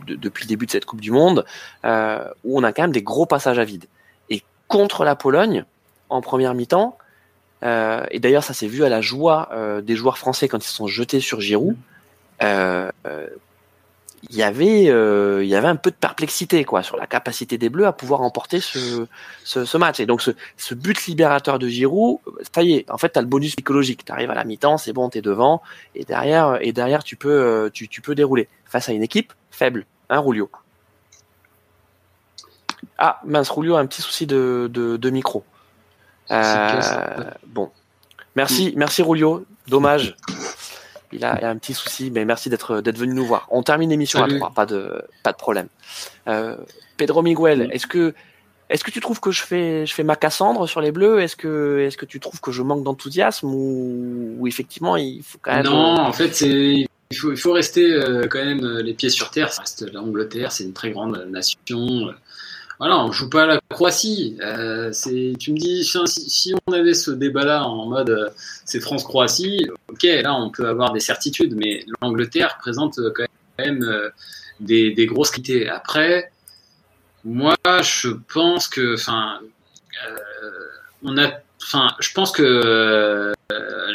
depuis 0.07 0.44
le 0.44 0.48
début 0.48 0.66
de 0.66 0.70
cette 0.70 0.85
Coupe 0.85 1.01
du 1.01 1.11
Monde, 1.11 1.44
euh, 1.85 2.27
où 2.44 2.59
on 2.59 2.62
a 2.62 2.73
quand 2.73 2.82
même 2.82 2.93
des 2.93 3.03
gros 3.03 3.27
passages 3.27 3.59
à 3.59 3.65
vide. 3.65 3.86
Et 4.31 4.43
contre 4.69 5.05
la 5.05 5.16
Pologne, 5.16 5.65
en 6.09 6.20
première 6.20 6.55
mi-temps, 6.55 6.97
et 7.62 8.20
d'ailleurs 8.20 8.44
ça 8.44 8.55
s'est 8.55 8.69
vu 8.69 8.85
à 8.85 8.89
la 8.89 9.01
joie 9.01 9.51
des 9.82 9.97
joueurs 9.97 10.19
français 10.19 10.47
quand 10.47 10.65
ils 10.65 10.69
se 10.69 10.74
sont 10.74 10.86
jetés 10.86 11.19
sur 11.19 11.40
Giroud, 11.40 11.77
il 14.22 14.36
y 14.36 14.43
avait 14.43 14.88
euh, 14.88 15.44
il 15.44 15.48
y 15.48 15.55
avait 15.55 15.68
un 15.68 15.76
peu 15.76 15.90
de 15.90 15.97
perplexité 15.97 16.64
quoi 16.64 16.82
sur 16.82 16.97
la 16.97 17.06
capacité 17.06 17.59
des 17.59 17.68
Bleus 17.68 17.86
à 17.86 17.93
pouvoir 17.93 18.22
emporter 18.22 18.60
ce, 18.60 19.06
ce, 19.44 19.64
ce 19.64 19.78
match. 19.78 20.01
Et 20.01 20.06
donc 20.06 20.22
ce, 20.22 20.30
ce, 20.56 20.74
but 20.74 21.06
libérateur 21.06 21.59
de 21.59 21.68
Giroud 21.68 22.18
ça 22.55 22.62
y 22.62 22.74
est 22.74 22.90
en 22.90 22.98
fait 22.98 23.10
tu 23.10 23.18
as 23.18 23.22
le 23.22 23.28
bonus 23.28 23.55
psychologique. 23.56 24.05
Tu 24.05 24.12
arrives 24.12 24.30
à 24.30 24.34
la 24.34 24.44
mi-temps 24.44 24.78
c'est 24.78 24.93
bon 24.93 25.10
tu 25.10 25.18
es 25.18 25.22
devant 25.22 25.62
et 25.94 26.05
derrière 26.05 26.59
et 26.60 26.72
derrière 26.72 27.05
tu 27.05 27.16
peux 27.16 27.30
euh, 27.30 27.70
tu, 27.72 27.88
tu 27.88 28.01
peux 28.01 28.14
dérouler. 28.14 28.48
Face 28.64 28.88
à 28.88 28.93
une 28.93 29.02
équipe 29.02 29.32
faible 29.51 29.86
hein 30.10 30.20
Rulio. 30.20 30.51
Ah 32.98 33.20
mince 33.24 33.51
Rulio 33.51 33.76
a 33.76 33.80
un 33.80 33.86
petit 33.86 34.02
souci 34.02 34.26
de, 34.26 34.70
de, 34.72 34.97
de 34.97 35.10
micro. 35.10 35.44
Euh, 36.30 37.30
bon. 37.47 37.70
Merci 38.34 38.72
merci 38.76 39.02
Rulio. 39.02 39.44
Dommage 39.68 40.16
il 41.16 41.24
a, 41.24 41.48
un 41.48 41.56
petit 41.56 41.74
souci, 41.74 42.10
mais 42.10 42.24
merci 42.24 42.51
d'être 42.51 42.80
d'être 42.80 42.98
venu 42.98 43.14
nous 43.14 43.24
voir. 43.24 43.48
On 43.51 43.62
termine 43.62 43.90
l'émission 43.90 44.22
à 44.22 44.28
trois, 44.28 44.51
pas 44.51 44.66
de 44.66 45.02
pas 45.22 45.32
de 45.32 45.36
problème. 45.36 45.68
Euh, 46.28 46.56
Pedro 46.97 47.22
Miguel, 47.22 47.68
est-ce 47.72 47.86
que 47.86 48.14
est-ce 48.68 48.84
que 48.84 48.90
tu 48.90 49.01
trouves 49.01 49.20
que 49.20 49.30
je 49.30 49.43
fais 49.43 49.86
je 49.86 49.94
fais 49.94 50.05
ma 50.05 50.16
Cassandre 50.16 50.68
sur 50.68 50.80
les 50.80 50.93
Bleus? 50.93 51.20
Est-ce 51.20 51.36
que 51.36 51.84
est-ce 51.86 51.97
que 51.97 52.06
tu 52.06 52.20
trouves 52.20 52.40
que 52.40 52.52
je 52.52 52.62
manque 52.62 52.84
d'enthousiasme 52.84 53.48
ou, 53.48 54.36
ou, 54.38 54.47
effectivement 54.47 54.97
il 54.97 55.22
faut 55.22 55.38
quand 55.40 55.55
même 55.55 55.64
Non, 55.64 56.01
en 56.01 56.12
fait 56.12 56.34
c'est 56.34 56.86
il 57.10 57.16
faut, 57.16 57.30
il 57.30 57.38
faut 57.38 57.52
rester 57.52 57.93
euh, 57.93 58.26
quand 58.28 58.44
même 58.44 58.66
les 58.78 58.93
pieds 58.93 59.10
sur 59.10 59.30
terre. 59.30 59.52
Ça 59.52 59.62
reste 59.62 59.93
l'Angleterre, 59.93 60.52
c'est 60.52 60.64
une 60.64 60.72
très 60.72 60.90
grande 60.90 61.26
nation 61.30 62.12
voilà, 62.78 62.98
on 62.98 63.11
joue 63.11 63.31
pas 63.31 63.44
à 63.44 63.47
la 63.47 63.61
Croatie. 63.70 64.36
Euh, 64.43 64.90
c'est, 64.93 65.35
tu 65.39 65.53
me 65.53 65.59
dis, 65.59 65.85
si, 65.85 66.55
on 66.66 66.73
avait 66.73 66.94
ce 66.94 67.11
débat-là 67.11 67.65
en 67.66 67.86
mode 67.86 68.11
euh, 68.11 68.28
c'est 68.65 68.81
France-Croatie, 68.81 69.69
ok, 69.89 70.03
là 70.03 70.35
on 70.35 70.51
peut 70.51 70.69
avoir 70.69 70.93
des 70.93 71.01
certitudes, 71.01 71.55
mais 71.57 71.85
l'Angleterre 72.03 72.59
présente 72.61 72.98
quand 73.15 73.24
même 73.59 73.82
euh, 73.82 74.11
des, 74.61 75.07
grosses 75.07 75.31
qualités. 75.31 75.69
Après, 75.69 76.31
Moi, 77.24 77.57
je 77.82 78.11
pense 78.32 78.69
que, 78.69 78.94
enfin, 78.94 79.40
on 81.03 81.16
a, 81.16 81.31
enfin, 81.62 81.89
je 82.01 82.12
pense 82.12 82.31
que 82.31 83.32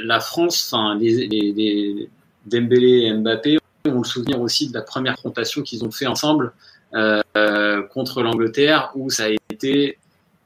la 0.03 0.20
France, 0.20 0.72
enfin, 0.72 0.98
les, 0.98 1.28
les, 1.28 2.10
Dembélé 2.48 3.06
et 3.06 3.14
Mbappé 3.14 3.60
ont 3.86 3.99
le 3.99 4.03
souvenir 4.03 4.41
aussi 4.41 4.70
de 4.70 4.74
la 4.74 4.82
première 4.82 5.16
confrontation 5.16 5.62
qu'ils 5.62 5.84
ont 5.86 5.91
fait 5.91 6.08
ensemble 6.08 6.53
contre 6.94 8.22
l'Angleterre, 8.22 8.92
où 8.96 9.10
ça 9.10 9.26
a 9.26 9.30
été 9.52 9.98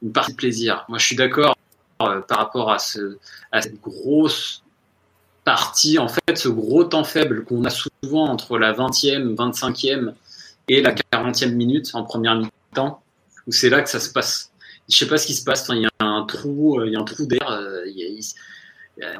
une 0.02 0.12
partie 0.12 0.32
de 0.32 0.36
plaisir. 0.36 0.84
Moi, 0.88 0.98
je 0.98 1.06
suis 1.06 1.16
d'accord 1.16 1.56
par 1.98 2.38
rapport 2.38 2.70
à, 2.70 2.78
ce, 2.78 3.16
à 3.52 3.62
cette 3.62 3.80
grosse 3.80 4.62
partie, 5.44 5.98
en 5.98 6.08
fait, 6.08 6.36
ce 6.36 6.48
gros 6.48 6.84
temps 6.84 7.04
faible 7.04 7.44
qu'on 7.44 7.64
a 7.64 7.70
souvent 7.70 8.26
entre 8.26 8.58
la 8.58 8.72
20e, 8.72 9.34
25e 9.34 10.12
et 10.68 10.82
la 10.82 10.92
40e 10.92 11.52
minute 11.52 11.90
en 11.94 12.02
première 12.02 12.34
mi-temps, 12.34 13.00
où 13.46 13.52
c'est 13.52 13.70
là 13.70 13.80
que 13.80 13.88
ça 13.88 14.00
se 14.00 14.10
passe. 14.10 14.50
Je 14.88 14.96
sais 14.96 15.06
pas 15.06 15.18
ce 15.18 15.26
qui 15.26 15.34
se 15.34 15.44
passe. 15.44 15.68
Il 15.72 15.82
y 15.82 15.86
a 15.86 16.04
un 16.04 16.24
trou, 16.24 16.80
euh, 16.80 17.04
trou 17.04 17.26
d'air. 17.26 17.48
Euh, 17.48 17.84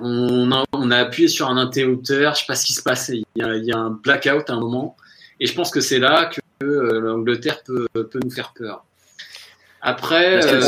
on, 0.01 0.51
a, 0.91 0.97
appuyé 0.97 1.29
sur 1.29 1.49
un 1.49 1.57
interrupteur. 1.57 2.35
Je 2.35 2.41
sais 2.41 2.47
pas 2.47 2.55
ce 2.55 2.67
qui 2.67 2.73
se 2.73 2.83
passe. 2.83 3.09
Il 3.09 3.25
y 3.37 3.43
a, 3.43 3.57
il 3.57 3.65
y 3.65 3.73
a 3.73 3.79
un 3.79 3.91
blackout 3.91 4.49
à 4.51 4.55
un 4.55 4.61
moment. 4.61 4.97
Et 5.39 5.47
je 5.47 5.55
pense 5.55 5.71
que 5.71 5.81
c'est 5.81 5.99
là 5.99 6.27
que 6.27 6.41
euh, 6.63 7.01
l'Angleterre 7.01 7.63
peut, 7.65 7.87
peut 7.93 8.21
nous 8.23 8.31
faire 8.31 8.53
peur. 8.55 8.85
Après, 9.83 10.45
euh, 10.45 10.61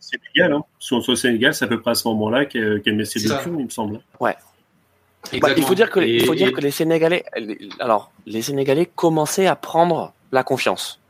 Sénégal, 0.00 0.52
hein. 0.52 0.64
sur, 0.78 1.02
le 1.06 1.16
Sénégal, 1.16 1.52
c'est 1.52 1.66
à 1.66 1.68
peu 1.68 1.80
près 1.80 1.90
à 1.90 1.94
ce 1.94 2.08
moment-là 2.08 2.46
qu'elle 2.46 2.82
met 2.86 3.04
ses 3.04 3.20
deux 3.20 3.34
il 3.46 3.64
me 3.64 3.68
semble. 3.68 4.00
Ouais. 4.20 4.36
Bah, 5.40 5.50
il 5.56 5.62
faut 5.62 5.74
dire 5.74 5.90
que, 5.90 6.00
il 6.00 6.24
faut 6.24 6.34
dire 6.34 6.52
que 6.52 6.60
les 6.60 6.70
Sénégalais, 6.70 7.24
alors 7.80 8.10
les 8.24 8.40
Sénégalais 8.40 8.86
commençaient 8.86 9.46
à 9.46 9.56
prendre 9.56 10.14
la 10.32 10.44
confiance. 10.44 11.00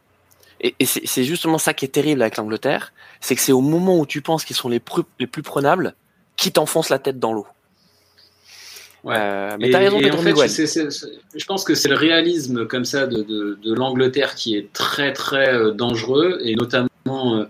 Et, 0.60 0.74
c'est 0.84 1.22
justement 1.22 1.58
ça 1.58 1.74
qui 1.74 1.84
est 1.84 1.88
terrible 1.88 2.22
avec 2.22 2.36
l'Angleterre, 2.36 2.92
c'est 3.20 3.36
que 3.36 3.40
c'est 3.40 3.52
au 3.52 3.60
moment 3.60 3.98
où 3.98 4.06
tu 4.06 4.20
penses 4.22 4.44
qu'ils 4.44 4.56
sont 4.56 4.68
les, 4.68 4.82
les 5.20 5.26
plus 5.28 5.42
prenables 5.42 5.94
qui 6.36 6.50
t'enfoncent 6.50 6.90
la 6.90 6.98
tête 6.98 7.20
dans 7.20 7.32
l'eau. 7.32 7.46
Ouais. 9.08 9.16
Euh, 9.16 9.56
mais 9.58 9.70
t'as 9.70 9.78
raison, 9.78 9.96
en 9.96 10.18
fait, 10.18 10.34
je 11.34 11.44
pense 11.46 11.64
que 11.64 11.74
c'est 11.74 11.88
le 11.88 11.94
réalisme 11.94 12.66
comme 12.66 12.84
ça 12.84 13.06
de, 13.06 13.22
de, 13.22 13.58
de 13.62 13.74
l'Angleterre 13.74 14.34
qui 14.34 14.54
est 14.54 14.70
très 14.74 15.14
très 15.14 15.50
euh, 15.54 15.72
dangereux 15.72 16.38
et 16.42 16.54
notamment 16.54 16.90
euh, 17.08 17.44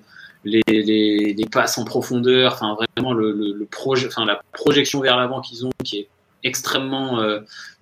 les, 0.45 0.63
les, 0.69 1.35
les, 1.35 1.47
passes 1.47 1.77
en 1.77 1.85
profondeur, 1.85 2.53
enfin 2.53 2.77
vraiment 2.97 3.13
le, 3.13 3.33
le, 3.33 3.55
le 3.55 3.65
projet, 3.65 4.07
enfin 4.07 4.25
la 4.25 4.41
projection 4.53 5.01
vers 5.01 5.17
l'avant 5.17 5.41
qu'ils 5.41 5.67
ont 5.67 5.71
qui 5.85 5.99
est 5.99 6.09
extrêmement 6.45 7.21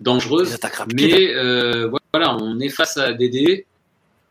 dangereuse. 0.01 0.57
Mais 0.95 1.35
voilà, 2.15 2.35
on 2.35 2.59
est 2.61 2.71
face 2.71 2.97
à 2.97 3.13
Dédé. 3.13 3.67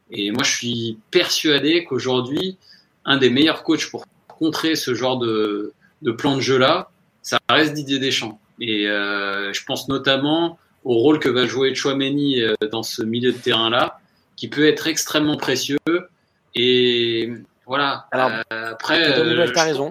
Et 0.09 0.31
moi, 0.31 0.43
je 0.43 0.51
suis 0.51 0.97
persuadé 1.11 1.84
qu'aujourd'hui, 1.84 2.57
un 3.05 3.17
des 3.17 3.30
meilleurs 3.30 3.61
coachs 3.61 3.91
pour 3.91 4.05
contrer 4.27 4.76
ce 4.76 4.95
genre 4.95 5.19
de, 5.19 5.72
de 6.01 6.11
plan 6.11 6.35
de 6.35 6.41
jeu-là, 6.41 6.89
ça 7.22 7.38
reste 7.47 7.73
Didier 7.73 7.99
Deschamps. 7.99 8.39
Et 8.60 8.88
euh, 8.88 9.52
je 9.53 9.64
pense 9.65 9.88
notamment 9.88 10.57
au 10.84 10.95
rôle 10.95 11.19
que 11.19 11.30
va 11.30 11.45
jouer 11.45 11.73
Chouameni 11.73 12.41
euh, 12.41 12.56
dans 12.72 12.84
ce 12.84 13.02
milieu 13.02 13.32
de 13.32 13.38
terrain-là, 13.38 13.99
qui 14.36 14.48
peut 14.48 14.68
être 14.68 14.88
extrêmement 14.88 15.38
précieux. 15.38 15.77
Et 16.53 17.34
voilà. 17.65 18.07
Alors, 18.11 18.32
euh, 18.53 18.72
après, 18.72 19.18
euh, 19.18 19.53
as 19.56 19.64
raison. 19.64 19.90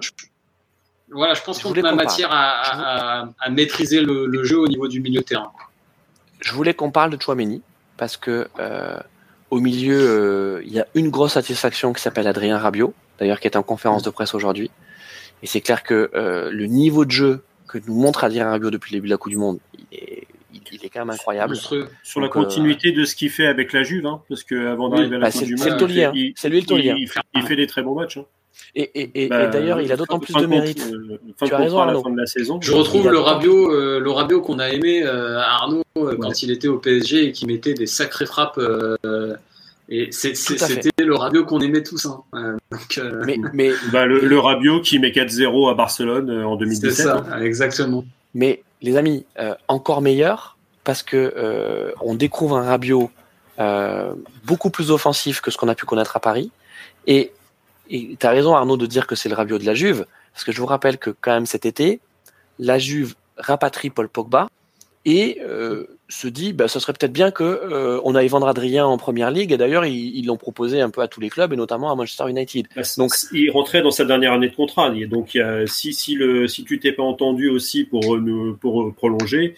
Voilà, 1.11 1.33
je 1.33 1.41
pense 1.41 1.61
qu'on 1.61 1.73
a 1.73 1.95
matière 1.95 2.29
à, 2.31 3.27
maîtriser 3.51 4.01
le, 4.01 4.43
jeu 4.43 4.57
au 4.57 4.67
niveau 4.67 4.87
du 4.87 4.99
milieu 5.01 5.21
de 5.21 5.25
terrain. 5.25 5.51
Je 6.39 6.51
voulais 6.53 6.73
qu'on 6.73 6.91
parle 6.91 7.11
de 7.11 7.21
Chouameni 7.21 7.61
parce 7.97 8.17
que 8.17 8.47
euh, 8.59 8.97
au 9.49 9.59
milieu, 9.59 9.99
euh, 9.99 10.63
il 10.65 10.73
y 10.73 10.79
a 10.79 10.87
une 10.95 11.09
grosse 11.09 11.33
satisfaction 11.33 11.93
qui 11.93 12.01
s'appelle 12.01 12.27
Adrien 12.27 12.57
Rabiot, 12.57 12.93
d'ailleurs 13.19 13.39
qui 13.39 13.47
est 13.47 13.55
en 13.55 13.63
conférence 13.63 14.03
de 14.03 14.09
presse 14.09 14.33
aujourd'hui. 14.33 14.71
Et 15.43 15.47
c'est 15.47 15.61
clair 15.61 15.83
que 15.83 16.09
euh, 16.15 16.49
le 16.51 16.65
niveau 16.65 17.05
de 17.05 17.11
jeu 17.11 17.43
que 17.67 17.77
nous 17.87 17.95
montre 17.95 18.23
Adrien 18.23 18.49
Rabiot 18.49 18.71
depuis 18.71 18.93
le 18.93 18.97
début 18.97 19.07
de 19.07 19.13
la 19.13 19.17
Coupe 19.17 19.31
du 19.31 19.37
Monde, 19.37 19.59
il 19.77 19.97
est, 19.97 20.27
il, 20.53 20.85
est 20.85 20.89
quand 20.89 20.99
même 20.99 21.11
incroyable. 21.11 21.55
Sur 21.55 22.21
la 22.21 22.29
continuité 22.29 22.91
de 22.91 23.05
ce 23.05 23.15
qu'il 23.15 23.29
fait 23.29 23.47
avec 23.47 23.73
la 23.73 23.83
Juve, 23.83 24.05
hein, 24.05 24.21
parce 24.29 24.43
qu'avant 24.43 24.89
d'arriver 24.89 25.15
à 25.15 25.19
la 25.19 25.27
bah, 25.27 25.31
Coupe 25.31 25.43
du 25.43 25.55
Monde, 25.55 25.59
c'est 25.59 26.49
lui 26.49 26.61
le 26.61 26.65
taulier. 26.65 26.93
Il, 26.95 27.13
il, 27.33 27.43
fait 27.43 27.55
des 27.55 27.67
très 27.67 27.81
bons 27.83 27.95
matchs. 27.95 28.17
Hein. 28.17 28.25
Et, 28.75 29.27
bah, 29.29 29.47
d'ailleurs, 29.47 29.79
il 29.81 29.91
a 29.91 29.95
d'autant 29.95 30.19
plus 30.19 30.33
de 30.33 30.45
mérite. 30.45 30.81
Euh, 30.91 31.17
tu 31.41 31.53
as 31.53 31.57
raison, 31.57 31.79
Arnaud. 31.79 32.03
de 32.09 32.17
la 32.17 32.25
saison, 32.25 32.59
je 32.61 32.73
retrouve 32.73 33.09
le 33.09 33.19
Rabiot, 33.19 33.71
euh, 33.71 33.99
le 33.99 34.11
Rabiot 34.11 34.41
qu'on 34.41 34.59
a 34.59 34.69
aimé, 34.69 35.03
euh, 35.03 35.39
Arnaud, 35.39 35.83
quand 35.95 36.43
il 36.43 36.51
était 36.51 36.67
au 36.67 36.77
PSG 36.77 37.27
et 37.27 37.31
qui 37.31 37.45
mettait 37.45 37.73
des 37.73 37.87
sacrées 37.87 38.25
frappes. 38.25 38.59
et 39.89 40.11
c'était 40.11 40.89
le 41.05 41.15
Rabiot 41.15 41.45
qu'on 41.45 41.59
aimait 41.61 41.83
tous. 41.83 42.05
Hein. 42.05 42.57
mais, 43.25 43.37
mais 43.53 43.71
bah, 43.91 44.05
le, 44.05 44.19
le, 44.19 44.39
Rabiot 44.39 44.81
qui 44.81 44.99
met 44.99 45.09
4-0 45.09 45.71
à 45.71 45.73
Barcelone 45.73 46.29
en 46.43 46.55
2017. 46.55 46.91
C'est 46.91 47.03
ça, 47.03 47.25
hein. 47.29 47.41
exactement. 47.41 48.03
Mais 48.33 48.63
les 48.81 48.97
amis, 48.97 49.25
encore 49.67 50.01
meilleur 50.01 50.57
parce 50.83 51.01
que 51.01 51.93
on 52.01 52.15
découvre 52.15 52.57
un 52.57 52.63
Rabiot 52.63 53.09
beaucoup 54.43 54.69
plus 54.69 54.91
offensif 54.91 55.41
que 55.41 55.51
ce 55.51 55.57
qu'on 55.57 55.69
a 55.69 55.75
pu 55.75 55.85
connaître 55.85 56.17
à 56.17 56.19
Paris. 56.19 56.51
Et 57.07 57.31
et 57.89 58.15
tu 58.19 58.25
as 58.25 58.29
raison 58.29 58.55
Arnaud 58.55 58.77
de 58.77 58.85
dire 58.85 59.07
que 59.07 59.15
c'est 59.15 59.29
le 59.29 59.35
Rabiot 59.35 59.57
de 59.57 59.65
la 59.65 59.73
Juve, 59.73 60.05
parce 60.33 60.43
que 60.43 60.51
je 60.51 60.59
vous 60.59 60.65
rappelle 60.65 60.97
que 60.97 61.11
quand 61.21 61.33
même 61.33 61.45
cet 61.45 61.65
été, 61.65 61.99
la 62.59 62.79
Juve 62.79 63.15
rapatrie 63.37 63.89
Paul 63.89 64.09
Pogba 64.09 64.47
et 65.05 65.39
euh, 65.41 65.85
se 66.09 66.27
dit 66.27 66.53
bah, 66.53 66.67
ce 66.67 66.79
serait 66.79 66.93
peut-être 66.93 67.13
bien 67.13 67.31
que 67.31 67.43
euh, 67.43 67.99
on 68.03 68.15
aille 68.15 68.27
vendre 68.27 68.47
Adrien 68.47 68.85
en 68.85 68.97
première 68.97 69.31
ligue 69.31 69.51
et 69.51 69.57
d'ailleurs 69.57 69.85
ils 69.85 70.25
l'ont 70.25 70.37
proposé 70.37 70.81
un 70.81 70.89
peu 70.89 71.01
à 71.01 71.07
tous 71.07 71.21
les 71.21 71.29
clubs 71.29 71.53
et 71.53 71.55
notamment 71.55 71.91
à 71.91 71.95
Manchester 71.95 72.29
United. 72.29 72.67
Bah, 72.75 72.81
donc 72.97 73.11
il 73.31 73.49
rentrait 73.51 73.81
dans 73.81 73.91
sa 73.91 74.05
dernière 74.05 74.33
année 74.33 74.49
de 74.49 74.55
contrat 74.55 74.91
donc 75.07 75.37
si 75.67 75.93
si 75.93 76.15
le 76.15 76.47
si 76.47 76.63
tu 76.63 76.79
t'es 76.79 76.91
pas 76.91 77.03
entendu 77.03 77.49
aussi 77.49 77.83
pour 77.83 78.17
pour 78.59 78.93
prolonger 78.93 79.55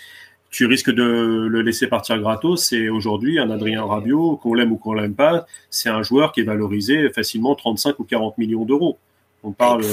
tu 0.49 0.65
risques 0.65 0.91
de 0.91 1.47
le 1.49 1.61
laisser 1.61 1.87
partir 1.87 2.19
gratos. 2.19 2.63
C'est 2.63 2.89
aujourd'hui 2.89 3.37
un 3.37 3.49
Adrien 3.49 3.83
Rabiot, 3.83 4.37
qu'on 4.37 4.53
l'aime 4.53 4.71
ou 4.71 4.77
qu'on 4.77 4.93
l'aime 4.93 5.13
pas, 5.13 5.45
c'est 5.69 5.89
un 5.89 6.03
joueur 6.03 6.31
qui 6.31 6.41
est 6.41 6.45
valorisé 6.45 7.09
facilement 7.09 7.53
35 7.53 7.99
ou 7.99 8.03
40 8.03 8.37
millions 8.37 8.65
d'euros. 8.65 8.97
On 9.43 9.51
parle 9.51 9.83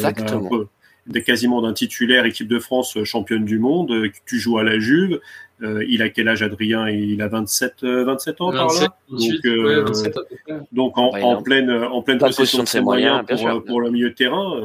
de 1.06 1.20
quasiment 1.20 1.60
d'un 1.60 1.74
titulaire 1.74 2.24
équipe 2.24 2.48
de 2.48 2.58
France 2.58 2.96
euh, 2.96 3.04
championne 3.04 3.44
du 3.44 3.58
monde. 3.58 3.90
Euh, 3.90 4.10
tu 4.26 4.38
joues 4.38 4.58
à 4.58 4.64
la 4.64 4.78
Juve. 4.78 5.20
Euh, 5.62 5.84
il 5.88 6.02
a 6.02 6.08
quel 6.08 6.28
âge 6.28 6.42
Adrien? 6.42 6.88
Il 6.88 7.22
a 7.22 7.28
27, 7.28 7.84
27 7.84 8.40
ans 8.40 8.52
par 8.52 8.66
là? 8.74 8.88
donc, 10.72 10.98
en, 10.98 11.42
pleine 11.42 11.70
en 11.70 12.02
pleine 12.02 12.18
possession 12.18 12.62
de 12.62 12.68
ses 12.68 12.80
moyens, 12.80 13.24
pour, 13.66 13.80
le 13.80 13.90
milieu 13.90 14.10
de 14.10 14.14
terrain. 14.14 14.60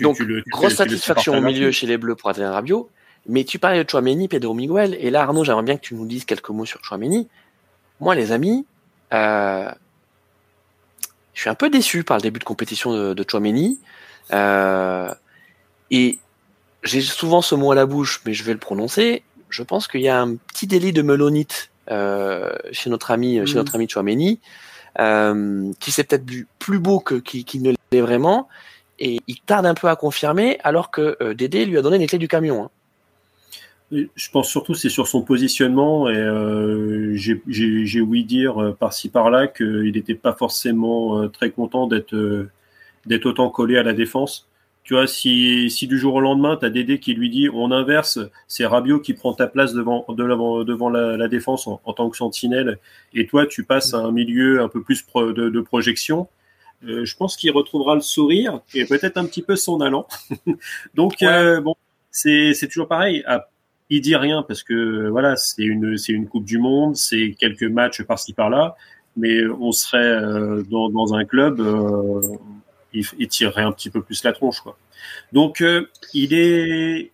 donc 0.00 0.18
grosse 0.48 0.74
satisfaction 0.74 1.36
au 1.36 1.40
milieu 1.40 1.70
chez 1.70 1.86
les 1.86 1.98
Bleus 1.98 2.14
pour 2.14 2.30
Adrien 2.30 2.52
Rabiot. 2.52 2.88
Mais 3.26 3.44
tu 3.44 3.58
parlais 3.58 3.84
de 3.84 3.88
Chouameni, 3.88 4.28
Pedro 4.28 4.54
Miguel, 4.54 4.96
et 4.98 5.10
là 5.10 5.22
Arnaud, 5.22 5.44
j'aimerais 5.44 5.62
bien 5.62 5.76
que 5.76 5.82
tu 5.82 5.94
nous 5.94 6.06
dises 6.06 6.24
quelques 6.24 6.48
mots 6.48 6.64
sur 6.64 6.82
Chouameni. 6.82 7.28
Moi, 8.00 8.14
les 8.14 8.32
amis, 8.32 8.64
euh, 9.12 9.70
je 11.34 11.40
suis 11.40 11.50
un 11.50 11.54
peu 11.54 11.68
déçu 11.68 12.02
par 12.02 12.16
le 12.16 12.22
début 12.22 12.38
de 12.38 12.44
compétition 12.44 12.92
de, 12.92 13.14
de 13.14 13.24
Chouameni. 13.28 13.78
Euh, 14.32 15.12
et 15.90 16.18
j'ai 16.82 17.00
souvent 17.02 17.42
ce 17.42 17.54
mot 17.54 17.72
à 17.72 17.74
la 17.74 17.86
bouche, 17.86 18.22
mais 18.24 18.32
je 18.32 18.42
vais 18.42 18.52
le 18.52 18.58
prononcer. 18.58 19.22
Je 19.50 19.62
pense 19.62 19.88
qu'il 19.88 20.00
y 20.00 20.08
a 20.08 20.20
un 20.20 20.36
petit 20.36 20.66
délit 20.66 20.92
de 20.92 21.02
melonite 21.02 21.70
euh, 21.90 22.52
chez 22.72 22.90
notre 22.90 23.10
ami, 23.10 23.46
chez 23.46 23.56
notre 23.56 23.74
ami 23.74 23.88
Chouameni, 23.88 24.40
euh, 24.98 25.70
qui 25.80 25.90
s'est 25.90 26.04
peut-être 26.04 26.24
plus 26.58 26.78
beau 26.78 27.00
que 27.00 27.16
qu'il 27.16 27.62
ne 27.62 27.72
l'est 27.92 28.00
vraiment, 28.00 28.48
et 28.98 29.20
il 29.26 29.40
tarde 29.40 29.66
un 29.66 29.74
peu 29.74 29.88
à 29.88 29.96
confirmer, 29.96 30.58
alors 30.62 30.90
que 30.90 31.16
euh, 31.20 31.34
Dédé 31.34 31.64
lui 31.64 31.78
a 31.78 31.82
donné 31.82 31.98
les 31.98 32.06
clés 32.06 32.18
du 32.18 32.28
camion. 32.28 32.64
Hein. 32.64 32.70
Je 33.92 34.30
pense 34.30 34.48
surtout 34.48 34.74
c'est 34.74 34.88
sur 34.88 35.08
son 35.08 35.22
positionnement 35.22 36.08
et 36.08 36.16
euh, 36.16 37.16
j'ai 37.16 38.00
ouï 38.00 38.24
dire 38.24 38.62
euh, 38.62 38.72
par-ci 38.72 39.08
par-là 39.08 39.48
qu'il 39.48 39.92
n'était 39.92 40.14
pas 40.14 40.32
forcément 40.32 41.18
euh, 41.18 41.28
très 41.28 41.50
content 41.50 41.88
d'être 41.88 42.46
d'être 43.06 43.26
autant 43.26 43.50
collé 43.50 43.78
à 43.78 43.82
la 43.82 43.92
défense. 43.92 44.48
Tu 44.82 44.94
vois, 44.94 45.06
si, 45.06 45.70
si 45.70 45.86
du 45.86 45.98
jour 45.98 46.14
au 46.14 46.20
lendemain, 46.20 46.56
tu 46.56 46.64
as 46.64 46.70
Dédé 46.70 46.98
qui 46.98 47.14
lui 47.14 47.30
dit 47.30 47.48
on 47.52 47.70
inverse, 47.70 48.18
c'est 48.48 48.66
Rabiot 48.66 49.00
qui 49.00 49.14
prend 49.14 49.34
ta 49.34 49.46
place 49.46 49.72
devant, 49.72 50.04
de 50.08 50.64
devant 50.64 50.88
la, 50.88 51.16
la 51.16 51.28
défense 51.28 51.66
en, 51.66 51.80
en, 51.84 51.92
tant 51.92 52.10
que 52.10 52.16
sentinelle, 52.16 52.78
et 53.14 53.26
toi 53.26 53.46
tu 53.46 53.64
passes 53.64 53.94
à 53.94 53.98
un 53.98 54.10
milieu 54.10 54.62
un 54.62 54.68
peu 54.68 54.82
plus 54.82 55.02
pro, 55.02 55.32
de, 55.32 55.48
de, 55.48 55.60
projection, 55.60 56.28
euh, 56.84 57.04
je 57.04 57.16
pense 57.16 57.36
qu'il 57.36 57.50
retrouvera 57.52 57.94
le 57.94 58.00
sourire 58.00 58.60
et 58.74 58.84
peut-être 58.86 59.18
un 59.18 59.26
petit 59.26 59.42
peu 59.42 59.54
son 59.54 59.80
allant. 59.80 60.06
Donc, 60.94 61.16
ouais. 61.20 61.60
bon, 61.60 61.74
c'est 62.10 62.54
toujours 62.68 62.88
pareil. 62.88 63.22
À, 63.26 63.48
il 63.90 64.00
dit 64.00 64.16
rien 64.16 64.42
parce 64.42 64.62
que 64.62 65.08
voilà, 65.08 65.36
c'est 65.36 65.62
une 65.62 65.98
c'est 65.98 66.12
une 66.12 66.28
Coupe 66.28 66.44
du 66.44 66.58
Monde, 66.58 66.96
c'est 66.96 67.34
quelques 67.38 67.64
matchs 67.64 68.02
par-ci 68.02 68.32
par-là, 68.32 68.76
mais 69.16 69.46
on 69.46 69.72
serait 69.72 69.98
euh, 69.98 70.62
dans, 70.70 70.88
dans, 70.88 71.14
un 71.14 71.24
club, 71.24 71.60
euh, 71.60 72.20
il, 72.92 73.04
il, 73.18 73.28
tirerait 73.28 73.62
un 73.62 73.72
petit 73.72 73.90
peu 73.90 74.02
plus 74.02 74.22
la 74.24 74.32
tronche 74.32 74.60
quoi. 74.60 74.76
Donc 75.32 75.60
euh, 75.60 75.88
il 76.14 76.34
est 76.34 77.12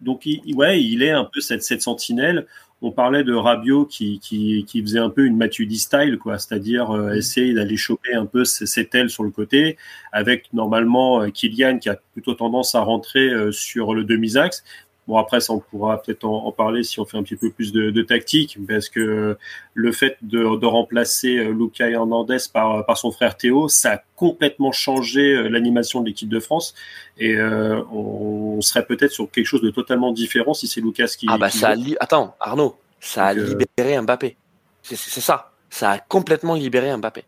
donc 0.00 0.26
il, 0.26 0.54
ouais, 0.54 0.82
il 0.82 1.02
est 1.02 1.10
un 1.10 1.24
peu 1.24 1.40
cette 1.40 1.62
cette 1.62 1.82
sentinelle. 1.82 2.46
on 2.82 2.92
parlait 2.92 3.24
de 3.24 3.34
Rabiot 3.34 3.86
qui, 3.86 4.20
qui, 4.20 4.64
qui 4.64 4.80
faisait 4.82 5.00
un 5.00 5.10
peu 5.10 5.24
une 5.26 5.36
Matuidi 5.36 5.78
style, 5.78 6.16
quoi, 6.18 6.38
c'est-à-dire 6.38 6.92
euh, 6.92 7.14
essayer 7.14 7.52
d'aller 7.52 7.76
choper 7.76 8.14
un 8.14 8.26
peu 8.26 8.44
ses, 8.44 8.66
ses 8.66 8.88
ailes 8.92 9.10
sur 9.10 9.24
le 9.24 9.30
côté, 9.30 9.76
avec 10.12 10.52
normalement 10.52 11.22
euh, 11.22 11.30
Kylian 11.30 11.78
qui 11.80 11.88
a 11.88 11.98
plutôt 12.12 12.34
tendance 12.34 12.76
à 12.76 12.80
rentrer 12.80 13.30
sur 13.50 13.94
le 13.94 14.04
demi-axe. 14.04 14.62
Bon, 15.08 15.16
après, 15.16 15.40
ça, 15.40 15.54
on 15.54 15.58
pourra 15.58 16.02
peut-être 16.02 16.24
en, 16.24 16.44
en, 16.44 16.52
parler 16.52 16.82
si 16.82 17.00
on 17.00 17.06
fait 17.06 17.16
un 17.16 17.22
petit 17.22 17.36
peu 17.36 17.50
plus 17.50 17.72
de, 17.72 17.90
de 17.90 18.02
tactique, 18.02 18.58
parce 18.68 18.90
que 18.90 19.38
le 19.72 19.92
fait 19.92 20.18
de, 20.20 20.56
de 20.58 20.66
remplacer 20.66 21.44
Luca 21.44 21.88
Hernandez 21.88 22.36
par, 22.52 22.84
par 22.84 22.98
son 22.98 23.10
frère 23.10 23.36
Théo, 23.38 23.68
ça 23.68 23.94
a 23.94 24.02
complètement 24.16 24.70
changé 24.70 25.48
l'animation 25.48 26.02
de 26.02 26.06
l'équipe 26.08 26.28
de 26.28 26.38
France. 26.38 26.74
Et 27.16 27.36
euh, 27.36 27.82
on, 27.90 28.60
serait 28.60 28.84
peut-être 28.84 29.12
sur 29.12 29.30
quelque 29.30 29.46
chose 29.46 29.62
de 29.62 29.70
totalement 29.70 30.12
différent 30.12 30.52
si 30.52 30.68
c'est 30.68 30.82
Lucas 30.82 31.14
qui. 31.18 31.26
Ah, 31.30 31.38
bah, 31.38 31.48
qui 31.48 31.56
ça 31.56 31.68
a 31.68 31.74
li... 31.74 31.96
Attends, 32.00 32.36
Arnaud, 32.38 32.76
ça 33.00 33.34
Donc, 33.34 33.44
a 33.44 33.48
libéré 33.48 33.96
euh... 33.96 34.02
Mbappé. 34.02 34.36
C'est 34.82 34.96
ça. 34.96 35.52
Ça 35.70 35.92
a 35.92 35.98
complètement 35.98 36.54
libéré 36.54 36.94
Mbappé. 36.94 37.24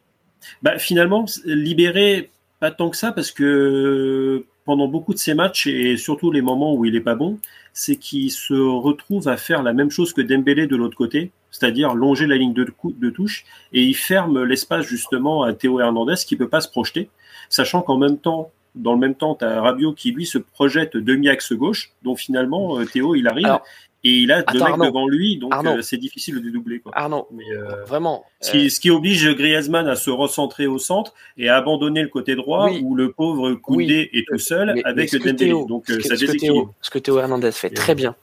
Bah, 0.62 0.78
finalement, 0.78 1.24
libéré, 1.46 2.30
pas 2.58 2.70
tant 2.70 2.90
que 2.90 2.96
ça, 2.98 3.12
parce 3.12 3.30
que 3.30 4.44
pendant 4.70 4.86
beaucoup 4.86 5.14
de 5.14 5.18
ces 5.18 5.34
matchs 5.34 5.66
et 5.66 5.96
surtout 5.96 6.30
les 6.30 6.42
moments 6.42 6.76
où 6.76 6.84
il 6.84 6.94
est 6.94 7.00
pas 7.00 7.16
bon, 7.16 7.40
c'est 7.72 7.96
qu'il 7.96 8.30
se 8.30 8.54
retrouve 8.54 9.26
à 9.26 9.36
faire 9.36 9.64
la 9.64 9.72
même 9.72 9.90
chose 9.90 10.12
que 10.12 10.20
Dembélé 10.20 10.68
de 10.68 10.76
l'autre 10.76 10.96
côté, 10.96 11.32
c'est-à-dire 11.50 11.92
longer 11.96 12.28
la 12.28 12.36
ligne 12.36 12.52
de, 12.52 13.10
touche 13.10 13.44
et 13.72 13.82
il 13.82 13.94
ferme 13.94 14.44
l'espace 14.44 14.86
justement 14.86 15.42
à 15.42 15.52
Théo 15.54 15.80
Hernandez 15.80 16.14
qui 16.24 16.36
peut 16.36 16.48
pas 16.48 16.60
se 16.60 16.68
projeter, 16.68 17.10
sachant 17.48 17.82
qu'en 17.82 17.98
même 17.98 18.16
temps, 18.16 18.52
dans 18.76 18.92
le 18.92 19.00
même 19.00 19.16
temps, 19.16 19.34
tu 19.34 19.44
as 19.44 19.60
Rabiot 19.60 19.92
qui 19.92 20.12
lui 20.12 20.24
se 20.24 20.38
projette 20.38 20.96
demi-axe 20.96 21.52
gauche, 21.52 21.90
donc 22.04 22.18
finalement 22.18 22.78
Théo 22.84 23.16
il 23.16 23.26
arrive 23.26 23.58
et 24.02 24.10
il 24.18 24.32
a 24.32 24.38
attends, 24.38 24.52
deux 24.54 24.58
mecs 24.60 24.68
Arnaud, 24.70 24.84
devant 24.86 25.08
lui, 25.08 25.36
donc 25.38 25.52
euh, 25.54 25.82
c'est 25.82 25.96
difficile 25.98 26.34
de 26.36 26.40
dédoubler. 26.40 26.80
Quoi. 26.80 26.92
Arnaud, 26.94 27.28
Mais, 27.32 27.44
euh, 27.52 27.84
vraiment. 27.84 28.24
ce, 28.40 28.50
qui, 28.52 28.70
ce 28.70 28.80
qui 28.80 28.90
oblige 28.90 29.28
Griezmann 29.34 29.86
à 29.88 29.96
se 29.96 30.08
recentrer 30.10 30.66
au 30.66 30.78
centre 30.78 31.12
et 31.36 31.48
à 31.48 31.56
abandonner 31.56 32.02
le 32.02 32.08
côté 32.08 32.34
droit 32.34 32.66
Oui. 32.70 32.80
où 32.82 32.94
le 32.94 33.12
pauvre 33.12 33.52
Koundé 33.54 34.08
Oui. 34.12 34.18
est 34.20 34.24
tout 34.26 34.38
seul 34.38 34.72
Mais- 34.74 34.82
avec 34.84 35.12
Dembélé. 35.12 35.36
Théo- 35.36 35.66
donc 35.66 35.84
ce 35.86 35.92
euh, 35.92 35.96
que- 35.98 36.02
ça 36.02 36.08
ce 36.16 36.20
que 36.20 36.26
déséquilibre. 36.26 36.64
Théo, 36.66 36.74
ce 36.80 36.90
que 36.90 36.98
Théo 36.98 37.18
Hernandez 37.18 37.52
fait 37.52 37.68
Et 37.68 37.74
très 37.74 37.94
bien. 37.94 38.16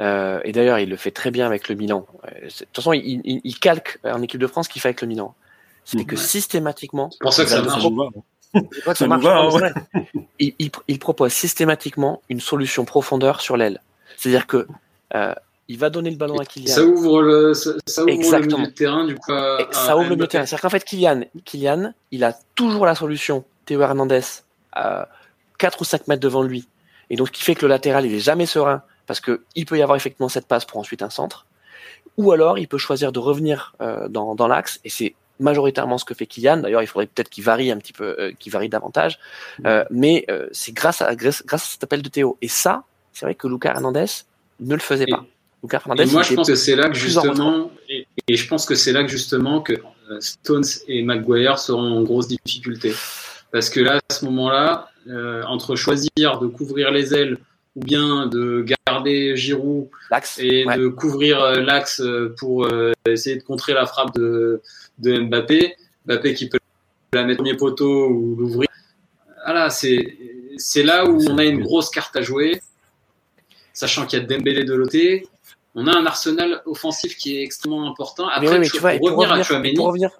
Euh, 0.00 0.40
et 0.44 0.52
d'ailleurs, 0.52 0.78
il 0.78 0.88
le 0.88 0.96
fait 0.96 1.10
très 1.10 1.30
bien 1.30 1.44
avec 1.44 1.68
le 1.68 1.74
Milan. 1.74 2.06
Euh, 2.24 2.28
c'est- 2.48 2.60
De 2.64 2.66
toute 2.66 2.76
façon, 2.76 2.92
il, 2.92 3.20
il- 3.24 3.40
il 3.44 3.58
calque 3.58 3.98
en 4.04 4.22
équipe 4.22 4.40
de 4.40 4.46
France 4.46 4.66
ce 4.66 4.70
qu'il 4.72 4.80
fait 4.80 4.88
avec 4.88 5.02
le 5.02 5.08
Milan. 5.08 5.34
C'était 5.84 6.04
que 6.04 6.16
systématiquement, 6.16 7.10
C'est 7.10 7.18
pour 7.20 7.32
ça 7.32 7.44
que 7.44 7.50
ça 7.50 7.62
marche. 7.62 7.82
C'est 8.52 8.84
Ça 8.84 8.94
ça 8.94 9.06
marche, 9.06 9.22
va, 9.24 9.48
c'est 10.40 10.54
il 10.88 10.98
propose 10.98 11.32
systématiquement 11.32 12.20
une 12.28 12.40
solution 12.40 12.84
profondeur 12.84 13.40
sur 13.40 13.56
l'aile. 13.56 13.80
C'est-à-dire 14.16 14.46
que 14.46 14.66
euh, 15.14 15.34
il 15.68 15.78
va 15.78 15.88
donner 15.90 16.10
le 16.10 16.16
ballon 16.16 16.38
à 16.38 16.44
Kylian. 16.44 16.74
Ça 16.74 16.82
ouvre 16.82 17.22
le, 17.22 17.54
ça, 17.54 17.70
ça 17.86 18.02
ouvre 18.02 18.08
le 18.10 18.14
Exactement. 18.14 18.58
milieu 18.58 18.70
de 18.70 18.74
terrain 18.74 19.04
du 19.06 19.14
coup. 19.14 19.32
à- 19.32 19.58
Et 19.60 19.66
à 19.68 19.72
ça 19.72 19.94
ouvre 19.96 20.04
le 20.04 20.10
milieu 20.10 20.16
de 20.16 20.20
Mbappé. 20.22 20.28
terrain. 20.32 20.46
C'est-à-dire 20.46 20.62
qu'en 20.62 20.70
fait, 20.70 20.84
Kylian, 20.84 21.20
Kylian, 21.44 21.92
il 22.10 22.24
a 22.24 22.36
toujours 22.54 22.86
la 22.86 22.94
solution. 22.94 23.44
Théo 23.66 23.80
Hernandez 23.82 24.22
à 24.72 25.08
4 25.58 25.80
ou 25.80 25.84
5 25.84 26.08
mètres 26.08 26.22
devant 26.22 26.42
lui. 26.42 26.66
Et 27.08 27.16
donc, 27.16 27.28
ce 27.28 27.32
qui 27.32 27.42
fait 27.42 27.54
que 27.54 27.62
le 27.62 27.68
latéral, 27.68 28.04
il 28.06 28.14
est 28.14 28.18
jamais 28.20 28.46
serein 28.46 28.82
parce 29.06 29.20
que 29.20 29.42
il 29.54 29.64
peut 29.66 29.78
y 29.78 29.82
avoir 29.82 29.96
effectivement 29.96 30.28
cette 30.28 30.46
passe 30.46 30.64
pour 30.64 30.78
ensuite 30.78 31.02
un 31.02 31.10
centre. 31.10 31.46
Ou 32.16 32.32
alors, 32.32 32.58
il 32.58 32.66
peut 32.68 32.78
choisir 32.78 33.12
de 33.12 33.18
revenir 33.20 33.74
euh, 33.80 34.08
dans, 34.08 34.34
dans 34.34 34.48
l'axe. 34.48 34.80
Et 34.84 34.90
c'est 34.90 35.14
majoritairement 35.38 35.98
ce 35.98 36.04
que 36.04 36.14
fait 36.14 36.26
Kylian. 36.26 36.58
D'ailleurs, 36.58 36.82
il 36.82 36.86
faudrait 36.86 37.06
peut-être 37.06 37.30
qu'il 37.30 37.44
varie 37.44 37.70
un 37.70 37.78
petit 37.78 37.92
peu, 37.92 38.16
euh, 38.18 38.32
qu'il 38.38 38.52
varie 38.52 38.68
davantage. 38.68 39.18
Euh, 39.66 39.84
mais 39.90 40.24
euh, 40.30 40.48
c'est 40.52 40.72
grâce 40.72 41.00
à, 41.00 41.14
grâce, 41.14 41.44
grâce 41.46 41.62
à 41.64 41.66
cet 41.72 41.84
appel 41.84 42.02
de 42.02 42.08
Théo. 42.08 42.36
Et 42.42 42.48
ça, 42.48 42.82
c'est 43.12 43.24
vrai 43.24 43.34
que 43.34 43.46
Lucas 43.48 43.70
Hernandez 43.74 44.06
ne 44.60 44.74
le 44.74 44.80
faisait 44.80 45.04
Et- 45.08 45.10
pas. 45.12 45.24
Et 45.98 46.06
moi, 46.06 46.22
je 46.22 46.34
pense 46.34 46.48
que 46.48 46.54
c'est 46.54 46.74
là 46.74 46.88
que 46.88 46.96
justement, 46.96 47.70
et, 47.90 48.06
et 48.28 48.36
je 48.36 48.48
pense 48.48 48.64
que 48.64 48.74
c'est 48.74 48.92
là 48.92 49.02
que 49.04 49.10
justement 49.10 49.60
que 49.60 49.74
euh, 49.74 50.18
Stones 50.20 50.64
et 50.88 51.02
Maguire 51.02 51.58
seront 51.58 51.98
en 51.98 52.02
grosse 52.02 52.28
difficulté, 52.28 52.94
parce 53.52 53.68
que 53.68 53.80
là, 53.80 54.00
à 54.08 54.12
ce 54.14 54.24
moment-là, 54.24 54.88
euh, 55.08 55.42
entre 55.44 55.76
choisir 55.76 56.38
de 56.40 56.46
couvrir 56.46 56.90
les 56.90 57.12
ailes 57.14 57.36
ou 57.76 57.80
bien 57.84 58.26
de 58.26 58.64
garder 58.88 59.36
Giroud 59.36 59.88
l'axe. 60.10 60.38
et 60.38 60.64
Ouais. 60.64 60.78
de 60.78 60.88
couvrir 60.88 61.42
euh, 61.42 61.60
l'axe 61.60 62.02
pour 62.38 62.64
euh, 62.66 62.92
essayer 63.06 63.36
de 63.36 63.42
contrer 63.42 63.74
la 63.74 63.84
frappe 63.84 64.14
de, 64.14 64.62
de 64.98 65.18
Mbappé, 65.20 65.76
Mbappé 66.06 66.32
qui 66.34 66.48
peut 66.48 66.58
la 67.12 67.24
mettre 67.24 67.40
au 67.40 67.44
premier 67.44 67.56
poteau 67.56 68.08
ou 68.08 68.34
l'ouvrir. 68.36 68.68
Voilà, 69.44 69.68
c'est 69.68 70.16
c'est 70.56 70.82
là 70.82 71.04
où 71.06 71.20
on 71.28 71.36
a 71.38 71.44
une 71.44 71.60
grosse 71.60 71.90
carte 71.90 72.16
à 72.16 72.22
jouer, 72.22 72.60
sachant 73.80 74.04
qu'il 74.06 74.18
y 74.18 74.22
a 74.22 74.26
Dembélé 74.26 74.64
de 74.64 74.76
côté. 74.76 75.26
On 75.74 75.86
a 75.86 75.96
un 75.96 76.04
arsenal 76.04 76.60
offensif 76.66 77.16
qui 77.16 77.38
est 77.38 77.42
extrêmement 77.42 77.88
important. 77.90 78.26
Mais 78.26 78.32
Après, 78.34 78.48
oui, 78.48 78.58
mais 78.58 78.66
Chou- 78.66 78.76
tu 78.76 78.80
vois, 78.80 78.94
et 78.94 78.98
pour 78.98 79.08
revenir 79.16 79.32
à 79.32 79.42
Chouameni, 79.42 79.78
revenir, 79.78 80.10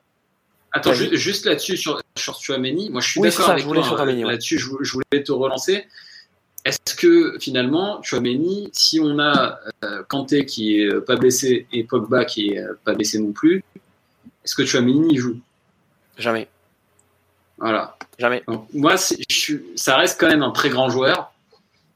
attends, 0.72 0.94
juste 0.94 1.44
là-dessus 1.44 1.76
sur, 1.76 2.00
sur 2.16 2.40
Chouameni, 2.40 2.88
moi 2.88 3.00
je 3.02 3.08
suis 3.10 3.20
Oui, 3.20 3.28
c'est 3.30 3.32
d'accord 3.34 3.46
ça, 3.46 3.52
avec 3.52 3.62
je 3.64 3.68
voulais 3.68 3.82
toi. 3.82 4.00
hein. 4.00 4.26
Là-dessus, 4.30 4.58
je, 4.58 4.66
vou- 4.66 4.78
je 4.82 4.92
voulais 4.94 5.22
te 5.22 5.32
relancer. 5.32 5.84
Est-ce 6.64 6.94
que 6.94 7.36
finalement, 7.40 8.02
Chouameni, 8.02 8.70
si 8.72 8.98
on 9.00 9.18
a 9.18 9.58
euh, 9.84 10.02
Kanté 10.08 10.46
qui 10.46 10.80
est 10.80 10.86
euh, 10.86 11.00
pas 11.00 11.16
blessé 11.16 11.66
et 11.72 11.84
Pogba 11.84 12.24
qui 12.24 12.50
est 12.50 12.58
euh, 12.60 12.78
pas 12.84 12.94
blessé 12.94 13.18
non 13.18 13.32
plus, 13.32 13.62
est-ce 14.44 14.54
que 14.54 14.64
Chouameni 14.64 15.16
joue? 15.18 15.38
Jamais, 16.16 16.48
Voilà. 17.58 17.96
jamais. 18.18 18.42
Donc, 18.46 18.66
moi, 18.72 18.96
c'est- 18.96 19.16
je 19.28 19.36
suis- 19.38 19.62
ça 19.74 19.96
reste 19.96 20.18
quand 20.20 20.28
même 20.28 20.42
un 20.42 20.50
très 20.52 20.68
grand 20.70 20.88
joueur, 20.90 21.32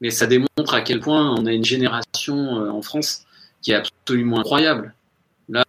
mais 0.01 0.09
ça 0.09 0.27
démontre 0.27 0.73
à 0.73 0.81
quel 0.81 0.99
point 0.99 1.35
on 1.37 1.45
a 1.45 1.51
une 1.53 1.63
génération 1.65 2.59
euh, 2.59 2.69
en 2.69 2.81
France 2.81 3.25
qui 3.61 3.71
est 3.71 3.75
absolument 3.75 4.39
incroyable. 4.39 4.93
Là, 5.49 5.63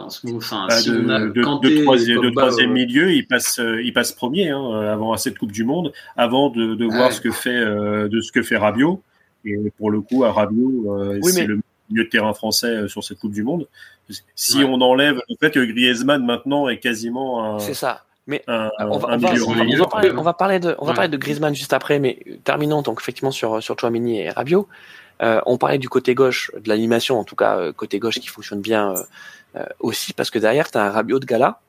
en 0.00 0.08
ce 0.08 0.26
moment, 0.26 0.38
enfin, 0.38 0.64
Bah, 0.66 0.78
si 0.78 0.90
de, 0.90 0.98
on 0.98 1.08
a 1.10 1.20
de- 1.20 1.42
Kanté, 1.42 1.78
de 1.78 1.82
troisième, 1.82 2.16
de 2.22 2.22
Pogba, 2.28 2.42
troisième 2.46 2.70
euh, 2.70 2.74
milieu, 2.74 3.12
il 3.12 3.26
passe, 3.26 3.58
euh, 3.58 3.82
il 3.82 3.92
passe 3.92 4.12
premier 4.12 4.48
hein, 4.48 4.80
avant 4.80 5.12
à 5.12 5.18
cette 5.18 5.36
Coupe 5.38 5.52
du 5.52 5.64
Monde, 5.64 5.92
avant 6.16 6.48
de, 6.48 6.74
de 6.74 6.84
voir 6.86 7.08
Ouais. 7.08 7.12
ce 7.12 7.20
que 7.20 7.30
fait, 7.30 7.50
euh, 7.54 8.08
de 8.08 8.20
ce 8.22 8.32
que 8.32 8.42
fait 8.42 8.56
Rabiot. 8.56 9.02
Et 9.44 9.56
pour 9.76 9.90
le 9.90 10.00
coup, 10.00 10.24
à 10.24 10.32
Rabiot, 10.32 10.94
euh, 10.96 11.18
Oui, 11.22 11.32
c'est 11.32 11.42
mais- 11.42 11.46
le 11.48 11.60
milieu 11.90 12.04
de 12.04 12.08
terrain 12.08 12.32
français 12.32 12.66
euh, 12.68 12.88
sur 12.88 13.04
cette 13.04 13.18
Coupe 13.18 13.32
du 13.32 13.42
Monde. 13.42 13.68
Si 14.34 14.58
Ouais. 14.58 14.64
on 14.64 14.80
enlève 14.80 15.20
le 15.28 15.34
fait 15.38 15.50
que 15.50 15.60
Griezmann 15.60 16.24
maintenant 16.24 16.68
est 16.68 16.78
quasiment 16.78 17.56
un, 17.56 17.58
C'est 17.58 17.74
ça. 17.74 18.04
Mais 18.28 18.44
un, 18.46 18.70
on 18.78 18.98
va, 18.98 19.08
on 19.08 19.12
on 19.14 19.88
parler, 19.88 20.12
on 20.14 20.22
va 20.22 20.34
parler 20.34 20.60
de, 20.60 20.76
on 20.78 20.84
va 20.84 20.90
Ouais. 20.90 20.94
parler 20.96 21.08
de 21.08 21.16
Griezmann 21.16 21.54
juste 21.54 21.72
après, 21.72 21.98
mais 21.98 22.18
terminons 22.44 22.82
donc 22.82 23.00
effectivement 23.00 23.30
sur 23.30 23.62
sur 23.62 23.76
Chouameni 23.78 24.20
et 24.20 24.30
Rabiot. 24.30 24.68
Euh, 25.22 25.40
on 25.46 25.56
parlait 25.56 25.78
du 25.78 25.88
côté 25.88 26.14
gauche 26.14 26.52
de 26.54 26.68
l'animation, 26.68 27.18
en 27.18 27.24
tout 27.24 27.34
cas 27.34 27.56
euh, 27.56 27.72
côté 27.72 27.98
gauche 27.98 28.20
qui 28.20 28.28
fonctionne 28.28 28.60
bien 28.60 28.92
euh, 28.92 29.02
euh, 29.56 29.64
aussi 29.80 30.12
parce 30.12 30.30
que 30.30 30.38
derrière 30.38 30.70
tu 30.70 30.76
as 30.78 30.84
un 30.84 30.90
Rabiot 30.90 31.18
de 31.18 31.24
gala 31.24 31.60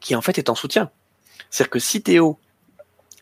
qui 0.00 0.14
en 0.14 0.22
fait 0.22 0.38
est 0.38 0.48
en 0.48 0.54
soutien. 0.54 0.88
C'est-à-dire 1.50 1.70
que 1.70 1.78
si 1.80 2.00
Théo 2.00 2.38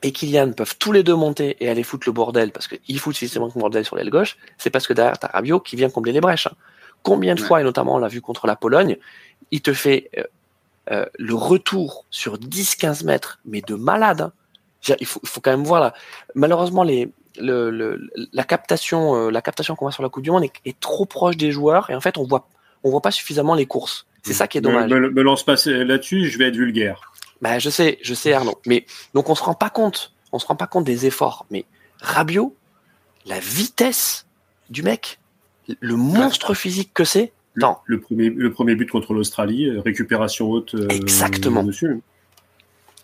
et 0.03 0.13
Kylian 0.13 0.53
peuvent 0.53 0.77
tous 0.79 0.93
les 0.93 1.03
deux 1.03 1.17
monter 1.17 1.57
et 1.61 1.69
aller 1.71 1.83
foutre 1.83 2.07
le 2.09 2.13
bordel 2.13 2.53
parce 2.53 2.69
qu'ils 2.69 2.99
foutent 3.01 3.17
systématiquement 3.17 3.59
le 3.59 3.71
bordel 3.71 3.85
sur 3.87 3.97
l'aile 3.97 4.11
gauche, 4.11 4.37
c'est 4.59 4.71
parce 4.71 4.87
que 4.87 4.93
derrière 4.93 5.19
tu 5.19 5.25
as 5.27 5.31
Rabiot 5.31 5.61
qui 5.61 5.77
vient 5.77 5.89
combler 5.91 6.13
les 6.13 6.21
brèches. 6.21 6.47
hein. 6.47 6.53
Combien 7.03 7.35
de 7.35 7.41
Ouais. 7.41 7.47
fois, 7.47 7.61
et 7.63 7.65
notamment 7.65 7.95
on 7.95 7.99
l'a 7.99 8.09
vu 8.09 8.21
contre 8.21 8.47
la 8.47 8.55
Pologne, 8.57 8.99
il 9.51 9.63
te 9.63 9.73
fait 9.73 10.11
euh, 10.91 11.05
le 11.19 11.35
retour 11.35 12.07
sur 12.11 12.37
10-15 12.39 13.05
mètres, 13.05 13.39
mais 13.45 13.61
de 13.61 13.75
malade. 13.75 14.21
hein. 14.89 14.97
Il 14.99 15.07
faut, 15.07 15.21
quand 15.43 15.51
même 15.51 15.65
voir 15.65 15.81
là. 15.81 15.95
Malheureusement, 16.35 16.83
les, 16.83 17.13
le, 17.39 17.71
le- 17.71 18.09
la 18.33 18.45
captation, 18.45 19.15
euh, 19.27 19.31
la 19.31 19.43
captation 19.43 19.77
qu'on 19.77 19.85
voit 19.85 19.93
sur 19.93 20.03
la 20.03 20.09
Coupe 20.09 20.23
du 20.23 20.31
Monde 20.31 20.45
est, 20.45 20.53
est 20.65 20.81
trop 20.81 21.05
proche 21.05 21.37
des 21.37 21.53
joueurs 21.53 21.91
et 21.91 21.95
en 21.95 22.01
fait 22.01 22.17
on 22.17 22.25
voit, 22.25 22.49
on 22.83 22.91
voit 22.91 23.03
pas 23.03 23.11
suffisamment 23.11 23.55
les 23.55 23.67
courses. 23.67 24.07
C'est 24.23 24.33
ça 24.33 24.49
qui 24.49 24.57
est 24.59 24.61
dommage. 24.63 24.91
Me, 24.91 25.01
me- 25.01 25.11
me 25.11 25.23
lance 25.23 25.45
pas 25.45 25.55
là-dessus, 25.67 26.29
je 26.31 26.39
vais 26.39 26.47
être 26.49 26.57
vulgaire. 26.57 27.13
Bah, 27.43 27.59
je 27.59 27.69
sais, 27.71 27.99
je 28.03 28.15
sais 28.15 28.33
Arnaud. 28.33 28.59
Mais 28.67 28.87
donc 29.15 29.29
on 29.29 29.35
se 29.35 29.43
rend 29.43 29.55
pas 29.55 29.71
compte, 29.71 30.13
on 30.33 30.39
se 30.39 30.47
rend 30.47 30.57
pas 30.57 30.67
compte 30.67 30.85
des 30.85 31.05
efforts. 31.07 31.45
Mais 31.51 31.67
Rabiot, 32.01 32.55
la 33.27 33.39
vitesse 33.39 34.27
du 34.71 34.83
mec, 34.83 35.19
le 35.81 35.97
monstre 35.97 36.55
physique 36.55 36.93
que 36.95 37.05
c'est. 37.05 37.33
Le, 37.55 38.01
premier, 38.01 38.31
le 38.31 38.51
premier 38.53 38.75
but 38.75 38.89
contre 38.91 39.13
l'Australie, 39.13 39.69
euh, 39.69 39.81
récupération 39.81 40.51
haute. 40.51 40.75
euh, 40.75 40.89
Exactement. 40.89 41.63
dessus. 41.65 42.01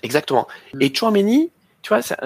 Exactement. 0.03 0.47
Et 0.81 0.95
Chouameni, 0.95 1.51
tu 1.83 1.89
vois, 1.89 2.03
c'est 2.03 2.17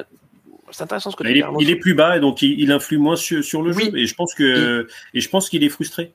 c'est 0.72 0.84
intéressant 0.84 1.10
ce 1.10 1.16
que 1.16 1.24
Bah, 1.24 1.30
tu 1.30 1.38
il, 1.38 1.42
dis. 1.42 1.64
il 1.64 1.70
est 1.70 1.76
plus 1.76 1.94
bas 1.94 2.16
et 2.16 2.20
donc 2.20 2.42
il, 2.42 2.60
il 2.60 2.70
influe 2.70 2.98
moins 2.98 3.16
sur, 3.16 3.42
sur 3.42 3.62
le 3.62 3.74
Oui. 3.74 3.86
jeu. 3.90 3.98
Et 3.98 4.06
je 4.06 4.14
pense 4.14 4.34
que 4.34 4.86
et 5.14 5.20
je 5.20 5.28
pense 5.28 5.48
qu'il 5.48 5.64
est 5.64 5.68
frustré. 5.68 6.12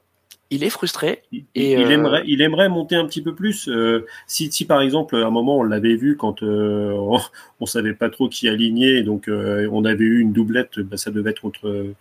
il 0.50 0.64
est 0.64 0.70
frustré. 0.70 1.24
Il, 1.34 1.44
Et, 1.56 1.74
il 1.74 1.88
euh, 1.88 1.90
aimerait, 1.90 2.24
il 2.26 2.42
aimerait 2.42 2.70
monter 2.70 2.96
un 2.96 3.06
petit 3.06 3.22
peu 3.22 3.34
plus. 3.36 3.68
Euh, 3.68 4.06
si, 4.28 4.50
si 4.52 4.64
par 4.66 4.82
exemple, 4.82 5.16
à 5.18 5.26
un 5.26 5.30
moment, 5.30 5.58
on 5.58 5.64
l'avait 5.64 5.96
vu 5.96 6.16
quand 6.16 6.42
euh, 6.44 6.92
on, 6.94 7.20
on 7.60 7.66
savait 7.66 7.94
pas 7.96 8.10
trop 8.10 8.30
qui 8.30 8.48
aligner, 8.48 9.04
donc 9.04 9.28
euh, 9.28 9.68
on 9.74 9.84
avait 9.84 10.06
eu 10.06 10.20
une 10.20 10.32
doublette. 10.32 10.80
Bah, 10.80 10.96
ça 10.98 11.12
devait 11.12 11.32
être 11.32 11.42
contre, 11.42 11.68
euh, 11.68 11.94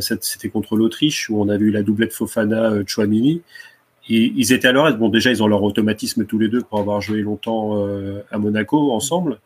c'était 0.00 0.48
contre 0.48 0.76
l'Autriche 0.76 1.30
où 1.30 1.40
on 1.40 1.48
avait 1.48 1.64
eu 1.64 1.70
la 1.70 1.82
doublette 1.82 2.12
Fofana 2.12 2.70
euh, 2.70 2.84
Chouamini. 2.86 3.42
Et 4.08 4.32
ils 4.36 4.52
étaient 4.52 4.68
à 4.68 4.72
leur 4.72 4.88
aise. 4.88 4.96
Bon, 4.96 5.08
déjà, 5.08 5.30
ils 5.30 5.42
ont 5.42 5.46
leur 5.46 5.62
automatisme 5.62 6.26
tous 6.26 6.38
les 6.38 6.48
deux 6.48 6.62
pour 6.62 6.80
avoir 6.80 7.00
joué 7.00 7.20
longtemps 7.20 7.86
euh, 7.86 8.20
à 8.32 8.38
Monaco 8.38 8.90
ensemble. 8.92 9.38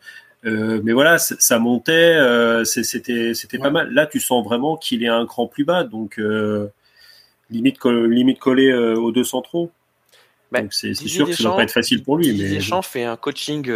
Euh, 0.45 0.81
mais 0.83 0.93
voilà, 0.93 1.17
ça 1.17 1.59
montait, 1.59 1.91
euh, 1.91 2.63
c'était 2.63 3.33
c'était 3.33 3.57
pas 3.57 3.69
mal. 3.69 3.91
Là, 3.91 4.05
tu 4.05 4.19
sens 4.19 4.45
vraiment 4.45 4.77
qu'il 4.77 5.03
est 5.03 5.07
un 5.07 5.25
cran 5.25 5.47
plus 5.47 5.65
bas, 5.65 5.83
donc 5.83 6.19
euh, 6.19 6.67
limite, 7.49 7.83
limite 7.85 8.39
collé 8.39 8.73
aux 8.73 9.11
deux 9.11 9.23
centraux. 9.23 9.71
Bah, 10.51 10.61
Donc 10.61 10.73
c'est 10.73 10.93
sûr 10.93 11.27
que 11.27 11.33
ça 11.33 11.43
ne 11.43 11.49
va 11.49 11.55
pas 11.57 11.63
être 11.63 11.71
facile 11.71 12.03
pour 12.03 12.17
lui. 12.17 12.27
Didier 12.27 12.49
mais... 12.49 12.55
Deschamps 12.55 12.81
fait 12.81 13.03
un 13.03 13.17
coaching 13.17 13.69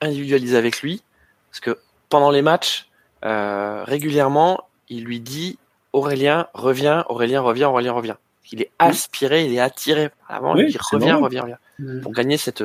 individualisé 0.00 0.56
avec 0.56 0.82
lui, 0.82 1.02
parce 1.50 1.60
que 1.60 1.78
pendant 2.08 2.30
les 2.30 2.42
matchs, 2.42 2.88
régulièrement, 3.22 4.64
il 4.88 5.04
lui 5.04 5.20
dit 5.20 5.58
Aurélien, 5.92 6.48
reviens, 6.54 7.04
Aurélien, 7.08 7.40
reviens, 7.40 7.68
Aurélien, 7.68 7.92
reviens. 7.92 8.18
Il 8.52 8.62
est 8.62 8.70
aspiré, 8.78 9.46
il 9.46 9.54
est 9.54 9.60
attiré 9.60 10.10
avant, 10.28 10.54
il 10.56 10.76
revient, 10.92 11.12
revient, 11.12 11.40
revient, 11.40 11.56
mm. 11.78 12.00
pour 12.00 12.12
gagner 12.12 12.36
cette, 12.36 12.62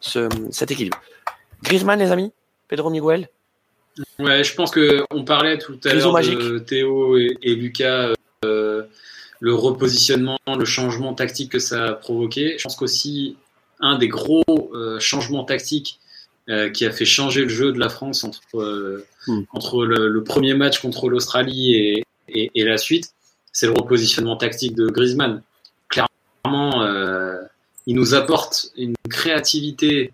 ce, 0.00 0.28
cet 0.52 0.70
équilibre. 0.70 1.00
Griezmann, 1.62 1.98
les 1.98 2.12
amis 2.12 2.32
Pedro 2.68 2.90
Miguel? 2.90 3.28
Ouais, 4.18 4.44
je 4.44 4.54
pense 4.54 4.70
que 4.70 5.04
on 5.10 5.24
parlait 5.24 5.58
tout 5.58 5.78
à 5.84 5.94
l'heure 5.94 6.14
de 6.14 6.58
Théo 6.58 7.16
et, 7.16 7.54
Lucas, 7.54 8.12
euh, 8.44 8.84
le 9.40 9.54
repositionnement, 9.54 10.38
le 10.46 10.64
changement 10.64 11.14
tactique 11.14 11.52
que 11.52 11.58
ça 11.58 11.86
a 11.86 11.92
provoqué. 11.94 12.56
Je 12.58 12.62
pense 12.62 12.76
qu'aussi 12.76 13.36
un 13.80 13.98
des 13.98 14.08
gros 14.08 14.44
euh, 14.72 15.00
changements 15.00 15.44
tactiques 15.44 15.98
euh, 16.48 16.70
qui 16.70 16.86
a 16.86 16.90
fait 16.90 17.04
changer 17.04 17.42
le 17.42 17.50
jeu 17.50 17.72
de 17.72 17.78
la 17.78 17.90
France 17.90 18.24
entre, 18.24 19.04
mm. 19.26 19.42
entre 19.52 19.84
le, 19.84 20.24
premier 20.24 20.54
match 20.54 20.80
contre 20.80 21.10
l'Australie 21.10 21.74
et, 21.74 22.04
et, 22.28 22.64
la 22.64 22.78
suite, 22.78 23.12
c'est 23.52 23.66
le 23.66 23.72
repositionnement 23.72 24.36
tactique 24.36 24.74
de 24.74 24.88
Griezmann. 24.88 25.42
Clairement, 25.88 26.82
euh, 26.82 27.42
il 27.86 27.96
nous 27.96 28.14
apporte 28.14 28.68
une 28.76 28.94
créativité, 29.10 30.12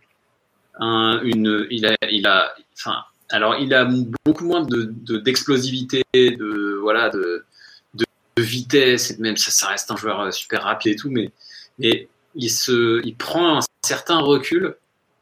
une, 0.80 1.66
il 1.70 1.86
a, 1.86 1.94
il 2.10 2.26
a, 2.26 2.52
enfin, 2.76 2.96
alors 3.30 3.56
il 3.56 3.72
a 3.74 3.88
beaucoup 4.24 4.44
moins 4.44 4.62
de 4.62 4.92
d'explosivité, 5.18 6.02
de, 6.14 6.78
voilà, 6.80 7.10
de, 7.10 7.44
de, 7.94 8.04
vitesse, 8.38 9.12
et 9.12 9.18
même 9.18 9.36
ça, 9.36 9.52
ça 9.52 9.68
reste 9.68 9.90
un 9.90 9.96
joueur 9.96 10.32
super 10.32 10.64
rapide 10.64 10.94
et 10.94 10.96
tout, 10.96 11.10
mais, 11.10 11.30
mais 11.78 12.08
il 12.34 12.50
se, 12.50 13.00
il 13.04 13.14
prend 13.14 13.58
un 13.58 13.60
certain 13.84 14.18
recul 14.18 14.76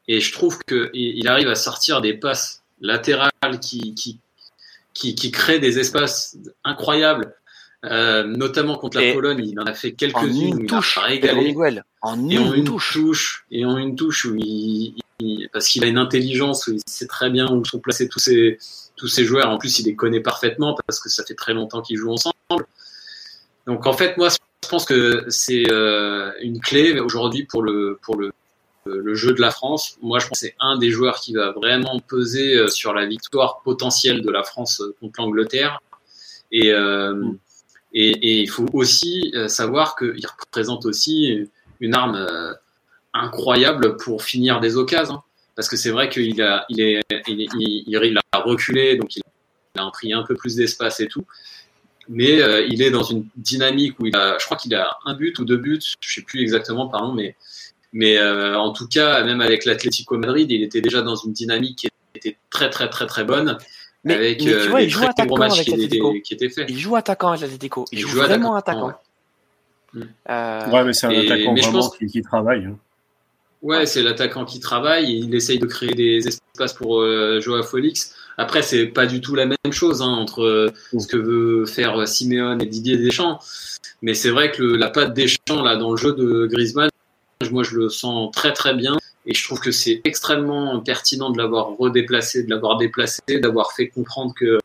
et 0.08 0.20
je 0.20 0.32
trouve 0.32 0.58
que 0.58 0.90
il 0.94 1.28
arrive 1.28 1.48
à 1.48 1.54
sortir 1.54 2.00
des 2.00 2.14
passes 2.14 2.62
latérales 2.80 3.30
qui, 3.60 3.94
qui, 3.94 4.18
qui, 4.94 5.14
qui 5.14 5.30
crée 5.30 5.58
des 5.58 5.78
espaces 5.78 6.36
incroyables. 6.64 7.34
Euh, 7.84 8.22
notamment 8.22 8.78
contre 8.78 9.00
la 9.00 9.12
Pologne, 9.12 9.44
il 9.44 9.58
en 9.58 9.64
a 9.64 9.74
fait 9.74 9.90
quelques-unes 9.92 10.66
touche, 10.66 10.96
il 10.98 11.02
a 11.02 11.06
régalé. 11.06 11.54
En 12.00 12.28
et 12.28 12.38
en 12.38 12.54
une 12.54 12.64
touche. 12.64 13.44
et 13.50 13.64
en 13.64 13.76
une 13.76 13.96
touche 13.96 14.24
où 14.24 14.36
il, 14.36 14.94
parce 15.52 15.68
qu'il 15.68 15.82
a 15.82 15.88
une 15.88 15.98
intelligence, 15.98 16.68
où 16.68 16.74
il 16.74 16.80
sait 16.86 17.08
très 17.08 17.28
bien 17.28 17.50
où 17.50 17.64
sont 17.64 17.80
placés 17.80 18.08
tous 18.08 18.20
ces 18.20 18.58
tous 18.94 19.08
ces 19.08 19.24
joueurs. 19.24 19.50
En 19.50 19.58
plus, 19.58 19.80
il 19.80 19.86
les 19.86 19.96
connaît 19.96 20.20
parfaitement 20.20 20.76
parce 20.86 21.00
que 21.00 21.08
ça 21.08 21.24
fait 21.24 21.34
très 21.34 21.54
longtemps 21.54 21.82
qu'ils 21.82 21.96
jouent 21.96 22.12
ensemble. 22.12 22.34
Donc 23.66 23.86
en 23.86 23.92
fait, 23.92 24.16
moi, 24.16 24.28
je 24.28 24.68
pense 24.68 24.84
que 24.84 25.24
c'est 25.28 25.64
euh, 25.72 26.30
une 26.40 26.60
clé 26.60 27.00
aujourd'hui 27.00 27.44
pour 27.44 27.62
le 27.62 27.98
pour 28.02 28.16
le 28.16 28.32
le 28.86 29.14
jeu 29.14 29.32
de 29.32 29.40
la 29.40 29.50
France. 29.50 29.96
Moi, 30.02 30.18
je 30.18 30.26
pense 30.26 30.40
que 30.40 30.46
c'est 30.46 30.56
un 30.60 30.76
des 30.76 30.90
joueurs 30.90 31.20
qui 31.20 31.34
va 31.34 31.52
vraiment 31.52 32.00
peser 32.00 32.56
euh, 32.56 32.68
sur 32.68 32.92
la 32.92 33.06
victoire 33.06 33.62
potentielle 33.62 34.22
de 34.22 34.30
la 34.30 34.42
France 34.42 34.80
euh, 34.80 34.94
contre 35.00 35.20
l'Angleterre. 35.20 35.80
Et, 36.50 36.72
euh, 36.72 37.24
et, 37.94 38.10
et, 38.10 38.40
il 38.40 38.50
faut 38.50 38.66
aussi 38.72 39.34
savoir 39.48 39.96
qu'il 39.96 40.26
représente 40.26 40.84
aussi 40.84 41.48
une 41.80 41.94
arme 41.94 42.26
incroyable 43.14 43.96
pour 43.96 44.22
finir 44.22 44.60
des 44.60 44.76
occasions. 44.76 45.14
Hein. 45.14 45.22
Parce 45.54 45.68
que 45.68 45.76
c'est 45.76 45.90
vrai 45.90 46.08
qu'il 46.10 46.40
a, 46.42 46.64
il 46.68 46.80
est, 46.80 47.02
il, 47.26 47.48
il, 47.58 47.84
il, 47.86 48.18
a 48.32 48.38
reculé, 48.38 48.96
donc 48.96 49.16
il 49.16 49.22
a 49.76 49.90
pris 49.90 50.12
un 50.12 50.22
peu 50.22 50.34
plus 50.34 50.56
d'espace 50.56 51.00
et 51.00 51.08
tout. 51.08 51.24
Mais 52.08 52.40
il 52.68 52.82
est 52.82 52.90
dans 52.90 53.02
une 53.02 53.26
dynamique 53.36 53.98
où 53.98 54.06
il 54.06 54.16
a, 54.16 54.36
je 54.38 54.44
crois 54.44 54.56
qu'il 54.58 54.74
a 54.74 54.98
un 55.06 55.14
but 55.14 55.38
ou 55.38 55.46
deux 55.46 55.58
buts, 55.58 55.80
je 56.00 56.14
sais 56.14 56.22
plus 56.22 56.40
exactement, 56.40 56.88
pardon, 56.88 57.12
mais 57.12 57.34
mais 57.92 58.18
euh, 58.18 58.58
en 58.58 58.72
tout 58.72 58.88
cas, 58.88 59.22
même 59.24 59.40
avec 59.40 59.64
l'Atlético 59.64 60.16
Madrid, 60.16 60.50
il 60.50 60.62
était 60.62 60.80
déjà 60.80 61.02
dans 61.02 61.16
une 61.16 61.32
dynamique 61.32 61.78
qui 61.78 61.88
était 62.14 62.36
très 62.50 62.70
très 62.70 62.88
très 62.88 63.06
très 63.06 63.24
bonne. 63.24 63.58
Mais, 64.04 64.14
avec 64.14 64.38
tu 64.38 64.52
vois, 64.52 64.80
euh, 64.80 64.82
il 64.82 64.90
joue 64.90 65.04
attaquant 65.04 65.36
avec 65.36 65.66
l'Atlético. 65.68 66.14
Qui, 66.24 66.34
étaient 66.34 66.48
faits. 66.48 66.66
Il 66.68 66.78
joue 66.78 66.96
attaquant 66.96 67.28
avec 67.28 67.42
l'Atlético. 67.42 67.84
Il, 67.92 68.00
il, 68.00 68.06
joue, 68.06 68.18
vraiment 68.18 68.56
attaquant. 68.56 68.88
Ouais. 68.88 68.94
Mm. 69.94 70.02
Euh, 70.30 70.70
ouais, 70.70 70.84
mais 70.84 70.92
c'est 70.92 71.06
un 71.06 71.10
attaquant 71.10 71.54
vraiment 71.54 71.72
pense... 71.72 71.96
qui, 71.96 72.06
qui, 72.06 72.22
travaille. 72.22 72.64
Hein. 72.64 72.76
Ouais, 73.62 73.86
c'est 73.86 74.02
l'attaquant 74.02 74.44
qui 74.44 74.58
travaille. 74.58 75.18
Il 75.18 75.34
essaye 75.34 75.58
de 75.58 75.66
créer 75.66 75.94
des 75.94 76.26
espaces 76.26 76.72
pour 76.72 77.00
euh, 77.00 77.40
Joao 77.40 77.62
Félix. 77.62 78.14
Après, 78.38 78.62
c'est 78.62 78.86
pas 78.86 79.06
du 79.06 79.20
tout 79.20 79.34
la 79.34 79.46
même 79.46 79.72
chose 79.72 80.02
hein, 80.02 80.06
entre 80.06 80.42
euh, 80.42 80.72
mm. 80.92 80.98
ce 80.98 81.06
que 81.06 81.16
veut 81.16 81.66
faire 81.66 82.08
Simeone 82.08 82.60
et 82.60 82.66
Didier 82.66 82.96
Deschamps. 82.96 83.38
Mais 84.00 84.14
c'est 84.14 84.30
vrai 84.30 84.50
que 84.50 84.62
le, 84.62 84.76
la 84.76 84.90
patte 84.90 85.14
Deschamps 85.14 85.62
là 85.62 85.76
dans 85.76 85.92
le 85.92 85.96
jeu 85.96 86.12
de 86.12 86.46
Griezmann, 86.46 86.90
moi, 87.50 87.62
je 87.62 87.76
le 87.76 87.88
sens 87.88 88.30
très 88.32 88.52
très 88.52 88.74
bien 88.74 88.96
et 89.26 89.34
je 89.34 89.44
trouve 89.44 89.60
que 89.60 89.70
c'est 89.70 90.00
extrêmement 90.04 90.80
pertinent 90.80 91.30
de 91.30 91.38
l'avoir 91.38 91.76
redéplacé, 91.76 92.42
de 92.42 92.50
l'avoir 92.50 92.76
déplacé, 92.76 93.22
d'avoir 93.28 93.72
fait 93.72 93.88
comprendre 93.88 94.34
que 94.34 94.58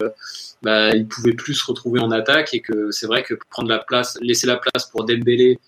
bah, 0.63 0.89
il 0.95 1.07
pouvait 1.07 1.33
plus 1.33 1.53
se 1.53 1.65
retrouver 1.65 1.99
en 1.99 2.11
attaque 2.11 2.53
et 2.53 2.61
que 2.61 2.91
c'est 2.91 3.05
vrai 3.05 3.23
que 3.23 3.35
prendre 3.49 3.69
la 3.69 3.79
place, 3.79 4.17
laisser 4.21 4.47
la 4.47 4.57
place 4.57 4.85
pour 4.87 5.05
Dembélé 5.05 5.59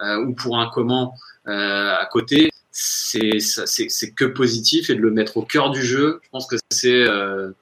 euh, 0.00 0.24
ou 0.24 0.34
pour 0.34 0.58
un 0.58 0.68
comment 0.72 1.14
euh, 1.48 1.94
à 1.94 2.06
côté, 2.06 2.50
c'est 2.70 3.38
que 4.14 4.24
positif 4.24 4.90
et 4.90 4.94
de 4.94 5.00
le 5.00 5.10
mettre 5.10 5.38
au 5.38 5.42
cœur 5.42 5.70
du 5.70 5.82
jeu, 5.82 6.20
je 6.22 6.28
pense 6.30 6.46
que 6.46 6.56
c'est 6.70 7.02
euh, 7.08 7.52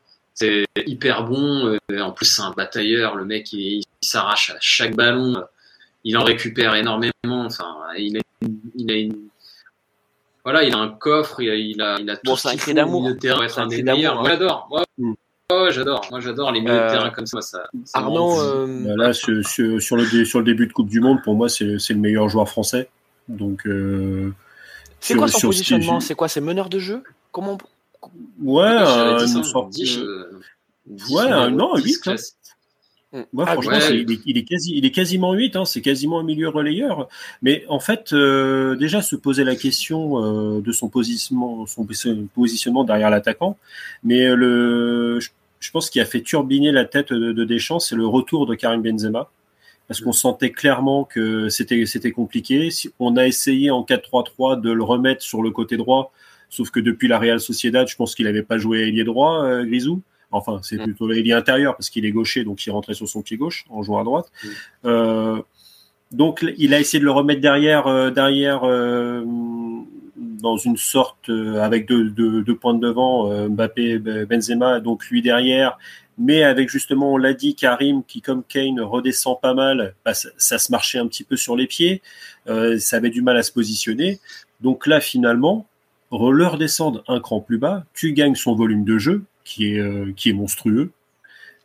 hyper 0.86 1.24
bon. 1.24 1.78
En 1.96 2.12
plus, 2.12 2.26
c'est 2.26 2.42
un 2.42 2.52
batailleur. 2.52 3.14
Le 3.14 3.24
mec, 3.24 3.52
il 3.52 3.82
s'arrache 4.02 4.50
à 4.50 4.56
chaque 4.60 4.96
ballon. 4.96 5.42
Il 6.04 6.16
en 6.16 6.24
récupère 6.24 6.74
énormément. 6.74 7.12
Enfin, 7.26 7.76
il 7.96 8.16
a 8.90 8.94
une 8.94 9.30
voilà, 10.44 10.64
il 10.64 10.74
a 10.74 10.78
un 10.78 10.88
coffre, 10.88 11.40
il 11.40 11.50
a, 11.50 11.54
il 11.54 11.80
a, 11.82 11.98
il 12.00 12.10
a 12.10 12.16
tout 12.16 12.34
bon, 12.34 12.72
d'amour. 12.74 13.08
de 13.08 13.12
terrain 13.12 13.44
être 13.44 13.58
un 13.58 13.66
des 13.66 13.82
meilleurs. 13.82 14.20
Moi, 14.20 14.30
j'adore. 14.30 14.66
Moi, 14.70 14.84
mm. 14.98 15.12
j'adore. 15.70 16.06
Moi, 16.10 16.20
j'adore 16.20 16.52
les 16.52 16.60
milieux 16.60 16.72
de 16.72 16.78
euh, 16.78 16.90
terrain 16.90 17.10
comme 17.10 17.26
ça. 17.26 17.40
ça, 17.42 17.62
Arnaud, 17.92 18.40
euh... 18.40 18.96
Là, 18.96 19.12
sur, 19.12 19.46
sur, 19.46 19.80
sur, 19.82 19.96
le, 19.96 20.24
sur 20.24 20.38
le 20.38 20.44
début 20.44 20.66
de 20.66 20.72
Coupe 20.72 20.88
du 20.88 21.00
Monde, 21.00 21.22
pour 21.22 21.34
moi, 21.34 21.48
c'est 21.48 21.64
le 21.64 21.94
meilleur 21.96 22.28
joueur 22.28 22.48
français. 22.48 22.88
Donc, 23.28 23.66
euh, 23.66 24.32
c'est 24.98 25.14
quoi 25.14 25.28
son 25.28 25.48
positionnement 25.48 26.00
C'est 26.00 26.14
quoi 26.14 26.28
C'est 26.28 26.40
meneur 26.40 26.68
de 26.68 26.78
jeu 26.78 27.02
Comment 27.32 27.58
Ouais, 28.42 28.64
euh, 28.64 29.26
une 29.26 29.44
sorte. 29.44 29.74
Ouais, 31.10 31.50
non, 31.50 31.76
8. 31.76 32.06
Mm. 32.06 32.16
Moi, 33.32 33.44
ah, 33.48 33.54
franchement, 33.54 33.72
il, 33.90 34.38
est, 34.38 34.44
quasi, 34.44 34.72
il 34.76 34.86
est 34.86 34.92
quasiment 34.92 35.32
8, 35.32 35.56
hein, 35.56 35.64
c'est 35.64 35.80
quasiment 35.80 36.20
un 36.20 36.22
milieu 36.22 36.48
relayeur. 36.48 37.08
Mais 37.42 37.64
en 37.68 37.80
fait, 37.80 38.12
euh, 38.12 38.76
déjà 38.76 39.02
se 39.02 39.16
poser 39.16 39.42
la 39.42 39.56
question 39.56 40.22
euh, 40.22 40.60
de 40.60 40.70
son 40.70 40.88
positionnement, 40.88 41.66
son 41.66 41.86
positionnement 42.34 42.84
derrière 42.84 43.10
l'attaquant. 43.10 43.56
Mais 44.04 44.26
euh, 44.26 44.36
le, 44.36 45.18
je, 45.18 45.70
pense 45.72 45.90
qu'il 45.90 46.00
a 46.00 46.04
fait 46.04 46.20
turbiner 46.20 46.70
la 46.70 46.84
tête 46.84 47.12
de, 47.12 47.44
Deschamps, 47.44 47.80
c'est 47.80 47.96
le 47.96 48.06
retour 48.06 48.46
de 48.46 48.54
Karim 48.54 48.80
Benzema. 48.80 49.28
Parce 49.88 50.00
qu'on 50.00 50.12
sentait 50.12 50.52
clairement 50.52 51.02
que 51.02 51.48
c'était 51.48 51.84
c'était 51.84 52.12
compliqué. 52.12 52.68
On 53.00 53.16
a 53.16 53.26
essayé 53.26 53.72
en 53.72 53.82
4-3-3 53.82 54.60
de 54.60 54.70
le 54.70 54.84
remettre 54.84 55.22
sur 55.22 55.42
le 55.42 55.50
côté 55.50 55.76
droit, 55.76 56.12
sauf 56.48 56.70
que 56.70 56.78
depuis 56.78 57.08
la 57.08 57.18
Real 57.18 57.40
Sociedad, 57.40 57.88
je 57.88 57.96
pense 57.96 58.14
qu'il 58.14 58.26
n'avait 58.26 58.44
pas 58.44 58.56
joué 58.56 58.82
ailier 58.86 59.02
droit, 59.02 59.64
Grisou. 59.64 60.00
Enfin, 60.30 60.60
c'est 60.62 60.76
mm. 60.76 60.84
plutôt 60.84 61.08
l'ailier 61.08 61.32
intérieur 61.32 61.76
parce 61.76 61.90
qu'il 61.90 62.04
est 62.04 62.12
gaucher, 62.12 62.44
donc 62.44 62.64
il 62.64 62.70
rentrait 62.70 62.94
sur 62.94 63.08
son 63.08 63.22
pied 63.22 63.36
gauche 63.36 63.64
en 63.68 63.82
jouant 63.82 63.98
à 64.00 64.04
droite. 64.04 64.30
Mm. 64.42 64.48
Euh, 64.86 65.42
donc, 66.12 66.44
il 66.58 66.74
a 66.74 66.80
essayé 66.80 66.98
de 66.98 67.04
le 67.04 67.12
remettre 67.12 67.40
derrière, 67.40 67.86
euh, 67.86 68.10
derrière 68.10 68.64
euh, 68.64 69.24
dans 70.16 70.56
une 70.56 70.76
sorte 70.76 71.30
avec 71.60 71.86
deux, 71.86 72.10
deux, 72.10 72.56
points 72.56 72.74
de 72.74 72.80
devant, 72.80 73.48
Mbappé, 73.48 73.98
Benzema, 73.98 74.80
donc 74.80 75.06
lui 75.06 75.22
derrière, 75.22 75.78
mais 76.18 76.42
avec 76.42 76.68
justement, 76.68 77.12
on 77.12 77.16
l'a 77.16 77.32
dit, 77.32 77.54
Karim 77.54 78.02
qui, 78.04 78.22
comme 78.22 78.42
Kane, 78.42 78.80
redescend 78.80 79.38
pas 79.40 79.54
mal, 79.54 79.94
bah, 80.04 80.14
ça, 80.14 80.30
ça, 80.36 80.58
se 80.58 80.72
marchait 80.72 80.98
un 80.98 81.06
petit 81.06 81.24
peu 81.24 81.36
sur 81.36 81.56
les 81.56 81.66
pieds, 81.66 82.02
ça 82.46 82.96
avait 82.96 83.10
du 83.10 83.22
mal 83.22 83.36
à 83.36 83.42
se 83.42 83.52
positionner. 83.52 84.18
Donc 84.60 84.86
là, 84.86 85.00
finalement, 85.00 85.66
leur 86.10 86.58
descendre 86.58 87.04
un 87.06 87.20
cran 87.20 87.40
plus 87.40 87.58
bas, 87.58 87.84
tu 87.94 88.12
gagnes 88.12 88.34
son 88.34 88.54
volume 88.54 88.84
de 88.84 88.98
jeu, 88.98 89.24
qui 89.50 89.74
est, 89.74 89.78
euh, 89.78 90.12
qui 90.14 90.30
est 90.30 90.32
monstrueux. 90.32 90.92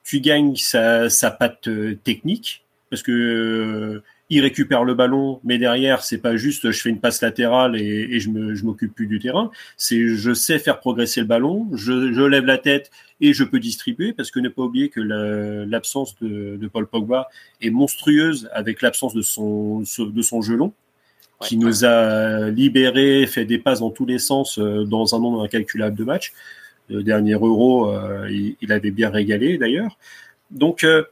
Tu 0.03 0.19
gagnes 0.19 0.55
sa, 0.55 1.09
sa 1.09 1.29
patte 1.31 1.67
euh, 1.67 1.95
technique 2.03 2.63
parce 2.89 3.03
que 3.03 3.11
euh, 3.11 4.03
il 4.29 4.41
récupère 4.41 4.83
le 4.83 4.95
ballon, 4.95 5.39
mais 5.43 5.59
derrière, 5.59 6.03
c'est 6.03 6.17
pas 6.17 6.35
juste 6.35 6.71
je 6.71 6.81
fais 6.81 6.89
une 6.89 6.99
passe 6.99 7.21
latérale 7.21 7.79
et, 7.79 8.07
et 8.09 8.19
je 8.19 8.29
me, 8.29 8.55
je 8.55 8.65
m'occupe 8.65 8.95
plus 8.95 9.05
du 9.05 9.19
terrain. 9.19 9.51
C'est 9.77 10.07
je 10.07 10.33
sais 10.33 10.57
faire 10.57 10.79
progresser 10.79 11.21
le 11.21 11.27
ballon, 11.27 11.67
je, 11.73 12.11
je 12.11 12.21
lève 12.21 12.45
la 12.45 12.57
tête 12.57 12.89
et 13.21 13.33
je 13.33 13.43
peux 13.43 13.59
distribuer 13.59 14.13
parce 14.13 14.31
que 14.31 14.39
ne 14.39 14.49
pas 14.49 14.63
oublier 14.63 14.89
que 14.89 14.99
l'absence 14.99 16.15
de, 16.21 16.57
de, 16.57 16.67
Paul 16.67 16.87
Pogba 16.87 17.27
est 17.61 17.69
monstrueuse 17.69 18.49
avec 18.51 18.81
l'absence 18.81 19.13
de 19.13 19.21
son, 19.21 19.81
de 19.81 20.21
son 20.23 20.41
gelon 20.41 20.73
qui 21.41 21.57
nous 21.57 21.85
a 21.85 22.49
libéré, 22.49 23.27
fait 23.27 23.45
des 23.45 23.59
passes 23.59 23.81
dans 23.81 23.91
tous 23.91 24.05
les 24.05 24.19
sens 24.19 24.57
dans 24.57 25.15
un 25.15 25.19
nombre 25.19 25.43
incalculable 25.43 25.95
de 25.95 26.03
matchs 26.03 26.33
le 26.89 27.03
dernier 27.03 27.33
Euro, 27.33 27.89
euh, 27.89 28.29
il, 28.61 28.71
avait 28.71 28.91
bien 28.91 29.09
régalé 29.09 29.57
d'ailleurs. 29.57 29.97
Donc, 30.51 30.83
euh, 30.83 31.03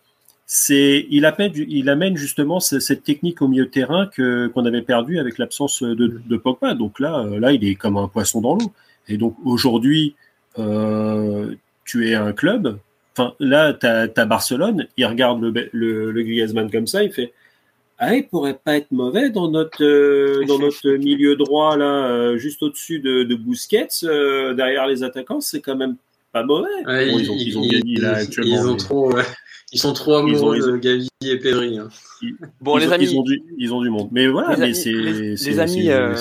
c'est 0.46 1.08
il 1.10 1.26
amène, 1.26 1.52
il 1.56 1.90
amène 1.90 2.18
justement 2.18 2.60
cette 2.60 3.04
technique 3.04 3.42
au 3.42 3.48
milieu 3.48 3.66
de 3.66 3.70
terrain 3.70 4.08
que 4.08 4.48
qu'on 4.48 4.66
avait 4.66 4.82
perdu 4.82 5.18
avec 5.18 5.38
l'absence 5.38 5.82
de, 5.82 6.22
de, 6.26 6.38
Pogba. 6.38 6.76
Donc 6.76 7.00
là, 7.00 7.26
là, 7.40 7.54
il 7.54 7.64
est 7.64 7.76
comme 7.76 7.98
un 7.98 8.08
poisson 8.08 8.42
dans 8.42 8.56
l'eau. 8.56 8.72
Et 9.08 9.18
donc 9.18 9.36
aujourd'hui, 9.46 10.16
euh, 10.60 11.56
tu 11.86 12.10
es 12.10 12.16
un 12.16 12.34
club. 12.34 12.78
Enfin, 13.16 13.34
là, 13.40 13.74
tu 13.74 13.86
as, 13.88 14.26
Barcelone. 14.26 14.88
Il 14.98 15.06
regarde 15.06 15.42
le, 15.42 15.70
le, 15.72 16.12
le 16.12 16.24
Griezmann 16.24 16.70
comme 16.70 16.88
ça. 16.88 17.04
Il 17.04 17.12
fait 17.12 17.34
ah, 18.10 18.16
il 18.16 18.28
pourrait 18.28 18.60
pas 18.64 18.78
être 18.78 18.92
mauvais 18.92 19.30
dans 19.30 19.50
notre 19.50 19.84
euh, 19.84 20.44
dans 20.48 20.60
notre 20.60 20.90
milieu 20.92 21.36
droit 21.36 21.78
là, 21.78 22.08
euh, 22.08 22.38
juste 22.38 22.64
au-dessus 22.64 23.00
de, 23.00 23.24
de 23.24 23.36
Busquets, 23.36 23.88
derrière 24.56 24.88
les 24.88 25.04
attaquants, 25.04 25.42
c'est 25.42 25.62
quand 25.62 25.76
même 25.76 25.96
pas 26.32 26.44
mauvais. 26.44 26.68
ils, 26.88 27.30
ont, 27.30 27.36
ils, 27.38 27.58
ont, 27.58 27.68
gagné 27.68 27.96
là 27.98 28.16
actuellement. 28.16 28.56
Ils 28.56 28.68
ont 28.68 28.76
trop. 28.76 29.12
Ils 29.74 29.80
sont 29.80 29.94
trop 29.94 30.14
amoureux 30.16 30.60
de 30.60 30.78
Gavi 30.78 31.10
et 31.26 31.40
Pedri. 31.40 31.80
Hein. 31.80 31.90
Bon, 32.62 32.78
les 32.78 32.94
amis, 32.94 33.06
ils 33.06 33.18
ont, 33.18 33.24
du, 33.24 33.42
ils 33.58 33.74
ont 33.74 33.82
du 33.82 33.90
monde. 33.90 34.10
Mais 34.12 34.28
voilà, 34.28 34.56
mais 34.56 34.74
c'est. 34.76 34.92
Les, 34.92 35.60
amis, 35.60 35.90
euh, 35.90 36.14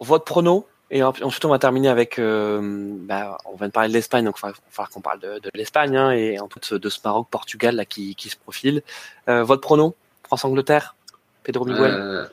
votre 0.00 0.24
prono, 0.24 0.66
et 0.90 1.02
ensuite 1.02 1.44
on 1.44 1.50
va 1.50 1.58
terminer 1.58 1.88
avec. 1.88 2.18
Euh, 2.18 2.94
bah, 3.02 3.36
on 3.44 3.56
vient 3.56 3.66
de 3.66 3.72
parler 3.72 3.90
de 3.90 3.94
l'Espagne, 3.94 4.24
donc 4.24 4.36
il 4.38 4.46
va 4.46 4.54
falloir 4.70 4.90
qu'on 4.90 5.02
parle 5.02 5.20
de, 5.20 5.38
de 5.40 5.50
l'Espagne 5.54 5.94
hein, 5.94 6.10
et 6.12 6.40
en 6.40 6.48
tout 6.48 6.78
de 6.78 6.88
ce 6.88 6.98
Maroc-Portugal 7.04 7.76
là 7.76 7.84
qui, 7.84 8.14
qui 8.14 8.30
se 8.30 8.36
profile. 8.36 8.82
Euh, 9.28 9.44
votre 9.44 9.60
prono, 9.60 9.94
France-Angleterre, 10.22 10.96
Pedro 11.42 11.64
Miguel. 11.64 11.84
Euh, 11.84 12.24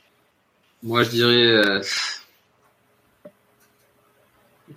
moi, 0.84 1.04
je 1.04 1.10
dirais. 1.10 1.82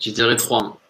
je 0.00 0.10
dirais 0.10 0.36
3. 0.36 0.80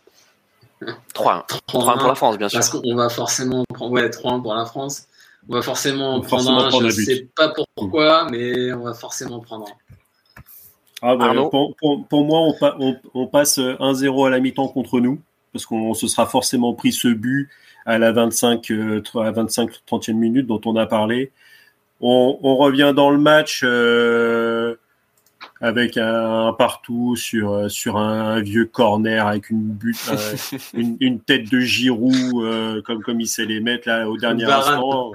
3-1. 1.14 1.44
pour 1.66 2.06
la 2.06 2.14
France, 2.14 2.38
bien 2.38 2.48
sûr. 2.48 2.58
Parce 2.58 2.70
qu'on 2.70 2.94
va 2.94 3.08
forcément 3.08 3.64
prendre. 3.74 3.92
Ouais, 3.92 4.08
3-1 4.08 4.42
pour 4.42 4.54
la 4.54 4.64
France. 4.64 5.06
On 5.48 5.54
va 5.54 5.62
forcément 5.62 6.20
prendre 6.20 6.50
un. 6.50 6.70
je 6.70 6.84
ne 6.84 6.90
sais 6.90 7.28
pas 7.34 7.52
pourquoi, 7.74 8.28
mais 8.30 8.72
on 8.72 8.84
va 8.84 8.94
forcément 8.94 9.40
prendre 9.40 9.66
un. 9.66 10.42
Ah 11.02 11.16
bah, 11.16 11.32
pour, 11.50 11.74
pour, 12.08 12.24
moi, 12.24 12.40
on, 12.60 12.96
on, 13.14 13.26
passe 13.26 13.58
1-0 13.58 14.26
à 14.26 14.30
la 14.30 14.38
mi-temps 14.38 14.68
contre 14.68 15.00
nous, 15.00 15.18
parce 15.52 15.64
qu'on 15.64 15.94
se 15.94 16.06
sera 16.06 16.26
forcément 16.26 16.74
pris 16.74 16.92
ce 16.92 17.08
but 17.08 17.48
à 17.86 17.98
la 17.98 18.12
25, 18.12 18.70
euh, 18.70 19.02
à 19.14 19.30
25 19.30 19.70
30e 19.90 20.12
minute 20.12 20.46
dont 20.46 20.60
on 20.66 20.76
a 20.76 20.86
parlé. 20.86 21.32
On, 22.00 22.38
on 22.42 22.56
revient 22.56 22.92
dans 22.94 23.10
le 23.10 23.18
match. 23.18 23.62
Euh, 23.64 24.76
avec 25.60 25.98
un, 25.98 26.54
partout 26.54 27.16
sur 27.16 27.52
euh, 27.52 27.68
sur 27.68 27.98
un, 27.98 28.40
vieux 28.40 28.64
corner 28.64 29.26
avec 29.26 29.50
une 29.50 29.72
but 29.72 29.96
euh, 30.10 30.36
une, 30.74 30.96
une, 31.00 31.20
tête 31.20 31.50
de 31.50 31.60
Giroud 31.60 32.14
euh, 32.44 32.80
comme 32.82 33.02
comme 33.02 33.20
il 33.20 33.26
sait 33.26 33.44
les 33.44 33.60
mettre 33.60 33.86
là 33.86 34.08
au 34.08 34.16
dernier 34.16 34.44
instant. 34.44 35.12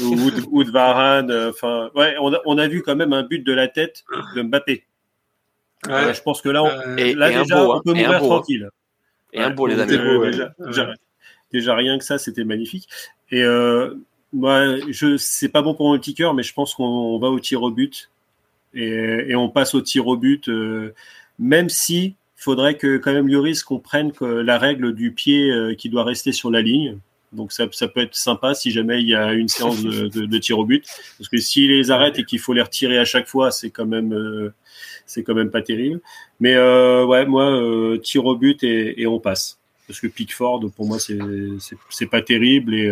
Ou, 0.00 0.30
ou, 0.50 0.64
de 0.64 0.70
Varane 0.70 1.32
enfin 1.48 1.90
ouais 1.94 2.14
on 2.20 2.32
a, 2.32 2.40
on 2.44 2.58
a 2.58 2.68
vu 2.68 2.82
quand 2.82 2.96
même 2.96 3.12
un 3.12 3.24
but 3.24 3.44
de 3.44 3.52
la 3.52 3.66
tête 3.66 4.04
de 4.36 4.42
Mbappé. 4.42 4.84
Ouais. 5.88 6.14
je 6.14 6.22
pense 6.22 6.40
que 6.40 6.48
là 6.48 6.62
on, 6.62 6.96
et, 6.96 7.14
là 7.14 7.28
déjà 7.30 7.64
beau, 7.64 7.74
on 7.74 7.80
peut 7.82 7.92
mourir 7.92 8.18
tranquille. 8.18 8.70
Et 9.32 9.40
un 9.40 9.50
beau 9.50 9.66
les 9.66 9.78
amis. 9.78 9.90
déjà, 9.90 10.52
déjà, 10.58 10.94
déjà, 11.52 11.74
rien 11.74 11.98
que 11.98 12.04
ça 12.04 12.18
c'était 12.18 12.44
magnifique. 12.44 12.88
Et 13.30 13.42
je 14.32 15.16
c'est 15.18 15.48
pas 15.48 15.62
bon 15.62 15.74
pour 15.74 15.88
mon 15.88 15.98
petit 15.98 16.14
cœur 16.14 16.34
mais 16.34 16.42
je 16.42 16.52
pense 16.52 16.74
qu'on 16.74 17.18
va 17.18 17.28
au 17.28 17.40
tir 17.40 17.62
au 17.62 17.70
but 17.70 18.10
et, 18.76 19.34
on 19.34 19.48
passe 19.48 19.74
au 19.74 19.80
tir 19.80 20.06
au 20.06 20.16
but, 20.16 20.48
euh, 20.48 20.94
même 21.38 21.68
si 21.68 22.04
il 22.04 22.14
faudrait 22.36 22.76
que 22.76 22.98
quand 22.98 23.12
même 23.12 23.28
Lloris 23.28 23.62
comprenne 23.62 24.12
que 24.12 24.24
la 24.24 24.58
règle 24.58 24.94
du 24.94 25.12
pied 25.12 25.50
euh, 25.50 25.74
qui 25.74 25.88
doit 25.88 26.04
rester 26.04 26.32
sur 26.32 26.50
la 26.50 26.60
ligne. 26.60 26.98
Donc 27.32 27.52
ça, 27.52 27.66
ça, 27.72 27.88
peut 27.88 28.00
être 28.00 28.14
sympa 28.14 28.54
si 28.54 28.70
jamais 28.70 29.00
il 29.00 29.08
y 29.08 29.14
a 29.14 29.32
une 29.32 29.48
séance 29.48 29.82
de, 29.82 30.08
de, 30.08 30.38
tir 30.38 30.58
au 30.58 30.64
but, 30.64 30.86
parce 31.18 31.28
que 31.28 31.38
s'il 31.38 31.70
les 31.70 31.90
arrête 31.90 32.18
et 32.18 32.24
qu'il 32.24 32.38
faut 32.38 32.52
les 32.52 32.62
retirer 32.62 32.98
à 32.98 33.04
chaque 33.04 33.26
fois, 33.26 33.50
c'est 33.50 33.70
quand 33.70 33.84
même 33.84 34.12
euh, 34.12 34.54
c'est 35.06 35.22
quand 35.22 35.34
même 35.34 35.50
pas 35.50 35.60
terrible. 35.60 36.00
Mais 36.38 36.56
ouais, 36.56 37.26
moi 37.26 37.98
tir 38.02 38.24
au 38.24 38.36
but 38.36 38.62
et, 38.62 39.02
et, 39.02 39.06
on 39.06 39.18
passe, 39.18 39.58
parce 39.86 40.00
que 40.00 40.06
Pickford 40.06 40.70
pour 40.76 40.86
moi 40.86 40.98
c'est 40.98 41.18
c'est 41.90 42.06
pas 42.06 42.22
terrible 42.22 42.74
et 42.74 42.88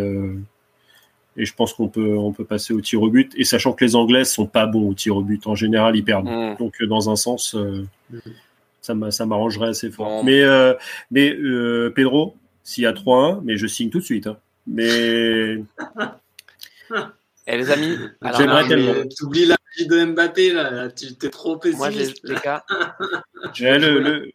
et 1.36 1.44
je 1.44 1.54
pense 1.54 1.72
qu'on 1.72 1.88
peut 1.88 2.16
on 2.16 2.32
peut 2.32 2.44
passer 2.44 2.72
au 2.72 2.80
tir 2.80 3.02
au 3.02 3.10
but. 3.10 3.32
Et 3.36 3.44
sachant 3.44 3.72
que 3.72 3.84
les 3.84 3.96
Anglais 3.96 4.24
sont 4.24 4.46
pas 4.46 4.66
bons 4.66 4.88
au 4.88 4.94
tir 4.94 5.16
au 5.16 5.22
but 5.22 5.46
en 5.46 5.54
général 5.54 5.96
ils 5.96 6.04
perdent. 6.04 6.26
Mm. 6.26 6.56
donc 6.58 6.74
euh, 6.80 6.86
dans 6.86 7.10
un 7.10 7.16
sens 7.16 7.54
euh, 7.54 7.86
mm. 8.10 9.10
ça 9.10 9.26
m'arrangerait 9.26 9.68
assez 9.68 9.90
fort. 9.90 10.24
Mais 10.24 10.42
euh, 10.42 10.74
mais 11.10 11.34
euh, 11.34 11.92
Pedro 11.94 12.36
s'il 12.62 12.84
y 12.84 12.86
a 12.86 12.92
3-1 12.92 13.40
mais 13.44 13.56
je 13.56 13.66
signe 13.66 13.90
tout 13.90 13.98
de 13.98 14.04
suite 14.04 14.26
hein. 14.26 14.38
mais 14.66 15.56
et 17.46 17.56
les 17.58 17.70
amis 17.70 17.98
j'aimerais 18.36 18.68
tellement. 18.68 18.92
oublies 19.22 19.46
la 19.46 19.56
vie 19.76 19.86
de 19.86 20.04
Mbappé 20.04 20.52
là, 20.52 20.88
tu 20.88 21.14
t'es 21.14 21.30
trop 21.30 21.56
pessimiste 21.56 22.24
moi 22.24 22.34
les, 22.34 22.40
gars 22.42 22.64
le, 23.60 23.78
le, 23.78 24.00
le, 24.00 24.32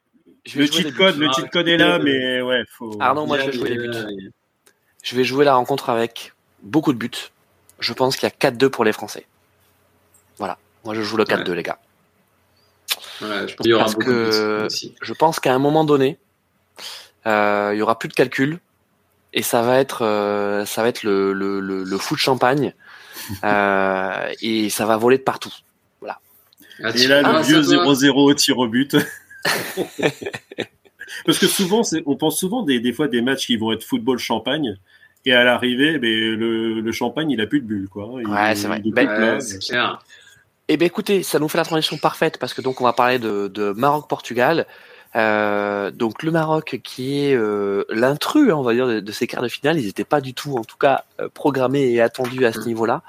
le 0.55 0.65
cheat 0.65 0.93
code 0.95 1.17
le 1.17 1.31
cheat 1.31 1.49
code 1.49 1.67
est 1.67 1.77
là 1.77 1.97
mais 1.97 2.41
ouais 2.41 2.63
faut 2.67 2.95
Arnaud 2.99 3.25
moi 3.25 3.39
je 3.39 3.45
vais 3.45 3.53
jouer 3.53 3.69
les 3.69 3.87
buts. 3.87 4.31
je 5.01 5.15
vais 5.15 5.23
jouer 5.23 5.45
la 5.45 5.55
rencontre 5.55 5.89
avec 5.89 6.33
beaucoup 6.63 6.93
de 6.93 6.97
buts. 6.97 7.31
Je 7.79 7.93
pense 7.93 8.17
qu'il 8.17 8.27
y 8.27 8.31
a 8.31 8.51
4-2 8.51 8.69
pour 8.69 8.83
les 8.83 8.91
Français. 8.91 9.25
Voilà. 10.37 10.57
Moi, 10.85 10.93
je 10.95 11.01
joue 11.01 11.17
le 11.17 11.25
4-2, 11.25 11.51
les 11.53 11.63
gars. 11.63 11.79
je 13.21 13.55
pense 13.55 13.67
y 13.67 13.73
aura 13.73 13.93
que 13.93 14.67
je 15.01 15.13
pense 15.13 15.39
qu'à 15.39 15.53
un 15.53 15.59
moment 15.59 15.83
donné, 15.83 16.17
euh, 17.27 17.71
il 17.73 17.79
y 17.79 17.81
aura 17.81 17.99
plus 17.99 18.09
de 18.09 18.13
calcul 18.13 18.59
et 19.33 19.41
ça 19.41 19.61
va 19.61 19.79
être, 19.79 20.05
euh, 20.05 20.65
ça 20.65 20.81
va 20.81 20.87
être 20.87 21.03
le, 21.03 21.33
le, 21.33 21.59
le, 21.59 21.83
le 21.83 21.97
foot 21.97 22.17
champagne 22.17 22.73
euh, 23.43 24.33
et 24.41 24.69
ça 24.69 24.85
va 24.85 24.97
voler 24.97 25.17
de 25.17 25.23
partout. 25.23 25.53
Voilà. 25.99 26.19
Ah, 26.83 26.91
et 26.95 27.07
là, 27.07 27.21
le 27.21 27.27
ah, 27.27 27.41
vieux 27.41 27.61
0-0 27.61 28.11
au 28.11 28.33
tir 28.33 28.57
au 28.57 28.67
but. 28.67 28.95
Parce 31.25 31.37
que 31.37 31.47
souvent, 31.47 31.81
on 32.05 32.15
pense 32.15 32.39
souvent 32.39 32.63
des, 32.63 32.79
des 32.79 32.93
fois 32.93 33.07
des 33.07 33.21
matchs 33.21 33.47
qui 33.47 33.57
vont 33.57 33.71
être 33.71 33.83
football 33.83 34.17
champagne. 34.17 34.77
Et 35.25 35.33
à 35.33 35.43
l'arrivée, 35.43 35.99
ben, 35.99 36.09
le, 36.09 36.81
le, 36.81 36.91
champagne, 36.91 37.29
il 37.29 37.41
a 37.41 37.47
plus 37.47 37.61
de 37.61 37.65
bulles, 37.65 37.89
quoi. 37.89 38.07
ouais, 38.07 38.55
c'est 38.55 38.67
vrai. 38.67 38.81
Ben, 38.85 39.39
c'est 39.39 39.59
clair. 39.59 39.99
Eh 40.71 40.77
bien, 40.77 40.85
écoutez, 40.85 41.23
ça 41.23 41.39
nous 41.39 41.49
fait 41.49 41.57
la 41.57 41.65
transition 41.65 41.97
parfaite 41.97 42.37
parce 42.37 42.53
que 42.53 42.61
donc 42.61 42.79
on 42.79 42.83
va 42.83 42.93
parler 42.93 43.17
de, 43.17 43.47
de 43.47 43.71
Maroc-Portugal. 43.71 44.67
Euh, 45.15 45.89
donc 45.89 46.21
le 46.21 46.29
Maroc 46.29 46.79
qui 46.83 47.25
est 47.25 47.35
euh, 47.35 47.83
l'intrus, 47.89 48.51
hein, 48.51 48.55
on 48.55 48.61
va 48.61 48.75
dire, 48.75 49.01
de, 49.01 49.11
ces 49.11 49.25
quarts 49.25 49.41
de 49.41 49.47
finale. 49.47 49.79
Ils 49.79 49.87
n'étaient 49.87 50.03
pas 50.03 50.21
du 50.21 50.35
tout, 50.35 50.57
en 50.57 50.63
tout 50.63 50.77
cas, 50.77 51.05
euh, 51.19 51.27
programmés 51.33 51.89
et 51.89 52.01
attendus 52.01 52.45
à 52.45 52.53
ce 52.53 52.59
niveau-là. 52.67 53.01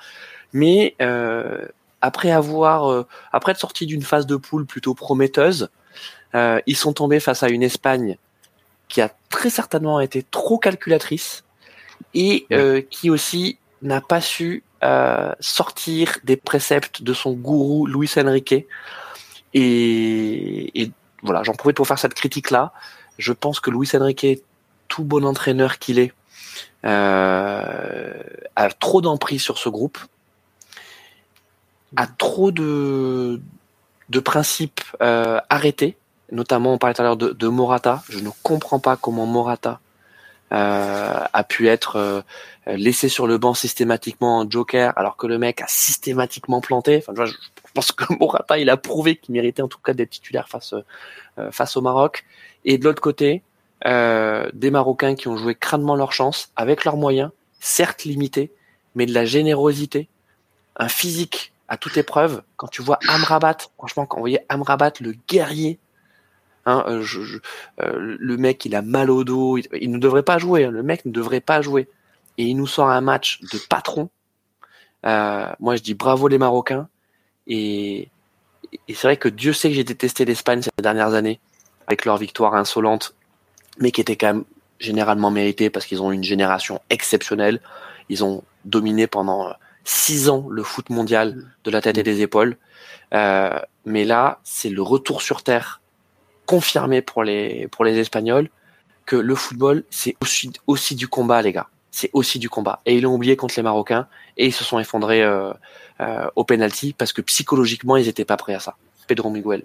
Mais 0.54 0.94
euh, 1.02 1.66
après 2.00 2.30
avoir, 2.30 2.90
euh, 2.90 3.06
après 3.30 3.52
être 3.52 3.60
sortis 3.60 3.84
d'une 3.84 4.02
phase 4.02 4.26
de 4.26 4.36
poule 4.36 4.64
plutôt 4.64 4.94
prometteuse, 4.94 5.68
ils 6.32 6.76
sont 6.76 6.92
tombés 6.94 7.20
face 7.20 7.42
à 7.42 7.50
une 7.50 7.62
Espagne 7.62 8.16
qui 8.88 9.02
a 9.02 9.10
très 9.28 9.50
certainement 9.50 10.00
été 10.00 10.22
trop 10.22 10.58
calculatrice 10.58 11.44
et 12.14 12.46
euh, 12.52 12.80
qui 12.80 13.10
aussi 13.10 13.58
n'a 13.82 14.00
pas 14.00 14.20
su 14.20 14.62
euh, 14.82 15.32
sortir 15.40 16.18
des 16.24 16.36
préceptes 16.36 17.02
de 17.02 17.12
son 17.12 17.32
gourou 17.32 17.86
Luis 17.86 18.10
Enrique. 18.16 18.66
Et, 19.54 20.82
et 20.82 20.90
voilà, 21.22 21.42
j'en 21.42 21.54
profite 21.54 21.76
pour 21.76 21.86
faire 21.86 21.98
cette 21.98 22.14
critique-là. 22.14 22.72
Je 23.18 23.32
pense 23.32 23.60
que 23.60 23.70
Luis 23.70 23.90
Enrique, 23.94 24.42
tout 24.88 25.04
bon 25.04 25.24
entraîneur 25.24 25.78
qu'il 25.78 25.98
est, 25.98 26.12
euh, 26.84 28.22
a 28.56 28.70
trop 28.70 29.00
d'emprise 29.00 29.42
sur 29.42 29.58
ce 29.58 29.68
groupe, 29.68 29.98
a 31.96 32.06
trop 32.06 32.50
de, 32.50 33.40
de 34.08 34.20
principes 34.20 34.80
arrêtés. 35.00 35.96
Notamment, 36.32 36.74
on 36.74 36.78
parlait 36.78 36.94
tout 36.94 37.02
à 37.02 37.04
l'heure 37.04 37.16
de, 37.16 37.30
de 37.30 37.48
Morata. 37.48 38.02
Je 38.08 38.20
ne 38.20 38.30
comprends 38.44 38.78
pas 38.78 38.96
comment 38.96 39.26
Morata 39.26 39.80
a 40.50 41.44
pu 41.44 41.68
être 41.68 41.96
euh, 41.96 42.76
laissé 42.76 43.08
sur 43.08 43.26
le 43.26 43.38
banc 43.38 43.54
systématiquement 43.54 44.40
en 44.40 44.50
joker, 44.50 44.92
alors 44.96 45.16
que 45.16 45.26
le 45.26 45.38
mec 45.38 45.62
a 45.62 45.66
systématiquement 45.68 46.60
planté. 46.60 47.02
Enfin, 47.06 47.24
je 47.24 47.32
pense 47.74 47.92
que 47.92 48.04
Morata, 48.20 48.58
il 48.58 48.68
a 48.68 48.76
prouvé 48.76 49.16
qu'il 49.16 49.32
méritait 49.32 49.62
en 49.62 49.68
tout 49.68 49.78
cas 49.78 49.92
d'être 49.92 50.10
titulaire 50.10 50.48
face 50.48 50.74
euh, 51.38 51.50
face 51.50 51.76
au 51.76 51.80
Maroc. 51.80 52.24
Et 52.64 52.78
de 52.78 52.84
l'autre 52.84 53.00
côté, 53.00 53.42
des 53.82 54.70
Marocains 54.70 55.14
qui 55.14 55.28
ont 55.28 55.38
joué 55.38 55.54
crânement 55.54 55.96
leur 55.96 56.12
chance 56.12 56.52
avec 56.54 56.84
leurs 56.84 56.98
moyens, 56.98 57.30
certes 57.60 58.04
limités, 58.04 58.52
mais 58.94 59.06
de 59.06 59.14
la 59.14 59.24
générosité, 59.24 60.08
un 60.76 60.88
physique 60.88 61.54
à 61.68 61.78
toute 61.78 61.96
épreuve. 61.96 62.42
Quand 62.56 62.68
tu 62.68 62.82
vois 62.82 62.98
Amrabat, 63.08 63.56
franchement, 63.78 64.04
quand 64.04 64.18
vous 64.18 64.22
voyez 64.22 64.40
Amrabat, 64.50 64.92
le 65.00 65.14
guerrier 65.28 65.78
Hein, 66.70 66.84
euh, 66.86 67.04
euh, 67.82 68.16
le 68.18 68.36
mec, 68.36 68.64
il 68.64 68.76
a 68.76 68.82
mal 68.82 69.10
au 69.10 69.24
dos, 69.24 69.58
il, 69.58 69.90
ne 69.90 69.98
devrait 69.98 70.22
pas 70.22 70.38
jouer. 70.38 70.64
Hein, 70.64 70.70
le 70.70 70.84
mec 70.84 71.04
ne 71.04 71.10
devrait 71.10 71.40
pas 71.40 71.62
jouer. 71.62 71.88
Et 72.38 72.44
il 72.44 72.56
nous 72.56 72.68
sort 72.68 72.88
un 72.88 73.00
match 73.00 73.40
de 73.52 73.58
patron. 73.68 74.08
Euh, 75.04 75.46
moi, 75.58 75.74
je 75.74 75.82
dis 75.82 75.94
bravo 75.94 76.28
les 76.28 76.38
Marocains. 76.38 76.88
Et, 77.48 78.08
c'est 78.88 79.02
vrai 79.02 79.16
que 79.16 79.28
Dieu 79.28 79.52
sait 79.52 79.68
que 79.68 79.74
j'ai 79.74 79.84
détesté 79.84 80.24
l'Espagne 80.24 80.62
ces 80.62 80.70
dernières 80.80 81.14
années 81.14 81.40
avec 81.88 82.04
leur 82.04 82.18
victoire 82.18 82.54
insolente, 82.54 83.16
mais 83.80 83.90
qui 83.90 84.00
était 84.00 84.14
quand 84.14 84.28
même 84.28 84.44
généralement 84.78 85.32
méritée 85.32 85.70
parce 85.70 85.86
qu'ils 85.86 86.02
ont 86.02 86.12
une 86.12 86.22
génération 86.22 86.80
exceptionnelle. 86.88 87.60
Ils 88.08 88.22
ont 88.24 88.44
dominé 88.64 89.08
pendant 89.08 89.52
six 89.82 90.28
ans 90.28 90.46
le 90.48 90.62
foot 90.62 90.88
mondial 90.88 91.52
de 91.64 91.70
la 91.72 91.80
tête 91.80 91.98
et 91.98 92.04
des 92.04 92.20
épaules. 92.20 92.56
Mais 93.10 94.04
là, 94.04 94.38
c'est 94.44 94.70
le 94.70 94.82
retour 94.82 95.20
sur 95.20 95.42
terre 95.42 95.79
confirmé 96.50 97.00
pour 97.00 97.22
les 97.22 97.68
pour 97.68 97.84
les 97.84 97.96
Espagnols 97.98 98.48
que 99.06 99.14
le 99.14 99.36
football 99.36 99.84
c'est 99.88 100.16
aussi 100.20 100.50
aussi 100.66 100.96
du 100.96 101.06
combat, 101.06 101.42
les 101.42 101.52
gars. 101.52 101.68
C'est 101.92 102.10
aussi 102.12 102.40
du 102.40 102.48
combat. 102.48 102.80
Et 102.86 102.96
ils 102.96 103.02
l'ont 103.02 103.14
oublié 103.14 103.36
contre 103.36 103.54
les 103.56 103.62
Marocains 103.62 104.08
et 104.36 104.46
ils 104.46 104.52
se 104.52 104.64
sont 104.64 104.80
effondrés 104.80 105.22
euh, 105.22 105.52
euh, 106.00 106.26
au 106.34 106.42
penalty 106.42 106.92
parce 106.98 107.12
que 107.12 107.22
psychologiquement 107.22 107.96
ils 107.96 108.08
étaient 108.08 108.24
pas 108.24 108.36
prêts 108.36 108.54
à 108.54 108.58
ça. 108.58 108.74
Pedro 109.06 109.30
Miguel. 109.30 109.62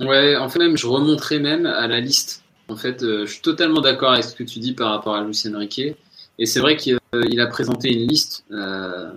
Ouais, 0.00 0.36
en 0.36 0.48
fait 0.48 0.58
même 0.58 0.76
je 0.76 0.88
remonterai 0.88 1.38
même 1.38 1.66
à 1.66 1.86
la 1.86 2.00
liste. 2.00 2.42
En 2.68 2.76
fait, 2.76 2.98
je 3.00 3.24
suis 3.24 3.40
totalement 3.40 3.80
d'accord 3.80 4.12
avec 4.12 4.24
ce 4.24 4.34
que 4.34 4.42
tu 4.42 4.58
dis 4.58 4.74
par 4.74 4.90
rapport 4.90 5.14
à 5.14 5.22
Lucien 5.22 5.56
Riquet. 5.56 5.96
Et 6.40 6.46
c'est 6.46 6.60
vrai 6.60 6.76
qu'il 6.76 7.40
a 7.40 7.46
présenté 7.46 7.92
une 7.92 8.06
liste 8.06 8.44
euh, 8.50 9.10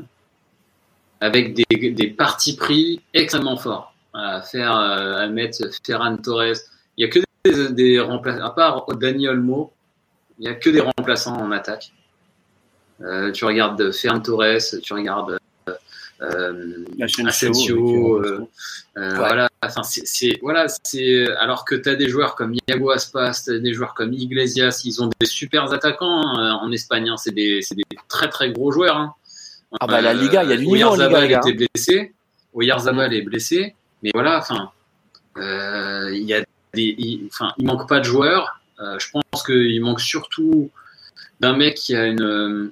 avec 1.20 1.54
des, 1.54 1.92
des 1.92 2.08
partis 2.08 2.56
pris 2.56 3.02
extrêmement 3.14 3.58
forts. 3.58 3.91
À 4.14 4.42
faire, 4.42 4.76
euh, 4.76 5.20
à 5.20 5.28
mettre 5.28 5.70
Ferran 5.86 6.18
Torres. 6.18 6.58
Il 6.98 7.06
y 7.06 7.08
a 7.08 7.10
que 7.10 7.20
des, 7.46 7.72
des 7.72 8.00
remplaçants, 8.00 8.44
à 8.44 8.50
part 8.50 8.86
Daniel 8.98 9.38
Mo, 9.38 9.72
il 10.40 10.46
y 10.46 10.50
a 10.50 10.56
que 10.56 10.70
des 10.70 10.82
remplaçants 10.82 11.38
en 11.38 11.52
attaque. 11.52 11.94
Euh, 13.02 13.32
tu 13.32 13.46
regardes 13.46 13.92
Ferran 13.92 14.20
Torres, 14.20 14.82
tu 14.84 14.94
regardes 14.94 15.38
euh, 16.22 16.86
Asensio, 17.02 18.18
euh, 18.18 18.48
euh, 18.98 19.16
voilà. 19.16 19.50
Enfin, 19.64 19.82
c'est 19.84 20.38
voilà, 20.42 20.68
c'est 20.84 21.28
alors 21.38 21.66
que 21.66 21.74
tu 21.74 21.90
as 21.90 21.96
des 21.96 22.10
joueurs 22.10 22.36
comme 22.36 22.54
Iago 22.68 22.92
Aspas, 22.92 23.44
des 23.48 23.74
joueurs 23.74 23.96
comme 23.96 24.14
Iglesias, 24.14 24.82
ils 24.86 25.02
ont 25.02 25.10
des 25.20 25.26
super 25.26 25.72
attaquants 25.72 26.22
hein, 26.38 26.60
en 26.62 26.72
Espagne. 26.72 27.10
Hein, 27.10 27.18
c'est 27.18 27.34
des, 27.34 27.62
des, 27.72 27.84
très 28.08 28.30
très 28.30 28.52
gros 28.52 28.72
joueurs. 28.72 28.98
Hein. 28.98 29.14
Ah 29.80 29.88
bah 29.88 30.02
la 30.02 30.14
Liga, 30.14 30.44
il 30.44 30.50
y 30.50 30.54
a 30.54 30.58
du 30.58 30.68
niveau 30.68 30.90
en 30.90 30.96
Liga. 30.96 31.40
était 31.44 31.54
blessé. 31.54 32.14
Oyarzabal 32.54 33.14
est 33.14 33.22
blessé, 33.22 33.76
mais 34.04 34.12
voilà, 34.14 34.40
enfin, 34.40 34.72
il 35.38 36.24
y 36.24 36.34
a 36.34 36.44
des, 36.74 37.22
enfin, 37.28 37.54
il 37.58 37.66
manque 37.66 37.88
pas 37.88 38.00
de 38.00 38.06
joueurs. 38.06 38.62
je 38.80 39.08
pense 39.12 39.44
qu'il 39.44 39.82
manque 39.82 40.02
surtout 40.02 40.70
d'un 41.40 41.56
mec 41.56 41.76
qui 41.76 41.96
a 41.96 42.08
une 42.08 42.72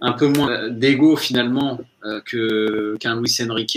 un 0.00 0.12
peu 0.12 0.28
moins 0.28 0.68
d'ego 0.68 1.16
finalement 1.16 1.80
euh, 2.04 2.20
que 2.24 2.96
qu'un 2.98 3.20
Luis 3.20 3.36
Enrique. 3.42 3.76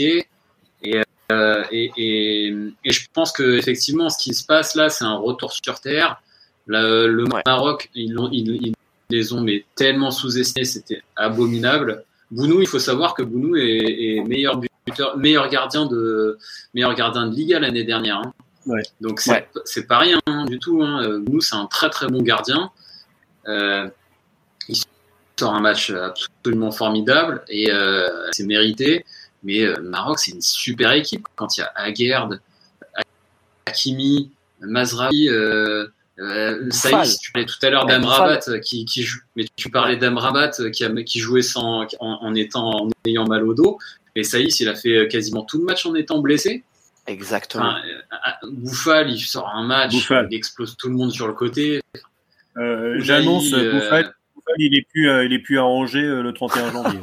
Et, 0.81 1.01
euh, 1.31 1.63
et, 1.71 1.91
et, 1.97 2.55
et, 2.85 2.91
je 2.91 3.07
pense 3.13 3.31
que 3.31 3.57
effectivement, 3.57 4.09
ce 4.09 4.17
qui 4.17 4.33
se 4.33 4.45
passe 4.45 4.75
là, 4.75 4.89
c'est 4.89 5.05
un 5.05 5.17
retour 5.17 5.53
sur 5.53 5.79
terre. 5.79 6.21
le 6.67 7.25
Maroc, 7.45 7.89
ils, 7.95 8.15
ils, 8.31 8.73
les 9.09 9.33
ont 9.33 9.41
mais 9.41 9.65
tellement 9.75 10.11
sous-estimés, 10.11 10.65
c'était 10.65 11.01
abominable. 11.15 12.03
Bounou, 12.31 12.61
il 12.61 12.67
faut 12.67 12.79
savoir 12.79 13.15
que 13.15 13.23
Bounou 13.23 13.55
est, 13.55 13.61
est, 13.63 14.23
meilleur 14.23 14.57
buteur, 14.89 15.17
meilleur 15.17 15.49
gardien 15.49 15.85
de 15.85 16.37
meilleur 16.73 16.93
gardien 16.95 17.27
de 17.27 17.35
Liga 17.35 17.59
l'année 17.59 17.83
dernière. 17.83 18.17
Hein. 18.17 18.33
Ouais. 18.65 18.83
Donc 19.01 19.21
c'est 19.65 19.87
pas 19.87 19.97
rien 19.97 20.19
hein, 20.27 20.45
du 20.45 20.59
tout. 20.59 20.81
Hein. 20.83 21.19
Bounou, 21.19 21.41
c'est 21.41 21.55
un 21.55 21.65
très 21.65 21.89
très 21.89 22.07
bon 22.07 22.21
gardien. 22.21 22.71
Euh, 23.47 23.89
sort 25.39 25.55
un 25.55 25.61
match 25.61 25.91
absolument 25.91 26.71
formidable 26.71 27.43
et 27.47 27.71
euh, 27.71 28.09
c'est 28.31 28.45
mérité. 28.45 29.05
Mais 29.43 29.63
euh, 29.63 29.75
Maroc, 29.81 30.19
c'est 30.19 30.31
une 30.31 30.41
super 30.41 30.91
équipe. 30.91 31.25
Quand 31.35 31.57
il 31.57 31.61
y 31.61 31.63
a 31.63 31.71
Aguerd, 31.75 32.41
Hakimi, 33.65 34.31
Mazraoui, 34.59 35.29
euh, 35.29 35.87
euh 36.19 36.69
Saïs, 36.71 37.17
tu 37.19 37.31
parlais 37.31 37.45
tout 37.45 37.65
à 37.65 37.69
l'heure 37.69 37.85
d'Amrabat 37.85 38.59
qui, 38.61 38.83
qui 38.83 39.03
joue, 39.03 39.21
mais 39.37 39.45
tu 39.55 39.69
parlais 39.69 39.95
d'Amrabat 39.95 40.51
qui, 40.73 40.83
a, 40.83 41.03
qui 41.03 41.19
jouait 41.19 41.41
sans, 41.41 41.87
en, 41.99 42.35
étant, 42.35 42.69
en 42.69 42.89
ayant 43.05 43.25
mal 43.25 43.45
au 43.45 43.53
dos. 43.53 43.79
Et 44.15 44.23
Saïs, 44.23 44.59
il 44.59 44.69
a 44.69 44.75
fait 44.75 45.07
quasiment 45.09 45.43
tout 45.43 45.59
le 45.59 45.65
match 45.65 45.85
en 45.85 45.95
étant 45.95 46.19
blessé. 46.19 46.63
Exactement. 47.07 47.73
Bouffal, 48.51 49.09
il 49.09 49.19
sort 49.19 49.49
un 49.49 49.65
match, 49.65 50.09
il 50.09 50.35
explose 50.35 50.77
tout 50.77 50.89
le 50.89 50.95
monde 50.95 51.11
sur 51.11 51.27
le 51.27 51.33
côté. 51.33 51.81
J'annonce 52.55 53.51
Bouffal 53.51 54.13
il 54.57 54.75
est 54.75 54.87
plus, 54.89 55.09
euh, 55.09 55.25
il 55.25 55.33
est 55.33 55.39
plus 55.39 55.59
à 55.59 55.65
Angers 55.65 56.03
euh, 56.03 56.21
le 56.21 56.33
31 56.33 56.71
janvier. 56.71 56.99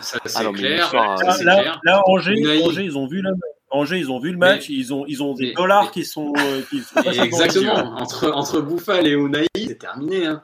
Ça, 0.00 0.18
c'est 0.24 0.46
ah 0.46 0.52
clair. 0.52 1.80
là, 1.82 2.02
Angers, 2.06 2.34
ils 2.36 2.96
ont 2.96 3.06
vu 3.06 3.22
Angers, 3.70 3.98
ils 3.98 4.10
ont 4.10 4.18
vu 4.18 4.32
le 4.32 4.38
match, 4.38 4.68
ils 4.68 4.92
ont, 4.92 5.04
ils 5.06 5.22
ont 5.22 5.34
des 5.34 5.52
dollars 5.52 5.92
qui 5.92 6.04
sont. 6.04 6.32
Euh, 6.38 6.62
qui 6.68 6.82
exactement. 7.20 8.00
Entre, 8.00 8.30
entre 8.30 8.60
Bouffal 8.60 9.06
et 9.06 9.12
Unai, 9.12 9.46
c'est 9.56 9.78
terminé. 9.78 10.26
Hein. 10.26 10.42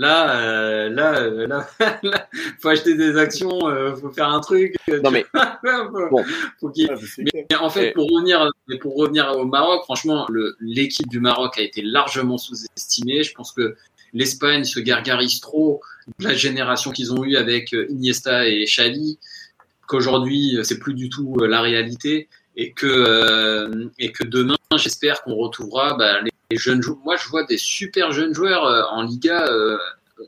Là, 0.00 0.88
là, 0.88 1.28
là, 2.02 2.28
faut 2.58 2.68
acheter 2.68 2.94
des 2.94 3.18
actions, 3.18 3.60
faut 4.00 4.10
faire 4.10 4.30
un 4.30 4.40
truc. 4.40 4.74
Non 4.88 5.10
mais, 5.10 5.26
bon. 6.10 6.24
mais 7.18 7.56
en 7.60 7.68
fait, 7.68 7.92
pour 7.92 8.08
revenir, 8.10 8.50
pour 8.80 8.96
revenir 8.96 9.36
au 9.36 9.44
Maroc, 9.44 9.82
franchement, 9.84 10.26
l'équipe 10.60 11.08
du 11.08 11.20
Maroc 11.20 11.58
a 11.58 11.62
été 11.62 11.82
largement 11.82 12.38
sous-estimée. 12.38 13.24
Je 13.24 13.34
pense 13.34 13.52
que 13.52 13.76
l'Espagne 14.12 14.64
se 14.64 14.80
gargarise 14.80 15.40
trop 15.40 15.80
de 16.18 16.24
la 16.24 16.34
génération 16.34 16.90
qu'ils 16.90 17.12
ont 17.12 17.24
eue 17.24 17.36
avec 17.36 17.72
euh, 17.72 17.86
Iniesta 17.90 18.48
et 18.48 18.64
Xavi, 18.64 19.18
qu'aujourd'hui 19.86 20.56
euh, 20.56 20.62
c'est 20.62 20.78
plus 20.78 20.94
du 20.94 21.08
tout 21.08 21.36
euh, 21.40 21.46
la 21.46 21.60
réalité 21.60 22.28
et 22.60 22.72
que 22.72 23.90
et 23.98 24.12
que 24.12 24.24
demain 24.24 24.56
j'espère 24.76 25.22
qu'on 25.22 25.34
retrouvera 25.34 25.94
bah, 25.94 26.20
les, 26.20 26.56
jeunes 26.56 26.82
joueurs. 26.82 26.98
Moi 27.04 27.16
je 27.16 27.28
vois 27.28 27.44
des 27.44 27.58
super 27.58 28.12
jeunes 28.12 28.34
joueurs 28.34 28.64
en 28.92 29.02
Liga 29.02 29.48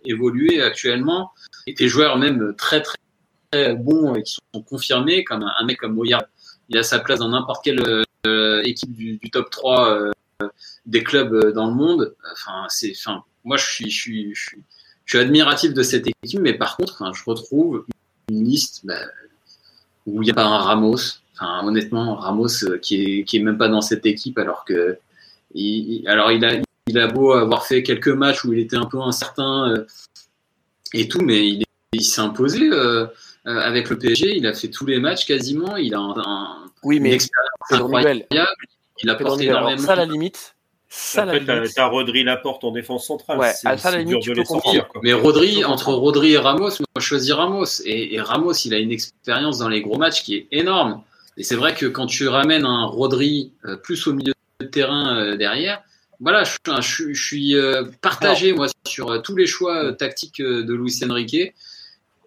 évoluer 0.04 0.62
actuellement 0.62 1.32
et 1.66 1.74
des 1.74 1.88
joueurs 1.88 2.16
même 2.16 2.54
très 2.56 2.80
très, 2.80 3.74
bons 3.74 4.14
et 4.14 4.22
qui 4.22 4.38
sont 4.54 4.62
confirmés 4.62 5.24
comme 5.24 5.42
un, 5.42 5.64
mec 5.66 5.78
comme 5.78 5.94
Moya 5.94 6.26
il 6.70 6.78
a 6.78 6.82
sa 6.82 7.00
place 7.00 7.18
dans 7.18 7.28
n'importe 7.28 7.64
quelle 7.64 8.04
équipe 8.64 8.94
du, 8.94 9.18
du, 9.18 9.30
top 9.30 9.50
3 9.50 10.12
des 10.86 11.02
clubs 11.02 11.52
dans 11.52 11.66
le 11.66 11.74
monde. 11.74 12.14
Enfin, 12.32 12.66
c'est, 12.68 12.92
enfin, 12.96 13.24
moi, 13.44 13.56
je 13.56 13.64
suis, 13.64 13.90
je 13.90 14.00
suis, 14.00 14.34
je 14.34 14.40
suis, 14.40 14.62
je 15.04 15.16
suis 15.16 15.24
admiratif 15.24 15.74
de 15.74 15.82
cette 15.82 16.06
équipe, 16.06 16.40
mais 16.40 16.54
par 16.54 16.76
contre, 16.76 17.12
je 17.14 17.24
retrouve 17.24 17.86
une 18.28 18.44
liste 18.44 18.82
bah, 18.84 18.98
où 20.06 20.22
il 20.22 20.26
n'y 20.26 20.30
a 20.30 20.34
pas 20.34 20.44
un 20.44 20.58
Ramos. 20.58 20.96
Enfin, 21.34 21.66
honnêtement, 21.66 22.16
Ramos 22.16 22.64
euh, 22.64 22.78
qui 22.78 23.20
est, 23.20 23.24
qui 23.24 23.38
est 23.38 23.40
même 23.40 23.58
pas 23.58 23.68
dans 23.68 23.80
cette 23.80 24.06
équipe, 24.06 24.38
alors 24.38 24.64
que, 24.64 24.98
il, 25.54 26.06
alors 26.06 26.30
il 26.32 26.44
a, 26.44 26.54
il 26.86 26.98
a 26.98 27.06
beau 27.06 27.32
avoir 27.32 27.66
fait 27.66 27.82
quelques 27.82 28.08
matchs 28.08 28.44
où 28.44 28.52
il 28.52 28.58
était 28.58 28.76
un 28.76 28.86
peu 28.86 29.00
incertain 29.00 29.70
euh, 29.70 29.86
et 30.92 31.08
tout, 31.08 31.20
mais 31.20 31.48
il, 31.48 31.64
il 31.92 32.04
s'est 32.04 32.20
imposé 32.20 32.70
euh, 32.70 33.06
avec 33.44 33.90
le 33.90 33.98
PSG. 33.98 34.36
Il 34.36 34.46
a 34.46 34.54
fait 34.54 34.68
tous 34.68 34.86
les 34.86 34.98
matchs 34.98 35.26
quasiment. 35.26 35.76
Il 35.76 35.94
a 35.94 36.00
un, 36.00 36.56
oui, 36.82 37.00
mais 37.00 37.10
une 37.10 37.14
expérience 37.14 37.50
incroyable. 37.70 38.24
Il 39.02 39.10
a 39.10 39.14
porté 39.14 39.46
énormément. 39.46 39.82
Ça, 39.82 39.92
à 39.92 39.96
la 39.96 40.06
limite, 40.06 40.54
ça, 40.94 41.22
Après, 41.22 41.40
t'as 41.74 41.86
Rodri 41.86 42.22
Laporte 42.22 42.64
en 42.64 42.70
défense 42.70 43.06
centrale. 43.06 43.38
Ouais, 43.38 43.52
à 43.64 43.78
ça, 43.78 43.90
la 43.90 43.98
limite, 43.98 44.20
tu 44.20 44.32
peux 44.32 44.42
comprendre. 44.42 44.86
Mais 45.02 45.14
Rodri, 45.14 45.64
entre 45.64 45.92
Rodri 45.94 46.32
et 46.32 46.38
Ramos, 46.38 46.68
moi, 46.68 46.86
je 46.98 47.00
choisis 47.00 47.32
Ramos. 47.32 47.80
Et, 47.86 48.20
Ramos, 48.20 48.52
il 48.52 48.74
a 48.74 48.78
une 48.78 48.92
expérience 48.92 49.58
dans 49.58 49.70
les 49.70 49.80
gros 49.80 49.96
matchs 49.96 50.22
qui 50.22 50.36
est 50.36 50.48
énorme. 50.50 51.02
Et 51.36 51.44
c'est 51.44 51.56
vrai 51.56 51.74
que 51.74 51.86
quand 51.86 52.06
tu 52.06 52.28
ramènes 52.28 52.64
un 52.64 52.84
Rodri 52.84 53.52
euh, 53.64 53.76
plus 53.76 54.06
au 54.06 54.12
milieu 54.12 54.34
de 54.60 54.66
terrain 54.66 55.16
euh, 55.16 55.36
derrière, 55.36 55.82
voilà, 56.20 56.44
je, 56.44 56.56
je, 56.80 57.12
je 57.12 57.24
suis 57.24 57.56
euh, 57.56 57.84
partagé, 58.00 58.52
moi, 58.52 58.68
sur 58.86 59.22
tous 59.22 59.34
les 59.34 59.46
choix 59.46 59.92
tactiques 59.92 60.40
de 60.40 60.74
Luis 60.74 61.00
Enrique. 61.08 61.54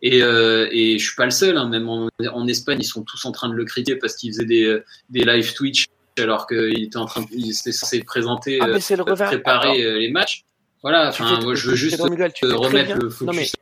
Et, 0.01 0.17
et 0.19 0.99
je 0.99 1.03
suis 1.03 1.15
pas 1.15 1.25
le 1.25 1.31
seul, 1.31 1.57
hein, 1.57 1.67
même 1.67 1.89
en, 1.89 2.09
en, 2.31 2.47
Espagne, 2.47 2.77
ils 2.79 2.85
sont 2.85 3.01
tous 3.03 3.25
en 3.25 3.31
train 3.31 3.49
de 3.49 3.55
le 3.55 3.65
critiquer 3.65 3.95
parce 3.95 4.15
qu'il 4.15 4.31
faisait 4.31 4.45
des, 4.45 4.79
des 5.09 5.23
live 5.23 5.53
Twitch 5.53 5.87
alors 6.21 6.45
qu'il 6.45 6.83
était 6.83 6.97
en 6.97 7.05
train 7.05 7.21
de, 7.21 7.27
il 7.31 7.49
était 7.49 7.71
censé 7.71 8.01
présenter, 8.03 8.59
ah, 8.61 8.67
euh, 8.67 9.15
préparer 9.15 9.99
les 9.99 10.11
matchs. 10.11 10.43
Voilà, 10.83 11.09
enfin, 11.09 11.39
moi, 11.41 11.55
je 11.55 11.69
veux 11.69 11.75
juste 11.75 11.99
remettre 11.99 12.97
le 12.97 13.09
focus. 13.09 13.55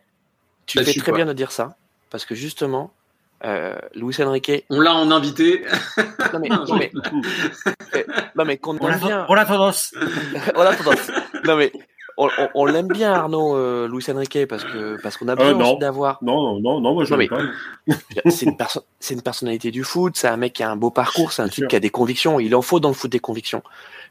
tu 0.66 0.84
fais 0.84 0.94
très 0.94 1.12
quoi. 1.12 1.16
bien 1.16 1.26
de 1.26 1.34
dire 1.34 1.52
ça, 1.52 1.78
parce 2.10 2.26
que 2.26 2.36
justement, 2.36 2.92
euh, 3.46 3.76
Luis 3.96 4.16
Enrique. 4.22 4.66
On 4.70 4.80
l'a 4.80 4.94
en 4.94 5.12
invité. 5.12 5.64
Non 6.34 6.40
mais, 6.40 6.50
non 6.50 6.76
mais, 6.78 6.92
non 8.36 8.46
mais 8.46 8.58
qu'on 8.58 8.78
aime 8.78 9.00
bien. 9.00 9.26
Hola 9.30 9.46
todos. 9.46 9.94
Hola 10.56 10.76
todos. 10.78 11.12
Non 11.46 11.58
mais 11.58 11.72
on, 12.18 12.30
on, 12.54 12.66
l'aime 12.66 12.88
bien 12.88 13.12
Arnaud 13.12 13.56
euh, 13.56 13.88
Luis 13.88 14.06
Enrique 14.10 14.46
parce 14.48 14.64
que 14.64 15.02
parce 15.02 15.18
qu'on 15.18 15.28
a 15.28 15.36
besoin 15.36 15.74
euh, 15.74 15.80
d'avoir. 15.80 16.20
Non 16.22 16.60
non 16.60 16.80
non 16.80 16.94
moi 16.94 17.06
je 17.06 17.14
non, 17.14 17.28
pas. 17.28 17.94
C'est 18.30 18.46
une 18.46 18.56
personne 18.56 18.84
c'est 19.00 19.14
une 19.14 19.22
personnalité 19.22 19.72
du 19.72 19.84
foot, 19.84 20.16
c'est 20.16 20.28
un 20.28 20.38
mec 20.38 20.54
qui 20.54 20.64
a 20.64 20.70
un 20.70 20.76
beau 20.76 20.92
parcours, 20.92 21.34
c'est 21.34 21.42
un 21.42 21.50
type 21.50 21.68
qui 21.68 21.76
a 21.76 21.80
des 21.80 21.90
convictions. 21.90 22.40
Il 22.40 22.56
en 22.56 22.62
faut 22.62 22.80
dans 22.80 22.90
le 22.90 22.96
foot 22.96 23.12
des 23.12 23.20
convictions. 23.20 23.64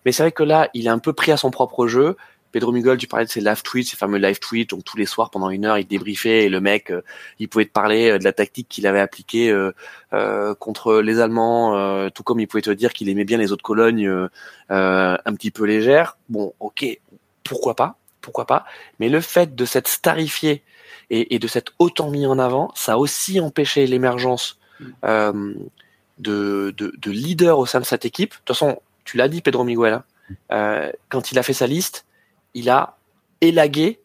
Mais 0.05 0.13
c'est 0.13 0.25
vrai 0.25 0.33
que 0.33 0.43
là, 0.43 0.69
il 0.75 0.87
est 0.87 0.91
un 0.91 0.99
peu 0.99 1.13
pris 1.13 1.33
à 1.33 1.37
son 1.37 1.51
propre 1.51 1.87
jeu. 1.87 2.17
Pedro 2.53 2.71
Miguel, 2.71 2.99
tu 2.99 3.07
parlais 3.07 3.25
de 3.25 3.31
ses 3.31 3.41
live 3.41 3.63
tweets, 3.63 3.89
ses 3.89 3.97
fameux 3.97 4.19
live 4.19 4.39
tweets, 4.39 4.71
donc 4.71 4.85
tous 4.85 4.97
les 4.97 5.07
soirs 5.07 5.31
pendant 5.31 5.51
une 5.51 5.65
heure, 5.65 5.79
il 5.79 5.87
débriefait 5.87 6.45
et 6.45 6.49
le 6.49 6.61
mec, 6.61 6.91
euh, 6.91 7.03
il 7.39 7.49
pouvait 7.49 7.65
te 7.65 7.73
parler 7.73 8.11
euh, 8.11 8.19
de 8.19 8.25
la 8.25 8.33
tactique 8.33 8.69
qu'il 8.69 8.87
avait 8.87 9.01
appliquée 9.01 9.51
euh, 9.51 10.55
contre 10.57 11.01
les 11.01 11.21
Allemands, 11.21 12.11
tout 12.11 12.23
comme 12.23 12.39
il 12.41 12.47
pouvait 12.47 12.63
te 12.63 12.71
dire 12.71 12.93
qu'il 12.93 13.09
aimait 13.09 13.25
bien 13.25 13.39
les 13.39 13.51
autres 13.51 13.63
colonnes 13.63 14.29
un 14.69 15.35
petit 15.35 15.51
peu 15.51 15.65
légères. 15.65 16.19
Bon, 16.29 16.53
ok, 16.61 16.85
pourquoi 17.45 17.75
pas, 17.75 17.97
pourquoi 18.21 18.47
pas. 18.47 18.65
Mais 19.01 19.09
le 19.09 19.21
fait 19.21 19.55
de 19.55 19.65
s'être 19.65 19.89
starifié 19.89 20.63
et, 21.11 21.39
de 21.39 21.47
s'être 21.47 21.73
autant 21.79 22.11
mis 22.11 22.27
en 22.27 22.39
avant, 22.39 22.71
ça 22.75 22.95
a 22.95 22.97
aussi 22.97 23.41
empêché 23.41 23.87
l'émergence 23.87 24.59
mm. 24.81 24.87
euh, 25.05 25.55
de, 26.19 26.75
de, 26.77 27.11
leaders 27.11 27.59
au 27.59 27.67
sein 27.67 27.81
de 27.81 27.85
cette 27.85 28.05
équipe. 28.05 28.31
De 28.31 28.37
toute 28.37 28.49
façon, 28.57 28.81
tu 29.05 29.17
l'as 29.17 29.29
dit, 29.29 29.43
Pedro 29.43 29.65
Miguel, 29.65 30.03
hein, 30.51 30.91
quand 31.09 31.33
il 31.33 31.39
a 31.39 31.43
fait 31.43 31.53
sa 31.53 31.67
liste, 31.67 32.07
il 32.55 32.71
a 32.71 32.97
élagué 33.41 34.01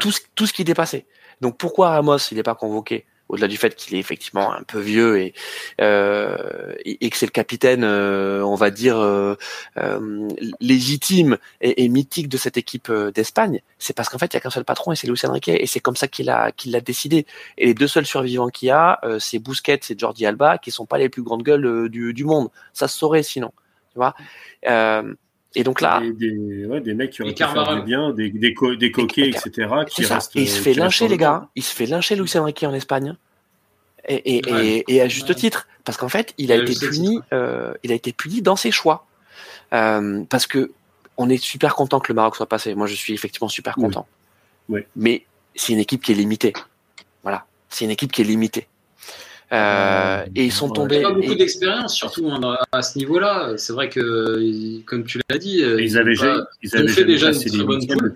tout, 0.00 0.12
ce, 0.12 0.20
tout 0.34 0.46
ce 0.46 0.52
qui 0.52 0.64
dépassait. 0.64 1.06
Donc 1.40 1.56
pourquoi 1.58 1.90
Ramos, 1.90 2.18
il 2.30 2.36
n'est 2.36 2.42
pas 2.42 2.54
convoqué 2.54 3.06
au-delà 3.28 3.48
du 3.48 3.56
fait 3.56 3.74
qu'il 3.74 3.94
est 3.94 3.98
effectivement 3.98 4.52
un 4.52 4.62
peu 4.62 4.80
vieux 4.80 5.20
et, 5.20 5.34
euh, 5.80 6.74
et, 6.84 7.10
que 7.10 7.16
c'est 7.16 7.26
le 7.26 7.30
capitaine, 7.30 7.84
euh, 7.84 8.42
on 8.42 8.54
va 8.54 8.70
dire, 8.70 8.96
euh, 8.98 9.36
euh, 9.76 10.28
légitime 10.60 11.36
et, 11.60 11.84
et, 11.84 11.88
mythique 11.88 12.28
de 12.28 12.36
cette 12.36 12.56
équipe 12.56 12.88
euh, 12.90 13.10
d'Espagne, 13.10 13.60
c'est 13.78 13.94
parce 13.94 14.08
qu'en 14.08 14.18
fait, 14.18 14.32
il 14.32 14.34
y 14.34 14.36
a 14.38 14.40
qu'un 14.40 14.50
seul 14.50 14.64
patron 14.64 14.92
et 14.92 14.96
c'est 14.96 15.06
Luis 15.06 15.20
Enrique 15.24 15.48
et 15.48 15.66
c'est 15.66 15.80
comme 15.80 15.96
ça 15.96 16.08
qu'il 16.08 16.30
a, 16.30 16.52
qu'il 16.52 16.72
l'a 16.72 16.80
décidé. 16.80 17.26
Et 17.58 17.66
les 17.66 17.74
deux 17.74 17.88
seuls 17.88 18.06
survivants 18.06 18.48
qu'il 18.48 18.68
y 18.68 18.70
a, 18.70 19.00
c'est 19.18 19.38
Busquets 19.38 19.80
et 19.90 19.98
Jordi 19.98 20.24
Alba, 20.26 20.58
qui 20.58 20.70
sont 20.70 20.86
pas 20.86 20.98
les 20.98 21.08
plus 21.08 21.22
grandes 21.22 21.42
gueules 21.42 21.88
du, 21.88 22.14
du 22.14 22.24
monde. 22.24 22.48
Ça 22.72 22.88
se 22.88 22.98
saurait 22.98 23.22
sinon, 23.22 23.52
tu 23.92 23.96
vois? 23.96 24.14
Et 25.54 25.64
donc 25.64 25.80
là, 25.80 26.00
des, 26.00 26.12
des, 26.12 26.66
ouais, 26.66 26.80
des 26.80 26.94
mecs 26.94 27.10
qui 27.10 27.22
ont 27.22 27.26
fait 27.26 27.82
bien, 27.84 28.12
des, 28.12 28.30
des, 28.30 28.54
des 28.78 28.92
coquets, 28.92 29.30
etc. 29.30 29.68
Qui 29.88 30.04
restent, 30.04 30.36
et 30.36 30.42
il 30.42 30.48
se 30.48 30.60
fait 30.60 30.74
lyncher, 30.74 31.08
les 31.08 31.16
gars. 31.16 31.48
Il 31.56 31.62
se 31.62 31.74
fait 31.74 31.86
lyncher 31.86 32.16
Luis 32.16 32.30
Enrique 32.36 32.62
en 32.64 32.74
Espagne. 32.74 33.16
Et, 34.06 34.36
et, 34.36 34.42
et, 34.48 34.84
et 34.94 35.02
à 35.02 35.08
juste 35.08 35.34
titre, 35.34 35.66
parce 35.84 35.98
qu'en 35.98 36.08
fait, 36.08 36.34
il 36.38 36.52
a 36.52 36.56
été 36.56 36.74
puni. 36.74 37.20
Euh, 37.32 37.74
il 37.82 37.92
a 37.92 37.94
été 37.94 38.12
puni 38.12 38.42
dans 38.42 38.56
ses 38.56 38.70
choix, 38.70 39.06
euh, 39.72 40.22
parce 40.28 40.46
que 40.46 40.70
on 41.16 41.28
est 41.28 41.42
super 41.42 41.74
content 41.74 41.98
que 41.98 42.12
le 42.12 42.16
Maroc 42.16 42.36
soit 42.36 42.48
passé. 42.48 42.74
Moi, 42.74 42.86
je 42.86 42.94
suis 42.94 43.12
effectivement 43.12 43.48
super 43.48 43.74
content. 43.74 44.06
Oui. 44.68 44.82
Mais 44.96 45.24
c'est 45.54 45.72
une 45.72 45.78
équipe 45.80 46.02
qui 46.02 46.12
est 46.12 46.14
limitée. 46.14 46.52
Voilà, 47.22 47.46
c'est 47.68 47.84
une 47.84 47.90
équipe 47.90 48.12
qui 48.12 48.20
est 48.20 48.24
limitée. 48.24 48.68
Euh, 49.50 50.26
et 50.34 50.44
ils 50.44 50.52
sont 50.52 50.68
tombés. 50.68 50.96
Il 50.96 50.98
n'y 50.98 51.04
a 51.04 51.08
pas 51.08 51.14
beaucoup 51.14 51.34
d'expérience, 51.34 51.94
surtout 51.94 52.28
hein, 52.30 52.58
à 52.70 52.82
ce 52.82 52.98
niveau-là. 52.98 53.54
C'est 53.56 53.72
vrai 53.72 53.88
que, 53.88 54.80
comme 54.82 55.04
tu 55.04 55.20
l'as 55.30 55.38
dit, 55.38 55.62
euh, 55.62 55.82
ils 55.82 55.96
avaient, 55.96 56.14
ils 56.62 56.76
avaient 56.76 56.88
fait 56.88 57.04
déjà 57.04 57.32
une 57.32 57.38
très 57.38 57.64
bonne 57.64 57.86
poule. 57.86 58.14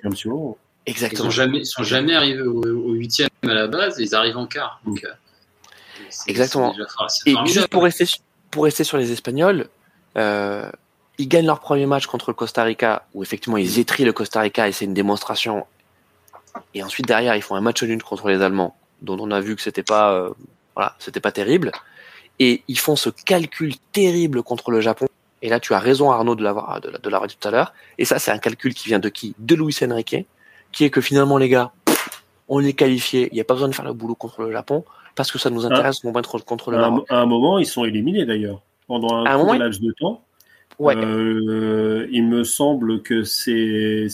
Exactement. 0.85 1.25
Ils 1.25 1.25
sont 1.25 1.31
jamais, 1.31 1.65
sont 1.65 1.83
jamais 1.85 2.15
arrivés 2.15 2.43
au 2.43 2.93
huitième 2.93 3.31
à 3.45 3.55
la 3.55 3.67
base. 3.67 3.97
Ils 3.99 4.15
arrivent 4.15 4.37
en 4.37 4.47
quart. 4.47 4.81
Donc, 4.85 5.05
euh, 5.05 5.09
Exactement. 6.27 6.75
et 7.27 7.35
juste 7.47 7.69
pour 7.69 7.83
rester, 7.83 8.05
pour 8.51 8.65
rester 8.65 8.85
sur 8.85 8.99
les 8.99 9.13
Espagnols, 9.13 9.69
euh, 10.17 10.71
ils 11.19 11.29
gagnent 11.29 11.47
leur 11.47 11.61
premier 11.61 11.87
match 11.87 12.07
contre 12.07 12.31
le 12.31 12.35
Costa 12.35 12.63
Rica, 12.63 13.07
où 13.15 13.23
effectivement 13.23 13.57
ils 13.57 13.79
étrient 13.79 14.05
le 14.05 14.13
Costa 14.13 14.41
Rica 14.41 14.69
et 14.69 14.73
c'est 14.73 14.85
une 14.85 14.95
démonstration. 14.95 15.67
Et 16.75 16.83
ensuite 16.83 17.07
derrière 17.07 17.35
ils 17.37 17.43
font 17.43 17.55
un 17.55 17.61
match 17.61 17.83
nul 17.83 18.03
contre 18.03 18.29
les 18.29 18.43
Allemands, 18.43 18.77
dont 19.01 19.19
on 19.19 19.31
a 19.31 19.41
vu 19.41 19.57
que 19.57 19.63
c'était 19.63 19.83
pas 19.83 20.13
euh, 20.13 20.31
voilà, 20.75 20.95
c'était 20.99 21.21
pas 21.21 21.33
terrible. 21.33 21.73
Et 22.39 22.63
ils 22.69 22.79
font 22.79 22.97
ce 22.97 23.11
calcul 23.11 23.75
terrible 23.93 24.43
contre 24.43 24.71
le 24.71 24.81
Japon. 24.81 25.07
Et 25.43 25.49
là, 25.49 25.61
tu 25.61 25.75
as 25.75 25.79
raison, 25.79 26.11
Arnaud, 26.11 26.35
de 26.35 26.43
l'avoir, 26.43 26.81
de, 26.81 27.09
l'avoir 27.09 27.27
dit 27.27 27.37
tout 27.39 27.49
à 27.49 27.51
l'heure. 27.51 27.75
Et 27.99 28.05
ça, 28.05 28.19
c'est 28.19 28.31
un 28.31 28.39
calcul 28.39 28.75
qui 28.75 28.89
vient 28.89 29.01
de 29.01 29.09
qui? 29.09 29.35
De 29.39 29.55
Luis 29.55 29.77
Enrique, 29.83 30.27
qui 30.71 30.85
est 30.85 30.91
que 30.91 31.01
finalement, 31.01 31.37
les 31.37 31.49
gars, 31.49 31.73
on 32.49 32.63
est 32.65 32.73
qualifié. 32.73 33.29
Il 33.33 33.35
n'y 33.35 33.41
a 33.41 33.45
pas 33.45 33.55
besoin 33.55 33.69
de 33.69 33.75
faire 33.75 33.85
le 33.85 33.93
boulot 33.93 34.15
contre 34.15 34.43
le 34.43 34.53
Japon 34.53 34.85
parce 35.15 35.31
que 35.31 35.39
ça 35.39 35.51
nous 35.51 35.67
intéresse 35.67 36.01
ah. 36.05 36.41
contre 36.45 36.71
le 36.71 36.79
Maroc. 36.79 37.07
À 37.09 37.19
un 37.19 37.27
moment, 37.27 37.59
ils 37.59 37.67
sont 37.67 37.85
éliminés 37.85 38.25
d'ailleurs. 38.25 38.63
Pendant 38.87 39.25
un, 39.25 39.39
court 39.39 39.55
laps 39.55 39.81
de 39.81 39.93
temps. 39.99 40.23
Ouais. 40.79 40.97
Euh, 40.97 42.09
il 42.11 42.27
me 42.27 42.45
semble 42.45 43.03
que 43.03 43.23
c'est 43.23 44.07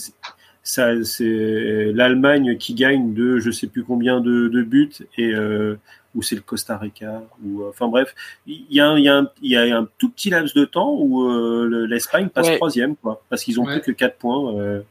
ça, 0.63 1.03
c'est 1.03 1.91
l'Allemagne 1.93 2.57
qui 2.57 2.73
gagne 2.73 3.13
de 3.13 3.39
je 3.39 3.49
sais 3.49 3.67
plus 3.67 3.83
combien 3.83 4.19
de, 4.19 4.49
de 4.49 4.61
buts 4.61 4.91
et 5.17 5.33
euh, 5.33 5.75
ou 6.19 6.21
c'est 6.21 6.35
le 6.35 6.41
Costa 6.41 6.77
Rica 6.77 7.23
ou 7.43 7.65
enfin 7.65 7.87
bref 7.87 8.13
il 8.45 8.65
y 8.69 8.81
a, 8.81 8.97
il 8.97 9.05
y, 9.05 9.07
a 9.07 9.15
un, 9.15 9.29
il 9.41 9.51
y 9.51 9.55
a 9.55 9.77
un 9.77 9.87
tout 9.97 10.09
petit 10.09 10.29
laps 10.29 10.53
de 10.53 10.65
temps 10.65 10.93
où 10.93 11.23
euh, 11.23 11.87
l'Espagne 11.89 12.27
passe 12.27 12.51
troisième 12.57 12.97
quoi 12.97 13.23
parce 13.29 13.43
qu'ils 13.43 13.57
ont 13.59 13.65
plus 13.65 13.79
que 13.79 13.91
4 13.91 14.17
points 14.17 14.53
euh. 14.55 14.81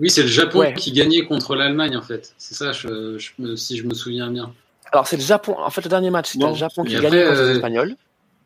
oui 0.00 0.10
c'est 0.10 0.22
le 0.22 0.28
Japon 0.28 0.72
qui 0.76 0.90
gagnait 0.90 1.24
contre 1.24 1.54
l'Allemagne 1.54 1.96
en 1.96 2.02
fait. 2.02 2.34
C'est 2.36 2.54
ça 2.54 2.72
je, 2.72 3.16
je, 3.16 3.54
si 3.54 3.76
je 3.76 3.86
me 3.86 3.94
souviens 3.94 4.28
bien. 4.28 4.52
Alors 4.90 5.06
c'est 5.06 5.16
le 5.16 5.22
Japon 5.22 5.54
en 5.56 5.70
fait 5.70 5.84
le 5.84 5.88
dernier 5.88 6.10
match 6.10 6.32
c'était 6.32 6.48
le 6.48 6.54
Japon 6.54 6.82
qui 6.82 6.94
gagnait 6.94 7.24
contre 7.24 7.40
les 7.40 7.48
euh, 7.48 7.54
Espagnols 7.54 7.96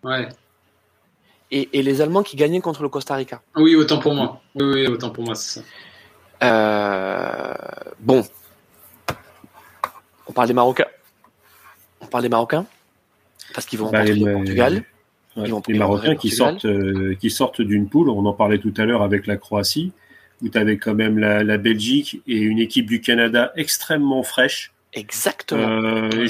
ouais. 0.05 0.29
Et, 1.51 1.71
et, 1.73 1.83
les 1.83 2.03
Allemands 2.03 2.23
qui 2.23 2.37
gagnaient 2.37 2.61
contre 2.61 2.83
le 2.83 2.91
Costa 2.91 3.15
Rica. 3.15 3.41
Oui 3.57 3.75
autant 3.75 3.99
pour 3.99 4.13
moi. 4.13 4.43
Oui, 4.55 4.65
oui 4.67 4.87
autant 4.87 5.09
pour 5.09 5.25
moi 5.25 5.35
c'est 5.35 5.61
ça. 6.41 7.55
Bon. 8.01 8.23
On 10.27 10.33
parle 10.33 10.49
des 10.49 10.53
Marocains. 10.53 10.85
On 12.01 12.07
parle 12.07 12.23
des 12.23 12.29
Marocains 12.29 12.67
parce 13.55 13.67
qu'ils 13.67 13.79
vont 13.79 13.91
bah, 13.91 14.05
les, 14.05 14.21
Portugal. 14.21 14.85
les 15.37 15.79
Marocains 15.79 16.17
qui 16.17 16.31
sortent, 16.31 16.65
euh, 16.65 17.15
qui 17.21 17.31
sortent 17.31 17.63
d'une 17.63 17.89
poule. 17.89 18.11
On 18.11 18.25
en 18.27 18.33
parlait 18.33 18.59
tout 18.59 18.75
à 18.77 18.85
l'heure 18.85 19.03
avec 19.03 19.27
la 19.27 19.37
Croatie, 19.37 19.93
où 20.43 20.49
tu 20.49 20.59
avais 20.59 20.77
quand 20.79 20.95
même 20.95 21.19
la, 21.19 21.59
Belgique 21.59 22.21
et 22.27 22.39
une 22.39 22.59
équipe 22.59 22.87
du 22.87 23.01
Canada 23.01 23.53
extrêmement 23.57 24.23
fraîche. 24.23 24.73
Exactement. 24.95 25.69
Euh, 25.69 26.27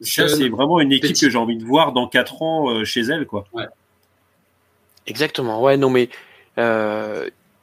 ça, 0.00 0.28
c'est 0.28 0.48
vraiment 0.48 0.80
une 0.80 0.92
équipe 0.92 1.18
que 1.18 1.30
j'ai 1.30 1.38
envie 1.38 1.56
de 1.56 1.64
voir 1.64 1.92
dans 1.92 2.08
4 2.08 2.42
ans 2.42 2.70
euh, 2.70 2.84
chez 2.84 3.02
elle, 3.02 3.26
quoi. 3.26 3.46
Exactement. 5.06 5.62
Ouais, 5.62 5.76
non, 5.76 5.90
mais 5.90 6.08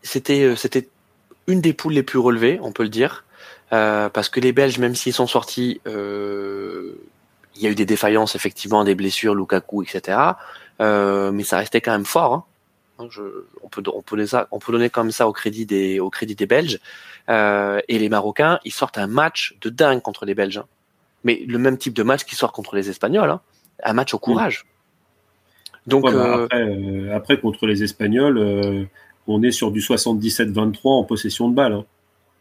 c'était 0.02 0.56
c'était 0.56 0.88
une 1.48 1.62
des 1.62 1.74
poules 1.74 1.94
les 1.94 2.04
plus 2.04 2.20
relevées, 2.20 2.60
on 2.62 2.72
peut 2.72 2.84
le 2.84 2.90
dire. 2.90 3.24
Euh, 3.72 4.10
parce 4.10 4.30
que 4.30 4.40
les 4.40 4.52
Belges, 4.52 4.80
même 4.80 4.96
s'ils 4.96 5.14
sont 5.14 5.28
sortis, 5.28 5.82
euh, 5.88 6.96
il 7.56 7.62
y 7.62 7.68
a 7.68 7.70
eu 7.70 7.76
des 7.76 7.86
défaillances, 7.86 8.36
effectivement, 8.36 8.84
des 8.84 8.96
blessures, 8.96 9.36
Lukaku, 9.36 9.84
etc. 9.84 10.18
Euh, 10.82 11.32
mais 11.32 11.44
ça 11.44 11.58
restait 11.58 11.82
quand 11.82 11.92
même 11.92 12.06
fort. 12.06 12.34
Hein. 12.34 12.44
hein 13.00 13.08
je, 13.10 13.22
on, 13.62 13.70
peut, 13.70 13.84
on, 13.94 14.02
peut 14.02 14.16
donner 14.16 14.28
ça, 14.28 14.48
on 14.52 14.60
peut 14.60 14.72
donner 14.72 14.90
comme 14.90 15.12
ça 15.12 15.28
au 15.28 15.34
crédit 15.34 15.66
des, 15.66 16.00
au 16.00 16.10
crédit 16.10 16.36
des 16.36 16.46
Belges. 16.46 16.80
Et 17.28 18.00
les 18.00 18.10
Marocains, 18.10 18.60
ils 18.66 18.74
sortent 18.74 18.98
un 18.98 19.08
match 19.08 19.56
de 19.62 19.70
dingue 19.70 20.02
contre 20.02 20.26
les 20.26 20.34
Belges. 20.34 20.58
Hein. 20.58 20.66
Mais 21.24 21.44
le 21.48 21.60
même 21.60 21.78
type 21.78 21.94
de 21.94 22.02
match 22.02 22.24
qu'ils 22.24 22.38
sortent 22.38 22.56
contre 22.56 22.76
les 22.76 22.90
Espagnols. 22.90 23.30
Hein. 23.30 23.42
Un 23.84 23.94
match 23.94 24.14
au 24.14 24.20
courage. 24.20 24.66
Donc, 25.86 26.12
bah, 26.12 26.44
après, 26.44 27.10
après, 27.14 27.40
contre 27.40 27.68
les 27.68 27.84
Espagnols, 27.84 28.88
on 29.28 29.44
est 29.44 29.52
sur 29.52 29.72
du 29.72 29.80
77-23 29.80 30.80
en 30.86 31.04
possession 31.04 31.50
de 31.50 31.56
balle. 31.56 31.84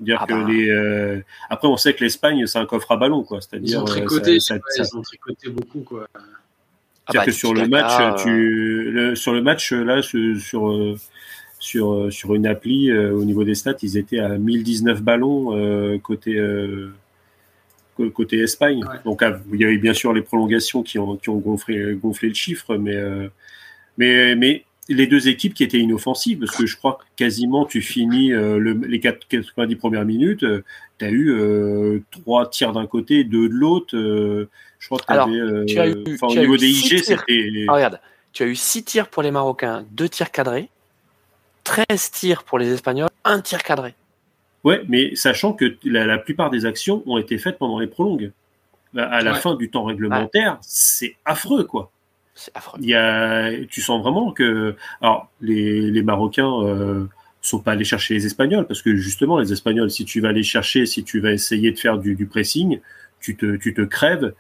Dire 0.01 0.19
ah 0.21 0.27
que 0.27 0.33
bah. 0.33 0.47
les, 0.49 0.71
euh, 0.71 1.21
Après, 1.51 1.67
on 1.67 1.77
sait 1.77 1.93
que 1.93 2.05
l'Espagne, 2.05 2.47
c'est 2.47 2.59
un 2.59 2.67
coffre 2.67 2.93
à 2.93 2.97
ballon, 2.97 3.25
quoi. 3.25 3.41
C'est-à-dire, 3.41 3.79
ils 3.79 3.83
ont 3.83 3.83
euh, 3.83 3.87
tricoté, 3.87 4.41
ça, 4.41 4.57
ils 4.77 4.97
ont 4.97 5.03
tricoté 5.03 5.49
beaucoup, 5.49 5.81
quoi. 5.81 6.07
Ah 7.07 7.13
bah, 7.15 7.25
que 7.25 7.33
sur 7.33 7.55
le 7.55 7.67
match, 7.67 8.23
tu, 8.23 8.91
le, 8.91 9.17
sur 9.17 9.33
le 9.33 9.41
match 9.41 9.73
là, 9.73 10.03
sur 10.03 10.99
sur 11.59 12.13
sur 12.13 12.35
une 12.35 12.47
appli 12.47 12.93
au 12.93 13.25
niveau 13.25 13.45
des 13.45 13.55
stats, 13.55 13.77
ils 13.83 13.97
étaient 13.97 14.19
à 14.19 14.37
1019 14.37 15.03
ballons 15.03 15.57
euh, 15.57 15.99
côté 15.99 16.39
côté 18.15 18.41
Espagne. 18.41 18.85
Donc 19.07 19.23
ah, 19.23 19.41
il 19.53 19.59
y 19.59 19.65
a 19.65 19.71
eu 19.71 19.79
bien 19.79 19.95
sûr 19.95 20.13
les 20.13 20.21
prolongations 20.21 20.83
qui 20.83 20.99
ont 20.99 21.17
qui 21.17 21.31
ont 21.31 21.39
gonflé 21.39 21.95
gonflé 21.95 22.29
le 22.29 22.35
chiffre, 22.35 22.77
mais 22.77 23.03
mais 23.97 24.37
mais 24.37 24.67
les 24.89 25.07
deux 25.07 25.29
équipes 25.29 25.55
qui 25.55 25.65
étaient 25.65 25.79
inoffensives, 25.79 26.39
parce 26.39 26.57
que 26.57 26.67
je 26.67 26.77
crois 26.77 26.95
que 26.95 27.05
quasiment 27.17 27.67
tu 27.67 27.83
finis 27.83 28.33
euh, 28.33 28.59
le, 28.59 28.73
les 28.73 29.01
90 29.01 29.77
premières 29.77 30.05
minutes, 30.05 30.43
euh, 30.43 30.65
tu 30.99 31.05
as 31.05 31.11
eu 31.11 31.31
euh, 31.31 32.01
trois 32.11 32.49
tirs 32.49 32.73
d'un 32.73 32.87
côté, 32.87 33.25
deux 33.25 33.49
de 33.49 33.55
l'autre. 33.55 33.91
je 33.93 34.87
crois 34.87 34.99
que 34.99 35.05
Alors, 35.13 35.29
tu 35.67 35.79
as 35.79 35.89
eu, 35.89 36.19
au 36.23 36.35
niveau 36.35 36.57
des 36.57 36.69
IG, 36.69 37.05
c'était. 37.05 37.67
Ah, 37.69 37.73
regarde, 37.73 38.01
tu 38.33 38.43
as 38.43 38.47
eu 38.47 38.57
six 38.57 38.83
tirs 38.83 39.09
pour 39.09 39.23
les 39.23 39.31
Marocains, 39.31 39.85
deux 39.91 40.09
tirs 40.09 40.31
cadrés, 40.31 40.69
13 41.65 42.11
tirs 42.11 42.43
pour 42.45 42.59
les 42.59 42.73
Espagnols, 42.73 43.11
un 43.25 43.41
tir 43.41 43.63
cadré. 43.63 43.95
Ouais, 44.65 44.83
mais 44.89 45.15
sachant 45.15 45.53
que 45.53 45.77
la, 45.85 46.19
plupart 46.19 46.51
des 46.51 46.67
actions 46.67 47.03
ont 47.07 47.19
été 47.19 47.39
faites 47.39 47.59
pendant 47.59 47.79
les 47.79 47.87
prolongues. 47.87 48.33
À 48.97 49.21
la 49.21 49.35
fin 49.35 49.55
du 49.55 49.71
temps 49.71 49.85
réglementaire, 49.85 50.59
c'est 50.63 51.17
affreux, 51.27 51.65
quoi. 51.65 51.91
Il 52.81 52.87
y 52.87 52.95
a, 52.95 53.51
tu 53.67 53.81
sens 53.81 54.01
vraiment 54.03 54.33
que, 54.33 54.77
alors 55.01 55.31
les, 55.41 55.91
les 55.91 56.03
Marocains 56.03 56.63
euh, 56.63 57.07
sont 57.41 57.61
pas 57.61 57.73
allés 57.73 57.85
chercher 57.85 58.15
les 58.15 58.27
Espagnols 58.27 58.67
parce 58.67 58.83
que 58.83 58.95
justement 58.97 59.39
les 59.39 59.53
Espagnols, 59.53 59.91
si 59.91 60.05
tu 60.05 60.21
vas 60.21 60.33
les 60.33 60.43
chercher, 60.43 60.87
si 60.87 61.05
tu 61.05 61.21
vas 61.21 61.33
essayer 61.33 61.73
de 61.73 61.79
faire 61.79 61.99
du, 61.99 62.15
du 62.15 62.27
pressing, 62.27 62.81
tu 63.21 63.37
te, 63.37 63.57
tu 63.57 63.75
te 63.75 63.83
crèves 63.83 64.33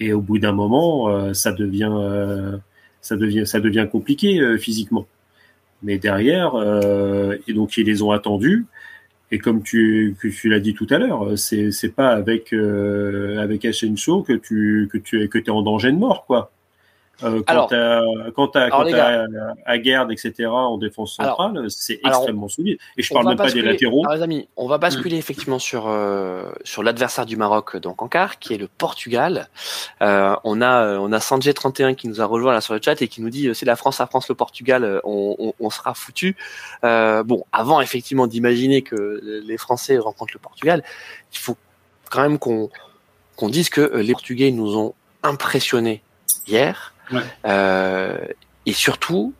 et 0.00 0.12
au 0.14 0.20
bout 0.20 0.38
d'un 0.38 0.52
moment, 0.52 1.08
euh, 1.10 1.34
ça 1.34 1.52
devient, 1.52 1.92
euh, 1.92 2.56
ça 3.02 3.16
devient, 3.16 3.46
ça 3.46 3.60
devient 3.60 3.86
compliqué 3.90 4.40
euh, 4.40 4.56
physiquement. 4.56 5.06
Mais 5.82 5.98
derrière, 5.98 6.52
et 7.48 7.52
donc 7.54 7.78
ils 7.78 7.86
les 7.86 8.02
ont 8.02 8.10
attendus. 8.10 8.66
Et 9.30 9.38
comme 9.38 9.62
tu, 9.62 10.14
que 10.20 10.28
tu 10.28 10.50
l'as 10.50 10.60
dit 10.60 10.74
tout 10.74 10.86
à 10.90 10.98
l'heure, 10.98 11.38
c'est 11.38 11.70
c'est 11.70 11.88
pas 11.88 12.10
avec 12.10 12.52
avec 12.52 13.64
Asensio 13.64 14.22
que 14.22 14.34
tu 14.34 14.90
que 14.92 14.98
tu 14.98 15.26
que 15.30 15.38
es 15.38 15.48
en 15.50 15.62
danger 15.62 15.90
de 15.90 15.96
mort 15.96 16.26
quoi 16.26 16.52
Euh, 17.22 17.42
quant 17.46 17.66
à, 17.66 18.02
quant 18.34 18.46
à, 18.46 18.70
quant 18.70 18.92
à, 18.92 19.26
à, 19.66 19.82
Gerd, 19.82 20.10
etc., 20.12 20.46
en 20.46 20.78
défense 20.78 21.16
centrale, 21.16 21.66
c'est 21.68 22.00
extrêmement 22.04 22.48
solide. 22.48 22.78
Et 22.96 23.02
je 23.02 23.12
parle 23.12 23.28
même 23.28 23.36
pas 23.36 23.50
des 23.50 23.62
latéraux. 23.62 24.04
Alors, 24.04 24.16
les 24.16 24.22
amis, 24.22 24.48
on 24.56 24.66
va 24.66 24.78
basculer 24.78 25.16
effectivement 25.16 25.58
sur, 25.58 25.88
euh, 25.88 26.50
sur 26.64 26.82
l'adversaire 26.82 27.26
du 27.26 27.36
Maroc, 27.36 27.76
donc 27.76 28.02
en 28.02 28.08
quart, 28.08 28.38
qui 28.38 28.54
est 28.54 28.58
le 28.58 28.68
Portugal. 28.68 29.48
Euh, 30.02 30.34
on 30.44 30.62
a, 30.62 30.98
on 30.98 31.12
a 31.12 31.18
Sanjay31 31.18 31.94
qui 31.94 32.08
nous 32.08 32.20
a 32.20 32.24
rejoint 32.24 32.52
là 32.52 32.60
sur 32.60 32.74
le 32.74 32.80
chat 32.82 33.00
et 33.02 33.08
qui 33.08 33.22
nous 33.22 33.30
dit 33.30 33.54
si 33.54 33.64
la 33.64 33.76
France 33.76 34.00
affronte 34.00 34.28
le 34.28 34.34
Portugal, 34.34 35.00
on, 35.04 35.36
on, 35.38 35.52
on 35.58 35.70
sera 35.70 35.94
foutu. 35.94 36.36
Euh, 36.84 37.22
bon, 37.22 37.44
avant 37.52 37.80
effectivement 37.80 38.26
d'imaginer 38.26 38.82
que 38.82 39.20
les 39.44 39.58
Français 39.58 39.98
rencontrent 39.98 40.34
le 40.34 40.40
Portugal, 40.40 40.82
il 41.32 41.38
faut 41.38 41.56
quand 42.10 42.22
même 42.22 42.38
qu'on 42.38 42.70
qu'on 43.36 43.48
dise 43.48 43.70
que 43.70 43.96
les 43.96 44.12
Portugais 44.12 44.50
nous 44.50 44.76
ont 44.76 44.94
impressionnés 45.22 46.02
hier. 46.46 46.92
Euh, 47.44 48.18
et 48.66 48.72
surtout, 48.72 49.32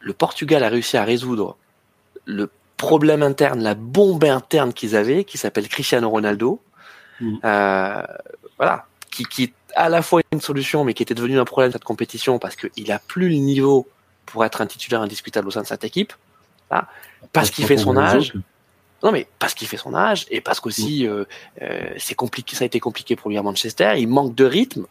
le 0.00 0.12
Portugal 0.12 0.62
a 0.64 0.68
réussi 0.68 0.96
à 0.96 1.04
résoudre 1.04 1.56
le 2.24 2.50
problème 2.76 3.22
interne, 3.22 3.62
la 3.62 3.74
bombe 3.74 4.24
interne 4.24 4.72
qu'ils 4.72 4.96
avaient, 4.96 5.24
qui 5.24 5.38
s'appelle 5.38 5.68
Cristiano 5.68 6.08
Ronaldo. 6.10 6.60
Mm. 7.20 7.36
Euh, 7.44 8.02
voilà, 8.58 8.86
qui, 9.10 9.24
qui 9.24 9.44
est 9.44 9.52
à 9.76 9.88
la 9.88 10.02
fois 10.02 10.20
une 10.32 10.40
solution, 10.40 10.84
mais 10.84 10.94
qui 10.94 11.02
était 11.02 11.14
devenu 11.14 11.38
un 11.38 11.44
problème 11.44 11.70
de 11.70 11.72
cette 11.74 11.84
compétition 11.84 12.38
parce 12.38 12.56
qu'il 12.56 12.92
a 12.92 12.98
plus 12.98 13.28
le 13.28 13.36
niveau 13.36 13.88
pour 14.26 14.44
être 14.44 14.60
un 14.60 14.66
titulaire 14.66 15.00
indiscutable 15.00 15.48
au 15.48 15.50
sein 15.50 15.62
de 15.62 15.66
cette 15.66 15.84
équipe. 15.84 16.12
Là, 16.70 16.88
parce 17.32 17.50
qu'il 17.50 17.64
fait 17.66 17.76
son 17.76 17.96
âge. 17.96 18.32
Non, 19.02 19.10
mais 19.10 19.26
parce 19.38 19.54
qu'il 19.54 19.66
fait 19.66 19.76
son 19.76 19.94
âge 19.94 20.26
et 20.30 20.40
parce 20.40 20.60
qu'aussi 20.60 21.06
euh, 21.06 21.24
euh, 21.60 21.90
c'est 21.98 22.14
compliqué, 22.14 22.54
ça 22.54 22.64
a 22.64 22.66
été 22.66 22.78
compliqué 22.78 23.16
pour 23.16 23.30
lui 23.30 23.38
à 23.38 23.42
Manchester. 23.42 23.94
Il 23.96 24.08
manque 24.08 24.34
de 24.34 24.44
rythme 24.44 24.86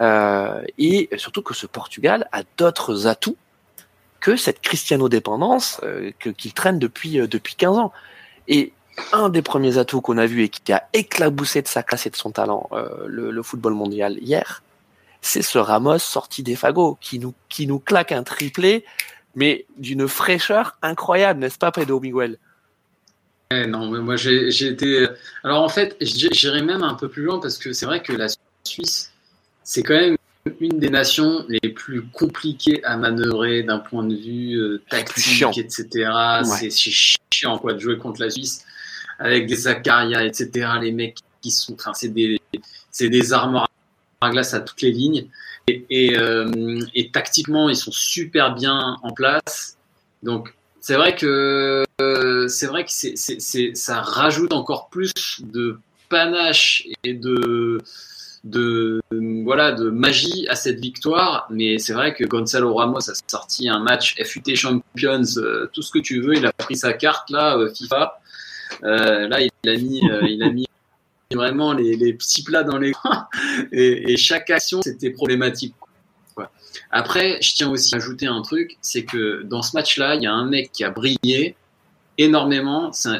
euh, 0.00 0.62
et 0.78 1.08
surtout 1.16 1.42
que 1.42 1.54
ce 1.54 1.66
Portugal 1.66 2.28
a 2.32 2.42
d'autres 2.56 3.06
atouts 3.06 3.36
que 4.22 4.36
cette 4.36 4.60
Cristiano-dépendance 4.60 5.80
euh, 5.82 6.12
qu'il 6.18 6.54
traîne 6.54 6.78
depuis 6.78 7.20
euh, 7.20 7.26
depuis 7.26 7.56
15 7.56 7.76
ans. 7.76 7.92
Et 8.48 8.72
un 9.12 9.28
des 9.28 9.42
premiers 9.42 9.78
atouts 9.78 10.00
qu'on 10.00 10.16
a 10.16 10.26
vu 10.26 10.44
et 10.44 10.48
qui 10.48 10.72
a 10.72 10.88
éclaboussé 10.92 11.60
de 11.60 11.68
sa 11.68 11.82
classe 11.82 12.06
et 12.06 12.10
de 12.10 12.16
son 12.16 12.30
talent 12.30 12.70
euh, 12.72 13.04
le, 13.06 13.30
le, 13.30 13.42
football 13.42 13.74
mondial 13.74 14.16
hier, 14.20 14.62
c'est 15.20 15.42
ce 15.42 15.58
Ramos 15.58 15.98
sorti 15.98 16.42
des 16.42 16.56
fagots 16.56 16.96
qui 17.00 17.18
nous 17.18 17.34
qui 17.48 17.66
nous 17.66 17.80
claque 17.80 18.12
un 18.12 18.22
triplé, 18.22 18.84
mais 19.34 19.66
d'une 19.76 20.06
fraîcheur 20.06 20.78
incroyable, 20.82 21.40
n'est-ce 21.40 21.58
pas, 21.58 21.72
Pedro 21.72 22.00
Miguel? 22.00 22.38
Non, 23.66 23.90
mais 23.90 24.00
moi 24.00 24.16
j'ai 24.16 24.66
été. 24.66 25.06
Alors 25.44 25.62
en 25.62 25.68
fait, 25.68 25.96
j'irai 26.00 26.62
même 26.62 26.82
un 26.82 26.94
peu 26.94 27.08
plus 27.08 27.22
loin 27.22 27.40
parce 27.40 27.58
que 27.58 27.72
c'est 27.72 27.86
vrai 27.86 28.02
que 28.02 28.12
la 28.12 28.26
Suisse, 28.64 29.12
c'est 29.64 29.82
quand 29.82 29.94
même 29.94 30.16
une 30.60 30.78
des 30.78 30.90
nations 30.90 31.44
les 31.48 31.70
plus 31.70 32.02
compliquées 32.02 32.82
à 32.84 32.96
manœuvrer 32.96 33.62
d'un 33.62 33.78
point 33.78 34.04
de 34.04 34.14
vue 34.14 34.56
euh, 34.56 34.82
tactique, 34.90 35.58
etc. 35.58 36.10
Ouais. 36.44 36.70
C'est 36.70 36.90
chiant 37.30 37.58
quoi 37.58 37.74
de 37.74 37.78
jouer 37.78 37.98
contre 37.98 38.20
la 38.20 38.30
Suisse 38.30 38.64
avec 39.18 39.46
des 39.46 39.54
Zakaria, 39.54 40.24
etc. 40.24 40.68
Les 40.80 40.92
mecs 40.92 41.18
qui 41.40 41.50
sont, 41.50 41.74
enfin 41.74 41.92
c'est 41.94 42.08
des, 42.08 42.40
c'est 42.90 43.08
des 43.08 43.32
armeurs 43.32 43.68
à 44.20 44.30
glace 44.30 44.54
à 44.54 44.60
toutes 44.60 44.82
les 44.82 44.92
lignes. 44.92 45.28
Et, 45.68 45.84
et, 45.90 46.18
euh, 46.18 46.80
et 46.94 47.10
tactiquement, 47.10 47.68
ils 47.68 47.76
sont 47.76 47.92
super 47.92 48.54
bien 48.54 48.96
en 49.02 49.12
place. 49.12 49.76
Donc 50.22 50.52
c'est 50.82 50.96
vrai 50.96 51.14
que 51.14 51.84
c'est 52.48 52.66
vrai 52.66 52.84
que 52.84 52.90
c'est, 52.90 53.14
c'est, 53.16 53.74
ça 53.74 54.00
rajoute 54.00 54.52
encore 54.52 54.88
plus 54.90 55.12
de 55.40 55.78
panache 56.08 56.86
et 57.04 57.14
de 57.14 57.78
de 58.44 59.00
voilà 59.44 59.70
de 59.72 59.90
magie 59.90 60.46
à 60.48 60.56
cette 60.56 60.80
victoire. 60.80 61.46
Mais 61.50 61.78
c'est 61.78 61.92
vrai 61.92 62.14
que 62.14 62.24
Gonzalo 62.24 62.74
Ramos 62.74 63.08
a 63.10 63.14
sorti 63.30 63.68
un 63.68 63.78
match 63.78 64.16
FUT 64.24 64.56
Champions 64.56 65.22
euh, 65.36 65.70
tout 65.72 65.82
ce 65.82 65.92
que 65.92 66.00
tu 66.00 66.20
veux. 66.20 66.34
Il 66.34 66.46
a 66.46 66.52
pris 66.52 66.76
sa 66.76 66.92
carte 66.92 67.30
là 67.30 67.56
euh, 67.56 67.72
FIFA. 67.72 68.20
Euh, 68.82 69.28
là 69.28 69.40
il 69.40 69.70
a 69.70 69.76
mis 69.76 70.10
euh, 70.10 70.26
il 70.28 70.42
a 70.42 70.50
mis 70.50 70.66
vraiment 71.32 71.72
les, 71.72 71.96
les, 71.96 72.12
petits 72.12 72.42
plats 72.42 72.64
dans 72.64 72.78
les 72.78 72.92
coins. 72.92 73.28
Et, 73.72 74.12
et 74.12 74.16
chaque 74.16 74.50
action 74.50 74.82
c'était 74.82 75.10
problématique 75.10 75.74
après, 76.90 77.40
je 77.40 77.54
tiens 77.54 77.70
aussi 77.70 77.94
à 77.94 77.98
ajouter 77.98 78.26
un 78.26 78.42
truc, 78.42 78.76
c'est 78.80 79.04
que 79.04 79.42
dans 79.42 79.62
ce 79.62 79.76
match-là, 79.76 80.14
il 80.14 80.22
y 80.22 80.26
a 80.26 80.32
un 80.32 80.46
mec 80.46 80.72
qui 80.72 80.84
a 80.84 80.90
brillé 80.90 81.56
énormément. 82.18 82.92
C'est 82.92 83.10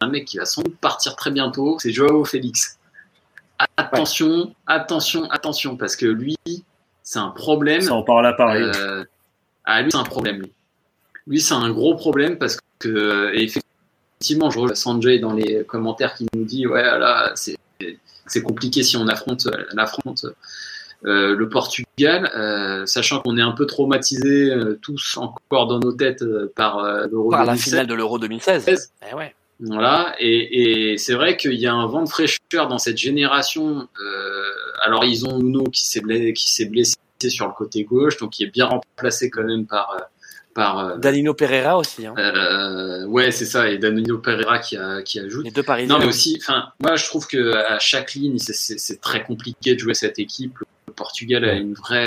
un 0.00 0.06
mec 0.08 0.24
qui 0.26 0.38
va 0.38 0.44
sans 0.44 0.62
doute 0.62 0.76
partir 0.78 1.16
très 1.16 1.30
bientôt. 1.30 1.78
C'est 1.80 1.92
Joao 1.92 2.24
Félix. 2.24 2.78
Attention, 3.76 4.46
ouais. 4.46 4.52
attention, 4.66 5.30
attention, 5.30 5.76
parce 5.76 5.94
que 5.94 6.06
lui, 6.06 6.36
c'est 7.02 7.18
un 7.18 7.28
problème. 7.30 7.80
Ça 7.80 7.94
en 7.94 8.02
parle 8.02 8.26
à 8.26 8.32
Paris. 8.32 8.62
Euh, 8.62 9.04
ah, 9.64 9.82
lui, 9.82 9.90
c'est 9.92 9.98
un 9.98 10.04
problème. 10.04 10.40
Lui, 10.40 10.52
lui 11.26 11.40
c'est 11.40 11.54
un 11.54 11.70
gros 11.70 11.94
problème 11.94 12.38
parce 12.38 12.58
que, 12.80 13.32
effectivement, 13.34 14.50
je 14.50 14.58
vois 14.58 14.74
Sanjay 14.74 15.20
dans 15.20 15.32
les 15.32 15.64
commentaires 15.64 16.14
qui 16.14 16.26
nous 16.34 16.44
dit 16.44 16.66
Ouais, 16.66 16.82
là, 16.82 17.32
c'est 17.34 18.42
compliqué 18.42 18.82
si 18.82 18.96
on 18.96 19.06
affronte, 19.06 19.46
l'affronte 19.72 20.26
euh, 21.04 21.34
le 21.34 21.48
Portugal, 21.48 22.30
euh, 22.36 22.86
sachant 22.86 23.20
qu'on 23.20 23.36
est 23.36 23.42
un 23.42 23.52
peu 23.52 23.66
traumatisé 23.66 24.50
euh, 24.50 24.78
tous 24.80 25.16
encore 25.16 25.66
dans 25.66 25.80
nos 25.80 25.92
têtes 25.92 26.22
euh, 26.22 26.52
par 26.54 26.78
euh, 26.78 27.06
l'Euro 27.10 27.30
Par 27.30 27.44
la 27.44 27.56
finale 27.56 27.86
de 27.86 27.94
l'Euro 27.94 28.18
2016. 28.18 28.92
Eh 29.10 29.14
ouais. 29.14 29.34
Voilà, 29.60 30.14
et, 30.18 30.92
et 30.92 30.98
c'est 30.98 31.14
vrai 31.14 31.36
qu'il 31.36 31.54
y 31.54 31.66
a 31.66 31.74
un 31.74 31.86
vent 31.86 32.02
de 32.02 32.08
fraîcheur 32.08 32.68
dans 32.68 32.78
cette 32.78 32.98
génération. 32.98 33.86
alors 34.84 35.04
ils 35.04 35.24
ont 35.24 35.38
Nuno 35.38 35.64
qui 35.64 35.84
s'est 35.84 36.00
blessé, 36.00 36.32
qui 36.32 36.52
s'est 36.52 36.64
blessé 36.64 36.96
sur 37.28 37.46
le 37.46 37.52
côté 37.52 37.84
gauche, 37.84 38.16
donc 38.16 38.30
qui 38.30 38.42
est 38.42 38.52
bien 38.52 38.66
remplacé 38.66 39.30
quand 39.30 39.44
même 39.44 39.66
par 39.66 39.96
par 40.54 40.98
Danilo 40.98 41.34
Pereira 41.34 41.78
aussi. 41.78 42.06
Hein. 42.06 42.14
Euh, 42.18 43.06
ouais, 43.06 43.30
c'est 43.30 43.44
ça, 43.44 43.68
et 43.68 43.78
Danilo 43.78 44.18
Pereira 44.18 44.58
qui, 44.58 44.76
a, 44.76 45.02
qui 45.02 45.20
ajoute. 45.20 45.44
Les 45.44 45.50
deux 45.50 45.62
Parisiens. 45.62 45.94
Non, 45.94 46.00
mais 46.00 46.08
aussi, 46.08 46.38
enfin, 46.40 46.72
moi 46.80 46.96
je 46.96 47.04
trouve 47.04 47.26
que 47.26 47.54
à 47.54 47.78
chaque 47.78 48.14
ligne, 48.14 48.38
c'est 48.38 49.00
très 49.00 49.22
compliqué 49.22 49.74
de 49.74 49.78
jouer 49.78 49.94
cette 49.94 50.18
équipe. 50.18 50.58
Le 50.92 50.94
Portugal 50.94 51.44
a 51.46 51.54
une 51.54 51.72
vraie, 51.72 52.06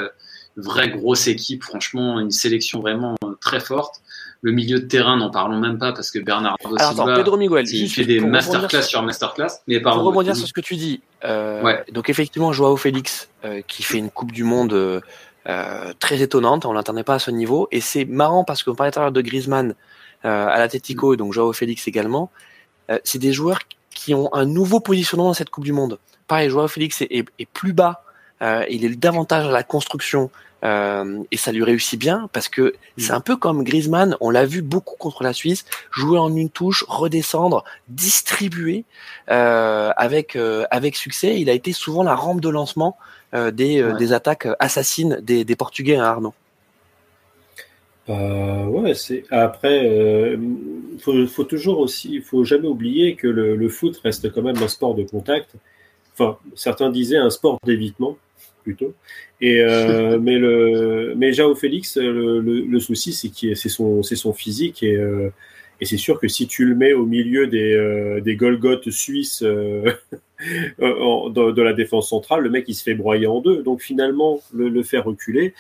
vraie 0.58 0.90
grosse 0.90 1.26
équipe, 1.28 1.64
franchement, 1.64 2.20
une 2.20 2.30
sélection 2.30 2.80
vraiment 2.80 3.16
très 3.42 3.60
forte. 3.60 4.02
Le 4.42 4.52
milieu 4.52 4.80
de 4.80 4.86
terrain, 4.86 5.18
n'en 5.18 5.32
parlons 5.32 5.60
même 5.60 5.80
pas 5.80 5.92
parce 5.92 6.12
que 6.12 6.20
Bernardo 6.20 6.58
Alors, 6.68 6.80
Silva, 6.80 7.04
attends, 7.04 7.16
Pedro 7.16 7.36
Miguel, 7.36 7.68
il 7.68 7.90
fait 7.90 8.06
des 8.06 8.20
masterclass 8.20 8.84
sur 8.84 9.02
masterclass. 9.02 9.48
Mais 9.68 9.80
pour 9.80 9.94
rebondir 9.94 10.36
sur 10.36 10.48
ce 10.48 10.54
que 10.54 10.62
tu 10.62 10.76
dis, 10.76 11.02
euh, 11.24 11.64
ouais. 11.64 11.84
donc 11.92 12.12
effectivement, 12.12 12.54
Joao 12.54 12.78
Félix 12.78 13.28
euh, 13.44 13.64
qui 13.68 13.82
fait 13.82 13.98
une 13.98 14.12
Coupe 14.12 14.32
du 14.32 14.44
Monde 14.44 14.74
euh, 14.74 15.94
très 15.98 16.22
étonnante, 16.22 16.66
on 16.66 16.74
l'attendait 16.74 17.04
pas 17.04 17.16
à 17.16 17.20
ce 17.20 17.32
niveau, 17.32 17.68
et 17.72 17.82
c'est 17.82 18.06
marrant 18.06 18.44
parce 18.44 18.62
qu'on 18.62 18.76
parlait 18.76 18.92
tout 18.92 19.00
à 19.00 19.02
l'heure 19.02 19.12
de 19.12 19.22
Griezmann 19.22 19.74
à 20.22 20.60
l'Atletico, 20.60 21.16
et 21.16 21.18
donc 21.18 21.34
Joao 21.34 21.54
Félix 21.54 21.88
également. 21.88 22.32
c'est 23.04 23.20
des 23.20 23.34
joueurs 23.34 23.60
qui 23.94 24.14
ont 24.14 24.32
un 24.34 24.46
nouveau 24.46 24.80
positionnement 24.80 25.30
dans 25.30 25.34
cette 25.34 25.50
Coupe 25.50 25.64
du 25.64 25.74
Monde. 25.74 25.98
Pareil, 26.28 26.50
Joao 26.50 26.68
Félix 26.68 27.02
est, 27.02 27.08
est, 27.12 27.26
est 27.40 27.48
plus 27.48 27.74
bas 27.74 28.05
euh, 28.46 28.64
il 28.70 28.86
est 28.86 28.96
davantage 28.96 29.46
à 29.48 29.52
la 29.52 29.64
construction 29.64 30.30
euh, 30.64 31.20
et 31.32 31.38
ça 31.38 31.52
lui 31.52 31.64
réussit 31.64 32.00
bien 32.00 32.30
parce 32.34 32.48
que 32.48 32.74
c'est 32.98 33.12
un 33.12 33.20
peu 33.20 33.36
comme 33.36 33.64
Griezmann, 33.64 34.18
on 34.20 34.30
l'a 34.30 34.46
vu 34.46 34.62
beaucoup 34.62 34.96
contre 34.98 35.24
la 35.24 35.34
Suisse, 35.34 35.66
jouer 35.92 36.18
en 36.18 36.36
une 36.36 36.50
touche, 36.50 36.86
redescendre, 36.88 37.64
distribuer 37.88 38.84
euh, 39.30 39.92
avec 39.96 40.36
euh, 40.36 40.66
avec 40.72 40.96
succès. 40.96 41.40
Il 41.40 41.50
a 41.50 41.54
été 41.54 41.72
souvent 41.72 42.04
la 42.04 42.16
rampe 42.16 42.42
de 42.42 42.50
lancement 42.50 42.98
des, 43.34 43.84
ouais. 43.84 43.98
des 43.98 44.14
attaques 44.14 44.48
assassines 44.60 45.20
des, 45.22 45.44
des 45.44 45.56
Portugais, 45.58 45.98
hein, 45.98 46.06
Arnaud? 46.06 46.34
Ouais, 48.08 48.94
c'est 48.94 49.26
après, 49.30 49.90
euh, 49.90 50.38
faut, 51.00 51.28
faut 51.28 51.44
toujours 51.44 51.80
aussi, 51.80 52.14
il 52.14 52.22
faut 52.22 52.46
jamais 52.46 52.68
oublier 52.68 53.16
que 53.16 53.28
le, 53.28 53.58
le, 53.58 53.68
foot 53.68 54.00
reste 54.04 54.32
quand 54.32 54.42
même 54.42 54.58
un 54.58 54.68
sport 54.70 54.96
de 54.96 55.04
contact. 55.04 55.56
Enfin, 56.14 56.38
certains 56.56 56.92
disaient 56.92 57.18
un 57.18 57.30
sport 57.30 57.58
d'évitement 57.66 58.16
plutôt. 58.66 58.94
Et 59.40 59.62
euh, 59.62 60.20
mais 60.26 60.38
le 60.38 61.14
mais 61.16 61.32
Jao 61.32 61.56
Félix, 61.56 61.96
le, 61.98 62.42
le, 62.42 62.62
le 62.62 62.80
souci 62.80 63.14
c'est 63.14 63.30
qui 63.30 63.56
c'est 63.56 63.70
son 63.70 64.04
c'est 64.04 64.18
son 64.18 64.34
physique 64.34 64.84
et 64.84 64.96
euh, 64.98 65.30
et 65.82 65.86
c'est 65.86 65.98
sûr 65.98 66.20
que 66.20 66.28
si 66.28 66.48
tu 66.48 66.66
le 66.66 66.76
mets 66.76 66.94
au 66.94 67.06
milieu 67.06 67.48
des 67.48 67.74
euh, 67.74 68.22
des 68.22 68.36
Golgotes 68.36 68.90
suisses 68.90 69.44
euh, 69.44 69.92
de, 70.80 71.52
de, 71.52 71.62
la 71.62 71.74
défense 71.74 72.10
centrale, 72.10 72.42
le 72.44 72.50
mec 72.50 72.66
il 72.68 72.76
se 72.76 72.84
fait 72.84 72.96
broyer 72.96 73.28
en 73.28 73.42
deux. 73.42 73.62
Donc 73.62 73.82
finalement 73.82 74.42
le, 74.54 74.70
le 74.70 74.84
faire 74.84 75.04
reculer. 75.06 75.54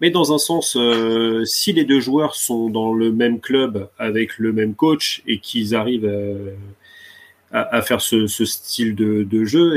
Mais 0.00 0.10
dans 0.10 0.32
un 0.32 0.38
sens, 0.38 0.76
euh, 0.76 1.44
si 1.44 1.72
les 1.72 1.84
deux 1.84 1.98
joueurs 2.00 2.36
sont 2.36 2.70
dans 2.70 2.94
le 2.94 3.10
même 3.10 3.40
club 3.40 3.88
avec 3.98 4.38
le 4.38 4.52
même 4.52 4.74
coach 4.74 5.22
et 5.26 5.40
qu'ils 5.40 5.74
arrivent 5.74 6.08
à, 7.50 7.58
à, 7.58 7.76
à, 7.78 7.82
faire 7.82 8.00
ce, 8.00 8.28
ce 8.28 8.44
style 8.44 8.94
de, 8.94 9.24
de 9.24 9.44
jeu, 9.44 9.76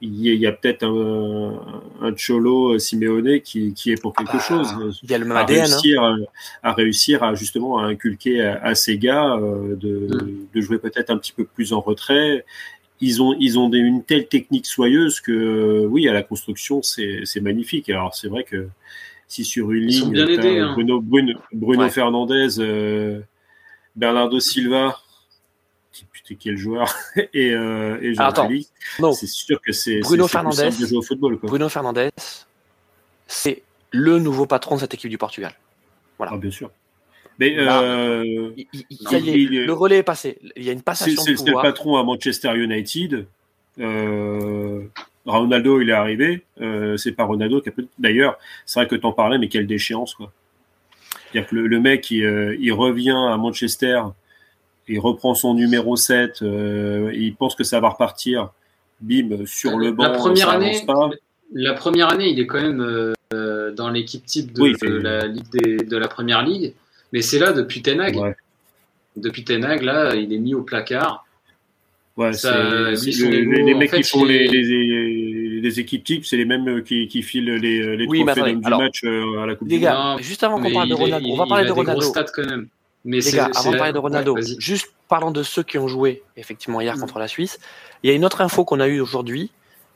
il, 0.00 0.24
y 0.24 0.46
a, 0.46 0.52
peut-être 0.52 0.84
un, 0.84 1.60
un 2.00 2.14
Cholo 2.14 2.78
Simeone 2.78 3.40
qui, 3.40 3.74
qui 3.74 3.90
est 3.90 4.00
pour 4.00 4.14
quelque 4.14 4.36
ah, 4.36 4.38
chose. 4.38 5.00
Il 5.02 5.10
y 5.10 5.14
a 5.14 5.18
le 5.18 5.30
à 5.30 5.40
ADN, 5.40 5.60
réussir, 5.62 6.02
hein. 6.02 6.18
à 6.62 6.72
réussir 6.72 7.22
à 7.22 7.34
justement 7.34 7.78
à 7.78 7.84
inculquer 7.84 8.42
à, 8.42 8.62
à 8.62 8.74
ces 8.74 8.98
gars 8.98 9.34
euh, 9.36 9.76
de, 9.76 10.08
mm. 10.10 10.46
de 10.54 10.60
jouer 10.60 10.78
peut-être 10.78 11.10
un 11.10 11.18
petit 11.18 11.32
peu 11.32 11.44
plus 11.44 11.72
en 11.72 11.80
retrait 11.80 12.44
ils 13.00 13.22
ont, 13.22 13.34
ils 13.38 13.58
ont 13.58 13.70
une 13.72 14.02
telle 14.02 14.26
technique 14.26 14.66
soyeuse 14.66 15.20
que, 15.20 15.86
oui, 15.86 16.08
à 16.08 16.12
la 16.12 16.22
construction, 16.22 16.82
c'est 16.82 17.40
magnifique. 17.40 17.88
Alors, 17.90 18.14
c'est 18.14 18.28
vrai 18.28 18.44
que 18.44 18.68
si 19.28 19.44
sur 19.44 19.70
une 19.72 19.86
ligne, 19.86 20.10
bien 20.10 20.26
aidés, 20.26 20.58
hein. 20.58 20.72
Bruno, 20.72 21.00
Bruno, 21.52 21.88
Fernandez, 21.90 22.58
euh, 22.58 23.20
Bernardo 23.94 24.40
Silva, 24.40 24.98
qui, 25.98 26.04
putain, 26.04 26.34
quel 26.38 26.56
joueur, 26.56 26.94
et, 27.34 27.52
euh, 27.52 27.98
et 28.00 28.14
Jean 28.14 28.32
c'est 29.12 29.26
sûr 29.26 29.60
que 29.60 29.72
c'est 29.72 30.00
Bruno 30.00 30.28
Fernandez 30.28 30.70
de 30.70 30.86
jouer 30.86 30.98
au 30.98 31.02
football. 31.02 31.38
Quoi. 31.38 31.48
Bruno 31.48 31.68
Fernandez, 31.68 32.10
c'est 33.26 33.62
le 33.90 34.18
nouveau 34.18 34.46
patron 34.46 34.76
de 34.76 34.80
cette 34.80 34.94
équipe 34.94 35.10
du 35.10 35.18
Portugal. 35.18 35.52
Voilà. 36.18 36.32
Ah, 36.34 36.38
bien 36.38 36.50
sûr. 36.50 36.70
Mais 37.38 37.54
euh, 37.56 38.50
le 38.74 39.70
relais 39.70 39.98
est 39.98 40.02
passé. 40.02 40.38
Il 40.56 40.64
y 40.64 40.70
a 40.70 40.72
une 40.72 40.82
passation 40.82 41.22
C'est 41.22 41.46
le 41.46 41.62
patron 41.62 41.96
à 41.96 42.02
Manchester 42.02 42.56
United. 42.56 43.26
Euh, 43.78 44.82
Ronaldo, 45.24 45.80
il 45.80 45.90
est 45.90 45.92
arrivé. 45.92 46.42
Euh, 46.60 46.96
c'est 46.96 47.12
pas 47.12 47.24
Ronaldo 47.24 47.60
qui 47.60 47.68
a 47.68 47.72
D'ailleurs, 47.98 48.38
c'est 48.66 48.80
vrai 48.80 48.88
que 48.88 48.96
t'en 48.96 49.12
parlais, 49.12 49.38
mais 49.38 49.48
quelle 49.48 49.68
déchéance, 49.68 50.14
quoi. 50.14 50.32
C'est-à-dire 51.30 51.48
que 51.48 51.56
le, 51.56 51.80
mec, 51.80 52.10
il, 52.10 52.56
il, 52.58 52.72
revient 52.72 53.10
à 53.10 53.36
Manchester, 53.36 54.00
il 54.88 54.98
reprend 54.98 55.34
son 55.34 55.54
numéro 55.54 55.96
7, 55.96 56.40
il 56.40 57.34
pense 57.38 57.54
que 57.54 57.64
ça 57.64 57.80
va 57.80 57.90
repartir. 57.90 58.50
Bim, 59.00 59.46
sur 59.46 59.78
le 59.78 59.92
banc. 59.92 60.02
La 60.02 60.10
première 60.10 60.48
année, 60.48 60.84
la 61.52 61.74
première 61.74 62.12
année, 62.12 62.30
il 62.30 62.40
est 62.40 62.46
quand 62.46 62.60
même 62.60 63.14
dans 63.30 63.90
l'équipe 63.90 64.24
type 64.24 64.52
de, 64.52 64.88
la 64.98 65.26
Ligue 65.26 65.88
de 65.88 65.96
la 65.96 66.08
Première 66.08 66.42
Ligue. 66.42 66.74
Mais 67.12 67.22
c'est 67.22 67.38
là 67.38 67.52
depuis 67.52 67.82
Tenag. 67.82 68.18
Depuis 69.16 69.44
Tenag, 69.44 69.82
là, 69.82 70.14
il 70.14 70.32
est 70.32 70.38
mis 70.38 70.54
au 70.54 70.62
placard. 70.62 71.24
Ouais, 72.16 72.32
les, 72.32 73.74
mecs 73.74 73.92
qui 73.92 74.02
font 74.02 74.24
les, 74.24 74.48
les, 74.48 75.80
équipes 75.80 76.02
types, 76.02 76.24
c'est 76.26 76.36
les 76.36 76.44
mêmes 76.44 76.82
qui, 76.82 77.06
qui 77.06 77.22
filent 77.22 77.44
les, 77.44 77.96
les 77.96 78.06
oui, 78.08 78.24
trophées 78.24 78.54
du 78.54 78.60
match 78.60 79.04
euh, 79.04 79.38
à 79.40 79.46
la 79.46 79.54
Coupe 79.54 79.68
les 79.68 79.78
gars, 79.78 80.16
juste 80.18 80.42
avant 80.42 80.60
qu'on 80.60 80.72
parle 80.72 80.88
de 80.88 80.94
Ronaldo, 80.94 81.28
on 81.30 81.36
va 81.36 81.46
parler 81.46 81.66
de 81.66 81.70
Ronaldo. 81.70 82.12
quand 82.34 82.44
même. 82.44 82.66
Mais 83.04 83.20
les 83.20 83.32
gars, 83.32 83.50
avant 83.54 83.72
de 83.72 83.76
parler 83.76 83.92
de 83.92 83.98
Ronaldo, 83.98 84.36
juste 84.58 84.88
parlant 85.08 85.30
de 85.30 85.42
ceux 85.42 85.62
qui 85.62 85.78
ont 85.78 85.88
joué 85.88 86.22
effectivement 86.36 86.80
hier 86.80 86.96
mm. 86.96 87.00
contre 87.00 87.18
la 87.18 87.28
Suisse, 87.28 87.58
il 88.02 88.10
y 88.10 88.12
a 88.12 88.16
une 88.16 88.24
autre 88.24 88.40
info 88.40 88.64
qu'on 88.64 88.80
a 88.80 88.88
eue 88.88 89.00
aujourd'hui 89.00 89.50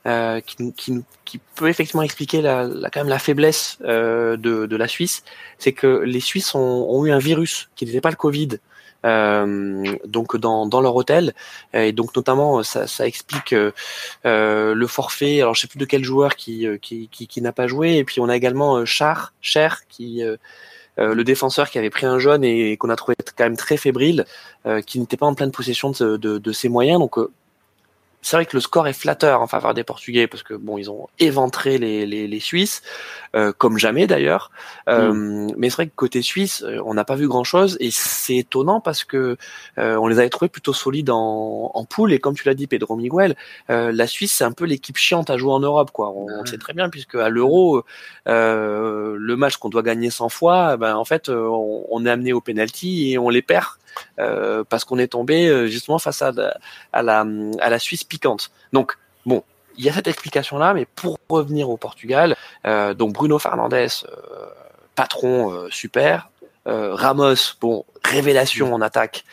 euh, 0.06 0.40
qui, 0.40 0.72
qui, 0.72 1.04
qui, 1.24 1.38
peut 1.54 1.68
effectivement 1.68 2.02
expliquer 2.02 2.42
la, 2.42 2.64
la, 2.64 2.90
quand 2.90 3.00
même 3.00 3.08
la 3.08 3.20
faiblesse 3.20 3.78
euh, 3.84 4.36
de, 4.36 4.66
de, 4.66 4.76
la 4.76 4.88
Suisse, 4.88 5.22
c'est 5.58 5.72
que 5.72 6.02
les 6.04 6.18
Suisses 6.18 6.56
ont, 6.56 6.58
ont, 6.58 7.06
eu 7.06 7.12
un 7.12 7.18
virus 7.18 7.70
qui 7.76 7.86
n'était 7.86 8.00
pas 8.00 8.10
le 8.10 8.16
Covid. 8.16 8.58
Euh, 9.04 9.84
donc 10.04 10.36
dans, 10.36 10.64
dans 10.64 10.80
leur 10.80 10.94
hôtel 10.94 11.34
et 11.72 11.90
donc 11.90 12.14
notamment 12.14 12.62
ça, 12.62 12.86
ça 12.86 13.04
explique 13.04 13.52
euh, 13.52 13.72
le 14.22 14.86
forfait 14.86 15.40
alors 15.40 15.56
je 15.56 15.62
sais 15.62 15.66
plus 15.66 15.80
de 15.80 15.84
quel 15.84 16.04
joueur 16.04 16.36
qui 16.36 16.68
qui, 16.80 17.08
qui, 17.10 17.26
qui 17.26 17.42
n'a 17.42 17.50
pas 17.50 17.66
joué 17.66 17.96
et 17.96 18.04
puis 18.04 18.20
on 18.20 18.28
a 18.28 18.36
également 18.36 18.84
Char 18.84 19.32
Cher 19.40 19.80
qui 19.88 20.22
le 20.98 21.22
défenseur 21.24 21.70
qui 21.70 21.78
avait 21.78 21.90
pris 21.90 22.06
un 22.06 22.18
jaune 22.18 22.44
et, 22.44 22.76
qu'on 22.76 22.90
a 22.90 22.96
trouvé 22.96 23.14
quand 23.36 23.44
même 23.44 23.56
très 23.56 23.76
fébrile, 23.76 24.24
qui 24.86 25.00
n'était 25.00 25.16
pas 25.16 25.26
en 25.26 25.34
pleine 25.34 25.50
possession 25.50 25.90
de, 25.90 26.16
de, 26.16 26.38
de 26.38 26.52
ses 26.52 26.68
moyens. 26.68 26.98
Donc 27.00 27.18
c'est 28.22 28.36
vrai 28.36 28.46
que 28.46 28.56
le 28.56 28.60
score 28.60 28.86
est 28.86 28.92
flatteur 28.92 29.42
en 29.42 29.48
faveur 29.48 29.74
des 29.74 29.82
Portugais 29.82 30.28
parce 30.28 30.44
que 30.44 30.54
bon, 30.54 30.78
ils 30.78 30.90
ont 30.90 31.08
éventré 31.18 31.76
les, 31.76 32.06
les, 32.06 32.28
les 32.28 32.40
Suisses 32.40 32.82
euh, 33.34 33.52
comme 33.56 33.78
jamais 33.78 34.06
d'ailleurs. 34.06 34.52
Euh, 34.88 35.12
mm. 35.12 35.54
Mais 35.56 35.70
c'est 35.70 35.74
vrai 35.76 35.86
que 35.88 35.94
côté 35.96 36.22
Suisse, 36.22 36.62
euh, 36.62 36.80
on 36.84 36.94
n'a 36.94 37.04
pas 37.04 37.16
vu 37.16 37.26
grand 37.26 37.42
chose 37.42 37.76
et 37.80 37.90
c'est 37.90 38.36
étonnant 38.36 38.80
parce 38.80 39.02
que 39.02 39.36
euh, 39.78 39.96
on 39.96 40.06
les 40.06 40.20
avait 40.20 40.28
trouvés 40.28 40.48
plutôt 40.48 40.72
solides 40.72 41.10
en, 41.10 41.72
en 41.74 41.84
poule 41.84 42.12
et 42.12 42.20
comme 42.20 42.34
tu 42.34 42.46
l'as 42.46 42.54
dit, 42.54 42.68
Pedro 42.68 42.94
Miguel, 42.94 43.34
euh, 43.70 43.90
la 43.90 44.06
Suisse 44.06 44.32
c'est 44.32 44.44
un 44.44 44.52
peu 44.52 44.66
l'équipe 44.66 44.96
chiante 44.96 45.28
à 45.28 45.36
jouer 45.36 45.52
en 45.52 45.60
Europe 45.60 45.90
quoi. 45.90 46.10
On, 46.10 46.26
on 46.28 46.46
sait 46.46 46.58
très 46.58 46.74
bien 46.74 46.88
puisque 46.90 47.16
à 47.16 47.28
l'Euro, 47.28 47.82
le 48.26 49.34
match 49.34 49.56
qu'on 49.56 49.68
doit 49.68 49.82
gagner 49.82 50.10
100 50.10 50.28
fois, 50.28 50.76
ben 50.76 50.94
en 50.94 51.04
fait 51.04 51.28
on, 51.28 51.84
on 51.90 52.06
est 52.06 52.10
amené 52.10 52.32
au 52.32 52.40
penalty 52.40 53.10
et 53.10 53.18
on 53.18 53.30
les 53.30 53.42
perd 53.42 53.66
euh, 54.18 54.64
parce 54.68 54.84
qu'on 54.84 54.98
est 54.98 55.08
tombé 55.08 55.48
euh, 55.48 55.66
justement 55.66 55.98
face 55.98 56.22
à, 56.22 56.32
la, 56.32 57.24
à 57.60 57.70
la 57.70 57.78
Suisse 57.78 58.04
piquante. 58.04 58.50
Donc, 58.72 58.96
bon, 59.26 59.42
il 59.76 59.84
y 59.84 59.88
a 59.88 59.92
cette 59.92 60.06
explication-là, 60.06 60.74
mais 60.74 60.86
pour 60.86 61.18
revenir 61.28 61.70
au 61.70 61.76
Portugal, 61.76 62.36
euh, 62.66 62.94
donc 62.94 63.12
Bruno 63.12 63.38
Fernandes, 63.38 63.88
patron 64.94 65.68
super, 65.70 66.28
Ramos, 66.66 67.56
bon, 67.60 67.84
révélation 68.04 68.72
en 68.74 68.80
attaque 68.82 69.24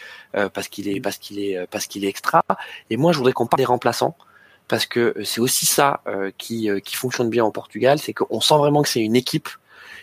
parce 0.54 0.68
qu'il 0.68 0.88
est 0.88 1.02
parce 1.02 1.20
est 1.32 1.68
parce 1.70 1.88
est 1.96 2.04
extra. 2.04 2.44
Et 2.90 2.98
moi, 2.98 3.12
je 3.12 3.18
voudrais 3.18 3.34
qu'on 3.34 3.48
parle 3.48 3.60
des 3.60 3.66
remplaçants 3.66 4.16
parce 4.68 4.86
que 4.86 5.14
c'est 5.26 5.42
aussi 5.42 5.66
ça 5.66 6.02
qui 6.38 6.70
qui 6.84 6.96
fonctionne 6.96 7.30
bien 7.30 7.44
au 7.44 7.52
Portugal, 7.52 8.00
c'est 8.00 8.14
qu'on 8.14 8.40
sent 8.40 8.58
vraiment 8.58 8.82
que 8.82 8.90
c'est 8.90 9.02
une 9.02 9.18
équipe 9.18 9.50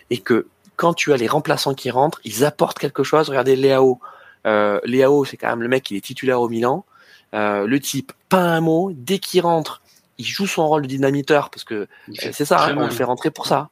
et 0.09 0.19
que 0.19 0.47
quand 0.77 0.93
tu 0.93 1.11
as 1.11 1.17
les 1.17 1.27
remplaçants 1.27 1.73
qui 1.73 1.91
rentrent, 1.91 2.21
ils 2.23 2.45
apportent 2.45 2.79
quelque 2.79 3.03
chose. 3.03 3.27
Regardez 3.29 3.55
Léao, 3.55 3.99
euh, 4.47 4.79
Léao, 4.85 5.25
c'est 5.25 5.37
quand 5.37 5.49
même 5.49 5.61
le 5.61 5.67
mec 5.67 5.83
qui 5.83 5.97
est 5.97 6.01
titulaire 6.01 6.41
au 6.41 6.49
Milan. 6.49 6.85
Euh, 7.33 7.67
le 7.67 7.79
type, 7.79 8.13
pas 8.29 8.39
un 8.39 8.61
mot. 8.61 8.91
Dès 8.95 9.19
qu'il 9.19 9.41
rentre, 9.41 9.81
il 10.17 10.25
joue 10.25 10.47
son 10.47 10.67
rôle 10.67 10.83
de 10.83 10.87
dynamiteur 10.87 11.49
parce 11.49 11.63
que 11.63 11.75
euh, 11.75 11.87
c'est 12.07 12.45
ça, 12.45 12.65
hein, 12.65 12.75
on 12.77 12.85
le 12.85 12.89
fait 12.89 13.03
rentrer 13.03 13.31
pour 13.31 13.45
ça. 13.45 13.69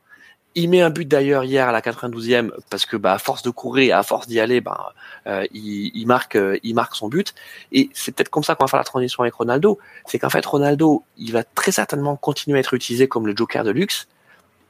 Il 0.57 0.69
met 0.69 0.81
un 0.81 0.89
but 0.89 1.05
d'ailleurs 1.05 1.43
hier 1.43 1.67
à 1.67 1.73
la 1.73 1.81
92e 1.81 2.51
parce 2.69 2.85
que 2.85 2.95
bah 2.95 3.13
à 3.13 3.17
force 3.17 3.43
de 3.43 3.49
courir, 3.49 3.97
à 3.97 4.03
force 4.03 4.25
d'y 4.25 4.39
aller, 4.39 4.61
bah 4.61 4.93
euh, 5.27 5.45
il, 5.53 5.91
il, 5.93 6.07
marque, 6.07 6.37
euh, 6.37 6.57
il 6.63 6.75
marque 6.75 6.95
son 6.95 7.09
but. 7.09 7.33
Et 7.73 7.89
c'est 7.93 8.13
peut-être 8.13 8.29
comme 8.29 8.43
ça 8.43 8.55
qu'on 8.55 8.63
va 8.63 8.69
faire 8.69 8.79
la 8.79 8.85
transition 8.85 9.23
avec 9.23 9.33
Ronaldo. 9.33 9.79
C'est 10.05 10.17
qu'en 10.17 10.29
fait 10.29 10.45
Ronaldo, 10.45 11.03
il 11.17 11.33
va 11.33 11.43
très 11.43 11.73
certainement 11.73 12.15
continuer 12.15 12.57
à 12.57 12.61
être 12.61 12.73
utilisé 12.73 13.09
comme 13.09 13.27
le 13.27 13.35
Joker 13.35 13.65
de 13.65 13.71
luxe 13.71 14.07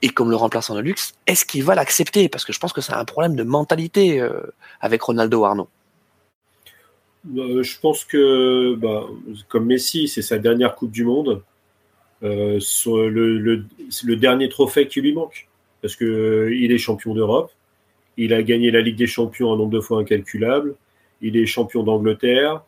et 0.01 0.09
comme 0.09 0.31
le 0.31 0.35
remplaçant 0.35 0.75
de 0.75 0.81
luxe. 0.81 1.13
Est-ce 1.27 1.45
qu'il 1.45 1.63
va 1.63 1.75
l'accepter? 1.75 2.29
Parce 2.29 2.45
que 2.45 2.53
je 2.53 2.59
pense 2.59 2.73
que 2.73 2.81
c'est 2.81 2.93
un 2.93 3.05
problème 3.05 3.35
de 3.35 3.43
mentalité 3.43 4.19
euh, 4.19 4.41
avec 4.81 5.03
Ronaldo 5.03 5.45
Arnaud. 5.45 5.69
Euh, 7.33 7.63
je 7.63 7.79
pense 7.79 8.05
que, 8.05 8.75
bah, 8.75 9.07
comme 9.47 9.65
Messi, 9.65 10.07
c'est 10.07 10.21
sa 10.21 10.37
dernière 10.37 10.75
Coupe 10.75 10.91
du 10.91 11.03
Monde. 11.03 11.41
Euh, 12.23 12.59
le, 12.85 13.37
le, 13.37 14.15
dernier 14.15 14.49
trophée 14.49 14.87
qui 14.87 15.01
lui 15.01 15.13
manque. 15.13 15.47
Parce 15.81 15.95
qu'il 15.95 16.07
euh, 16.07 16.55
il 16.55 16.71
est 16.71 16.77
champion 16.77 17.13
d'Europe. 17.13 17.51
Il 18.17 18.33
a 18.33 18.41
gagné 18.43 18.71
la 18.71 18.81
Ligue 18.81 18.95
des 18.95 19.07
Champions 19.07 19.53
un 19.53 19.57
nombre 19.57 19.71
de 19.71 19.79
fois 19.79 19.99
incalculable. 19.99 20.75
Il 21.21 21.37
est 21.37 21.45
champion 21.45 21.83
d'Angleterre. 21.83 22.63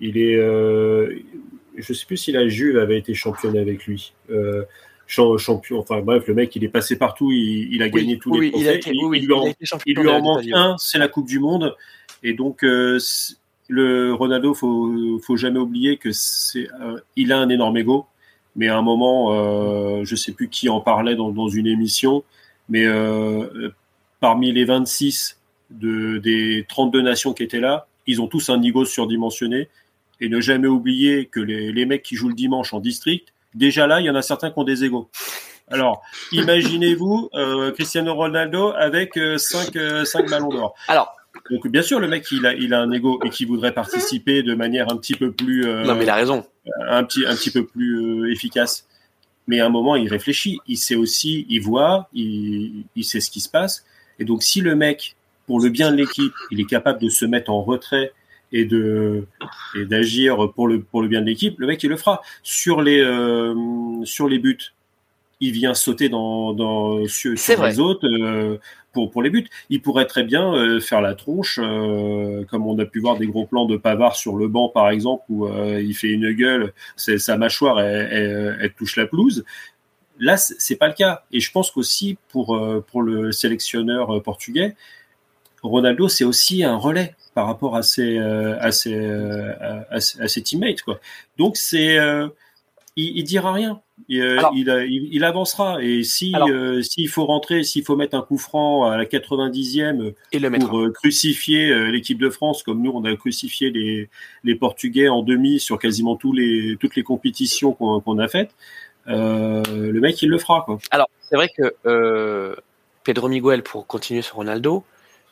Il 0.00 0.18
est. 0.18 0.36
je 0.36 1.12
ne 1.76 1.94
sais 1.94 2.06
plus 2.06 2.16
si 2.16 2.32
la 2.32 2.48
Juve 2.48 2.78
avait 2.78 2.98
été 2.98 3.14
championne 3.14 3.56
avec 3.56 3.86
lui. 3.86 4.12
champion, 5.06 5.78
enfin 5.78 6.00
bref, 6.00 6.26
le 6.26 6.34
mec, 6.34 6.54
il 6.56 6.64
est 6.64 6.68
passé 6.68 6.96
partout. 6.96 7.30
Il, 7.32 7.82
a 7.82 7.88
gagné 7.88 8.18
tous 8.18 8.40
les 8.40 8.50
trophées. 8.50 8.80
Il, 9.86 9.98
lui 9.98 10.08
en, 10.08 10.22
manque 10.22 10.44
un, 10.52 10.76
c'est 10.78 10.98
la 10.98 11.08
Coupe 11.08 11.28
du 11.28 11.38
Monde. 11.38 11.76
Et 12.22 12.34
donc, 12.34 12.64
le 13.68 14.14
Ronaldo, 14.14 14.54
faut 14.54 15.20
faut 15.22 15.36
jamais 15.36 15.58
oublier 15.58 15.98
que 15.98 16.10
c'est 16.12 16.68
euh, 16.80 16.98
il 17.16 17.32
a 17.32 17.38
un 17.38 17.48
énorme 17.48 17.76
ego, 17.76 18.06
mais 18.56 18.68
à 18.68 18.76
un 18.76 18.82
moment, 18.82 19.32
euh, 19.32 20.04
je 20.04 20.16
sais 20.16 20.32
plus 20.32 20.48
qui 20.48 20.68
en 20.68 20.80
parlait 20.80 21.14
dans, 21.14 21.30
dans 21.30 21.48
une 21.48 21.66
émission, 21.66 22.24
mais 22.68 22.86
euh, 22.86 23.70
parmi 24.20 24.52
les 24.52 24.64
26 24.64 25.38
de, 25.70 26.18
des 26.18 26.66
32 26.68 27.02
nations 27.02 27.34
qui 27.34 27.42
étaient 27.42 27.60
là, 27.60 27.86
ils 28.06 28.20
ont 28.22 28.26
tous 28.26 28.48
un 28.48 28.60
ego 28.62 28.84
surdimensionné. 28.84 29.68
Et 30.20 30.28
ne 30.28 30.40
jamais 30.40 30.66
oublier 30.66 31.26
que 31.26 31.38
les, 31.38 31.70
les 31.70 31.86
mecs 31.86 32.02
qui 32.02 32.16
jouent 32.16 32.30
le 32.30 32.34
dimanche 32.34 32.74
en 32.74 32.80
district, 32.80 33.32
déjà 33.54 33.86
là, 33.86 34.00
il 34.00 34.06
y 34.06 34.10
en 34.10 34.16
a 34.16 34.22
certains 34.22 34.50
qui 34.50 34.58
ont 34.58 34.64
des 34.64 34.82
égos. 34.82 35.08
Alors, 35.70 36.02
imaginez-vous 36.32 37.28
euh, 37.34 37.72
Cristiano 37.72 38.14
Ronaldo 38.14 38.72
avec 38.76 39.14
5 39.14 39.76
euh, 39.76 40.04
cinq 40.04 40.28
ballons 40.30 40.48
d'or. 40.48 40.74
Alors, 40.88 41.14
donc 41.50 41.66
bien 41.68 41.82
sûr, 41.82 42.00
le 42.00 42.08
mec, 42.08 42.26
il 42.30 42.46
a, 42.46 42.54
il 42.54 42.74
a 42.74 42.80
un 42.80 42.90
ego 42.90 43.20
et 43.24 43.30
qui 43.30 43.44
voudrait 43.44 43.72
participer 43.72 44.42
de 44.42 44.54
manière 44.54 44.92
un 44.92 44.96
petit 44.96 45.14
peu 45.14 45.32
plus. 45.32 45.66
Euh, 45.66 45.84
non, 45.84 45.94
mais 45.94 46.04
il 46.04 46.10
a 46.10 46.14
raison. 46.14 46.44
Un 46.88 47.04
petit, 47.04 47.26
un 47.26 47.34
petit 47.34 47.50
peu 47.50 47.64
plus 47.64 48.24
euh, 48.24 48.32
efficace. 48.32 48.86
Mais 49.46 49.60
à 49.60 49.66
un 49.66 49.70
moment, 49.70 49.96
il 49.96 50.08
réfléchit. 50.08 50.58
Il 50.66 50.76
sait 50.76 50.94
aussi, 50.94 51.46
il 51.48 51.60
voit, 51.60 52.08
il, 52.12 52.84
il 52.96 53.04
sait 53.04 53.20
ce 53.20 53.30
qui 53.30 53.40
se 53.40 53.48
passe. 53.48 53.86
Et 54.18 54.24
donc, 54.24 54.42
si 54.42 54.60
le 54.60 54.76
mec, 54.76 55.16
pour 55.46 55.60
le 55.60 55.70
bien 55.70 55.90
de 55.90 55.96
l'équipe, 55.96 56.34
il 56.50 56.60
est 56.60 56.68
capable 56.68 57.00
de 57.00 57.08
se 57.08 57.24
mettre 57.24 57.50
en 57.50 57.62
retrait 57.62 58.12
et 58.52 58.64
de 58.64 59.26
et 59.76 59.84
d'agir 59.84 60.52
pour 60.54 60.68
le 60.68 60.80
pour 60.82 61.02
le 61.02 61.08
bien 61.08 61.20
de 61.20 61.26
l'équipe, 61.26 61.58
le 61.58 61.66
mec 61.66 61.82
il 61.82 61.90
le 61.90 61.96
fera. 61.96 62.22
Sur 62.42 62.82
les 62.82 63.00
euh, 63.00 63.54
sur 64.04 64.28
les 64.28 64.38
buts, 64.38 64.58
il 65.40 65.52
vient 65.52 65.74
sauter 65.74 66.08
dans, 66.08 66.52
dans 66.52 67.06
sur, 67.06 67.32
les 67.32 67.80
autres 67.80 68.06
euh, 68.06 68.58
pour, 68.92 69.10
pour 69.10 69.22
les 69.22 69.30
buts. 69.30 69.46
Il 69.70 69.82
pourrait 69.82 70.06
très 70.06 70.24
bien 70.24 70.52
euh, 70.52 70.80
faire 70.80 71.00
la 71.00 71.14
tronche, 71.14 71.60
euh, 71.62 72.44
comme 72.46 72.66
on 72.66 72.78
a 72.78 72.84
pu 72.84 73.00
voir 73.00 73.16
des 73.16 73.26
gros 73.26 73.46
plans 73.46 73.66
de 73.66 73.76
Pavard 73.76 74.16
sur 74.16 74.36
le 74.36 74.48
banc 74.48 74.68
par 74.68 74.90
exemple, 74.90 75.24
où 75.28 75.48
il 75.48 75.94
fait 75.94 76.10
une 76.10 76.32
gueule, 76.32 76.72
sa 76.96 77.36
mâchoire 77.36 77.80
elle, 77.80 78.56
elle, 78.60 78.72
touche 78.72 78.96
la 78.96 79.06
pelouse. 79.06 79.44
Là, 80.20 80.36
c'est 80.36 80.76
pas 80.76 80.88
le 80.88 80.94
cas. 80.94 81.22
Et 81.30 81.38
je 81.38 81.52
pense 81.52 81.70
qu'aussi 81.70 82.18
pour 82.30 82.58
pour 82.88 83.02
le 83.02 83.30
sélectionneur 83.30 84.20
portugais, 84.22 84.74
Ronaldo, 85.62 86.08
c'est 86.08 86.24
aussi 86.24 86.64
un 86.64 86.76
relais 86.76 87.14
par 87.34 87.46
rapport 87.46 87.76
à 87.76 87.82
ses, 87.82 88.18
à 88.18 88.72
ses, 88.72 88.98
à, 89.90 90.00
ses 90.00 90.42
teammates. 90.42 90.82
Quoi. 90.82 90.98
Donc, 91.36 91.56
c'est, 91.56 91.98
il, 92.98 93.18
il 93.18 93.24
dira 93.24 93.52
rien. 93.52 93.80
Il, 94.08 94.18
il, 94.54 95.08
il, 95.12 95.24
avancera. 95.24 95.82
Et 95.82 96.02
si 96.04 96.34
s'il 96.82 97.08
faut 97.08 97.26
rentrer, 97.26 97.64
s'il 97.64 97.84
faut 97.84 97.96
mettre 97.96 98.16
un 98.16 98.22
coup 98.22 98.38
franc 98.38 98.84
à 98.84 98.96
la 98.96 99.04
90e 99.04 100.14
et 100.32 100.38
le 100.38 100.50
pour 100.50 100.92
crucifier 100.92 101.90
l'équipe 101.90 102.18
de 102.18 102.30
France, 102.30 102.62
comme 102.62 102.82
nous 102.82 102.92
on 102.92 103.04
a 103.04 103.14
crucifié 103.16 103.70
les, 103.70 104.08
les 104.44 104.54
Portugais 104.54 105.08
en 105.08 105.22
demi 105.22 105.58
sur 105.58 105.78
quasiment 105.78 106.16
tous 106.16 106.32
les, 106.32 106.76
toutes 106.80 106.96
les 106.96 107.02
compétitions 107.02 107.72
qu'on 107.72 108.18
a 108.18 108.28
faites, 108.28 108.54
euh, 109.08 109.62
le 109.66 110.00
mec 110.00 110.20
il 110.22 110.28
le 110.28 110.38
fera. 110.38 110.62
Quoi. 110.64 110.78
Alors 110.90 111.08
c'est 111.20 111.36
vrai 111.36 111.48
que 111.56 111.74
euh, 111.86 112.54
Pedro 113.04 113.28
Miguel, 113.28 113.62
pour 113.62 113.86
continuer 113.86 114.22
sur 114.22 114.36
Ronaldo, 114.36 114.84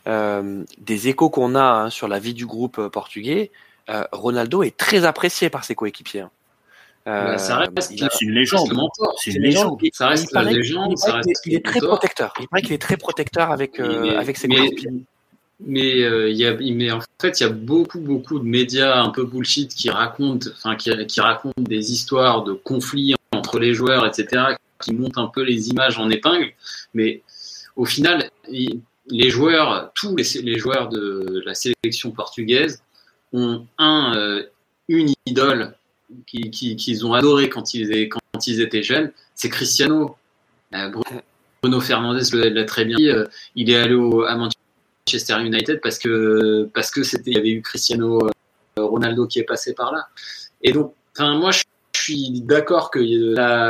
euh, 0.06 0.64
des 0.78 1.08
échos 1.08 1.30
qu'on 1.30 1.54
a 1.54 1.64
hein, 1.64 1.90
sur 1.90 2.08
la 2.08 2.18
vie 2.18 2.34
du 2.34 2.46
groupe 2.46 2.88
portugais, 2.88 3.50
Ronaldo 4.10 4.64
est 4.64 4.76
très 4.76 5.04
apprécié 5.04 5.48
par 5.48 5.64
ses 5.64 5.76
coéquipiers. 5.76 6.22
Hein. 6.22 6.30
Bah, 7.06 7.38
ça 7.38 7.58
reste, 7.58 7.70
c'est 7.80 8.20
une 8.20 8.32
légende. 8.32 8.68
C'est 9.18 9.30
une 9.30 9.42
légende. 9.42 9.80
Ça 9.92 10.08
reste 10.08 10.32
la 10.32 10.42
légende. 10.42 10.94
Il, 11.46 11.54
est 11.54 11.64
très 11.64 11.80
protecteur. 11.80 12.34
Il 12.40 12.48
paraît 12.48 12.62
qu'il 12.62 12.72
est 12.72 12.82
très 12.82 12.96
protecteur 12.96 13.52
avec, 13.52 13.78
avec 13.78 14.36
ses 14.36 14.48
coéquipiers. 14.48 14.90
Mais, 15.60 16.02
euh, 16.02 16.30
y 16.30 16.44
a, 16.44 16.54
mais 16.54 16.90
en 16.90 17.00
fait, 17.18 17.40
il 17.40 17.44
y 17.44 17.46
a 17.46 17.50
beaucoup, 17.50 18.00
beaucoup 18.00 18.38
de 18.38 18.44
médias 18.44 19.00
un 19.00 19.08
peu 19.08 19.24
bullshit 19.24 19.74
qui 19.74 19.88
racontent, 19.88 20.50
enfin, 20.52 20.76
qui, 20.76 20.90
qui, 21.06 21.20
racontent 21.20 21.62
des 21.62 21.92
histoires 21.92 22.44
de 22.44 22.52
conflits 22.52 23.14
entre 23.32 23.58
les 23.58 23.72
joueurs, 23.72 24.06
etc., 24.06 24.56
qui 24.82 24.92
montent 24.92 25.16
un 25.16 25.28
peu 25.28 25.42
les 25.42 25.70
images 25.70 25.98
en 25.98 26.10
épingle. 26.10 26.52
Mais 26.92 27.22
au 27.74 27.86
final, 27.86 28.30
les 28.50 29.30
joueurs, 29.30 29.92
tous 29.94 30.14
les, 30.14 30.24
les, 30.42 30.58
joueurs 30.58 30.90
de 30.90 31.42
la 31.46 31.54
sélection 31.54 32.10
portugaise 32.10 32.82
ont 33.32 33.66
un, 33.78 34.14
euh, 34.14 34.42
une 34.88 35.14
idole 35.24 35.74
qu'ils 36.26 36.50
qui, 36.50 37.00
ont 37.04 37.14
adoré 37.14 37.48
quand 37.48 37.74
ils, 37.74 38.08
quand 38.08 38.46
ils 38.46 38.60
étaient 38.60 38.82
jeunes, 38.82 39.12
c'est 39.34 39.48
Cristiano. 39.48 40.16
Euh, 40.74 40.90
Bruno 41.62 41.80
Fernandez 41.80 42.24
l'a 42.32 42.64
très 42.64 42.84
bien 42.84 42.96
dit. 42.96 43.08
Euh, 43.08 43.26
il 43.54 43.70
est 43.70 43.76
allé 43.76 43.94
à 44.26 44.36
Manchester 44.36 45.40
United 45.40 45.80
parce 45.80 45.98
que 45.98 46.68
parce 46.74 46.90
que 46.90 47.02
c'était 47.02 47.30
il 47.30 47.36
y 47.36 47.40
avait 47.40 47.50
eu 47.50 47.62
Cristiano 47.62 48.26
euh, 48.26 48.84
Ronaldo 48.84 49.26
qui 49.26 49.38
est 49.38 49.44
passé 49.44 49.74
par 49.74 49.92
là. 49.92 50.08
Et 50.62 50.72
donc, 50.72 50.94
moi 51.18 51.50
je 51.50 51.62
suis 51.94 52.40
d'accord 52.40 52.90
que 52.90 53.00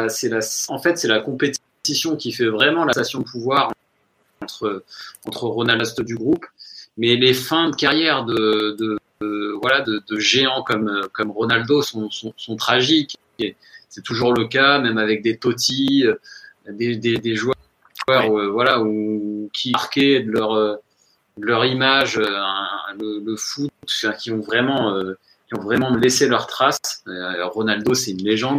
c'est 0.09 0.29
la 0.29 0.41
en 0.69 0.79
fait 0.79 0.99
c'est 0.99 1.09
la 1.09 1.21
compétition 1.21 2.17
qui 2.17 2.33
fait 2.33 2.47
vraiment 2.47 2.85
la 2.85 2.93
station 2.93 3.21
de 3.21 3.25
pouvoir 3.25 3.73
entre 4.41 4.85
entre 5.27 5.45
Ronaldo 5.45 5.85
du 6.03 6.17
groupe, 6.17 6.47
mais 6.97 7.17
les 7.17 7.35
fins 7.35 7.71
de 7.71 7.77
carrière 7.77 8.25
de, 8.25 8.99
voilà 9.21 9.81
de, 9.81 10.03
de, 10.09 10.19
géants 10.19 10.63
comme 10.63 11.09
comme 11.13 11.31
Ronaldo 11.31 11.83
sont, 11.83 12.11
sont, 12.11 12.33
sont 12.37 12.57
tragiques. 12.57 13.17
C'est 13.89 14.03
toujours 14.03 14.35
le 14.35 14.47
cas, 14.47 14.79
même 14.79 14.99
avec 14.99 15.23
des 15.23 15.39
Totti, 15.39 16.05
euh, 16.07 16.17
des, 16.69 16.97
des, 16.97 17.17
des 17.17 17.35
joueurs 17.35 17.55
euh, 18.11 18.49
voilà 18.51 18.83
ou 18.83 19.51
qui 19.53 19.73
marquaient 19.73 20.21
de 20.21 20.31
leur 20.31 20.79
leur 21.39 21.65
image, 21.65 22.19
euh, 22.19 22.25
le, 22.99 23.21
le, 23.25 23.37
foot, 23.37 23.71
qui 24.19 24.31
ont 24.31 24.41
vraiment, 24.41 24.95
euh, 24.95 25.19
qui 25.49 25.59
ont 25.59 25.63
vraiment 25.63 25.95
laissé 25.95 26.29
leur 26.29 26.47
trace. 26.47 27.03
Euh, 27.07 27.47
Ronaldo, 27.47 27.95
c'est 27.95 28.13
une 28.13 28.25
légende. 28.25 28.59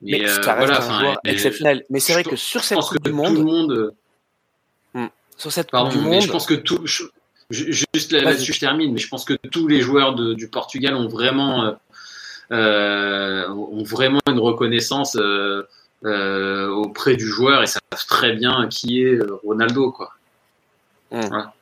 Mais, 0.00 0.18
mais 0.18 0.26
ça 0.26 0.54
reste 0.54 0.66
voilà, 0.66 0.84
un 0.84 1.00
joueur 1.00 1.20
exceptionnel. 1.24 1.84
Mais 1.90 2.00
c'est 2.00 2.12
vrai 2.12 2.24
que 2.24 2.36
sur 2.36 2.64
cette 2.64 2.78
Coupe 2.78 3.04
du 3.04 3.12
Monde, 3.12 3.92
hmm. 4.94 5.06
sur 5.36 5.52
cette 5.52 5.70
Pardon, 5.70 5.90
Coupe 5.90 6.00
du 6.00 6.06
Monde, 6.08 6.22
je 6.22 6.30
pense 6.30 6.46
que 6.46 6.54
tout, 6.54 6.80
je, 6.84 7.04
juste 7.52 8.12
là-dessus 8.12 8.52
je 8.52 8.60
termine, 8.60 8.92
mais 8.92 8.98
je 8.98 9.08
pense 9.08 9.24
que 9.24 9.34
tous 9.34 9.68
les 9.68 9.80
joueurs 9.80 10.14
de, 10.14 10.34
du 10.34 10.48
Portugal 10.48 10.94
ont 10.94 11.08
vraiment, 11.08 11.76
euh, 12.50 13.48
ont 13.48 13.84
vraiment 13.84 14.20
une 14.28 14.40
reconnaissance 14.40 15.16
euh, 15.16 15.62
euh, 16.04 16.68
auprès 16.68 17.16
du 17.16 17.26
joueur 17.26 17.62
et 17.62 17.66
savent 17.66 18.06
très 18.08 18.32
bien 18.32 18.68
qui 18.68 19.02
est 19.02 19.18
Ronaldo, 19.44 19.92
quoi. 19.92 20.12
Hmm. 21.10 21.20
Voilà. 21.20 21.52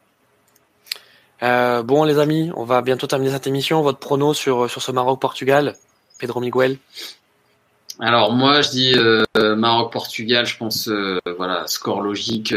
Euh, 1.42 1.82
bon, 1.82 2.04
les 2.04 2.18
amis, 2.18 2.50
on 2.54 2.64
va 2.64 2.82
bientôt 2.82 3.06
terminer 3.06 3.32
cette 3.32 3.46
émission. 3.46 3.82
Votre 3.82 3.98
prono 3.98 4.34
sur, 4.34 4.70
sur 4.70 4.82
ce 4.82 4.92
Maroc-Portugal, 4.92 5.74
Pedro 6.18 6.40
Miguel? 6.40 6.76
Alors, 7.98 8.32
moi, 8.32 8.62
je 8.62 8.70
dis 8.70 8.94
euh, 8.94 9.24
Maroc-Portugal, 9.36 10.46
je 10.46 10.56
pense, 10.56 10.88
euh, 10.88 11.18
voilà, 11.36 11.66
score 11.66 12.00
logique. 12.00 12.54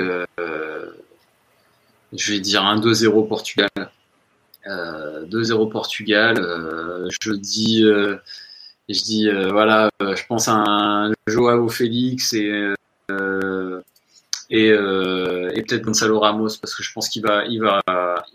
Euh, 2.13 2.17
je 2.17 2.33
vais 2.33 2.39
dire 2.39 2.63
un 2.63 2.79
2-0 2.79 3.27
Portugal. 3.27 3.69
2-0 4.65 5.69
Portugal. 5.69 6.35
je 7.09 7.33
dis, 7.33 7.83
je 7.83 9.03
dis, 9.03 9.29
voilà, 9.51 9.89
je 9.99 10.25
pense 10.27 10.47
à 10.47 10.53
un 10.53 11.11
Joao 11.27 11.67
Félix 11.67 12.33
et 12.33 12.73
et, 14.53 14.69
euh, 14.69 15.49
et 15.55 15.63
peut-être 15.63 15.81
Gonzalo 15.81 16.19
Ramos 16.19 16.57
parce 16.61 16.75
que 16.75 16.83
je 16.83 16.93
pense 16.93 17.09
qu'il 17.09 17.23
va, 17.23 17.43
il 17.45 17.59
va, 17.59 17.81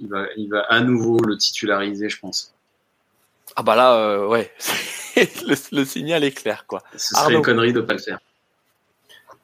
il 0.00 0.08
va, 0.08 0.26
il 0.36 0.48
va 0.48 0.62
à 0.68 0.80
nouveau 0.80 1.18
le 1.20 1.36
titulariser, 1.36 2.08
je 2.08 2.18
pense. 2.18 2.52
Ah 3.54 3.62
bah 3.62 3.76
là, 3.76 3.94
euh, 3.94 4.26
ouais, 4.26 4.52
le, 5.16 5.76
le, 5.76 5.84
signal 5.84 6.24
est 6.24 6.32
clair 6.32 6.64
quoi. 6.66 6.82
Ce 6.96 7.14
serait 7.14 7.34
une 7.34 7.42
connerie 7.42 7.72
de 7.72 7.80
pas 7.80 7.92
le 7.92 8.00
faire. 8.00 8.18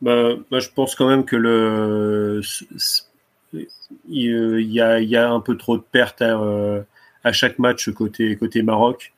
Bah, 0.00 0.34
bah, 0.50 0.58
je 0.58 0.68
pense 0.70 0.96
quand 0.96 1.08
même 1.08 1.24
que 1.24 1.36
le, 1.36 2.40
il 4.08 4.72
y 4.72 4.80
a, 4.80 5.00
il 5.00 5.08
y 5.08 5.16
a 5.16 5.30
un 5.30 5.40
peu 5.40 5.56
trop 5.56 5.76
de 5.76 5.82
pertes 5.82 6.22
à, 6.22 6.40
euh, 6.40 6.82
à 7.24 7.32
chaque 7.32 7.58
match 7.58 7.90
côté 7.90 8.36
côté 8.36 8.62
Maroc. 8.62 9.14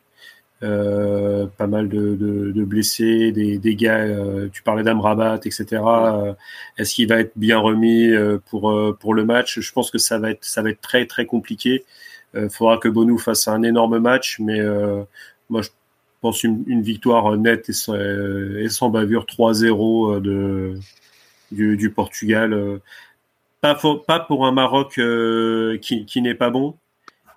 Euh, 0.62 1.46
pas 1.58 1.66
mal 1.66 1.88
de, 1.88 2.64
blessés, 2.64 3.30
des 3.30 3.58
dégâts. 3.58 3.88
Euh, 3.88 4.48
tu 4.52 4.62
parlais 4.62 4.82
d'Amrabat, 4.82 5.40
etc. 5.44 5.66
Euh, 5.72 6.32
est-ce 6.78 6.94
qu'il 6.94 7.08
va 7.08 7.20
être 7.20 7.32
bien 7.36 7.58
remis 7.58 8.08
euh, 8.08 8.38
pour 8.50 8.74
pour 8.98 9.14
le 9.14 9.24
match? 9.24 9.60
Je 9.60 9.72
pense 9.72 9.90
que 9.90 9.98
ça 9.98 10.18
va 10.18 10.30
être 10.30 10.44
ça 10.44 10.62
va 10.62 10.70
être 10.70 10.80
très 10.80 11.06
très 11.06 11.26
compliqué. 11.26 11.84
Il 12.34 12.50
faudra 12.50 12.78
que 12.78 12.88
Bonou 12.88 13.18
fasse 13.18 13.48
un 13.48 13.62
énorme 13.62 13.98
match, 13.98 14.38
mais 14.40 14.60
moi 15.48 15.62
je 15.62 15.70
pense 16.20 16.44
une, 16.44 16.82
victoire 16.82 17.36
nette 17.38 17.70
et 17.70 18.68
sans, 18.68 18.90
bavure 18.90 19.24
3-0 19.24 20.20
de 20.20 20.74
du 21.52 21.90
Portugal. 21.90 22.80
Pas, 23.74 23.96
pas 24.06 24.20
pour 24.20 24.46
un 24.46 24.52
Maroc 24.52 25.00
qui, 25.80 26.06
qui 26.06 26.22
n'est 26.22 26.34
pas 26.34 26.50
bon, 26.50 26.76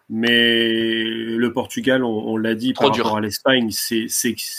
mais 0.09 1.03
le 1.03 1.53
Portugal, 1.53 2.03
on, 2.03 2.09
on 2.09 2.37
l'a 2.37 2.55
dit 2.55 2.73
par 2.73 2.89
rapport 2.89 3.17
à 3.17 3.21
l'Espagne, 3.21 3.69
c'est 3.71 4.07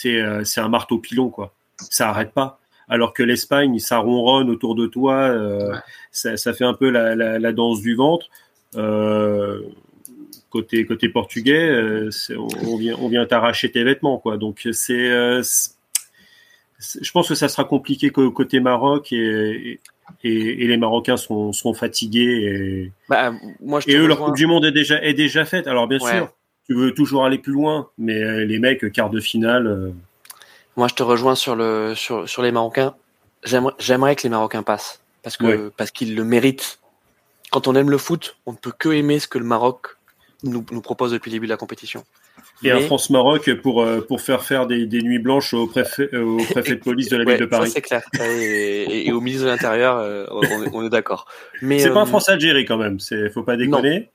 euh, 0.06 0.44
c'est 0.44 0.60
un 0.60 0.68
marteau 0.68 0.98
pilon 0.98 1.28
quoi. 1.28 1.52
Ça 1.90 2.08
arrête 2.08 2.32
pas. 2.32 2.60
Alors 2.88 3.12
que 3.12 3.22
l'Espagne, 3.22 3.78
ça 3.78 3.98
ronronne 3.98 4.50
autour 4.50 4.74
de 4.74 4.86
toi, 4.86 5.14
euh, 5.14 5.72
ouais. 5.72 5.78
ça, 6.12 6.36
ça, 6.36 6.52
fait 6.52 6.64
un 6.64 6.74
peu 6.74 6.90
la, 6.90 7.14
la, 7.14 7.38
la 7.38 7.52
danse 7.52 7.80
du 7.80 7.94
ventre. 7.94 8.26
Euh, 8.76 9.62
côté 10.50 10.84
côté 10.84 11.08
portugais, 11.08 11.68
euh, 11.68 12.10
on, 12.36 12.76
vient 12.76 12.96
on 13.00 13.08
vient 13.08 13.26
t'arracher 13.26 13.70
tes 13.70 13.82
vêtements 13.82 14.18
quoi. 14.18 14.36
Donc 14.36 14.68
c'est 14.72 15.10
euh, 15.10 15.42
je 17.00 17.10
pense 17.10 17.28
que 17.28 17.34
ça 17.34 17.48
sera 17.48 17.64
compliqué 17.64 18.10
côté 18.10 18.60
Maroc 18.60 19.12
et, 19.12 19.72
et, 19.72 19.80
et, 20.24 20.66
les 20.66 20.76
Marocains 20.76 21.16
sont, 21.16 21.52
sont 21.52 21.74
fatigués. 21.74 22.20
Et, 22.20 22.92
bah, 23.08 23.32
moi, 23.60 23.80
je 23.80 23.88
et 23.88 23.96
eux, 23.96 24.06
leur 24.06 24.18
Coupe 24.18 24.36
du 24.36 24.46
Monde 24.46 24.64
est 24.64 24.72
déjà, 24.72 25.02
est 25.02 25.14
déjà 25.14 25.44
faite. 25.44 25.66
Alors, 25.66 25.86
bien 25.88 25.98
ouais. 25.98 26.10
sûr, 26.10 26.28
tu 26.66 26.74
veux 26.74 26.92
toujours 26.92 27.24
aller 27.24 27.38
plus 27.38 27.52
loin, 27.52 27.88
mais 27.98 28.22
euh, 28.22 28.44
les 28.44 28.58
mecs, 28.58 28.92
quart 28.92 29.10
de 29.10 29.20
finale. 29.20 29.66
Euh... 29.66 29.90
Moi, 30.76 30.88
je 30.88 30.94
te 30.94 31.02
rejoins 31.02 31.34
sur, 31.34 31.56
le, 31.56 31.94
sur, 31.94 32.28
sur 32.28 32.42
les 32.42 32.52
Marocains. 32.52 32.94
J'aimerais 33.44 34.16
que 34.16 34.22
les 34.22 34.28
Marocains 34.28 34.62
passent 34.62 35.00
parce 35.22 35.36
que 35.36 35.44
ouais. 35.44 35.70
parce 35.76 35.90
qu'ils 35.90 36.14
le 36.14 36.24
méritent. 36.24 36.78
Quand 37.50 37.66
on 37.66 37.74
aime 37.74 37.90
le 37.90 37.98
foot, 37.98 38.36
on 38.46 38.52
ne 38.52 38.56
peut 38.56 38.72
que 38.76 38.90
aimer 38.90 39.18
ce 39.18 39.28
que 39.28 39.38
le 39.38 39.44
Maroc 39.44 39.96
nous, 40.42 40.64
nous 40.70 40.80
propose 40.80 41.12
depuis 41.12 41.30
le 41.30 41.36
début 41.36 41.46
de 41.46 41.52
la 41.52 41.56
compétition. 41.56 42.04
Et 42.62 42.68
mais... 42.68 42.72
un 42.72 42.80
France-Maroc 42.80 43.54
pour, 43.62 43.82
euh, 43.82 44.00
pour 44.00 44.20
faire 44.20 44.42
faire 44.42 44.66
des, 44.66 44.86
des 44.86 45.00
nuits 45.00 45.18
blanches 45.18 45.54
au 45.54 45.66
préfet, 45.66 46.10
euh, 46.12 46.22
au 46.22 46.36
préfet 46.50 46.74
de 46.74 46.80
police 46.80 47.08
de 47.08 47.16
la 47.16 47.24
ville 47.24 47.40
de 47.40 47.46
Paris. 47.46 47.70
c'est 47.70 47.80
clair. 47.80 48.02
Et, 48.20 48.82
et, 48.82 49.08
et, 49.08 49.12
au 49.12 49.20
ministre 49.20 49.46
de 49.46 49.50
l'Intérieur, 49.50 49.96
euh, 49.96 50.26
on 50.30 50.42
est, 50.42 50.70
on 50.74 50.86
est 50.86 50.90
d'accord. 50.90 51.26
Mais 51.62 51.78
c'est 51.78 51.88
euh... 51.88 51.94
pas 51.94 52.00
un 52.00 52.06
France-Algérie 52.06 52.66
quand 52.66 52.76
même. 52.76 52.98
C'est 53.00 53.30
faut 53.30 53.42
pas 53.42 53.56
déconner. 53.56 54.00
Non. 54.00 54.06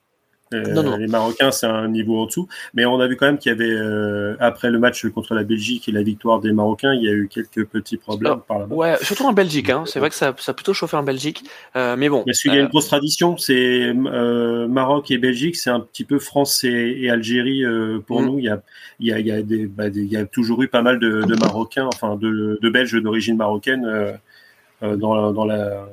Euh, 0.54 0.74
non, 0.74 0.84
non. 0.84 0.98
Les 0.98 1.08
Marocains, 1.08 1.52
c'est 1.52 1.66
un 1.66 1.88
niveau 1.88 2.20
en 2.20 2.26
dessous. 2.28 2.48
Mais 2.74 2.86
on 2.86 3.00
a 3.00 3.08
vu 3.08 3.16
quand 3.16 3.26
même 3.26 3.38
qu'il 3.38 3.52
y 3.52 3.56
avait, 3.56 3.70
euh, 3.70 4.36
après 4.40 4.70
le 4.70 4.78
match 4.78 5.08
contre 5.08 5.34
la 5.34 5.44
Belgique 5.44 5.90
et 5.90 5.92
la 5.92 6.04
victoire 6.04 6.40
des 6.40 6.52
Marocains, 6.52 6.94
il 6.94 7.04
y 7.04 7.10
a 7.10 7.12
eu 7.12 7.28
quelques 7.28 7.66
petits 7.66 7.98
problèmes 7.98 8.34
Alors, 8.34 8.44
par 8.44 8.60
là-bas. 8.60 8.76
Ouais, 8.76 8.96
surtout 9.02 9.26
en 9.26 9.34
Belgique. 9.34 9.70
Hein. 9.70 9.84
C'est 9.88 10.00
vrai 10.00 10.10
que 10.10 10.16
ça, 10.16 10.36
ça 10.38 10.52
a 10.52 10.56
plutôt 10.56 10.74
chauffé 10.74 10.98
en 10.98 11.04
Belgique. 11.04 11.44
Euh, 11.76 11.96
mais 11.98 12.10
bon. 12.10 12.24
Parce 12.24 12.42
qu'il 12.42 12.54
y 12.54 12.58
a 12.58 12.62
une 12.62 12.68
grosse 12.68 12.88
tradition. 12.88 13.38
C'est 13.38 13.94
euh, 13.96 14.68
Maroc 14.68 15.10
et 15.10 15.18
Belgique, 15.18 15.56
c'est 15.56 15.72
un 15.72 15.80
petit 15.80 16.04
peu 16.04 16.20
France 16.20 16.64
et, 16.64 16.98
et 17.00 17.10
Algérie 17.10 17.66
euh, 17.66 18.00
pour 18.06 18.22
mm. 18.22 18.26
nous. 18.26 18.40
Il 18.40 18.46
y 18.46 18.50
a, 18.50 18.62
il 19.00 19.08
y 19.08 19.14
a, 19.14 19.20
il 19.20 19.28
y 19.28 19.32
a, 19.32 19.42
des, 19.42 19.66
bah, 19.66 19.90
des, 19.90 20.02
il 20.02 20.12
y 20.12 20.18
a 20.18 20.26
toujours 20.26 20.62
eu 20.62 20.68
pas 20.68 20.84
mal 20.84 21.00
de, 21.00 21.24
de 21.24 21.36
Marocains, 21.36 21.88
enfin 21.88 22.16
de, 22.16 22.60
de 22.62 22.70
Belges 22.70 23.02
d'origine 23.02 23.36
marocaine 23.36 23.86
euh, 23.86 24.96
dans, 24.96 25.16
la, 25.16 25.32
dans 25.32 25.46
la 25.46 25.88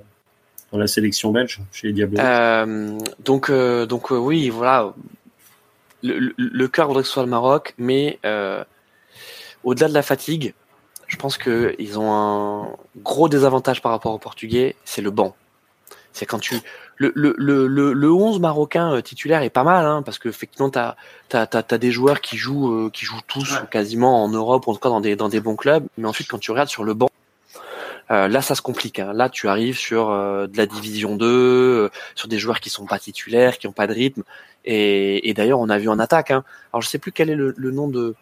dans 0.72 0.78
la 0.78 0.86
sélection 0.86 1.30
belge 1.30 1.60
chez 1.70 1.88
les 1.88 1.92
Diablos. 1.92 2.18
donc, 3.24 3.50
donc 3.50 4.10
oui, 4.10 4.48
voilà. 4.48 4.94
Le, 6.02 6.34
le, 6.36 6.68
cœur 6.68 6.88
voudrait 6.88 7.02
que 7.02 7.06
ce 7.06 7.12
soit 7.14 7.22
le 7.22 7.28
Maroc, 7.28 7.74
mais 7.78 8.18
au-delà 9.64 9.88
de 9.88 9.94
la 9.94 10.02
fatigue, 10.02 10.54
je 11.06 11.16
pense 11.16 11.36
qu'ils 11.36 11.98
ont 11.98 12.12
un 12.12 12.68
gros 13.02 13.28
désavantage 13.28 13.82
par 13.82 13.92
rapport 13.92 14.14
aux 14.14 14.18
Portugais, 14.18 14.76
c'est 14.84 15.02
le 15.02 15.10
banc. 15.10 15.36
C'est 16.12 16.26
quand 16.26 16.38
tu 16.38 16.56
le, 16.96 17.12
le, 17.14 17.34
le, 17.38 17.92
le, 17.92 18.12
11 18.12 18.38
marocain 18.40 18.92
euh, 18.92 19.00
titulaire 19.00 19.42
est 19.42 19.50
pas 19.50 19.64
mal, 19.64 19.84
hein, 19.84 20.02
parce 20.02 20.18
que 20.18 20.28
effectivement 20.28 20.70
tu 20.70 20.78
as, 20.78 20.96
as, 21.32 21.78
des 21.78 21.90
joueurs 21.90 22.20
qui 22.20 22.36
jouent 22.36 22.70
euh, 22.70 22.90
qui 22.90 23.04
jouent 23.04 23.20
tous 23.26 23.60
quasiment 23.70 24.22
en 24.22 24.28
Europe, 24.28 24.68
en 24.68 24.74
tout 24.74 24.78
cas 24.78 24.90
dans 24.90 25.00
des 25.00 25.16
dans 25.16 25.28
des 25.28 25.40
bons 25.40 25.56
clubs. 25.56 25.84
Mais 25.96 26.06
ensuite 26.06 26.28
quand 26.28 26.38
tu 26.38 26.50
regardes 26.50 26.68
sur 26.68 26.84
le 26.84 26.94
banc, 26.94 27.10
euh, 28.12 28.28
là 28.28 28.42
ça 28.42 28.54
se 28.54 28.62
complique. 28.62 28.98
Hein. 28.98 29.12
Là 29.12 29.28
tu 29.28 29.48
arrives 29.48 29.78
sur 29.78 30.08
de 30.10 30.56
la 30.56 30.66
division 30.66 31.16
2, 31.16 31.90
sur 32.14 32.28
des 32.28 32.38
joueurs 32.38 32.60
qui 32.60 32.70
sont 32.70 32.86
pas 32.86 32.98
titulaires, 32.98 33.58
qui 33.58 33.66
ont 33.66 33.72
pas 33.72 33.86
de 33.86 33.94
rythme. 33.94 34.22
Et, 34.64 35.28
et 35.28 35.34
d'ailleurs 35.34 35.58
on 35.58 35.68
a 35.68 35.78
vu 35.78 35.88
en 35.88 35.98
attaque. 35.98 36.30
Hein. 36.30 36.44
Alors 36.72 36.82
je 36.82 36.88
sais 36.88 36.98
plus 36.98 37.12
quel 37.12 37.30
est 37.30 37.36
le, 37.36 37.54
nom 37.58 37.88
de 37.88 38.14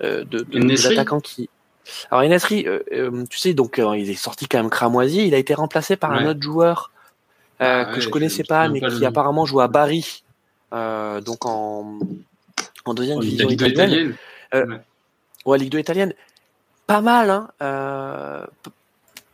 de, 0.00 0.24
de, 0.24 0.42
de 0.42 0.88
l'attaquant 0.88 1.20
qui 1.20 1.48
alors 2.10 2.24
Enesri, 2.24 2.64
euh, 2.66 2.80
euh, 2.92 3.24
tu 3.28 3.38
sais, 3.38 3.54
donc 3.54 3.78
euh, 3.78 3.96
il 3.96 4.10
est 4.10 4.14
sorti 4.14 4.46
quand 4.48 4.58
même 4.58 4.70
cramoisi. 4.70 5.26
Il 5.26 5.34
a 5.34 5.38
été 5.38 5.54
remplacé 5.54 5.96
par 5.96 6.12
un 6.12 6.26
autre 6.26 6.42
joueur 6.42 6.90
ah 7.58 7.86
que 7.86 8.00
je 8.00 8.08
connaissais 8.08 8.44
pas, 8.44 8.68
mais 8.68 8.80
qui 8.80 9.04
apparemment 9.04 9.46
joue 9.46 9.60
à 9.60 9.68
Bari, 9.68 10.24
donc 10.72 11.46
en, 11.46 11.98
en 12.84 12.94
deuxième 12.94 13.20
division 13.20 13.48
italienne. 13.48 14.14
ouais. 14.52 15.58
Ligue 15.58 15.70
2 15.70 15.78
italienne. 15.78 16.12
Pas 16.86 17.00
mal, 17.00 17.30
hein. 17.30 18.46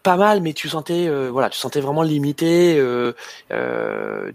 Pas 0.02 0.16
mal, 0.16 0.40
mais 0.40 0.52
tu 0.52 0.68
sentais, 0.68 1.08
voilà, 1.28 1.48
tu 1.50 1.58
sentais 1.58 1.80
vraiment 1.80 2.02
limité. 2.02 2.82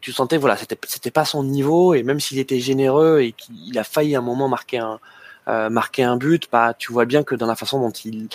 tu 0.01 0.11
sentais, 0.11 0.37
voilà, 0.37 0.57
c'était, 0.57 0.77
c'était 0.87 1.11
pas 1.11 1.25
son 1.25 1.43
niveau, 1.43 1.93
et 1.93 2.03
même 2.03 2.19
s'il 2.19 2.39
était 2.39 2.59
généreux 2.59 3.19
et 3.21 3.33
qu'il 3.33 3.77
a 3.77 3.83
failli 3.83 4.15
à 4.15 4.19
un 4.19 4.21
moment 4.21 4.47
marquer 4.47 4.77
un, 4.79 4.99
euh, 5.47 5.69
marquer 5.69 6.03
un 6.03 6.17
but, 6.17 6.47
bah, 6.51 6.73
tu 6.77 6.91
vois 6.91 7.05
bien 7.05 7.23
que 7.23 7.35
dans 7.35 7.45
la 7.45 7.55
façon 7.55 7.79
dont 7.79 7.91
il, 7.91 8.29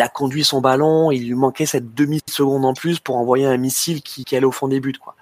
a 0.00 0.08
conduit 0.08 0.44
son 0.44 0.60
ballon, 0.60 1.10
il 1.10 1.26
lui 1.26 1.34
manquait 1.34 1.66
cette 1.66 1.94
demi-seconde 1.94 2.64
en 2.64 2.74
plus 2.74 2.98
pour 2.98 3.16
envoyer 3.16 3.46
un 3.46 3.56
missile 3.56 4.02
qui, 4.02 4.24
allait 4.34 4.44
au 4.44 4.52
fond 4.52 4.68
des 4.68 4.80
buts. 4.80 4.94
Quoi. 5.00 5.14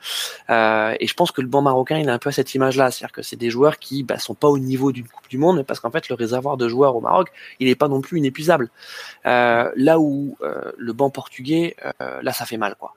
Euh, 0.50 0.94
et 0.98 1.06
je 1.06 1.14
pense 1.14 1.30
que 1.30 1.40
le 1.40 1.46
banc 1.46 1.62
marocain, 1.62 1.98
il 1.98 2.08
a 2.08 2.14
un 2.14 2.18
peu 2.18 2.30
cette 2.30 2.54
image-là, 2.54 2.90
c'est-à-dire 2.90 3.12
que 3.12 3.22
c'est 3.22 3.36
des 3.36 3.50
joueurs 3.50 3.78
qui 3.78 4.02
bah, 4.02 4.18
sont 4.18 4.34
pas 4.34 4.48
au 4.48 4.58
niveau 4.58 4.92
d'une 4.92 5.06
Coupe 5.06 5.28
du 5.28 5.38
Monde, 5.38 5.64
parce 5.66 5.80
qu'en 5.80 5.90
fait, 5.90 6.08
le 6.08 6.14
réservoir 6.14 6.56
de 6.56 6.68
joueurs 6.68 6.96
au 6.96 7.00
Maroc, 7.00 7.28
il 7.60 7.68
n'est 7.68 7.74
pas 7.74 7.88
non 7.88 8.00
plus 8.00 8.18
inépuisable. 8.18 8.70
Euh, 9.26 9.70
là 9.76 10.00
où 10.00 10.36
euh, 10.42 10.72
le 10.78 10.92
banc 10.92 11.10
portugais, 11.10 11.76
euh, 12.00 12.20
là, 12.22 12.32
ça 12.32 12.46
fait 12.46 12.56
mal. 12.56 12.74
quoi. 12.78 12.94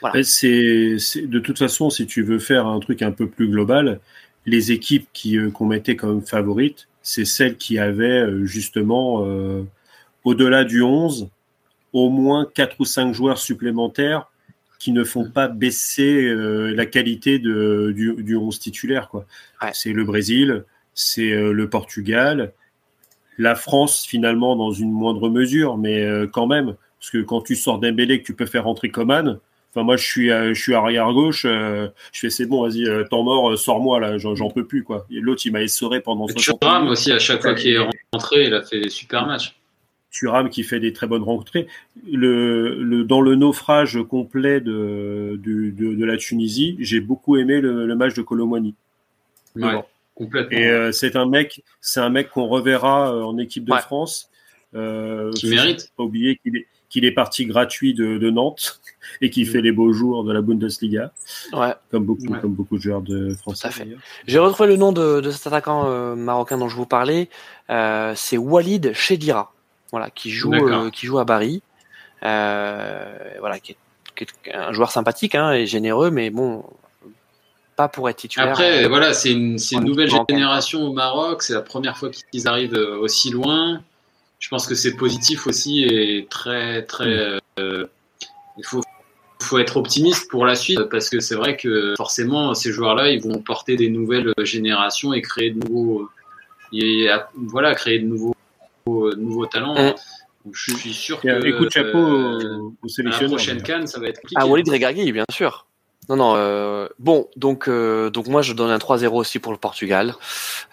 Voilà. 0.00 0.22
C'est, 0.22 0.96
de 1.16 1.38
toute 1.38 1.58
façon, 1.58 1.90
si 1.90 2.06
tu 2.06 2.22
veux 2.22 2.38
faire 2.38 2.66
un 2.66 2.80
truc 2.80 3.02
un 3.02 3.12
peu 3.12 3.28
plus 3.28 3.48
global, 3.48 4.00
les 4.46 4.72
équipes 4.72 5.08
qui 5.12 5.38
qu'on 5.52 5.66
mettait 5.66 5.96
comme 5.96 6.22
favorites, 6.22 6.86
c'est 7.04 7.26
celle 7.26 7.56
qui 7.56 7.78
avait 7.78 8.22
euh, 8.22 8.44
justement, 8.46 9.24
euh, 9.26 9.62
au-delà 10.24 10.64
du 10.64 10.82
11, 10.82 11.28
au 11.92 12.08
moins 12.08 12.50
4 12.52 12.80
ou 12.80 12.84
5 12.84 13.12
joueurs 13.12 13.38
supplémentaires 13.38 14.28
qui 14.80 14.90
ne 14.90 15.04
font 15.04 15.30
pas 15.30 15.46
baisser 15.46 16.24
euh, 16.24 16.74
la 16.74 16.86
qualité 16.86 17.38
de, 17.38 17.92
du, 17.94 18.14
du 18.22 18.36
11 18.36 18.58
titulaire. 18.58 19.08
Quoi. 19.10 19.26
C'est 19.72 19.92
le 19.92 20.02
Brésil, 20.04 20.64
c'est 20.94 21.30
le 21.30 21.68
Portugal, 21.68 22.52
la 23.38 23.54
France 23.54 24.04
finalement 24.06 24.56
dans 24.56 24.72
une 24.72 24.92
moindre 24.92 25.28
mesure, 25.28 25.76
mais 25.76 26.06
quand 26.32 26.46
même, 26.46 26.74
parce 27.00 27.10
que 27.10 27.18
quand 27.18 27.40
tu 27.40 27.56
sors 27.56 27.80
d'Embélé 27.80 28.20
que 28.20 28.26
tu 28.26 28.34
peux 28.34 28.46
faire 28.46 28.64
rentrer 28.64 28.90
Coman, 28.90 29.40
Enfin, 29.74 29.84
moi, 29.84 29.96
je 29.96 30.04
suis, 30.04 30.28
je 30.28 30.54
suis 30.54 30.74
arrière 30.74 31.12
gauche. 31.12 31.42
je 31.42 31.90
fais 32.12 32.30
c'est 32.30 32.46
bon, 32.46 32.62
vas-y, 32.62 32.86
temps 33.08 33.22
mort, 33.22 33.58
sors-moi 33.58 34.00
là, 34.00 34.18
j'en 34.18 34.50
peux 34.50 34.66
plus 34.66 34.84
quoi. 34.84 35.06
Et 35.10 35.20
l'autre, 35.20 35.42
il 35.44 35.52
m'a 35.52 35.62
essoré 35.62 36.00
pendant. 36.00 36.26
Thuram 36.26 36.88
aussi, 36.88 37.12
à 37.12 37.18
chaque 37.18 37.42
fois 37.42 37.54
qu'il 37.54 37.72
est 37.72 37.88
rentré, 38.12 38.44
il 38.46 38.54
a 38.54 38.62
fait 38.62 38.80
des 38.80 38.90
super 38.90 39.26
matchs. 39.26 39.56
Thuram 40.10 40.48
qui 40.48 40.62
fait 40.62 40.78
des 40.78 40.92
très 40.92 41.08
bonnes. 41.08 41.24
Le, 42.06 42.80
le, 42.80 43.04
dans 43.04 43.20
le 43.20 43.34
naufrage 43.34 43.98
complet 44.08 44.60
de, 44.60 45.40
de, 45.42 45.70
de, 45.70 46.04
la 46.04 46.16
Tunisie, 46.16 46.76
j'ai 46.78 47.00
beaucoup 47.00 47.36
aimé 47.36 47.60
le, 47.60 47.92
match 47.96 48.14
de 48.14 48.22
Colomwani. 48.22 48.76
Ouais, 49.56 49.72
complètement. 50.14 50.56
Et 50.56 50.92
c'est 50.92 51.16
un 51.16 51.26
mec, 51.26 51.64
c'est 51.80 51.98
un 51.98 52.10
mec 52.10 52.30
qu'on 52.30 52.46
reverra 52.46 53.26
en 53.26 53.36
équipe 53.38 53.64
de 53.64 53.74
France. 53.74 54.30
Euh, 54.74 55.30
qui 55.32 55.48
mérite. 55.48 55.92
Pas 55.96 56.02
oublier 56.02 56.36
qu'il 56.36 56.56
est, 56.56 56.66
qu'il 56.94 57.04
est 57.04 57.10
parti 57.10 57.44
gratuit 57.44 57.92
de, 57.92 58.18
de 58.18 58.30
Nantes 58.30 58.80
et 59.20 59.28
qui 59.28 59.44
fait 59.46 59.60
les 59.60 59.72
beaux 59.72 59.92
jours 59.92 60.22
de 60.22 60.32
la 60.32 60.40
Bundesliga. 60.42 61.10
Ouais. 61.52 61.74
Comme 61.90 62.04
beaucoup, 62.04 62.32
comme 62.40 62.54
beaucoup 62.54 62.76
de 62.76 62.82
joueurs 62.82 63.02
de 63.02 63.34
France. 63.34 63.66
J'ai 64.28 64.38
retrouvé 64.38 64.68
le 64.68 64.76
nom 64.76 64.92
de, 64.92 65.20
de 65.20 65.30
cet 65.32 65.48
attaquant 65.48 65.88
euh, 65.88 66.14
marocain 66.14 66.56
dont 66.56 66.68
je 66.68 66.76
vous 66.76 66.86
parlais. 66.86 67.28
Euh, 67.68 68.12
c'est 68.14 68.38
Walid 68.38 68.92
Chedira, 68.92 69.52
voilà, 69.90 70.08
qui 70.10 70.30
joue, 70.30 70.54
euh, 70.54 70.90
qui 70.90 71.06
joue 71.06 71.18
à 71.18 71.24
Bari. 71.24 71.62
Euh, 72.22 73.18
voilà, 73.40 73.58
qui 73.58 73.72
est, 73.72 73.76
qui 74.14 74.24
est, 74.24 74.54
un 74.54 74.72
joueur 74.72 74.92
sympathique 74.92 75.34
hein, 75.34 75.50
et 75.50 75.66
généreux, 75.66 76.12
mais 76.12 76.30
bon, 76.30 76.62
pas 77.74 77.88
pour 77.88 78.08
être 78.08 78.18
titulaire. 78.18 78.50
Après, 78.50 78.86
voilà, 78.86 79.14
c'est 79.14 79.32
une, 79.32 79.58
une 79.72 79.84
nouvelle 79.84 80.10
génération 80.28 80.84
au 80.84 80.92
Maroc. 80.92 81.42
C'est 81.42 81.54
la 81.54 81.62
première 81.62 81.98
fois 81.98 82.10
qu'ils 82.30 82.46
arrivent 82.46 82.78
aussi 83.00 83.30
loin. 83.30 83.82
Je 84.38 84.48
pense 84.48 84.66
que 84.66 84.74
c'est 84.74 84.96
positif 84.96 85.46
aussi 85.46 85.84
et 85.84 86.26
très, 86.28 86.82
très. 86.82 87.38
Euh, 87.58 87.86
il 88.58 88.64
faut, 88.64 88.82
faut 89.40 89.58
être 89.58 89.76
optimiste 89.76 90.30
pour 90.30 90.46
la 90.46 90.54
suite 90.54 90.84
parce 90.90 91.10
que 91.10 91.20
c'est 91.20 91.34
vrai 91.34 91.56
que 91.56 91.94
forcément 91.96 92.54
ces 92.54 92.72
joueurs-là 92.72 93.10
ils 93.10 93.22
vont 93.22 93.40
porter 93.40 93.76
des 93.76 93.88
nouvelles 93.88 94.32
générations 94.42 95.12
et 95.12 95.22
créer 95.22 95.50
de 95.50 95.66
nouveaux 95.66 96.08
et, 96.72 97.08
voilà 97.36 97.74
créer 97.74 97.98
de 97.98 98.06
nouveaux 98.06 98.34
nouveaux 98.86 99.46
talents. 99.46 99.74
Mm. 99.74 99.94
je 100.52 100.76
suis 100.76 100.92
sûr 100.92 101.20
que 101.20 101.46
écoute 101.46 101.70
chapeau 101.70 101.98
au, 101.98 102.72
La 102.98 103.18
prochaine 103.28 103.62
canne 103.62 103.86
ça 103.86 104.00
va 104.00 104.08
être 104.08 104.20
compliqué. 104.20 104.40
Ah 104.40 104.46
Walid 104.46 104.68
Regragui 104.68 105.10
bien 105.12 105.24
sûr. 105.30 105.66
Non 106.08 106.16
non 106.16 106.34
euh, 106.36 106.86
bon 106.98 107.28
donc 107.36 107.68
euh, 107.68 108.10
donc 108.10 108.26
moi 108.26 108.42
je 108.42 108.52
donne 108.52 108.70
un 108.70 108.78
3-0 108.78 109.08
aussi 109.12 109.38
pour 109.38 109.52
le 109.52 109.58
Portugal. 109.58 110.14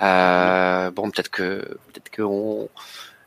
Euh, 0.02 0.92
bon 0.92 1.10
peut-être 1.10 1.30
que 1.30 1.62
peut-être 1.94 2.10
que 2.10 2.22
on 2.22 2.70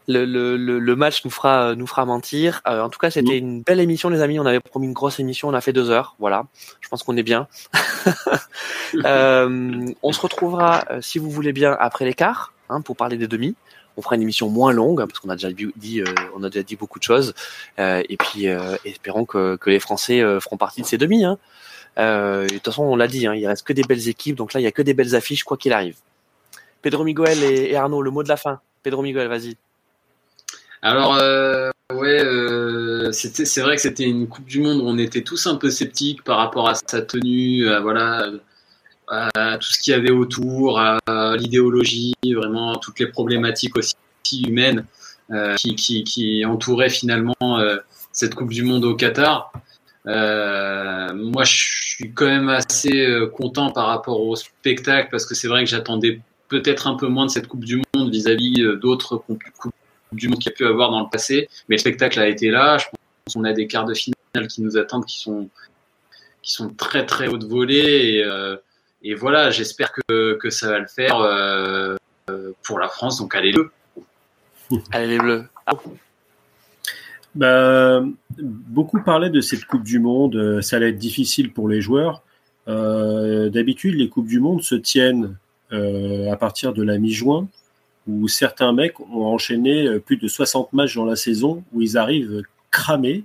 le, 0.06 0.24
le, 0.24 0.56
le, 0.78 0.96
match 0.96 1.24
nous 1.24 1.30
fera 1.30 1.74
nous 1.74 1.86
fera 1.86 2.04
mentir. 2.04 2.60
Euh, 2.66 2.82
en 2.82 2.88
tout 2.90 2.98
cas, 2.98 3.10
c'était 3.10 3.38
une 3.38 3.62
belle 3.62 3.80
émission, 3.80 4.10
les 4.10 4.20
amis. 4.20 4.38
On 4.38 4.46
avait 4.46 4.60
promis 4.60 4.86
une 4.86 4.92
grosse 4.92 5.18
émission, 5.18 5.48
on 5.48 5.54
a 5.54 5.60
fait 5.60 5.72
deux 5.72 5.90
heures. 5.90 6.14
Voilà, 6.18 6.44
je 6.80 6.88
pense 6.88 7.02
qu'on 7.02 7.16
est 7.16 7.22
bien. 7.22 7.48
euh, 9.04 9.86
on 10.02 10.12
se 10.12 10.20
retrouvera, 10.20 10.84
euh, 10.90 11.00
si 11.00 11.18
vous 11.18 11.30
voulez 11.30 11.52
bien, 11.52 11.76
après 11.78 12.04
l'écart, 12.04 12.52
hein, 12.68 12.80
pour 12.80 12.96
parler 12.96 13.16
des 13.16 13.28
demi. 13.28 13.54
On 13.96 14.02
fera 14.02 14.16
une 14.16 14.22
émission 14.22 14.48
moins 14.48 14.72
longue 14.72 15.00
hein, 15.00 15.06
parce 15.06 15.20
qu'on 15.20 15.28
a 15.28 15.36
déjà 15.36 15.52
dit, 15.52 16.00
euh, 16.00 16.04
on 16.36 16.42
a 16.42 16.50
déjà 16.50 16.64
dit 16.64 16.74
beaucoup 16.74 16.98
de 16.98 17.04
choses. 17.04 17.32
et 17.78 18.16
puis, 18.18 18.46
espérons 18.84 19.24
que, 19.24 19.56
que 19.56 19.70
les 19.70 19.78
Français 19.80 20.20
feront 20.40 20.56
partie 20.56 20.82
de 20.82 20.86
ces 20.86 20.98
demi. 20.98 21.24
Hein. 21.24 21.38
de 21.96 22.48
toute 22.48 22.64
façon, 22.64 22.82
on 22.82 22.96
l'a 22.96 23.06
dit, 23.06 23.26
hein, 23.26 23.34
il 23.34 23.46
reste 23.46 23.66
que 23.66 23.72
des 23.72 23.84
belles 23.84 24.08
équipes, 24.08 24.36
donc 24.36 24.52
là, 24.52 24.60
il 24.60 24.64
y 24.64 24.66
a 24.66 24.72
que 24.72 24.82
des 24.82 24.94
belles 24.94 25.14
affiches, 25.14 25.44
quoi 25.44 25.56
qu'il 25.56 25.72
arrive. 25.72 25.96
Pedro 26.82 27.04
Miguel 27.04 27.42
et, 27.42 27.70
et 27.70 27.76
Arnaud, 27.76 28.02
le 28.02 28.10
mot 28.10 28.22
de 28.22 28.28
la 28.28 28.36
fin. 28.36 28.60
Pedro 28.82 29.00
Miguel, 29.00 29.28
vas-y. 29.28 29.56
Alors, 30.84 31.14
euh, 31.14 31.70
ouais, 31.94 32.22
euh, 32.22 33.10
c'est 33.10 33.60
vrai 33.62 33.76
que 33.76 33.80
c'était 33.80 34.04
une 34.04 34.28
Coupe 34.28 34.44
du 34.44 34.60
Monde 34.60 34.82
où 34.82 34.86
on 34.86 34.98
était 34.98 35.22
tous 35.22 35.46
un 35.46 35.56
peu 35.56 35.70
sceptiques 35.70 36.22
par 36.22 36.36
rapport 36.36 36.68
à 36.68 36.74
sa 36.74 37.00
tenue, 37.00 37.66
à, 37.70 37.80
voilà, 37.80 38.26
tout 39.08 39.72
ce 39.72 39.80
qu'il 39.80 39.92
y 39.92 39.96
avait 39.96 40.10
autour, 40.10 40.78
à, 40.78 40.98
l'idéologie, 41.38 42.12
vraiment 42.34 42.76
toutes 42.76 43.00
les 43.00 43.06
problématiques 43.06 43.74
aussi 43.78 43.94
humaines 44.46 44.84
euh, 45.30 45.54
qui, 45.56 46.44
entouraient 46.46 46.90
finalement 46.90 47.34
cette 48.12 48.34
Coupe 48.34 48.50
du 48.50 48.62
Monde 48.62 48.84
au 48.84 48.94
Qatar. 48.94 49.54
Moi, 50.04 51.44
je 51.44 51.56
suis 51.96 52.12
quand 52.12 52.26
même 52.26 52.50
assez 52.50 53.08
content 53.34 53.70
par 53.70 53.86
rapport 53.86 54.20
au 54.20 54.36
spectacle 54.36 55.08
parce 55.10 55.24
que 55.24 55.34
c'est 55.34 55.48
vrai 55.48 55.64
que 55.64 55.70
j'attendais 55.70 56.20
peut-être 56.48 56.88
un 56.88 56.94
peu 56.94 57.06
moins 57.06 57.24
de 57.24 57.30
cette 57.30 57.48
Coupe 57.48 57.64
du 57.64 57.82
Monde 57.94 58.10
vis-à-vis 58.10 58.62
d'autres 58.82 59.16
coupes 59.16 59.72
du 60.16 60.28
monde 60.28 60.38
qu'il 60.38 60.50
y 60.50 60.54
a 60.54 60.56
pu 60.56 60.66
avoir 60.66 60.90
dans 60.90 61.00
le 61.00 61.08
passé. 61.10 61.48
Mais 61.68 61.76
le 61.76 61.80
spectacle 61.80 62.18
a 62.20 62.28
été 62.28 62.50
là. 62.50 62.78
Je 62.78 62.86
pense 62.86 63.34
qu'on 63.34 63.44
a 63.44 63.52
des 63.52 63.66
quarts 63.66 63.86
de 63.86 63.94
finale 63.94 64.48
qui 64.48 64.62
nous 64.62 64.76
attendent, 64.76 65.06
qui 65.06 65.18
sont, 65.18 65.48
qui 66.42 66.52
sont 66.52 66.70
très 66.70 67.06
très 67.06 67.28
hautes 67.28 67.44
volées. 67.44 68.16
Et, 68.16 68.24
euh, 68.24 68.56
et 69.02 69.14
voilà, 69.14 69.50
j'espère 69.50 69.92
que, 69.92 70.34
que, 70.34 70.50
ça 70.50 70.70
va 70.70 70.78
le 70.78 70.86
faire 70.86 71.18
euh, 71.18 71.96
pour 72.62 72.78
la 72.78 72.88
France. 72.88 73.18
Donc 73.18 73.34
allez 73.34 73.52
le 73.52 73.70
Allez 74.92 75.06
les 75.06 75.18
bleus. 75.18 75.44
Bah, 77.34 78.02
beaucoup 78.38 79.02
parlaient 79.02 79.30
de 79.30 79.40
cette 79.40 79.64
Coupe 79.64 79.82
du 79.82 79.98
Monde. 79.98 80.60
Ça 80.62 80.76
allait 80.76 80.90
être 80.90 80.98
difficile 80.98 81.52
pour 81.52 81.68
les 81.68 81.80
joueurs. 81.80 82.22
Euh, 82.68 83.50
D'habitude, 83.50 83.94
les 83.94 84.08
Coupes 84.08 84.26
du 84.26 84.40
Monde 84.40 84.62
se 84.62 84.74
tiennent 84.74 85.36
euh, 85.72 86.30
à 86.30 86.36
partir 86.36 86.72
de 86.72 86.82
la 86.82 86.98
mi-juin 86.98 87.48
où 88.06 88.28
certains 88.28 88.72
mecs 88.72 89.00
ont 89.00 89.24
enchaîné 89.26 89.86
euh, 89.86 89.98
plus 89.98 90.16
de 90.16 90.28
60 90.28 90.72
matchs 90.72 90.94
dans 90.96 91.04
la 91.04 91.16
saison, 91.16 91.64
où 91.72 91.82
ils 91.82 91.96
arrivent 91.96 92.42
cramés. 92.70 93.24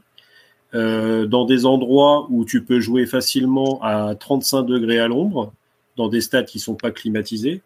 dans 0.73 1.45
des 1.45 1.65
endroits 1.65 2.27
où 2.29 2.45
tu 2.45 2.63
peux 2.63 2.79
jouer 2.79 3.07
facilement 3.07 3.79
à 3.81 4.13
35 4.13 4.63
degrés 4.63 4.99
à 4.99 5.07
l'ombre, 5.07 5.51
dans 5.97 6.09
des 6.09 6.21
stades 6.21 6.45
qui 6.45 6.59
sont 6.59 6.75
pas 6.75 6.91
climatisés. 6.91 7.63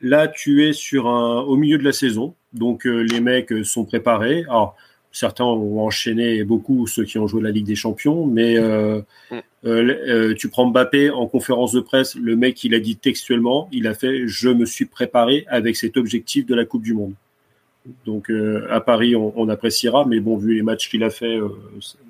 Là, 0.00 0.28
tu 0.28 0.66
es 0.66 0.72
sur 0.72 1.06
un, 1.08 1.40
au 1.42 1.56
milieu 1.56 1.76
de 1.76 1.84
la 1.84 1.92
saison, 1.92 2.34
donc 2.54 2.86
les 2.86 3.20
mecs 3.20 3.52
sont 3.64 3.84
préparés. 3.84 4.46
Certains 5.12 5.44
ont 5.44 5.80
enchaîné 5.80 6.44
beaucoup, 6.44 6.86
ceux 6.86 7.04
qui 7.04 7.18
ont 7.18 7.26
joué 7.26 7.42
la 7.42 7.50
Ligue 7.50 7.66
des 7.66 7.74
Champions, 7.74 8.26
mais 8.26 8.56
mm. 8.60 10.34
tu 10.36 10.48
prends 10.48 10.66
Mbappé 10.66 11.10
en 11.10 11.26
conférence 11.26 11.72
de 11.72 11.80
presse, 11.80 12.14
le 12.14 12.36
mec, 12.36 12.62
il 12.64 12.74
a 12.74 12.80
dit 12.80 12.96
textuellement, 12.96 13.68
il 13.72 13.86
a 13.86 13.94
fait, 13.94 14.26
je 14.26 14.48
me 14.48 14.66
suis 14.66 14.86
préparé 14.86 15.44
avec 15.48 15.76
cet 15.76 15.96
objectif 15.96 16.46
de 16.46 16.54
la 16.54 16.64
Coupe 16.64 16.82
du 16.82 16.94
Monde. 16.94 17.14
Donc 18.06 18.30
euh, 18.30 18.66
à 18.70 18.80
Paris, 18.80 19.14
on, 19.16 19.48
appréciera, 19.48 20.04
mais 20.04 20.20
bon, 20.20 20.36
vu 20.36 20.54
les 20.54 20.62
matchs 20.62 20.88
qu'il 20.88 21.04
a 21.04 21.10
fait, 21.10 21.36
euh, 21.36 21.48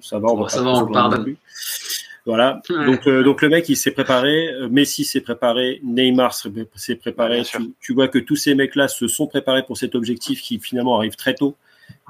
ça, 0.01 0.19
va, 0.19 0.29
on 0.29 0.43
va 0.43 0.49
ça 0.49 0.63
va, 0.63 0.71
on 0.71 0.87
le 0.87 0.93
pardonne. 0.93 1.35
Voilà. 2.27 2.61
Donc, 2.69 3.07
euh, 3.07 3.23
donc 3.23 3.41
le 3.41 3.49
mec, 3.49 3.69
il 3.69 3.77
s'est 3.77 3.91
préparé. 3.91 4.51
Messi 4.71 5.05
s'est 5.05 5.23
préparé. 5.23 5.81
Neymar 5.83 6.35
s'est 6.35 6.97
préparé. 6.97 7.43
tu, 7.81 7.95
vois 7.95 8.09
que 8.09 8.19
tous 8.19 8.37
ces 8.37 8.55
mecs-là 8.55 8.89
se 8.89 9.09
sont 9.09 9.27
préparés 9.27 9.63
pour 9.63 9.79
cet 9.79 9.95
objectif 9.95 10.43
qui 10.43 10.59
finalement 10.59 10.97
arrive 10.97 11.17
très 11.17 11.35
tôt. 11.35 11.57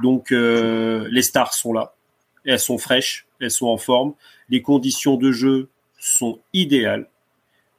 Donc 0.03 0.31
les 0.31 1.23
stars 1.23 1.55
sont 1.55 1.73
là. 1.73 1.95
Elles 2.45 2.59
sont 2.59 2.79
fraîches. 2.79 3.27
Elles 3.41 3.51
sont 3.51 3.67
en 3.67 3.79
forme. 3.79 4.15
Les 4.49 4.63
conditions 4.63 5.17
de 5.17 5.33
jeu 5.33 5.69
sont 5.99 6.39
idéales. 6.53 7.07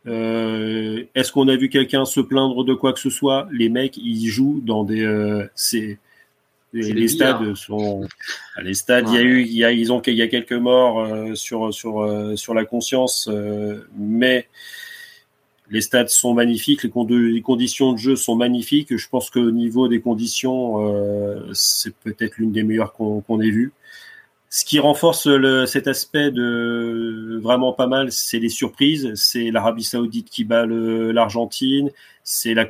Euh, 0.07 1.03
Est-ce 1.15 1.31
qu'on 1.31 1.47
a 1.47 1.55
vu 1.55 1.69
quelqu'un 1.69 2.05
se 2.05 2.19
plaindre 2.19 2.63
de 2.63 2.73
quoi 2.73 2.93
que 2.93 2.99
ce 2.99 3.09
soit? 3.09 3.47
Les 3.51 3.69
mecs, 3.69 3.97
ils 3.97 4.27
jouent 4.27 4.61
dans 4.63 4.83
des. 4.83 5.01
Euh, 5.01 5.49
les, 6.71 7.07
stades 7.07 7.55
sont. 7.55 8.07
Les 8.61 8.73
stades, 8.73 9.09
il 9.09 9.15
y 9.15 9.17
a 9.17 9.21
eu, 9.21 9.41
il 9.41 9.55
y 9.55 9.65
a, 9.65 9.71
ils 9.71 9.91
ont, 9.91 10.01
il 10.01 10.13
y 10.13 10.21
a 10.21 10.27
quelques 10.27 10.53
morts 10.53 10.99
euh, 10.99 11.35
sur 11.35 11.73
sur 11.73 12.01
euh, 12.01 12.35
sur 12.35 12.53
la 12.53 12.65
conscience, 12.65 13.27
euh, 13.31 13.87
mais 13.97 14.47
les 15.69 15.81
stades 15.81 16.09
sont 16.09 16.33
magnifiques, 16.33 16.83
les, 16.83 16.91
les, 17.09 17.41
conditions 17.41 17.93
de 17.93 17.97
jeu 17.97 18.15
sont 18.15 18.35
magnifiques. 18.35 18.95
Je 18.95 19.09
pense 19.09 19.29
qu'au 19.29 19.51
niveau 19.51 19.87
des 19.87 20.01
conditions, 20.01 21.53
c'est 21.53 21.95
peut-être 21.95 22.37
l'une 22.37 22.51
des 22.51 22.63
meilleures 22.63 22.93
qu'on 22.93 23.41
ait 23.41 23.51
vues. 23.51 23.71
Ce 24.51 24.65
qui 24.65 24.79
renforce 24.79 25.27
le, 25.27 25.67
cet 25.67 25.87
aspect 25.87 26.31
de 26.31 27.39
vraiment 27.43 27.71
pas 27.71 27.85
mal, 27.85 28.11
c'est 28.11 28.39
les 28.39 28.49
surprises. 28.49 29.11
C'est 29.13 29.51
l'Arabie 29.51 29.83
Saoudite 29.83 30.27
qui 30.27 30.43
bat 30.43 30.65
l'Argentine, 30.65 31.91
c'est 32.23 32.55
la 32.55 32.67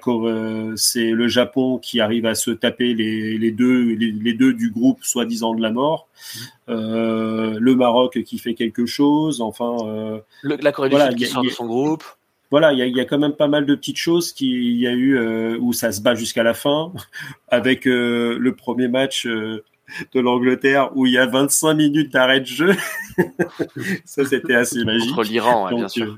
c'est 0.75 1.11
le 1.11 1.27
Japon 1.29 1.77
qui 1.77 2.01
arrive 2.01 2.25
à 2.25 2.35
se 2.35 2.51
taper 2.51 2.93
les, 2.93 3.37
les 3.37 3.51
deux 3.51 3.95
les, 3.95 4.33
deux 4.33 4.53
du 4.53 4.71
groupe 4.71 5.05
soi-disant 5.05 5.55
de 5.55 5.61
la 5.61 5.71
mort. 5.71 6.09
Mmh. 6.09 6.39
Euh, 6.67 7.57
le 7.61 7.75
Maroc 7.75 8.23
qui 8.23 8.39
fait 8.39 8.55
quelque 8.55 8.85
chose. 8.85 9.39
Enfin, 9.39 9.77
euh, 9.85 10.19
la 10.43 10.73
Corée 10.73 10.89
du 10.89 10.97
Sud 10.97 11.15
qui 11.15 11.25
sort 11.27 11.43
de 11.43 11.49
son 11.49 11.65
groupe. 11.65 12.03
Voilà, 12.51 12.73
il 12.73 12.79
y 12.79 12.81
a, 12.81 12.87
y 12.87 12.99
a, 12.99 13.05
quand 13.05 13.19
même 13.19 13.33
pas 13.33 13.47
mal 13.47 13.65
de 13.65 13.75
petites 13.75 13.97
choses 13.97 14.33
qui 14.33 14.75
y 14.75 14.87
a 14.87 14.91
eu 14.91 15.17
euh, 15.17 15.57
où 15.59 15.71
ça 15.71 15.91
se 15.91 16.01
bat 16.01 16.15
jusqu'à 16.15 16.43
la 16.43 16.53
fin, 16.53 16.91
avec 17.47 17.87
euh, 17.87 18.37
le 18.39 18.55
premier 18.55 18.87
match 18.87 19.27
euh, 19.27 19.63
de 20.13 20.19
l'Angleterre 20.19 20.91
où 20.95 21.05
il 21.05 21.13
y 21.13 21.17
a 21.17 21.25
25 21.27 21.73
minutes 21.75 22.13
d'arrêt 22.13 22.39
de 22.39 22.45
jeu. 22.45 22.75
ça, 24.05 24.25
c'était 24.25 24.55
assez 24.55 24.83
magique. 24.83 25.09
Contre 25.09 25.29
l'Iran, 25.29 25.69
bien 25.75 25.87
sûr. 25.87 26.17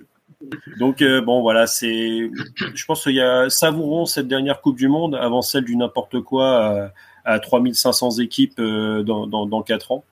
Donc 0.79 1.03
bon 1.03 1.41
voilà 1.43 1.67
c'est 1.67 2.31
je 2.73 2.85
pense 2.85 3.03
qu'il 3.03 3.13
y 3.13 3.21
a 3.21 3.47
savourons 3.51 4.07
cette 4.07 4.27
dernière 4.27 4.59
Coupe 4.59 4.75
du 4.75 4.87
Monde 4.87 5.13
avant 5.13 5.43
celle 5.43 5.65
du 5.65 5.75
n'importe 5.75 6.19
quoi 6.21 6.91
à, 7.25 7.39
3500 7.39 8.17
équipes 8.17 8.59
dans, 8.59 9.27
dans, 9.27 9.45
dans 9.45 9.61
4 9.61 9.91
ans 9.91 10.03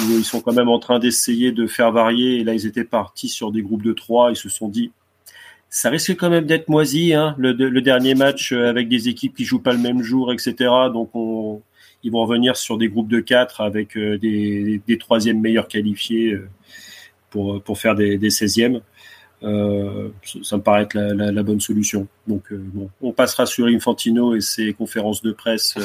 où 0.00 0.10
ils 0.10 0.24
sont 0.24 0.42
quand 0.42 0.52
même 0.52 0.68
en 0.68 0.78
train 0.78 0.98
d'essayer 0.98 1.50
de 1.50 1.66
faire 1.66 1.92
varier 1.92 2.40
et 2.40 2.44
là 2.44 2.52
ils 2.52 2.66
étaient 2.66 2.84
partis 2.84 3.30
sur 3.30 3.50
des 3.50 3.62
groupes 3.62 3.82
de 3.82 3.94
3 3.94 4.32
ils 4.32 4.36
se 4.36 4.50
sont 4.50 4.68
dit 4.68 4.92
ça 5.70 5.90
risque 5.90 6.16
quand 6.16 6.30
même 6.30 6.46
d'être 6.46 6.68
moisi 6.68 7.12
hein, 7.14 7.34
le, 7.38 7.52
le, 7.52 7.82
dernier 7.82 8.14
match 8.14 8.52
avec 8.52 8.88
des 8.88 9.08
équipes 9.08 9.36
qui 9.36 9.44
jouent 9.44 9.62
pas 9.62 9.72
le 9.72 9.78
même 9.78 10.02
jour 10.02 10.32
etc 10.32 10.54
donc 10.92 11.10
on 11.14 11.62
ils 12.02 12.12
vont 12.12 12.20
revenir 12.20 12.56
sur 12.56 12.78
des 12.78 12.88
groupes 12.88 13.08
de 13.08 13.20
4 13.20 13.60
avec 13.60 13.96
euh, 13.96 14.18
des, 14.18 14.80
des 14.86 14.98
troisièmes 14.98 15.40
meilleurs 15.40 15.68
qualifiés 15.68 16.32
euh, 16.32 16.48
pour, 17.30 17.62
pour 17.62 17.78
faire 17.78 17.94
des, 17.94 18.18
des 18.18 18.30
16e. 18.30 18.80
Euh, 19.44 20.08
ça 20.42 20.56
me 20.56 20.62
paraît 20.62 20.82
être 20.82 20.94
la, 20.94 21.30
la, 21.30 21.42
bonne 21.42 21.60
solution. 21.60 22.08
Donc, 22.26 22.50
euh, 22.52 22.56
bon, 22.58 22.90
on 23.00 23.12
passera 23.12 23.46
sur 23.46 23.66
Infantino 23.66 24.34
et 24.34 24.40
ses 24.40 24.72
conférences 24.72 25.22
de 25.22 25.30
presse. 25.30 25.76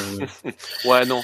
ouais, 0.84 1.06
non. 1.06 1.22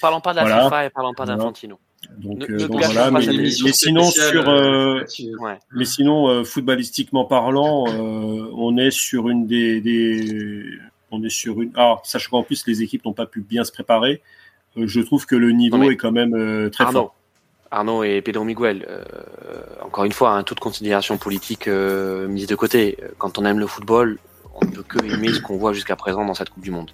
Parlons 0.00 0.20
pas 0.20 0.32
de 0.32 0.36
la 0.36 0.42
voilà. 0.42 0.64
FIFA 0.64 0.86
et 0.86 0.90
parlons 0.90 1.14
pas 1.14 1.26
d'Infantino. 1.26 1.78
Donc, 2.18 2.50
donc 2.50 2.82
voilà, 2.82 3.10
mais, 3.10 3.26
mais, 3.26 3.72
sinon 3.72 4.04
sur, 4.04 4.48
ouais. 4.48 5.58
mais 5.72 5.84
sinon 5.84 6.44
footballistiquement 6.44 7.24
parlant, 7.24 7.84
on 7.86 8.76
est 8.76 8.90
sur 8.90 9.28
une 9.28 9.46
des, 9.46 9.80
des 9.80 10.64
on 11.12 11.22
est 11.22 11.30
sur 11.30 11.60
une. 11.62 11.70
Alors, 11.76 12.04
sachant 12.04 12.30
qu'en 12.30 12.42
plus 12.42 12.66
les 12.66 12.82
équipes 12.82 13.04
n'ont 13.04 13.12
pas 13.12 13.26
pu 13.26 13.40
bien 13.40 13.62
se 13.62 13.70
préparer, 13.70 14.22
euh, 14.76 14.86
je 14.86 15.00
trouve 15.00 15.26
que 15.26 15.36
le 15.36 15.52
niveau 15.52 15.90
est 15.90 15.96
quand 15.96 16.12
même 16.12 16.34
euh, 16.34 16.70
très 16.70 16.90
fort. 16.90 17.14
Arnaud 17.70 18.02
et 18.04 18.20
Pedro 18.20 18.44
Miguel, 18.44 18.86
euh, 18.88 19.02
encore 19.82 20.04
une 20.04 20.12
fois, 20.12 20.32
hein, 20.32 20.42
toute 20.42 20.60
considération 20.60 21.16
politique 21.16 21.68
mise 21.68 22.46
de 22.46 22.54
côté. 22.54 22.98
Quand 23.16 23.38
on 23.38 23.46
aime 23.46 23.58
le 23.58 23.66
football, 23.66 24.18
on 24.54 24.66
ne 24.66 24.70
peut 24.70 24.82
que 24.82 25.02
aimer 25.06 25.32
ce 25.32 25.40
qu'on 25.40 25.56
voit 25.56 25.72
jusqu'à 25.72 25.96
présent 25.96 26.24
dans 26.24 26.34
cette 26.34 26.50
Coupe 26.50 26.62
du 26.62 26.70
Monde. 26.70 26.90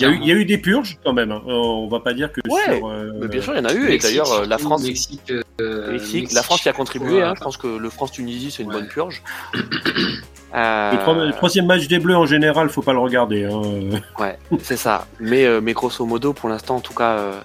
Il, 0.00 0.26
y 0.26 0.30
a 0.30 0.34
eu, 0.34 0.44
des 0.44 0.58
purges 0.58 0.98
quand 1.04 1.12
même. 1.12 1.32
Hein. 1.32 1.42
On 1.46 1.88
va 1.88 2.00
pas 2.00 2.12
dire 2.12 2.30
que 2.32 2.40
sur, 2.48 2.88
mais 3.20 3.28
bien 3.28 3.42
sûr, 3.42 3.54
il 3.54 3.58
y 3.58 3.60
en 3.60 3.64
a 3.64 3.74
eu. 3.74 3.90
et 3.90 3.98
d'ailleurs, 3.98 4.46
la 4.46 4.58
France, 4.58 4.82
Mexique, 4.82 5.32
la 5.58 6.42
France 6.42 6.62
qui 6.62 6.68
a 6.68 6.72
contribué. 6.72 7.22
Hein, 7.22 7.34
je 7.36 7.42
pense 7.42 7.56
que 7.56 7.66
le 7.66 7.90
France-Tunisie, 7.90 8.50
c'est 8.50 8.62
une 8.62 8.70
bonne 8.70 8.88
purge. 8.88 9.22
Euh, 10.52 11.26
le, 11.26 11.32
troisième 11.32 11.66
match 11.66 11.86
des 11.86 11.98
Bleus 11.98 12.16
en 12.16 12.26
général, 12.26 12.68
faut 12.70 12.82
pas 12.82 12.92
le 12.92 12.98
regarder. 12.98 13.44
Hein. 13.44 14.00
Ouais, 14.18 14.36
c'est 14.62 14.76
ça. 14.76 15.06
Mais, 15.20 15.44
euh, 15.44 15.60
mais 15.60 15.74
grosso 15.74 16.04
modo, 16.04 16.32
pour 16.32 16.48
l'instant, 16.48 16.76
en 16.76 16.80
tout 16.80 16.94
cas, 16.94 17.18
euh, 17.18 17.40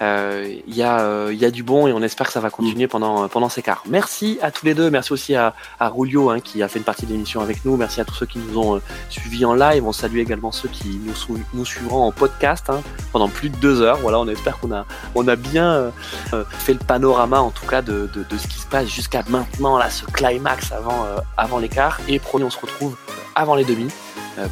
il 0.00 0.06
euh, 0.06 0.54
y, 0.66 0.82
a, 0.82 1.00
euh, 1.00 1.34
y 1.34 1.44
a 1.44 1.50
du 1.50 1.62
bon 1.62 1.86
et 1.86 1.92
on 1.92 2.00
espère 2.00 2.26
que 2.26 2.32
ça 2.32 2.40
va 2.40 2.48
continuer 2.48 2.86
mm. 2.86 2.88
pendant, 2.88 3.28
pendant 3.28 3.50
ces 3.50 3.60
quarts. 3.60 3.82
Merci 3.86 4.38
à 4.40 4.50
tous 4.50 4.64
les 4.64 4.72
deux, 4.72 4.88
merci 4.88 5.12
aussi 5.12 5.34
à, 5.34 5.54
à 5.78 5.90
Rulio 5.90 6.30
hein, 6.30 6.40
qui 6.40 6.62
a 6.62 6.68
fait 6.68 6.78
une 6.78 6.86
partie 6.86 7.04
de 7.04 7.12
l'émission 7.12 7.42
avec 7.42 7.66
nous, 7.66 7.76
merci 7.76 8.00
à 8.00 8.06
tous 8.06 8.14
ceux 8.14 8.24
qui 8.24 8.38
nous 8.38 8.58
ont 8.58 8.76
euh, 8.76 8.82
suivis 9.10 9.44
en 9.44 9.52
live, 9.52 9.86
on 9.86 9.92
salue 9.92 10.16
également 10.16 10.52
ceux 10.52 10.70
qui 10.70 10.98
nous, 11.04 11.38
nous 11.52 11.64
suivront 11.66 12.04
en 12.06 12.12
podcast 12.12 12.70
hein, 12.70 12.80
pendant 13.12 13.28
plus 13.28 13.50
de 13.50 13.56
deux 13.56 13.82
heures. 13.82 13.98
Voilà, 13.98 14.18
on 14.20 14.28
espère 14.28 14.58
qu'on 14.58 14.72
a, 14.72 14.86
on 15.14 15.28
a 15.28 15.36
bien 15.36 15.92
fait 16.30 16.72
le 16.72 16.78
panorama 16.78 17.40
en 17.40 17.50
tout 17.50 17.66
cas 17.66 17.82
de, 17.82 18.08
de, 18.14 18.24
de 18.28 18.38
ce 18.38 18.46
qui 18.46 18.58
se 18.58 18.66
passe 18.66 18.88
jusqu'à 18.88 19.22
maintenant, 19.28 19.76
là, 19.76 19.90
ce 19.90 20.06
climax 20.06 20.72
avant, 20.72 21.04
avant 21.36 21.58
l'écart. 21.58 22.00
Et 22.08 22.18
promis, 22.18 22.44
on 22.44 22.50
se 22.50 22.58
retrouve 22.58 22.96
avant 23.34 23.54
les 23.54 23.64
demi 23.64 23.88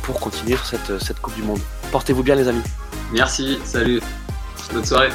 pour 0.02 0.20
continuer 0.20 0.56
sur 0.56 0.66
cette, 0.66 1.02
cette 1.02 1.20
Coupe 1.20 1.34
du 1.34 1.42
Monde. 1.42 1.60
Portez-vous 1.90 2.22
bien 2.22 2.34
les 2.34 2.48
amis. 2.48 2.62
Merci, 3.12 3.58
salut, 3.64 4.00
bonne 4.72 4.84
soirée. 4.84 5.10